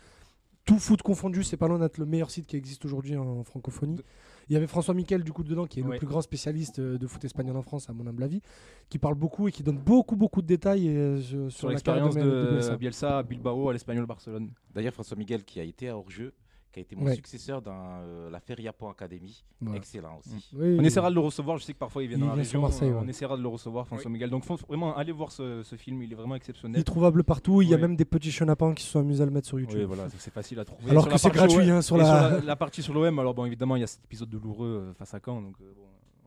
tout 0.65 0.79
foot 0.79 1.03
confondu. 1.03 1.43
C'est 1.45 1.57
pas 1.57 1.69
loin 1.69 1.79
d'être 1.79 1.99
le 1.99 2.07
meilleur 2.07 2.31
site 2.31 2.47
qui 2.47 2.57
existe 2.57 2.85
aujourd'hui 2.85 3.17
en 3.17 3.45
francophonie. 3.45 3.97
De- 3.97 4.05
Il 4.49 4.55
y 4.55 4.57
avait 4.57 4.67
François 4.67 4.93
Miquel, 4.95 5.23
du 5.23 5.33
coup, 5.33 5.45
dedans, 5.45 5.67
qui 5.67 5.81
est 5.81 5.83
Ouais. 5.85 5.93
le 5.93 5.99
plus 5.99 6.07
grand 6.07 6.21
spécialiste 6.21 6.79
euh, 6.81 6.99
de 6.99 7.07
foot 7.07 7.25
espagnol 7.25 7.57
en 7.57 7.63
France, 7.63 7.89
à 7.89 7.93
mon 7.93 8.07
humble 8.07 8.23
avis, 8.25 8.41
qui 8.89 8.99
parle 8.99 9.15
beaucoup 9.15 9.47
et 9.49 9.53
qui 9.53 9.63
donne 9.63 9.79
beaucoup, 9.79 10.17
beaucoup 10.17 10.43
de 10.43 10.47
détails 10.49 10.89
euh, 10.89 11.21
sur, 11.21 11.51
Sur 11.53 11.69
la 11.71 11.81
carrière 11.81 12.05
l'expérience 12.07 12.15
de, 12.17 12.45
de, 12.47 12.51
Bielsa. 12.53 12.77
Bielsa 12.77 13.19
à 13.19 13.23
Bilbao, 13.23 13.69
à 13.69 13.73
l'Espagnol 13.73 14.07
Barcelone. 14.07 14.51
D'ailleurs, 14.75 14.95
François 14.95 15.17
Miguel, 15.17 15.45
qui 15.45 15.61
a 15.61 15.63
été 15.65 15.89
à 15.89 15.97
Orjeu, 15.97 16.33
qui 16.73 16.79
a 16.81 16.83
été 16.83 16.97
mon 16.97 17.05
Ouais. 17.05 17.15
successeur 17.15 17.61
dans 17.61 18.01
euh, 18.03 18.31
la 18.31 18.41
Feria 18.41 18.73
Pont 18.73 18.89
Academy. 18.89 19.45
Ouais. 19.61 19.77
Excellent 19.77 20.19
aussi. 20.19 20.51
Oui, 20.55 20.77
On 20.81 20.85
essaiera 20.85 21.11
de 21.11 21.15
le 21.15 21.21
recevoir. 21.21 21.59
Je 21.59 21.65
sais 21.65 21.73
que 21.75 21.79
parfois 21.79 22.03
il 22.03 22.09
vient 22.09 22.17
Il 22.19 22.21
dans 22.23 22.27
la 22.29 22.35
région. 22.35 22.63
Marseille, 22.63 22.91
ouais. 22.91 22.99
On 23.03 23.07
essaiera 23.09 23.37
de 23.37 23.43
le 23.43 23.49
recevoir, 23.49 23.87
François 23.87 24.11
Miguel. 24.11 24.31
Donc 24.31 24.45
vraiment 24.47 24.97
aller 24.97 25.13
voir 25.13 25.31
ce, 25.31 25.63
ce 25.63 25.77
film. 25.77 26.03
Il 26.03 26.11
est 26.13 26.15
vraiment 26.15 26.35
Il 26.35 26.39
exceptionnel. 26.39 26.81
est 26.81 26.85
trouvable 26.85 27.23
partout. 27.25 27.63
Il 27.63 27.69
y 27.69 27.75
a 27.75 27.79
même 27.79 27.95
des 27.97 28.05
petits 28.05 28.33
chenapans 28.33 28.75
qui 28.75 28.83
se 28.85 28.91
sont 28.91 29.01
amusés 29.01 29.23
à 29.23 29.27
le 29.27 29.33
mettre 29.33 29.47
sur 29.49 29.61
YouTube. 29.61 29.79
Oui, 29.81 29.85
voilà, 29.85 30.09
c'est 30.19 30.33
facile 30.33 30.59
à 30.61 30.65
trouver. 30.65 30.91
Alors 30.91 31.05
Sur 31.05 31.13
que 31.13 31.19
c'est 31.19 31.31
gratuit 31.31 31.71
hein, 31.71 31.83
sur 31.83 31.97
la. 31.97 32.41
la, 32.41 32.57
partie 32.57 32.83
sur 32.83 32.95
l'OM, 32.95 33.19
alors 33.19 33.35
bon, 33.35 33.45
évidemment, 33.45 33.77
il 33.77 33.81
y 33.81 33.85
a 33.85 33.87
cet 33.89 34.05
épisode 34.05 34.31
douloureux 34.31 34.85
euh, 34.91 34.95
face 34.95 35.13
à 35.15 35.21
Caen. 35.25 35.43
Donc, 35.43 35.55
euh, 35.61 35.73
bon, 35.77 35.83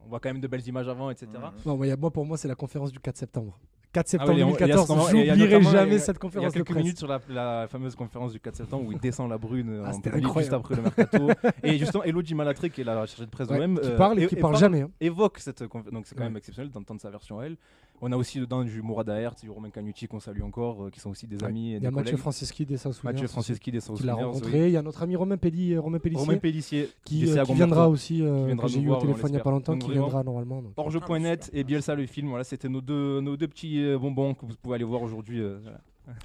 on 0.05 0.09
voit 0.09 0.19
quand 0.19 0.29
même 0.29 0.39
de 0.41 0.47
belles 0.47 0.67
images 0.67 0.87
avant, 0.87 1.09
etc. 1.09 1.27
Non, 1.65 1.75
moi, 1.77 1.87
il 1.87 1.89
y 1.89 1.91
a- 1.91 1.97
moi, 1.97 2.11
pour 2.11 2.25
moi, 2.25 2.37
c'est 2.37 2.47
la 2.47 2.53
conférence 2.55 2.91
du 2.91 2.99
4 2.99 3.17
septembre. 3.17 3.59
4 3.95 4.05
Ah 4.05 4.09
septembre 4.09 4.31
oui, 4.31 4.35
il 4.35 4.39
y 4.39 4.43
a- 4.43 4.45
il 4.45 4.49
y 4.49 4.53
a 4.53 4.75
2014. 4.75 4.87
ce 4.87 4.91
moment- 4.93 5.09
il 5.09 5.15
y 5.17 5.29
a 5.29 5.33
J'oublierai 5.35 5.55
a- 5.55 5.71
jamais 5.71 5.99
cette 5.99 6.07
Il 6.07 6.11
y 6.13 6.17
a 6.17 6.19
conférence 6.19 6.47
de 6.51 6.53
quelques 6.53 6.67
presse. 6.71 6.83
minutes 6.83 6.97
sur 6.97 7.07
la, 7.07 7.21
la 7.29 7.67
fameuse 7.69 7.95
conférence 7.95 8.31
du 8.33 8.39
4 8.39 8.55
septembre 8.57 8.85
où 8.87 8.91
il 8.91 8.99
descend 8.99 9.29
la 9.29 9.37
brune 9.37 9.69
euh, 9.69 9.83
Ah, 9.85 9.93
en 9.95 9.99
public 10.01 10.27
juste 10.37 10.53
après 10.53 10.75
le 10.75 10.81
mercato. 10.81 11.29
et 11.63 11.77
justement, 11.77 12.03
Elodie 12.03 12.35
Malatré, 12.35 12.69
qui 12.69 12.81
est 12.81 12.83
la 12.83 13.05
chargée 13.05 13.25
de 13.25 13.29
presse 13.31 13.47
Ouais, 13.49 13.57
de 13.57 13.61
l'OM, 13.63 13.79
qui 13.79 13.87
euh, 13.87 13.95
parle 13.97 14.19
et 14.19 14.27
qui 14.27 14.35
parle 14.35 14.57
jamais. 14.57 14.81
hein. 14.81 14.89
évoque 14.99 15.39
cette 15.39 15.65
conférence. 15.67 15.93
Donc 15.93 16.05
c'est 16.07 16.15
quand 16.15 16.21
Ouais. 16.23 16.29
même 16.29 16.37
exceptionnel 16.37 16.71
d'entendre 16.71 16.99
sa 17.01 17.09
version 17.09 17.39
à 17.39 17.45
elle. 17.45 17.55
On 18.01 18.11
a 18.11 18.17
aussi 18.17 18.39
dedans 18.41 18.61
du 18.61 18.81
Mourad 18.81 19.07
Aert, 19.09 19.35
du 19.41 19.49
Romain 19.49 19.69
Canuti 19.69 20.05
qu'on 20.07 20.19
salue 20.19 20.41
encore, 20.41 20.83
euh, 20.83 20.89
qui 20.89 20.99
sont 20.99 21.11
aussi 21.11 21.27
des 21.27 21.37
Ouais. 21.37 21.45
amis 21.45 21.69
et 21.69 21.75
Il 21.75 21.77
y 21.77 21.79
des 21.79 21.87
a 21.87 21.91
Mathieu. 21.91 22.17
Franceschi 22.17 22.65
des 22.65 22.75
South 22.75 23.01
Mathieu 23.05 23.25
Franceschi 23.27 23.71
des 23.71 23.79
qui 23.79 24.03
l'a 24.03 24.15
rencontré. 24.15 24.65
Il 24.67 24.73
y 24.73 24.77
a 24.77 24.81
notre 24.81 25.01
ami 25.03 25.15
Romain, 25.15 25.37
Pelli, 25.37 25.77
Romain 25.77 25.99
Pellissier 25.99 26.25
Romain 26.27 26.37
Pellissier 26.37 26.89
qui, 27.05 27.25
euh, 27.31 27.43
qui 27.45 27.53
viendra 27.53 27.87
aussi, 27.87 28.21
euh, 28.21 28.53
j'ai 28.67 28.81
eu 28.81 28.89
au 28.89 28.97
téléphone 28.97 29.29
il 29.29 29.33
n'y 29.35 29.39
a 29.39 29.43
pas 29.43 29.51
longtemps, 29.51 29.77
qui 29.77 29.91
viendra 29.91 30.23
normalement. 30.23 30.61
Orge.net 30.75 31.49
et 31.53 31.63
Bielsa 31.63 31.95
le 31.95 32.05
film, 32.05 32.27
voilà, 32.27 32.43
c'était 32.43 32.67
nos 32.67 32.81
deux, 32.81 33.21
deux 33.21 33.47
petits 33.85 33.93
euh, 33.93 33.99
bonbons 33.99 34.33
que 34.33 34.45
vous 34.45 34.53
pouvez 34.61 34.75
aller 34.75 34.83
voir 34.83 35.01
aujourd'hui. 35.01 35.41
euh, 35.41 35.59
voilà. 35.61 35.79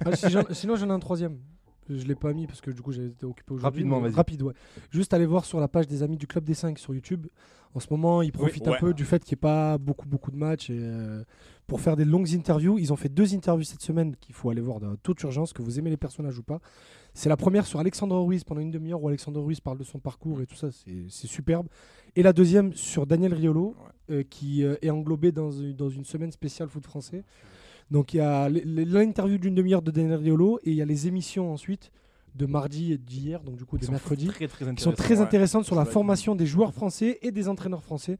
Ah, 0.05 0.15
si 0.15 0.29
j'en- 0.29 0.43
sinon, 0.51 0.75
j'en 0.75 0.89
ai 0.89 0.93
un 0.93 0.99
troisième. 0.99 1.37
Je 1.89 2.05
l'ai 2.05 2.15
pas 2.15 2.31
mis 2.31 2.47
parce 2.47 2.61
que 2.61 2.71
du 2.71 2.81
coup, 2.81 2.93
été 2.93 3.25
occupé 3.25 3.53
aujourd'hui. 3.53 3.81
Rapidement, 3.81 3.99
mais 3.99 4.09
vas-y. 4.09 4.15
Rapide, 4.15 4.43
ouais. 4.43 4.53
Juste 4.91 5.13
aller 5.13 5.25
voir 5.25 5.45
sur 5.45 5.59
la 5.59 5.67
page 5.67 5.87
des 5.87 6.03
Amis 6.03 6.15
du 6.17 6.27
Club 6.27 6.43
des 6.43 6.53
5 6.53 6.77
sur 6.79 6.93
YouTube. 6.93 7.27
En 7.73 7.79
ce 7.79 7.87
moment, 7.89 8.21
ils 8.21 8.31
profitent 8.31 8.67
un 8.67 8.71
ouais. 8.71 8.79
peu 8.79 8.93
du 8.93 9.03
fait 9.03 9.23
qu'il 9.23 9.35
n'y 9.35 9.39
ait 9.39 9.41
pas 9.41 9.77
beaucoup, 9.77 10.07
beaucoup 10.07 10.31
de 10.31 10.37
matchs. 10.37 10.69
Et, 10.69 10.77
euh, 10.79 11.23
pour 11.67 11.81
faire 11.81 11.95
des 11.95 12.05
longues 12.05 12.33
interviews, 12.33 12.77
ils 12.77 12.91
ont 12.93 12.97
fait 12.97 13.09
deux 13.09 13.33
interviews 13.33 13.63
cette 13.63 13.81
semaine 13.81 14.15
qu'il 14.17 14.35
faut 14.35 14.49
aller 14.49 14.61
voir 14.61 14.79
de 14.79 14.95
toute 15.03 15.21
urgence, 15.23 15.53
que 15.53 15.61
vous 15.61 15.79
aimez 15.79 15.89
les 15.89 15.97
personnages 15.97 16.37
ou 16.37 16.43
pas. 16.43 16.59
C'est 17.13 17.29
la 17.29 17.37
première 17.37 17.65
sur 17.65 17.79
Alexandre 17.79 18.17
Ruiz 18.19 18.43
pendant 18.43 18.61
une 18.61 18.71
demi-heure 18.71 19.01
où 19.01 19.07
Alexandre 19.07 19.41
Ruiz 19.41 19.59
parle 19.59 19.77
de 19.77 19.83
son 19.83 19.99
parcours 19.99 20.41
et 20.41 20.45
tout 20.45 20.55
ça. 20.55 20.69
C'est 20.71 21.05
c'est 21.09 21.27
superbe. 21.27 21.67
Et 22.15 22.23
la 22.23 22.33
deuxième 22.33 22.73
sur 22.73 23.07
Daniel 23.07 23.33
Riolo, 23.33 23.75
euh, 24.09 24.23
qui 24.23 24.63
euh, 24.63 24.75
est 24.81 24.89
englobé 24.89 25.31
dans, 25.31 25.49
dans 25.77 25.89
une 25.89 26.05
semaine 26.05 26.31
spéciale 26.31 26.67
foot 26.69 26.85
français. 26.85 27.23
Donc 27.91 28.13
il 28.13 28.17
y 28.17 28.21
a 28.21 28.49
l'interview 28.49 29.37
d'une 29.37 29.53
demi-heure 29.53 29.81
de 29.81 29.91
Daniel 29.91 30.15
Riolo 30.15 30.59
et 30.63 30.71
il 30.71 30.75
y 30.75 30.81
a 30.81 30.85
les 30.85 31.07
émissions 31.07 31.51
ensuite 31.51 31.91
de 32.35 32.45
mardi 32.45 32.93
et 32.93 32.97
d'hier, 32.97 33.43
donc 33.43 33.57
du 33.57 33.65
coup 33.65 33.77
de 33.77 33.83
sont 33.83 33.91
mercredi, 33.91 34.27
Très, 34.27 34.47
très 34.47 34.73
qui 34.73 34.81
sont 34.81 34.93
très 34.93 35.15
ouais. 35.15 35.21
intéressantes 35.21 35.65
sur 35.65 35.75
la 35.75 35.83
formation 35.83 36.33
des 36.33 36.45
joueurs 36.45 36.73
français 36.73 37.19
et 37.21 37.31
des 37.31 37.49
entraîneurs 37.49 37.83
français. 37.83 38.17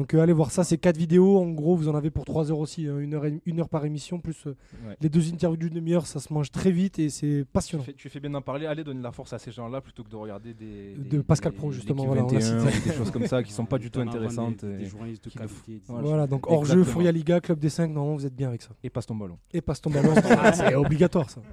Donc 0.00 0.14
euh, 0.14 0.20
allez 0.22 0.32
voir 0.32 0.50
ça, 0.50 0.64
c'est 0.64 0.78
quatre 0.78 0.96
vidéos. 0.96 1.36
En 1.38 1.50
gros, 1.50 1.76
vous 1.76 1.86
en 1.90 1.94
avez 1.94 2.08
pour 2.10 2.24
3 2.24 2.50
heures 2.50 2.58
aussi, 2.58 2.86
hein, 2.86 2.98
une, 3.00 3.12
heure 3.12 3.26
et- 3.26 3.38
une 3.44 3.60
heure 3.60 3.68
par 3.68 3.84
émission, 3.84 4.18
plus 4.18 4.46
euh, 4.46 4.56
Ouais. 4.88 4.96
les 4.98 5.10
deux 5.10 5.30
interviews 5.30 5.58
d'une 5.58 5.74
demi-heure, 5.74 6.06
ça 6.06 6.20
se 6.20 6.32
mange 6.32 6.50
très 6.50 6.70
vite 6.70 6.98
et 6.98 7.10
c'est 7.10 7.26
Tu 7.40 7.44
passionnant. 7.52 7.84
fais, 7.84 7.92
tu 7.92 8.08
fais 8.08 8.18
bien 8.18 8.30
d'en 8.30 8.40
parler, 8.40 8.64
allez 8.64 8.82
donner 8.82 9.00
de 9.00 9.04
la 9.04 9.12
force 9.12 9.34
à 9.34 9.38
ces 9.38 9.50
gens-là 9.52 9.82
plutôt 9.82 10.02
que 10.02 10.08
de 10.08 10.16
regarder 10.16 10.54
des. 10.54 10.94
De 10.94 11.18
des- 11.18 11.22
Pascal 11.22 11.52
des- 11.52 11.58
Pro, 11.58 11.68
des 11.68 11.74
justement, 11.74 12.04
L'équipe 12.04 12.06
voilà, 12.08 12.22
on 12.22 12.32
l'a 12.32 12.38
21 12.40 12.70
cité. 12.70 12.78
ou 12.88 12.90
des 12.92 12.96
choses 12.96 13.10
comme 13.10 13.26
ça 13.26 13.42
qui 13.42 13.52
sont 13.52 13.66
pas 13.66 13.76
du 13.78 13.90
tout 13.90 14.00
intéressantes. 14.00 14.64
Des, 14.64 14.78
des 14.78 14.84
journalistes 14.86 15.24
de 15.26 15.30
qualité. 15.38 15.54
des- 15.68 15.82
Voilà. 15.86 16.08
Voilà, 16.08 16.26
donc 16.26 16.50
hors 16.50 16.64
jeu, 16.64 16.72
Exactement. 16.78 16.92
Fouria 16.94 17.12
Liga, 17.12 17.40
Club 17.40 17.58
des 17.58 17.68
5, 17.68 17.88
normalement 17.92 18.16
vous 18.16 18.24
êtes 18.24 18.34
bien 18.34 18.48
avec 18.48 18.62
ça. 18.62 18.70
Et 18.82 18.88
passe 18.88 19.04
ton 19.04 19.14
ballon. 19.16 19.36
Et 19.52 19.60
passe 19.60 19.82
ton 19.82 19.90
ballon, 19.90 20.14
c'est 20.54 20.74
obligatoire 20.76 21.28
ça. 21.28 21.42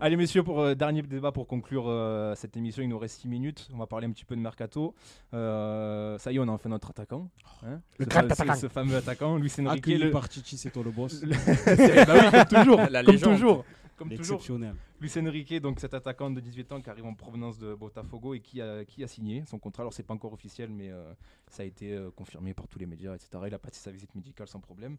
Allez 0.00 0.14
messieurs, 0.16 0.44
pour 0.44 0.60
euh, 0.60 0.74
dernier 0.76 1.02
débat 1.02 1.32
pour 1.32 1.48
conclure 1.48 1.86
euh, 1.88 2.34
cette 2.36 2.56
émission, 2.56 2.84
il 2.84 2.88
nous 2.88 2.98
reste 3.00 3.20
6 3.20 3.26
minutes. 3.28 3.68
On 3.74 3.78
va 3.78 3.88
parler 3.88 4.06
un 4.06 4.12
petit 4.12 4.24
peu 4.24 4.36
de 4.36 4.40
mercato. 4.40 4.94
Euh, 5.34 6.16
ça 6.18 6.30
y 6.30 6.36
est, 6.36 6.38
on 6.38 6.44
a 6.46 6.52
enfin 6.52 6.68
notre 6.68 6.90
attaquant. 6.90 7.28
hein. 7.64 7.80
Le 7.98 8.06
ce, 8.06 8.60
ce- 8.60 8.68
fameux 8.68 8.94
attaquant, 8.96 9.36
Luis 9.38 9.52
Enrique. 9.58 9.78
Accueilli 9.84 9.98
le- 9.98 10.10
par 10.12 10.30
Chichi, 10.30 10.56
c'est 10.56 10.70
toi 10.70 10.84
le 10.84 10.92
boss. 10.92 11.20
le- 11.24 12.06
bah 12.06 12.14
oui, 12.14 12.30
comme 12.30 12.44
toujours. 12.62 12.80
La 12.90 13.02
comme 13.02 13.18
toujours. 13.18 13.64
Comme 13.96 14.10
toujours. 14.14 14.40
Luis 15.00 15.12
Enrique, 15.18 15.60
donc 15.60 15.80
cet 15.80 15.94
attaquant 15.94 16.30
de 16.30 16.38
18 16.38 16.70
ans 16.72 16.80
qui 16.80 16.88
arrive 16.90 17.04
en 17.06 17.14
provenance 17.14 17.58
de 17.58 17.74
Botafogo 17.74 18.34
et 18.34 18.38
qui 18.40 18.62
a, 18.62 18.84
qui 18.84 19.02
a 19.02 19.08
signé 19.08 19.42
son 19.46 19.58
contrat. 19.58 19.82
Alors 19.82 19.92
c'est 19.92 20.04
pas 20.04 20.14
encore 20.14 20.32
officiel, 20.32 20.70
mais 20.70 20.90
euh, 20.92 21.12
ça 21.48 21.64
a 21.64 21.66
été 21.66 21.98
confirmé 22.14 22.54
par 22.54 22.68
tous 22.68 22.78
les 22.78 22.86
médias, 22.86 23.16
etc. 23.16 23.30
Il 23.48 23.54
a 23.54 23.58
passé 23.58 23.80
sa 23.80 23.90
visite 23.90 24.14
médicale 24.14 24.46
sans 24.46 24.60
problème, 24.60 24.96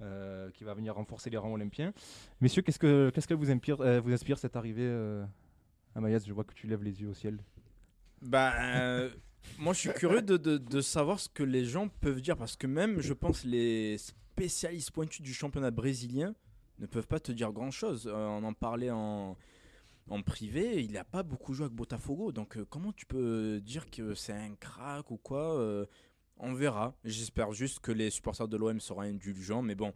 euh, 0.00 0.50
qui 0.52 0.64
va 0.64 0.74
venir 0.74 0.94
renforcer 0.94 1.30
les 1.30 1.36
rangs 1.36 1.52
olympiens. 1.52 1.92
Messieurs, 2.40 2.62
qu'est-ce 2.62 2.78
que 2.78 3.10
qu'est-ce 3.14 3.28
que 3.28 3.34
vous 3.34 3.50
inspire, 3.50 3.80
euh, 3.80 4.00
vous 4.00 4.12
inspire 4.12 4.38
cette 4.38 4.56
arrivée 4.56 4.86
euh, 4.86 5.24
à 5.94 6.00
Mayas 6.00 6.22
Je 6.26 6.32
vois 6.32 6.44
que 6.44 6.54
tu 6.54 6.66
lèves 6.66 6.82
les 6.84 7.00
yeux 7.00 7.08
au 7.08 7.14
ciel. 7.14 7.38
Bah, 8.22 8.52
euh, 8.76 9.10
moi, 9.58 9.72
je 9.72 9.78
suis 9.80 9.92
curieux 9.92 10.22
de, 10.22 10.36
de- 10.36 10.80
savoir 10.80 11.20
ce 11.20 11.28
que 11.28 11.42
les 11.42 11.64
gens 11.64 11.88
peuvent 12.00 12.20
dire 12.20 12.36
parce 12.36 12.56
que 12.56 12.66
même, 12.66 13.00
je 13.00 13.12
pense, 13.12 13.44
les 13.44 13.96
spécialistes 13.98 14.90
pointus 14.90 15.22
du 15.22 15.32
championnat 15.32 15.70
brésilien 15.70 16.34
ne 16.78 16.86
peuvent 16.86 17.06
pas 17.06 17.20
te 17.20 17.32
dire 17.32 17.52
grand-chose. 17.52 18.08
On 18.12 18.42
en 18.44 18.52
parlait 18.52 18.90
en, 18.90 19.36
en 20.10 20.22
privé, 20.22 20.82
il 20.82 20.92
n'a 20.92 21.04
pas 21.04 21.22
beaucoup 21.22 21.54
joué 21.54 21.64
avec 21.66 21.76
Botafogo. 21.76 22.32
Donc, 22.32 22.56
comment 22.70 22.92
tu 22.92 23.06
peux 23.06 23.60
dire 23.60 23.90
que 23.90 24.14
c'est 24.14 24.32
un 24.32 24.54
crack 24.58 25.10
ou 25.10 25.16
quoi 25.16 25.86
On 26.40 26.52
verra. 26.54 26.94
J'espère 27.04 27.52
juste 27.52 27.80
que 27.80 27.92
les 27.92 28.10
supporters 28.10 28.48
de 28.48 28.56
l'OM 28.56 28.80
seront 28.80 29.00
indulgents. 29.02 29.62
Mais 29.62 29.74
bon, 29.74 29.92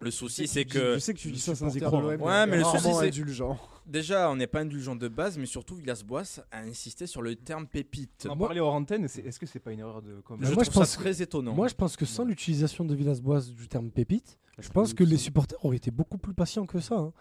le 0.00 0.10
souci, 0.10 0.48
c'est 0.48 0.64
que. 0.64 0.94
Je 0.94 0.98
sais 0.98 1.14
que 1.14 1.18
tu 1.18 1.30
dis 1.30 1.38
ça 1.40 1.54
sans 1.54 1.74
y 1.74 1.80
croire. 1.80 2.02
l'OM, 2.02 2.20
Ouais, 2.20 2.46
mais 2.46 2.58
le 2.58 2.64
souci, 2.64 2.92
c'est- 2.92 3.06
indulgent. 3.08 3.58
Déjà, 3.86 4.28
on 4.30 4.36
n'est 4.36 4.48
pas 4.48 4.60
indulgent 4.60 4.96
de 4.96 5.06
base, 5.06 5.38
mais 5.38 5.46
surtout, 5.46 5.76
Villas-Boas 5.76 6.40
a 6.50 6.58
insisté 6.62 7.06
sur 7.06 7.22
le 7.22 7.36
terme 7.36 7.66
pépite. 7.68 8.26
On 8.28 8.36
parlait 8.36 8.58
hors 8.60 8.74
antenne. 8.74 9.04
Est-ce 9.04 9.38
que 9.38 9.46
c'est 9.46 9.60
pas 9.60 9.70
une 9.72 9.78
erreur 9.78 10.02
de 10.02 10.20
com 10.22 10.38
Je 10.42 10.52
moi, 10.52 10.64
je 10.64 10.70
trouve 10.70 10.82
pense 10.82 10.90
ça 10.90 10.98
très 11.00 11.22
étonnant. 11.22 11.54
Moi 11.54 11.68
je 11.68 11.74
pense 11.74 11.96
que 11.96 12.04
sans 12.04 12.24
l'utilisation 12.24 12.84
de 12.84 12.94
Villas-Boas 12.96 13.42
du 13.56 13.68
terme 13.68 13.90
pépite, 13.92 14.38
je 14.58 14.62
Je 14.66 14.70
pense 14.72 14.92
que 14.94 15.04
les 15.04 15.16
supporters 15.18 15.64
auraient 15.64 15.76
été 15.76 15.92
beaucoup 15.92 16.18
plus 16.18 16.34
patients 16.34 16.66
que 16.66 16.80
ça. 16.80 16.96
hein. 16.96 17.12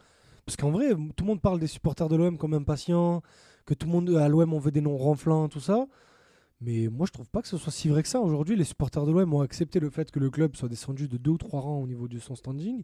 Parce 0.47 0.55
qu'en 0.57 0.71
vrai, 0.71 0.89
tout 1.15 1.23
le 1.23 1.25
monde 1.25 1.41
parle 1.41 1.59
des 1.59 1.67
supporters 1.67 2.07
de 2.09 2.15
l'OM 2.15 2.37
comme 2.37 2.53
impatients, 2.55 3.21
que 3.65 3.73
tout 3.75 3.85
le 3.85 3.91
monde 3.93 4.09
à 4.15 4.27
l'OM 4.27 4.53
on 4.53 4.59
veut 4.59 4.71
des 4.71 4.81
noms 4.81 4.97
renflants, 4.97 5.47
tout 5.49 5.59
ça. 5.59 5.85
Mais 6.65 6.87
moi 6.87 7.05
je 7.05 7.11
trouve 7.11 7.29
pas 7.29 7.41
que 7.41 7.47
ce 7.47 7.57
soit 7.57 7.71
si 7.71 7.89
vrai 7.89 8.01
que 8.01 8.09
ça. 8.09 8.19
Aujourd'hui, 8.19 8.55
les 8.55 8.63
supporters 8.63 9.05
de 9.05 9.11
l'OM 9.11 9.33
ont 9.33 9.41
accepté 9.41 9.79
le 9.79 9.89
fait 9.89 10.09
que 10.11 10.19
le 10.19 10.29
club 10.29 10.55
soit 10.55 10.69
descendu 10.69 11.07
de 11.07 11.17
deux 11.17 11.31
ou 11.31 11.37
trois 11.37 11.61
rangs 11.61 11.81
au 11.81 11.87
niveau 11.87 12.07
de 12.07 12.17
son 12.19 12.35
standing. 12.35 12.83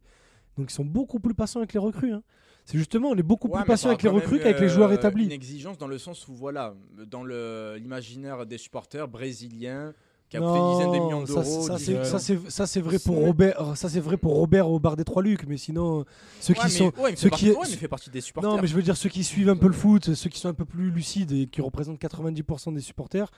Donc 0.58 0.70
ils 0.70 0.74
sont 0.74 0.86
beaucoup 0.86 1.20
plus 1.20 1.34
patients 1.34 1.62
avec 1.62 1.74
les 1.74 1.80
recrues. 1.80 2.12
hein. 2.14 2.22
C'est 2.66 2.78
justement, 2.78 3.10
on 3.10 3.16
est 3.16 3.24
beaucoup 3.24 3.48
Ouais, 3.48 3.54
plus 3.54 3.60
mais 3.62 3.66
patient 3.66 3.84
t'auras 3.90 3.94
avec 3.94 4.04
les 4.04 4.10
recrues 4.10 4.38
qu'avec 4.40 4.60
les 4.60 4.70
joueurs 4.70 4.92
euh, 4.92 4.96
établis. 4.96 5.26
Une 5.26 5.32
exigence 5.32 5.78
dans 5.80 5.88
le 5.88 5.98
sens 5.98 6.28
où, 6.28 6.36
voilà, 6.36 6.76
dans 7.10 7.24
l'imaginaire 7.24 8.46
des 8.46 8.58
supporters 8.60 9.08
brésiliens 9.08 9.94
qui 10.30 10.38
a 10.38 10.42
Non, 10.42 10.92
des 10.92 11.00
millions 11.00 11.26
ça, 11.26 11.42
d'euros. 11.42 11.62
ça, 11.68 11.76
dix- 11.78 12.66
c'est- 12.66 12.80
vrai 12.82 13.00
pour 13.00 13.16
Robert, 13.18 13.76
ça 13.76 13.90
c'est 13.90 14.00
vrai 14.00 14.16
pour 14.16 14.36
Robert 14.36 14.70
au 14.70 14.80
bar 14.80 14.96
des 14.96 15.04
Trois 15.04 15.22
Lucs, 15.24 15.46
mais 15.48 15.58
sinon 15.58 16.06
ceux 16.40 16.54
Ouais, 16.54 16.60
qui 16.60 16.66
mais- 16.66 16.70
sont 16.72 17.02
ouais, 17.02 17.16
ceux 17.18 17.30
partie- 17.30 17.46
qui- 17.52 17.58
ouais, 17.58 17.66
fait 17.66 17.88
partie 17.90 18.10
des 18.12 18.22
supporters. 18.22 18.50
Non, 18.50 18.62
mais 18.62 18.68
je 18.68 18.76
veux 18.76 18.82
dire, 18.84 18.96
ceux 18.96 19.10
qui 19.10 19.24
suivent 19.26 19.50
un 19.50 19.58
peu 19.58 19.68
le 19.68 19.74
foot, 19.74 20.14
ceux 20.14 20.30
qui 20.30 20.40
sont 20.40 20.48
un 20.50 20.54
peu 20.54 20.64
plus 20.66 20.90
lucides 20.92 21.32
et 21.34 21.48
qui 21.48 21.60
représentent 21.62 22.00
90% 22.00 22.72
des 22.72 22.80
supporters, 22.80 23.30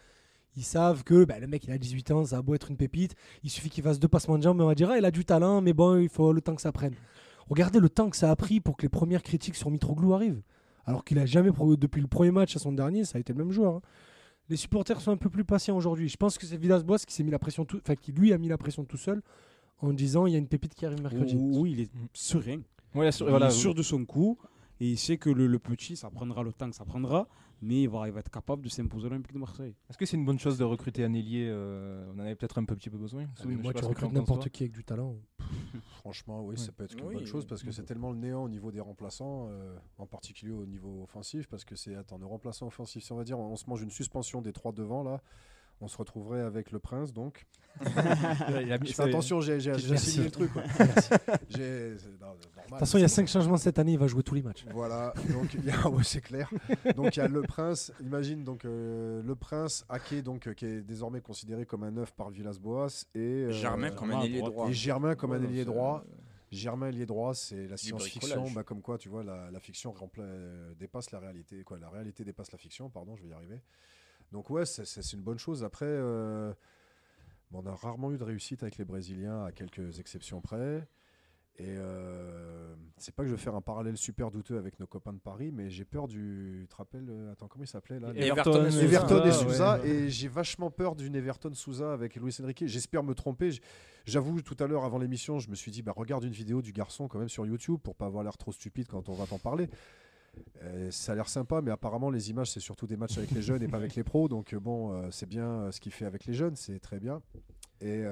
ils 0.56 0.64
savent 0.64 1.04
que 1.04 1.26
bah, 1.26 1.40
le 1.40 1.48
mec, 1.48 1.64
il 1.66 1.72
a 1.72 1.78
18 1.78 2.12
ans, 2.12 2.26
ça 2.26 2.38
a 2.38 2.42
beau 2.42 2.54
être 2.56 2.70
une 2.70 2.78
pépite, 2.78 3.16
il 3.44 3.50
suffit 3.50 3.70
qu'il 3.70 3.84
fasse 3.84 4.00
deux 4.00 4.08
passements 4.08 4.38
de 4.38 4.44
jambes, 4.44 4.58
mais 4.58 4.64
on 4.64 4.68
va 4.68 4.76
dire, 4.76 4.90
ah, 4.92 4.98
il 4.98 5.06
a 5.06 5.12
du 5.12 5.26
talent, 5.26 5.62
mais 5.62 5.74
bon, 5.74 5.98
il 6.00 6.10
faut 6.10 6.32
le 6.34 6.42
temps 6.42 6.56
que 6.56 6.62
ça 6.62 6.72
prenne. 6.72 6.94
Regardez 7.50 7.80
le 7.80 7.90
temps 7.90 8.10
que 8.10 8.18
ça 8.18 8.32
a 8.32 8.36
pris 8.36 8.60
pour 8.60 8.78
que 8.78 8.84
les 8.84 8.90
premières 8.90 9.24
critiques 9.24 9.56
sur 9.56 9.70
Mitroglou 9.70 10.14
arrivent. 10.14 10.42
Alors 10.86 11.04
qu'il 11.04 11.18
a 11.20 11.26
jamais, 11.26 11.50
depuis 11.78 12.02
le 12.02 12.08
premier 12.08 12.32
match 12.32 12.56
à 12.56 12.60
son 12.60 12.72
dernier, 12.72 13.06
ça 13.06 13.18
a 13.18 13.22
été 13.22 13.34
le 13.34 13.40
même 13.40 13.52
joueur. 13.52 13.76
hein. 13.76 13.82
Les 14.50 14.58
supporters 14.58 15.00
sont 15.00 15.12
un 15.12 15.18
peu 15.18 15.30
plus 15.30 15.46
patients 15.46 15.76
aujourd'hui. 15.78 16.10
Je 16.10 16.18
pense 16.18 16.38
que 16.38 16.46
c'est 16.46 16.58
Villas-Boas 16.58 17.00
qui 17.00 17.14
s'est 17.14 17.24
mis 17.24 17.32
la 17.32 17.40
pression, 17.40 17.64
tout, 17.64 17.78
enfin 17.78 17.96
qui 17.96 18.12
lui 18.12 18.34
a 18.34 18.38
mis 18.38 18.50
la 18.50 18.58
pression 18.58 18.84
tout 18.84 18.98
seul 18.98 19.22
en 19.80 19.94
disant 19.94 20.26
il 20.26 20.34
y 20.34 20.36
a 20.36 20.40
une 20.40 20.48
pépite 20.50 20.76
qui 20.76 20.86
arrive 20.86 21.02
mercredi. 21.02 21.36
Oui, 21.38 21.72
il 21.72 21.80
est 21.82 21.90
serein. 22.14 22.60
Ouais, 22.94 23.12
sur- 23.14 23.26
Il 23.28 23.30
voilà, 23.30 23.48
est 23.48 23.52
sûr 23.52 23.74
de 23.74 23.82
son 23.82 24.04
coup. 24.06 24.38
Et 24.82 24.90
il 24.90 24.98
sait 24.98 25.18
que 25.18 25.30
le, 25.30 25.48
le 25.48 25.60
petit, 25.60 25.96
ça 25.96 26.10
prendra 26.10 26.44
le 26.44 26.52
temps 26.52 26.70
que 26.70 26.76
ça 26.76 26.84
prendra. 26.84 27.28
Mais 27.64 27.84
il 27.84 27.90
va, 27.90 28.07
il 28.07 28.14
va 28.14 28.19
être 28.19 28.30
capable 28.30 28.61
de 28.61 28.69
s'imposer 28.69 29.06
à 29.06 29.10
l'Olympique 29.10 29.34
de 29.34 29.40
Marseille. 29.40 29.73
Est-ce 29.90 29.98
que 29.98 30.06
c'est 30.06 30.18
une 30.18 30.26
bonne 30.26 30.38
chose 30.38 30.57
de 30.57 30.65
recruter 30.65 31.06
un 31.06 31.14
ailier 31.14 31.48
euh, 31.49 32.11
On 32.14 32.19
en 32.19 32.19
avait 32.19 32.35
peut-être 32.35 32.57
un 32.57 32.65
peu 32.65 32.76
petit 32.76 32.90
peu 32.90 32.98
besoin? 32.98 33.26
Ah, 33.40 33.44
mais 33.45 33.56
moi, 33.56 33.73
tu 33.73 33.85
recrutes 33.85 34.11
n'importe 34.11 34.49
qui 34.49 34.64
avec 34.64 34.73
du 34.73 34.84
talent. 34.84 35.15
Franchement, 35.99 36.44
oui, 36.44 36.57
ça 36.57 36.73
peut 36.73 36.84
être 36.84 36.98
une 36.98 37.06
Oui, 37.06 37.15
bonne 37.15 37.26
chose 37.26 37.45
parce 37.45 37.64
que 37.64 37.72
c'est 37.72 37.85
tellement 37.85 38.11
le 38.11 38.18
néant 38.18 38.44
au 38.44 38.49
niveau 38.49 38.69
des 38.69 38.81
remplaçants, 38.81 39.48
euh, 39.49 39.77
en 39.98 40.06
particulier 40.06 40.52
au 40.52 40.65
niveau 40.65 41.03
offensif, 41.03 41.48
parce 41.48 41.64
que 41.64 41.76
c'est 41.77 41.95
attends, 41.95 42.19
nos 42.19 42.27
remplaçants 42.27 42.68
offensifs, 42.68 43.06
si 43.06 43.14
on 43.14 43.15
va 43.15 43.23
dire, 43.23 43.40
on, 43.40 43.56
se 43.56 43.69
mange 43.69 43.81
une 43.81 43.91
suspension 43.91 44.41
des 44.41 44.52
trois 44.52 44.73
devant 44.73 45.03
là, 45.03 45.22
on 45.82 45.88
se 45.88 45.98
retrouverait 45.98 46.41
avec 46.41 46.72
le 46.72 46.80
Prince 46.80 47.12
donc. 47.14 47.45
Il 47.86 48.72
a 48.72 48.78
mis- 48.78 48.88
Je 48.88 48.94
fais 48.94 49.04
attention, 49.04 49.41
j'ai 49.41 49.60
signé 49.98 50.26
le 50.26 50.32
truc. 50.32 50.52
De 51.50 51.98
toute 52.70 52.80
façon, 52.80 52.98
il 52.98 53.02
y 53.02 53.06
a 53.06 53.10
5 53.10 53.28
changements 53.28 53.58
cette 53.58 53.78
année, 53.80 53.94
il 53.94 54.00
va 54.00 54.08
jouer 54.08 54.24
tous 54.24 54.36
les 54.36 54.41
matchs. 54.41 54.66
Voilà, 54.72 55.14
donc 55.32 55.54
il 55.54 55.66
y 55.66 55.70
a, 55.72 55.88
ouais, 55.90 56.04
c'est 56.04 56.22
clair. 56.22 56.50
Donc 56.95 57.16
il 57.16 57.20
y 57.20 57.22
a 57.24 57.28
le 57.28 57.41
prince, 57.41 57.91
imagine 58.02 58.44
donc 58.44 58.66
euh, 58.66 59.22
le 59.24 59.36
prince 59.36 59.86
Ake 59.90 60.22
donc 60.24 60.48
euh, 60.48 60.54
qui 60.54 60.66
est 60.66 60.82
désormais 60.82 61.22
considéré 61.22 61.66
comme 61.66 61.84
un 61.84 61.91
neuf 61.91 62.14
par 62.14 62.30
Villas-Boas 62.30 63.06
et 63.16 63.20
euh, 63.20 63.52
Germain 63.52 63.91
comme 63.91 64.12
un 64.12 64.22
ailier 64.22 64.41
droit. 64.41 64.70
et 64.70 64.74
Germain 64.74 65.16
comme 65.16 65.34
un 65.34 65.41
ailier 65.44 65.66
droit. 65.66 66.04
Germain 66.52 66.90
ailier 66.90 67.08
droit, 67.08 67.34
c'est 67.34 67.68
la 67.68 67.78
science-fiction, 67.78 68.52
bah, 68.52 68.62
comme 68.64 68.82
quoi 68.84 69.00
tu 69.00 69.10
vois 69.10 69.24
la, 69.24 69.50
la 69.50 69.60
fiction 69.60 69.94
dépasse 70.80 71.10
la 71.12 71.18
réalité, 71.20 71.64
quoi. 71.64 71.80
La 71.80 71.90
réalité 71.90 72.24
dépasse 72.24 72.52
la 72.52 72.60
fiction, 72.60 72.90
pardon, 72.91 73.16
je 73.16 73.24
vais 73.24 73.30
y 73.30 73.34
arriver. 73.34 73.60
Donc 74.34 74.50
ouais, 74.50 74.66
c'est- 74.66 75.14
une 75.14 75.22
bonne 75.22 75.38
chose. 75.38 75.64
Après, 75.64 75.86
euh, 75.88 76.52
bon, 77.52 77.62
on 77.64 77.68
a 77.68 77.76
rarement 77.76 78.12
eu 78.12 78.18
de 78.18 78.24
réussite 78.24 78.64
avec 78.64 78.78
les 78.78 78.84
Brésiliens, 78.84 79.46
à 79.46 79.52
quelques 79.52 80.00
exceptions 80.00 80.42
près. 80.42 80.86
Et 81.60 81.68
euh, 81.78 82.74
c'est 82.98 83.14
pas 83.14 83.22
que 83.22 83.30
je 83.30 83.36
vais 83.36 83.40
faire 83.40 83.54
un 83.54 83.62
parallèle 83.62 83.96
super 83.96 84.32
douteux 84.32 84.58
avec 84.58 84.80
nos 84.80 84.88
copains 84.88 85.14
de 85.14 85.20
Paris, 85.20 85.52
mais 85.54 85.70
j'ai 85.70 85.86
peur 85.86 86.08
du. 86.08 86.62
Tu 86.64 86.68
te 86.68 86.76
rappelles 86.78 87.06
euh, 87.08 87.32
Attends, 87.32 87.48
comment 87.48 87.64
il 87.64 87.68
s'appelait 87.68 88.00
là? 88.00 88.12
Everton, 88.16 88.66
Everton 88.66 89.20
et 89.20 89.28
ouais. 89.28 89.32
Souza, 89.32 89.80
et 89.86 90.10
j'ai 90.10 90.28
vachement 90.30 90.72
peur 90.72 90.96
d'une 90.96 91.16
Everton 91.16 91.54
Souza 91.54 91.94
avec 91.94 92.16
Luis 92.16 92.36
Enrique. 92.42 92.64
J'espère 92.66 93.04
me 93.04 93.14
tromper. 93.14 93.52
J'avoue, 94.06 94.42
tout 94.42 94.58
à 94.60 94.66
l'heure, 94.66 94.84
avant 94.84 94.98
l'émission, 94.98 95.38
je 95.38 95.48
me 95.52 95.56
suis 95.56 95.70
dit, 95.70 95.84
bah, 95.84 95.94
regarde 95.96 96.24
une 96.24 96.34
vidéo 96.34 96.64
du 96.64 96.72
garçon 96.74 97.08
quand 97.08 97.20
même 97.20 97.30
sur 97.30 97.46
YouTube 97.46 97.78
pour 97.84 97.94
pas 97.94 98.08
avoir 98.08 98.24
l'air 98.24 98.36
trop 98.36 98.52
stupide 98.52 98.88
quand 98.88 99.08
on 99.08 99.14
va 99.14 99.28
t'en 99.28 99.38
parler. 99.38 99.70
Euh, 100.64 100.92
ça 100.92 101.12
a 101.12 101.16
l'air 101.16 101.28
sympa, 101.28 101.62
mais 101.62 101.72
apparemment, 101.72 102.10
les 102.10 102.30
images, 102.30 102.52
c'est 102.52 102.60
surtout 102.60 102.88
des 102.88 102.98
matchs 102.98 103.18
avec 103.18 103.32
les 103.32 103.42
jeunes 103.42 103.62
et 103.62 103.68
pas 103.68 103.78
avec 103.78 103.96
les 103.96 104.04
pros. 104.04 104.28
Donc, 104.28 104.54
euh, 104.54 104.60
bon, 104.60 104.94
euh, 104.94 105.12
c'est 105.12 105.26
bien 105.26 105.72
ce 105.72 105.80
qu'il 105.80 105.92
fait 105.92 106.06
avec 106.06 106.26
les 106.26 106.34
jeunes, 106.34 106.56
c'est 106.56 106.80
très 106.80 107.00
bien. 107.00 107.22
Et 107.82 108.06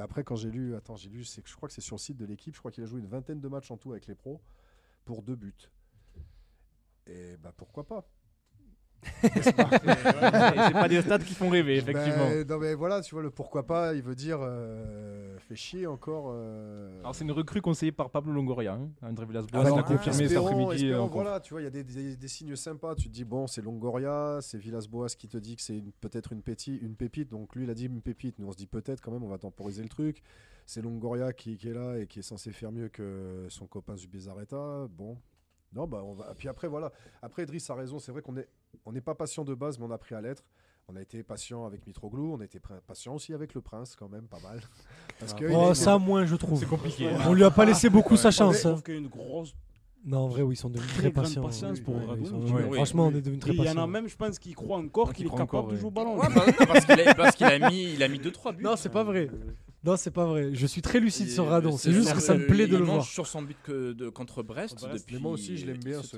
après, 0.00 0.22
quand 0.22 0.36
j'ai 0.36 0.52
lu, 0.52 0.76
attends, 0.76 0.94
j'ai 0.94 1.10
lu, 1.10 1.24
c'est 1.24 1.44
je 1.44 1.56
crois 1.56 1.68
que 1.68 1.74
c'est 1.74 1.80
sur 1.80 1.96
le 1.96 2.00
site 2.00 2.16
de 2.16 2.24
l'équipe, 2.24 2.54
je 2.54 2.60
crois 2.60 2.70
qu'il 2.70 2.84
a 2.84 2.86
joué 2.86 3.00
une 3.00 3.08
vingtaine 3.08 3.40
de 3.40 3.48
matchs 3.48 3.72
en 3.72 3.76
tout 3.76 3.90
avec 3.90 4.06
les 4.06 4.14
pros 4.14 4.40
pour 5.04 5.22
deux 5.22 5.34
buts. 5.34 5.68
Et 7.08 7.36
bah 7.38 7.52
pourquoi 7.56 7.84
pas? 7.84 8.08
c'est 9.22 9.52
pas 10.72 10.88
des 10.88 11.00
stats 11.02 11.18
qui 11.20 11.34
font 11.34 11.48
rêver, 11.48 11.76
effectivement. 11.78 12.26
Ben, 12.28 12.46
non 12.46 12.58
mais 12.58 12.74
voilà, 12.74 13.00
tu 13.00 13.14
vois 13.14 13.22
le 13.22 13.30
pourquoi 13.30 13.66
pas, 13.66 13.94
il 13.94 14.02
veut 14.02 14.14
dire 14.14 14.38
euh, 14.42 15.36
fait 15.38 15.56
chier 15.56 15.86
encore. 15.86 16.30
euh, 16.32 17.00
Alors, 17.00 17.14
c'est 17.14 17.24
une 17.24 17.32
recrue 17.32 17.60
conseillée 17.62 17.92
par 17.92 18.10
Pablo 18.10 18.32
Longoria. 18.32 18.74
Hein. 18.74 18.90
André 19.02 19.26
Villas-Boas 19.26 19.60
Alors, 19.60 19.76
l'a 19.78 19.82
confirmé 19.82 20.28
cet 20.28 20.36
après-midi. 20.36 20.92
conf. 20.92 21.10
voilà, 21.12 21.40
tu 21.40 21.54
vois, 21.54 21.60
il 21.62 21.64
y 21.64 21.66
a 21.66 21.70
des, 21.70 21.84
des- 21.84 22.16
des 22.16 22.28
signes 22.28 22.56
sympas. 22.56 22.94
Tu 22.94 23.08
te 23.08 23.14
dis, 23.14 23.24
bon, 23.24 23.46
c'est 23.46 23.62
Longoria, 23.62 24.38
c'est 24.42 24.58
Villas-Boas 24.58 25.08
qui 25.18 25.28
te 25.28 25.36
dit 25.38 25.56
que 25.56 25.62
c'est 25.62 25.82
peut-être 26.00 26.32
une, 26.32 26.42
péti- 26.42 26.78
une 26.82 26.94
pépite. 26.96 27.30
Donc 27.30 27.54
lui, 27.56 27.64
il 27.64 27.70
a 27.70 27.74
dit 27.74 27.86
une 27.86 28.02
pépite. 28.02 28.38
Nous, 28.38 28.46
on 28.48 28.52
se 28.52 28.56
dit 28.56 28.66
peut-être 28.66 29.00
quand 29.00 29.10
même, 29.12 29.22
on 29.22 29.28
va 29.28 29.38
temporiser 29.38 29.82
le 29.82 29.88
truc. 29.88 30.22
C'est 30.66 30.82
Longoria 30.82 31.32
qui, 31.32 31.56
qui 31.56 31.68
est 31.68 31.74
là 31.74 31.96
et 31.98 32.06
qui 32.06 32.20
est 32.20 32.22
censé 32.22 32.52
faire 32.52 32.70
mieux 32.70 32.88
que 32.88 33.46
son 33.48 33.66
copain 33.66 33.96
Zubizarreta. 33.96 34.86
Bon. 34.90 35.16
Non, 35.72 35.86
bah 35.86 36.02
on 36.04 36.14
va. 36.14 36.34
Puis 36.36 36.48
après, 36.48 36.66
voilà. 36.68 36.90
Après, 37.22 37.44
Idriss 37.44 37.70
a 37.70 37.74
raison. 37.74 37.98
C'est 38.00 38.10
vrai 38.12 38.22
qu'on 38.22 38.36
est, 38.36 38.48
on 38.86 38.92
n'est 38.92 39.00
pas 39.00 39.14
patient 39.14 39.44
de 39.44 39.54
base, 39.54 39.78
mais 39.78 39.84
on 39.86 39.90
a 39.90 39.98
pris 39.98 40.14
à 40.14 40.20
l'être. 40.20 40.44
On 40.88 40.96
a 40.96 41.00
été 41.02 41.22
patient 41.22 41.66
avec 41.66 41.86
Mitroglou, 41.86 42.34
on 42.34 42.40
a 42.40 42.44
été 42.44 42.58
patient 42.86 43.14
aussi 43.14 43.32
avec 43.32 43.54
le 43.54 43.60
Prince, 43.60 43.94
quand 43.96 44.08
même, 44.08 44.24
pas 44.24 44.40
mal. 44.40 44.60
Parce 45.20 45.34
que 45.34 45.44
il 45.44 45.54
Oh, 45.54 45.72
ça, 45.74 45.98
moins, 45.98 46.24
je 46.26 46.34
trouve. 46.34 46.58
C'est 46.58 46.66
compliqué. 46.66 47.08
On 47.28 47.32
lui 47.32 47.44
a 47.44 47.50
pas 47.50 47.64
laissé 47.64 47.88
beaucoup 47.88 48.16
sa 48.16 48.30
Je 48.30 48.36
chance. 48.38 48.66
hein. 48.66 48.70
trouve 48.70 48.82
qu'il 48.82 48.94
y 48.94 48.96
a 48.96 49.00
une 49.00 49.06
grosse. 49.08 49.54
Non, 50.04 50.20
en 50.20 50.28
vrai, 50.28 50.40
oui, 50.42 50.54
ils 50.54 50.58
sont 50.58 50.70
devenus 50.70 50.94
Très 50.94 51.10
patients. 51.10 51.42
patience 51.42 51.76
Oui, 51.78 51.84
pour 51.84 51.94
oui, 51.94 52.62
Oui. 52.70 52.74
Franchement, 52.76 53.06
on 53.08 53.10
est 53.10 53.20
devenus 53.20 53.38
très 53.40 53.50
Il 53.52 53.56
y 53.58 53.60
en 53.60 53.64
patients. 53.64 53.82
a 53.82 53.86
même, 53.86 54.08
je 54.08 54.16
pense, 54.16 54.38
qui 54.38 54.52
croient 54.54 54.78
encore 54.78 55.10
Qui 55.10 55.16
qu'il 55.16 55.26
est 55.26 55.28
croient 55.28 55.40
capable 55.40 55.58
encore, 55.58 55.72
de 55.72 55.76
jouer 55.76 55.88
au 55.88 55.90
ballon. 55.90 56.18
Ouais, 56.18 56.26
bah, 56.34 56.42
parce 57.16 57.36
qu'il 57.36 57.46
a, 57.46 57.66
a 57.66 57.70
mis, 57.70 57.92
il 57.92 58.02
a 58.02 58.08
mis 58.08 58.18
2-3 58.18 58.56
buts. 58.56 58.64
Non, 58.64 58.76
c'est 58.76 58.88
pas 58.88 59.04
vrai. 59.04 59.28
Non, 59.82 59.96
c'est 59.96 60.10
pas 60.10 60.26
vrai. 60.26 60.50
Je 60.54 60.66
suis 60.66 60.82
très 60.82 61.00
lucide 61.00 61.28
Et, 61.28 61.30
sur 61.30 61.46
Radon. 61.46 61.76
C'est 61.78 61.92
juste 61.92 62.12
que 62.12 62.20
ça 62.20 62.34
me 62.34 62.46
plaît 62.46 62.66
de 62.66 62.74
il 62.74 62.78
le 62.80 62.84
mange 62.84 62.96
voir. 62.96 63.04
sur 63.06 63.26
son 63.26 63.40
but 63.42 63.56
que 63.62 63.92
de, 63.92 64.10
contre 64.10 64.42
Brest, 64.42 64.78
Brest. 64.78 64.94
depuis. 64.94 65.14
Mais 65.14 65.20
moi 65.22 65.32
aussi, 65.32 65.56
je 65.56 65.64
l'aime 65.64 65.78
bien, 65.78 66.02
ce 66.02 66.16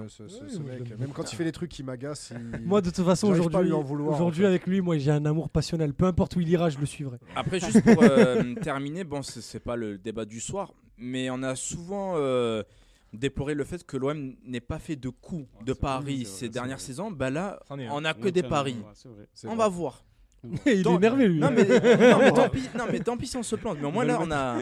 mec. 0.58 0.80
Même 0.90 0.98
bien. 0.98 1.06
quand 1.14 1.32
il 1.32 1.36
fait 1.36 1.44
des 1.44 1.52
trucs 1.52 1.70
qui 1.70 1.84
m'agacent. 1.84 2.32
il- 2.32 2.60
Moi, 2.66 2.80
de 2.80 2.90
toute 2.90 3.04
façon, 3.04 3.28
aujourd'hui, 3.28 3.62
lui 3.66 3.72
en 3.72 3.82
vouloir, 3.82 4.14
aujourd'hui 4.14 4.42
en 4.42 4.46
fait. 4.46 4.48
avec 4.48 4.66
lui, 4.66 4.80
moi, 4.80 4.98
j'ai 4.98 5.12
un 5.12 5.24
amour 5.26 5.48
passionnel. 5.48 5.94
Peu 5.94 6.06
importe 6.06 6.34
où 6.36 6.40
il 6.40 6.48
ira, 6.48 6.70
je 6.70 6.78
le 6.78 6.86
suivrai. 6.86 7.18
Après, 7.36 7.60
juste 7.60 7.82
pour 7.84 8.02
euh, 8.02 8.54
terminer, 8.62 9.04
bon, 9.04 9.22
c'est 9.22 9.60
pas 9.60 9.76
le 9.76 9.96
débat 9.96 10.24
du 10.24 10.40
soir, 10.40 10.74
mais 10.98 11.30
on 11.30 11.42
a 11.44 11.54
souvent 11.54 12.14
euh, 12.16 12.64
déploré 13.12 13.54
le 13.54 13.64
fait 13.64 13.84
que 13.84 13.96
l'OM 13.96 14.34
n'ait 14.44 14.60
pas 14.60 14.78
fait 14.80 14.96
de 14.96 15.08
coups 15.08 15.46
Ouais, 15.58 15.64
de 15.64 15.72
c'est 15.72 15.80
paris 15.80 16.24
ces 16.24 16.48
dernières 16.48 16.80
saisons. 16.80 17.10
Bah 17.12 17.30
là, 17.30 17.60
on 17.70 18.04
a 18.04 18.14
que 18.14 18.28
des 18.28 18.42
paris. 18.42 18.76
On 19.44 19.54
va 19.54 19.68
voir. 19.68 20.04
il 20.66 20.72
est 20.72 20.86
énervé, 20.86 21.28
lui. 21.28 21.38
Non 21.38 21.50
mais, 21.50 21.64
non, 21.64 22.18
mais 22.18 22.32
tant 22.32 22.48
pis, 22.52 22.68
non 22.76 22.84
mais 22.90 23.00
tant 23.00 23.16
pis 23.16 23.26
si 23.28 23.36
on 23.36 23.42
se 23.42 23.56
plante. 23.56 23.78
Mais 23.80 23.86
au 23.86 23.92
moins 23.92 24.04
là 24.04 24.18
on 24.20 24.30
a, 24.30 24.58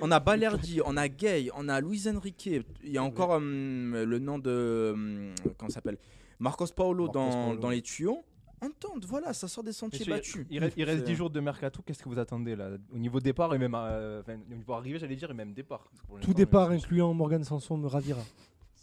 on 0.00 0.10
a 0.10 0.20
Balerdi, 0.20 0.80
on 0.84 0.96
a 0.96 1.08
Gay, 1.08 1.48
on 1.56 1.68
a 1.68 1.80
Luis 1.80 2.06
Enrique. 2.08 2.50
Il 2.84 2.90
y 2.90 2.98
a 2.98 3.02
encore 3.02 3.30
hum, 3.30 3.94
le 3.94 4.18
nom 4.18 4.38
de 4.38 4.92
hum, 4.94 5.34
comment 5.58 5.68
ça 5.70 5.76
s'appelle? 5.76 5.98
Marcos 6.38 6.66
Paulo 6.74 7.04
Marcos 7.04 7.12
dans, 7.18 7.54
dans 7.54 7.70
les 7.70 7.82
tuyaux. 7.82 8.24
On 8.64 8.70
tente, 8.70 9.04
voilà, 9.06 9.32
ça 9.32 9.48
sort 9.48 9.64
des 9.64 9.72
sentiers 9.72 10.04
battus. 10.04 10.46
Il 10.48 10.60
reste, 10.60 10.76
il 10.76 10.84
reste 10.84 11.00
C'est- 11.00 11.04
10 11.06 11.14
jours 11.16 11.30
de 11.30 11.40
mercato. 11.40 11.82
Qu'est-ce 11.84 12.00
que 12.02 12.08
vous 12.08 12.18
attendez 12.20 12.54
là? 12.54 12.68
Au 12.94 12.98
niveau 12.98 13.18
départ 13.18 13.52
et 13.54 13.58
même 13.58 13.74
à- 13.74 14.20
enfin, 14.20 14.36
au 14.50 14.54
niveau 14.54 14.72
arrivée, 14.74 15.00
j'allais 15.00 15.16
dire, 15.16 15.30
et 15.32 15.34
même 15.34 15.52
départ. 15.52 15.90
Tout 16.20 16.32
départ, 16.32 16.70
euh, 16.70 16.74
incluant 16.74 17.12
Morgan 17.12 17.42
Sanson, 17.42 17.76
me 17.76 17.88
ravira. 17.88 18.22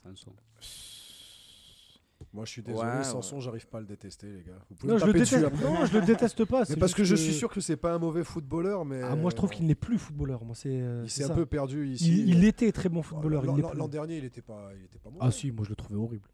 Sanson. 0.03 0.33
Moi, 2.31 2.45
je 2.45 2.51
suis 2.51 2.61
désolé, 2.61 2.87
Ouais, 2.87 3.03
Sanson, 3.03 3.39
j'arrive 3.39 3.67
pas 3.67 3.79
à 3.79 3.81
le 3.81 3.87
détester, 3.87 4.27
les 4.27 4.43
gars. 4.43 4.53
Vous 4.69 4.75
pouvez 4.75 4.93
Non, 4.93 4.99
je 4.99 5.05
le 5.07 5.13
déteste. 5.13 5.33
après. 5.43 5.65
Non, 5.65 5.85
je 5.85 5.97
le 5.97 6.05
déteste 6.05 6.45
pas. 6.45 6.59
Mais 6.59 6.65
c'est 6.65 6.77
parce 6.77 6.93
que 6.93 7.03
je 7.03 7.15
suis 7.15 7.33
sûr 7.33 7.49
que 7.49 7.59
c'est 7.59 7.75
pas 7.77 7.93
un 7.93 7.97
mauvais 7.99 8.23
footballeur, 8.23 8.85
mais. 8.85 9.01
Ah, 9.03 9.15
moi, 9.15 9.31
je 9.31 9.35
trouve 9.35 9.49
qu'il 9.49 9.65
n'est 9.65 9.73
plus 9.75 9.97
footballeur. 9.97 10.45
Moi, 10.45 10.53
c'est. 10.55 10.69
euh, 10.69 11.01
Il 11.05 11.09
s'est 11.09 11.23
un 11.23 11.29
peu 11.29 11.45
perdu 11.47 11.87
ici. 11.87 12.07
Il, 12.23 12.29
il 12.35 12.45
était 12.45 12.71
très 12.71 12.89
bon 12.89 13.01
footballeur. 13.01 13.43
L'an- 13.43 13.87
dernier, 13.87 14.17
il 14.17 14.25
était 14.25 14.41
pas, 14.41 14.69
il 14.77 14.85
était 14.85 14.99
pas 14.99 15.09
mauvais. 15.09 15.25
Ah 15.25 15.31
si, 15.31 15.51
moi 15.51 15.63
je 15.65 15.69
le 15.69 15.75
trouvais 15.75 15.99
horrible. 15.99 16.27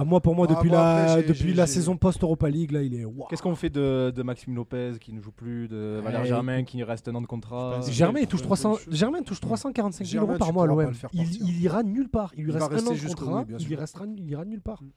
Ah 0.00 0.04
moi 0.04 0.20
pour 0.20 0.34
moi 0.36 0.46
Ah, 0.48 0.54
depuis 0.54 0.68
moi, 0.68 0.78
la 0.78 1.12
après, 1.12 1.22
depuis 1.24 1.54
la 1.54 1.66
saison 1.66 1.96
post 1.96 2.22
Europa 2.22 2.48
League 2.48 2.70
là 2.70 2.82
il 2.82 2.94
est 2.94 3.04
waouh. 3.04 3.26
Qu'est-ce 3.28 3.42
qu'on 3.42 3.56
fait 3.56 3.68
de, 3.68 4.12
de 4.14 4.22
Maxime 4.22 4.54
Lopez 4.54 4.92
qui 5.00 5.12
ne 5.12 5.20
joue 5.20 5.32
plus, 5.32 5.66
de 5.66 6.00
Valère. 6.04 6.24
Germain 6.24 6.62
qui 6.62 6.80
reste 6.84 7.08
un 7.08 7.14
an 7.16 7.20
de 7.20 7.26
contrat 7.26 7.80
Germain 7.88 8.20
il 8.20 8.28
touche 8.28 8.42
trouve 8.42 8.56
300 8.56 8.72
une 8.74 8.78
chose. 8.78 8.94
Germain 8.94 9.22
touche 9.22 9.40
345 9.40 10.04
000 10.04 10.12
Germain, 10.12 10.28
euros 10.34 10.38
par 10.38 10.52
mois 10.52 10.64
à 10.64 10.66
l'OM. 10.68 10.92
Il, 11.12 11.42
il 11.48 11.60
ira 11.62 11.82
nulle 11.82 12.08
part. 12.08 12.32
Il 12.36 12.44
lui 12.44 12.52
Il 12.52 12.58
va 12.58 12.68
reste 12.68 12.86
un 12.86 12.90
an 12.90 12.94
de 12.94 13.06
contrat. 13.08 13.44
il, 13.58 13.74
restera, 13.74 14.04
il 14.06 14.30
ira 14.30 14.44
nulle 14.44 14.60
part. 14.60 14.82
Mm. 14.84 14.90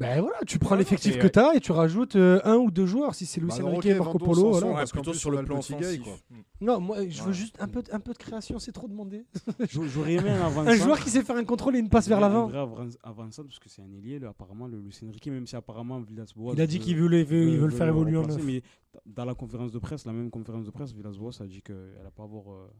Ben 0.00 0.20
voilà, 0.20 0.36
tu 0.46 0.60
prends 0.60 0.76
l'effectif 0.76 1.18
que 1.18 1.26
tu 1.26 1.38
as 1.40 1.54
et 1.56 1.60
tu 1.60 1.72
rajoutes 1.72 2.14
euh, 2.14 2.40
un 2.44 2.54
ou 2.56 2.70
deux 2.70 2.86
joueurs 2.86 3.16
si 3.16 3.26
c'est 3.26 3.40
Luis 3.40 3.48
Bah, 3.48 3.64
Enrique 3.64 3.96
Marco 3.96 4.18
Polo. 4.18 4.50
Voilà. 4.52 4.72
Parce 4.74 4.92
plutôt 4.92 5.10
plus, 5.10 5.18
sur 5.18 5.30
le 5.32 5.38
a 5.38 5.42
plan 5.42 5.58
offensif. 5.58 6.02
quoi. 6.02 6.16
Non, 6.60 6.78
moi 6.80 7.08
je 7.08 7.20
veux 7.22 7.32
juste 7.32 7.56
un 7.60 7.66
peu, 7.66 7.82
un 7.90 7.98
peu 7.98 8.12
de 8.12 8.18
création, 8.18 8.60
c'est 8.60 8.70
trop 8.70 8.86
demandé. 8.86 9.24
J'aurais 9.70 10.14
aimé 10.14 10.30
un 10.30 10.46
avant 10.46 10.60
Un 10.66 10.74
joueur 10.76 11.00
qui 11.00 11.10
sait 11.10 11.22
faire 11.24 11.36
un 11.36 11.44
contrôle 11.44 11.74
et 11.74 11.80
une 11.80 11.88
passe 11.88 12.08
vers 12.08 12.20
l'avant. 12.20 12.46
vrai 12.46 12.58
avan- 12.58 12.96
avançant 13.02 13.42
parce 13.42 13.58
que 13.58 13.68
c'est 13.68 13.82
un 13.82 13.92
ailier, 13.92 14.20
là, 14.20 14.28
apparemment, 14.28 14.68
le 14.68 14.78
Luis 14.78 14.96
Enrique, 15.04 15.26
même 15.26 15.46
si 15.48 15.56
apparemment 15.56 16.00
Villas-Boas. 16.00 16.52
Il 16.54 16.60
a 16.60 16.66
dit 16.68 16.78
qu'il 16.78 16.96
veut, 16.96 17.08
veut- 17.24 17.56
le 17.66 17.70
faire 17.70 17.88
évoluer 17.88 18.18
en 18.18 18.22
neuf. 18.26 18.42
Mais 18.44 18.62
dans 19.04 19.24
la 19.24 19.34
conférence 19.34 19.72
de 19.72 19.78
presse, 19.80 20.04
la 20.06 20.12
même 20.12 20.30
conférence 20.30 20.64
de 20.64 20.70
presse, 20.70 20.92
Villas-Boas 20.92 21.32
a 21.40 21.46
dit 21.46 21.60
qu'elle 21.60 21.98
n'a 22.04 22.10
pas 22.12 22.22
avoir. 22.22 22.52
euh, 22.52 22.70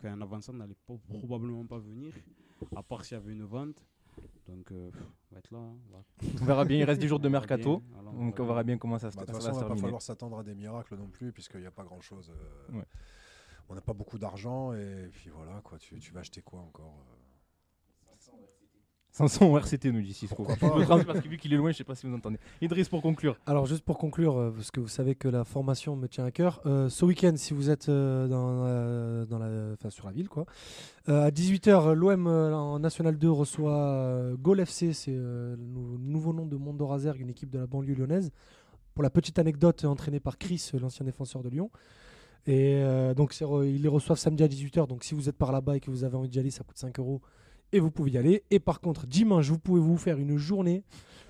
qu'un 0.00 0.20
avançant 0.20 0.52
n'allait 0.52 0.76
probablement 1.20 1.64
pas 1.66 1.78
venir, 1.78 2.12
à 2.74 2.82
part 2.82 3.04
s'il 3.04 3.16
y 3.16 3.20
avait 3.20 3.32
une 3.32 3.44
vente. 3.44 3.76
Donc, 4.48 4.70
euh, 4.72 4.90
on 5.30 5.34
va 5.34 5.38
être 5.38 5.50
là. 5.50 5.58
hein, 5.58 5.74
on 5.90 5.96
va- 5.96 6.04
On 6.42 6.44
verra 6.44 6.64
bien, 6.64 6.78
il 6.78 6.84
reste 6.84 7.00
10 7.00 7.08
jours 7.08 7.18
de 7.20 7.28
on 7.28 7.30
mercato. 7.30 7.82
alors, 7.98 8.12
Donc 8.12 8.38
on 8.38 8.44
verra 8.46 8.62
bien 8.62 8.76
comment 8.78 8.98
ça, 8.98 9.10
se- 9.10 9.16
Bah, 9.16 9.22
De 9.22 9.26
ça 9.28 9.32
toute 9.32 9.42
va 9.42 9.48
façon, 9.48 9.60
se 9.60 9.64
il 9.64 9.68
va 9.68 9.74
pas 9.74 9.80
falloir 9.80 10.02
s'attendre 10.02 10.38
à 10.38 10.42
des 10.42 10.54
miracles 10.54 10.96
non 10.96 11.08
plus, 11.08 11.32
puisqu'il 11.32 11.60
n'y 11.60 11.66
a 11.66 11.70
pas 11.70 11.84
grand 11.84 12.00
chose. 12.00 12.32
Ouais. 12.72 12.84
On 13.70 13.74
n'a 13.74 13.80
pas 13.80 13.94
beaucoup 13.94 14.18
d'argent, 14.18 14.74
et 14.74 15.08
puis 15.12 15.30
voilà, 15.30 15.60
quoi. 15.62 15.78
Tu, 15.78 15.98
tu 15.98 16.12
vas 16.12 16.20
acheter 16.20 16.42
quoi 16.42 16.60
encore 16.60 16.98
euh 17.10 17.13
500 19.16 19.46
au 19.46 19.56
RCT 19.56 19.92
nous 19.92 20.02
dit 20.02 20.12
Cisco. 20.12 20.44
Trans- 20.58 21.04
parce 21.04 21.20
que 21.20 21.28
vu 21.28 21.36
qu'il 21.36 21.52
est 21.52 21.56
loin, 21.56 21.70
je 21.70 21.76
sais 21.76 21.84
pas 21.84 21.94
si 21.94 22.04
vous 22.04 22.14
entendez. 22.16 22.36
Idriss 22.60 22.88
pour 22.88 23.00
conclure. 23.00 23.36
Alors 23.46 23.64
juste 23.64 23.84
pour 23.84 23.96
conclure, 23.96 24.36
euh, 24.36 24.50
parce 24.50 24.72
que 24.72 24.80
vous 24.80 24.88
savez 24.88 25.14
que 25.14 25.28
la 25.28 25.44
formation 25.44 25.94
me 25.94 26.08
tient 26.08 26.24
à 26.24 26.32
cœur, 26.32 26.60
euh, 26.66 26.88
ce 26.88 27.04
week-end, 27.04 27.32
si 27.36 27.54
vous 27.54 27.70
êtes 27.70 27.88
euh, 27.88 28.26
dans, 28.26 28.64
la- 28.64 29.24
dans 29.26 29.38
la, 29.38 29.74
enfin, 29.74 29.88
sur 29.90 30.06
la 30.06 30.12
ville, 30.12 30.28
quoi, 30.28 30.46
euh, 31.08 31.26
à 31.26 31.30
18h, 31.30 31.92
l'OM 31.94 32.26
en 32.26 32.80
National 32.80 33.16
2 33.16 33.30
reçoit 33.30 34.32
Gol 34.40 34.58
FC, 34.58 34.92
c'est 34.92 35.12
euh, 35.14 35.54
le 35.56 35.62
nou- 35.62 35.96
nouveau 35.98 36.32
nom 36.32 36.44
de 36.44 36.56
Mondorazergue, 36.56 37.20
une 37.20 37.30
équipe 37.30 37.50
de 37.50 37.60
la 37.60 37.66
banlieue 37.68 37.94
lyonnaise. 37.94 38.32
Pour 38.94 39.04
la 39.04 39.10
petite 39.10 39.38
anecdote, 39.38 39.84
entraîné 39.84 40.18
par 40.18 40.38
Chris, 40.38 40.70
l'ancien 40.80 41.04
défenseur 41.06 41.42
de 41.44 41.48
Lyon. 41.50 41.70
Et 42.46 42.74
euh, 42.82 43.14
donc 43.14 43.34
ils 43.40 43.80
les 43.80 43.88
reçoivent 43.88 44.18
samedi 44.18 44.42
à 44.42 44.48
18h, 44.48 44.86
donc 44.88 45.02
si 45.04 45.14
vous 45.14 45.28
êtes 45.28 45.36
par 45.36 45.50
là-bas 45.52 45.76
et 45.76 45.80
que 45.80 45.90
vous 45.90 46.02
avez 46.04 46.16
envie 46.16 46.28
d'y 46.28 46.38
aller, 46.40 46.50
ça 46.50 46.64
coûte 46.64 46.76
5 46.78 46.98
euros. 46.98 47.20
Et 47.74 47.80
vous 47.80 47.90
pouvez 47.90 48.12
y 48.12 48.18
aller. 48.18 48.44
Et 48.50 48.60
par 48.60 48.80
contre, 48.80 49.06
dimanche, 49.06 49.48
vous 49.50 49.58
pouvez 49.58 49.80
vous 49.80 49.96
faire 49.96 50.16
une 50.18 50.36
journée 50.38 50.84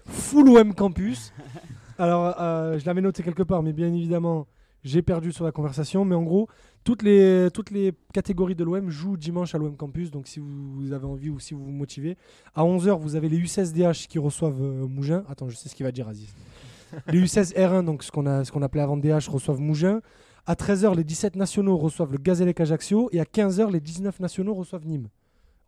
full 0.06 0.48
OM 0.50 0.74
campus. 0.74 1.32
Alors, 1.98 2.34
euh, 2.38 2.78
je 2.78 2.84
l'avais 2.84 3.00
noté 3.00 3.22
quelque 3.22 3.42
part, 3.42 3.62
mais 3.62 3.72
bien 3.72 3.92
évidemment, 3.92 4.46
j'ai 4.82 5.00
perdu 5.00 5.32
sur 5.32 5.44
la 5.44 5.52
conversation. 5.52 6.04
Mais 6.04 6.14
en 6.14 6.22
gros, 6.22 6.48
toutes 6.84 7.02
les, 7.02 7.48
toutes 7.54 7.70
les 7.70 7.94
catégories 8.12 8.54
de 8.54 8.62
l'OM 8.62 8.90
jouent 8.90 9.16
dimanche 9.16 9.54
à 9.54 9.58
l'OM 9.58 9.74
Campus. 9.76 10.10
Donc, 10.10 10.26
si 10.28 10.38
vous 10.38 10.92
avez 10.92 11.06
envie 11.06 11.30
ou 11.30 11.38
si 11.40 11.54
vous 11.54 11.64
vous 11.64 11.70
motivez, 11.70 12.18
à 12.54 12.62
11h, 12.62 12.98
vous 13.00 13.16
avez 13.16 13.28
les 13.30 13.38
U16DH 13.38 14.06
qui 14.06 14.18
reçoivent 14.18 14.60
euh, 14.62 14.86
Mougin. 14.86 15.24
Attends, 15.28 15.48
je 15.48 15.56
sais 15.56 15.68
ce 15.70 15.74
qu'il 15.74 15.84
va 15.86 15.92
dire, 15.92 16.06
Aziz. 16.08 16.34
les 17.08 17.20
U16 17.22 17.54
R1, 17.54 17.84
donc 17.86 18.02
ce 18.02 18.10
qu'on 18.12 18.26
a- 18.26 18.44
ce 18.44 18.52
qu'on 18.52 18.60
appelait 18.62 18.82
avant 18.82 18.98
DH, 18.98 19.28
reçoivent 19.30 19.60
Mougin. 19.60 20.00
À 20.46 20.54
13h, 20.56 20.94
les 20.94 21.04
17 21.04 21.36
nationaux 21.36 21.78
reçoivent 21.78 22.12
le 22.12 22.18
Gazélec 22.18 22.60
Ajaccio. 22.60 23.08
Et 23.12 23.20
à 23.20 23.24
15h, 23.24 23.70
les 23.72 23.80
19 23.80 24.20
nationaux 24.20 24.52
reçoivent 24.52 24.86
Nîmes. 24.86 25.08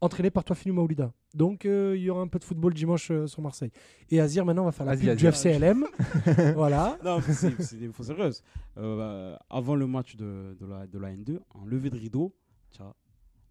Entraîné 0.01 0.31
par 0.31 0.45
Toifinu 0.45 0.75
Maoulida. 0.75 1.13
Donc, 1.35 1.65
euh, 1.65 1.95
il 1.97 2.03
y 2.03 2.11
aura 2.11 2.21
un 2.21 2.29
peu 2.29 2.39
de 2.39 2.45
football 2.45 2.75
dimanche 2.75 3.11
euh, 3.11 3.27
sur 3.27 3.41
Marseille. 3.41 3.71
Et 4.11 4.21
Azir, 4.21 4.45
maintenant, 4.45 4.63
on 4.63 4.67
va 4.67 4.73
faire 4.73 4.87
la 4.87 4.97
pub 4.97 5.15
du. 5.17 5.27
FCLM. 5.27 5.87
voilà. 6.55 6.99
Non, 7.05 7.21
mais 7.27 7.33
c'est 7.33 7.77
des 7.77 7.89
infos 7.89 8.03
sérieuses. 8.03 8.43
Euh, 8.77 9.37
avant 9.49 9.75
le 9.75 9.87
match 9.87 10.17
de, 10.17 10.57
de, 10.61 10.67
la, 10.67 10.87
de 10.87 10.99
la 10.99 11.15
N2, 11.15 11.39
en 11.55 11.65
levée 11.65 11.91
de 11.91 11.97
rideau, 11.97 12.35
tu 12.71 12.83
as 12.83 12.95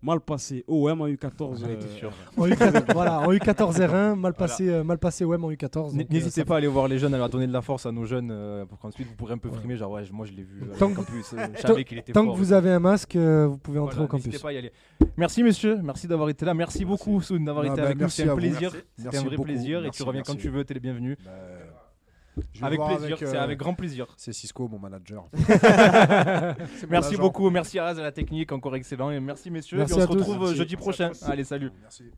mal 0.02 0.20
passé. 0.22 0.64
OM 0.68 1.02
en 1.02 1.08
U14. 1.08 1.60
J'en 1.62 1.70
étais 1.70 1.86
euh, 1.86 1.96
sûr. 1.98 2.12
En 2.38 2.48
U14, 2.48 2.94
voilà, 2.94 3.20
en 3.22 3.32
U14 3.32 3.74
R1, 3.80 4.16
mal 4.16 4.34
passé, 4.34 4.70
euh, 4.70 4.84
mal 4.84 4.98
passé 5.00 5.26
OM 5.26 5.44
en 5.44 5.52
U14. 5.52 5.92
N- 5.92 5.98
donc, 5.98 6.02
euh, 6.02 6.04
N'hésitez 6.12 6.46
pas 6.46 6.56
à 6.56 6.58
aller 6.58 6.68
voir 6.68 6.88
les 6.88 7.00
jeunes, 7.00 7.14
à 7.14 7.18
leur 7.18 7.30
donner 7.30 7.48
de 7.48 7.54
la 7.54 7.62
force 7.62 7.86
à 7.86 7.92
nos 7.92 8.06
jeunes 8.06 8.30
euh, 8.32 8.66
pour 8.66 8.78
qu'ensuite 8.80 9.08
vous 9.08 9.16
pourrez 9.16 9.34
un 9.34 9.38
peu 9.38 9.50
Ouais. 9.50 9.56
frimer. 9.58 9.76
Genre, 9.78 9.92
ouais, 9.92 10.04
moi 10.12 10.26
je 10.26 10.34
l'ai 10.34 10.44
vu. 10.44 10.62
euh, 10.64 10.76
Tant 10.78 10.94
campus, 10.94 11.34
euh, 11.34 11.38
je 11.56 11.62
tant- 11.62 11.68
savais 11.70 11.84
qu'il 11.84 11.98
était 11.98 12.12
Tant 12.14 12.24
fort. 12.24 12.34
que 12.34 12.38
vous 12.40 12.54
avez 12.54 12.72
un 12.72 12.80
masque, 12.80 13.16
vous 13.16 13.58
pouvez 13.58 13.80
entrer 13.80 13.96
Voilà, 13.96 14.06
au 14.06 14.08
campus. 14.08 14.26
N'hésitez 14.28 14.42
pas 14.44 14.50
à 14.50 14.54
y 14.54 14.58
aller. 14.58 14.72
Merci 15.18 15.44
messieurs, 15.44 15.80
merci 15.84 16.08
d'avoir 16.08 16.30
été 16.30 16.46
là. 16.46 16.54
Merci, 16.54 16.86
beaucoup 16.86 17.22
Soun 17.22 17.44
d'avoir 17.46 17.66
Ah, 17.66 17.70
été 17.70 17.78
bah, 17.82 17.88
avec 17.88 18.00
nous. 18.00 18.10
C'est 18.10 18.30
un 18.30 18.36
plaisir. 18.36 18.72
C'était 18.98 19.18
un 19.18 19.24
vrai 19.24 19.38
plaisir 19.38 19.86
et 19.86 19.90
tu 19.92 20.04
reviens 20.04 20.22
quand 20.22 20.36
tu 20.36 20.50
veux, 20.50 20.64
t'es 20.66 20.74
le 20.74 20.80
bienvenu. 20.80 21.18
Avec 22.62 22.80
plaisir, 22.80 23.18
c'est 23.18 23.36
euh, 23.36 23.44
avec 23.44 23.58
grand 23.58 23.74
plaisir. 23.74 24.08
C'est 24.18 24.34
Cisco, 24.34 24.68
mon 24.68 24.80
manager. 24.80 25.26
Merci 26.90 27.18
beaucoup, 27.18 27.50
merci 27.50 27.80
à 27.80 27.86
Raz 27.86 28.00
à 28.00 28.04
la 28.04 28.12
technique, 28.12 28.52
encore 28.52 28.76
excellent. 28.76 29.12
Et 29.12 29.20
merci 29.20 29.52
messieurs. 29.52 29.78
Merci 29.78 29.94
Et 29.94 29.98
on 29.98 30.02
se 30.02 30.08
retrouve 30.08 30.40
Merci. 30.40 30.56
jeudi 30.56 30.76
prochain. 30.76 31.12
Allez, 31.24 31.44
salut. 31.44 31.72
Merci. 31.82 32.12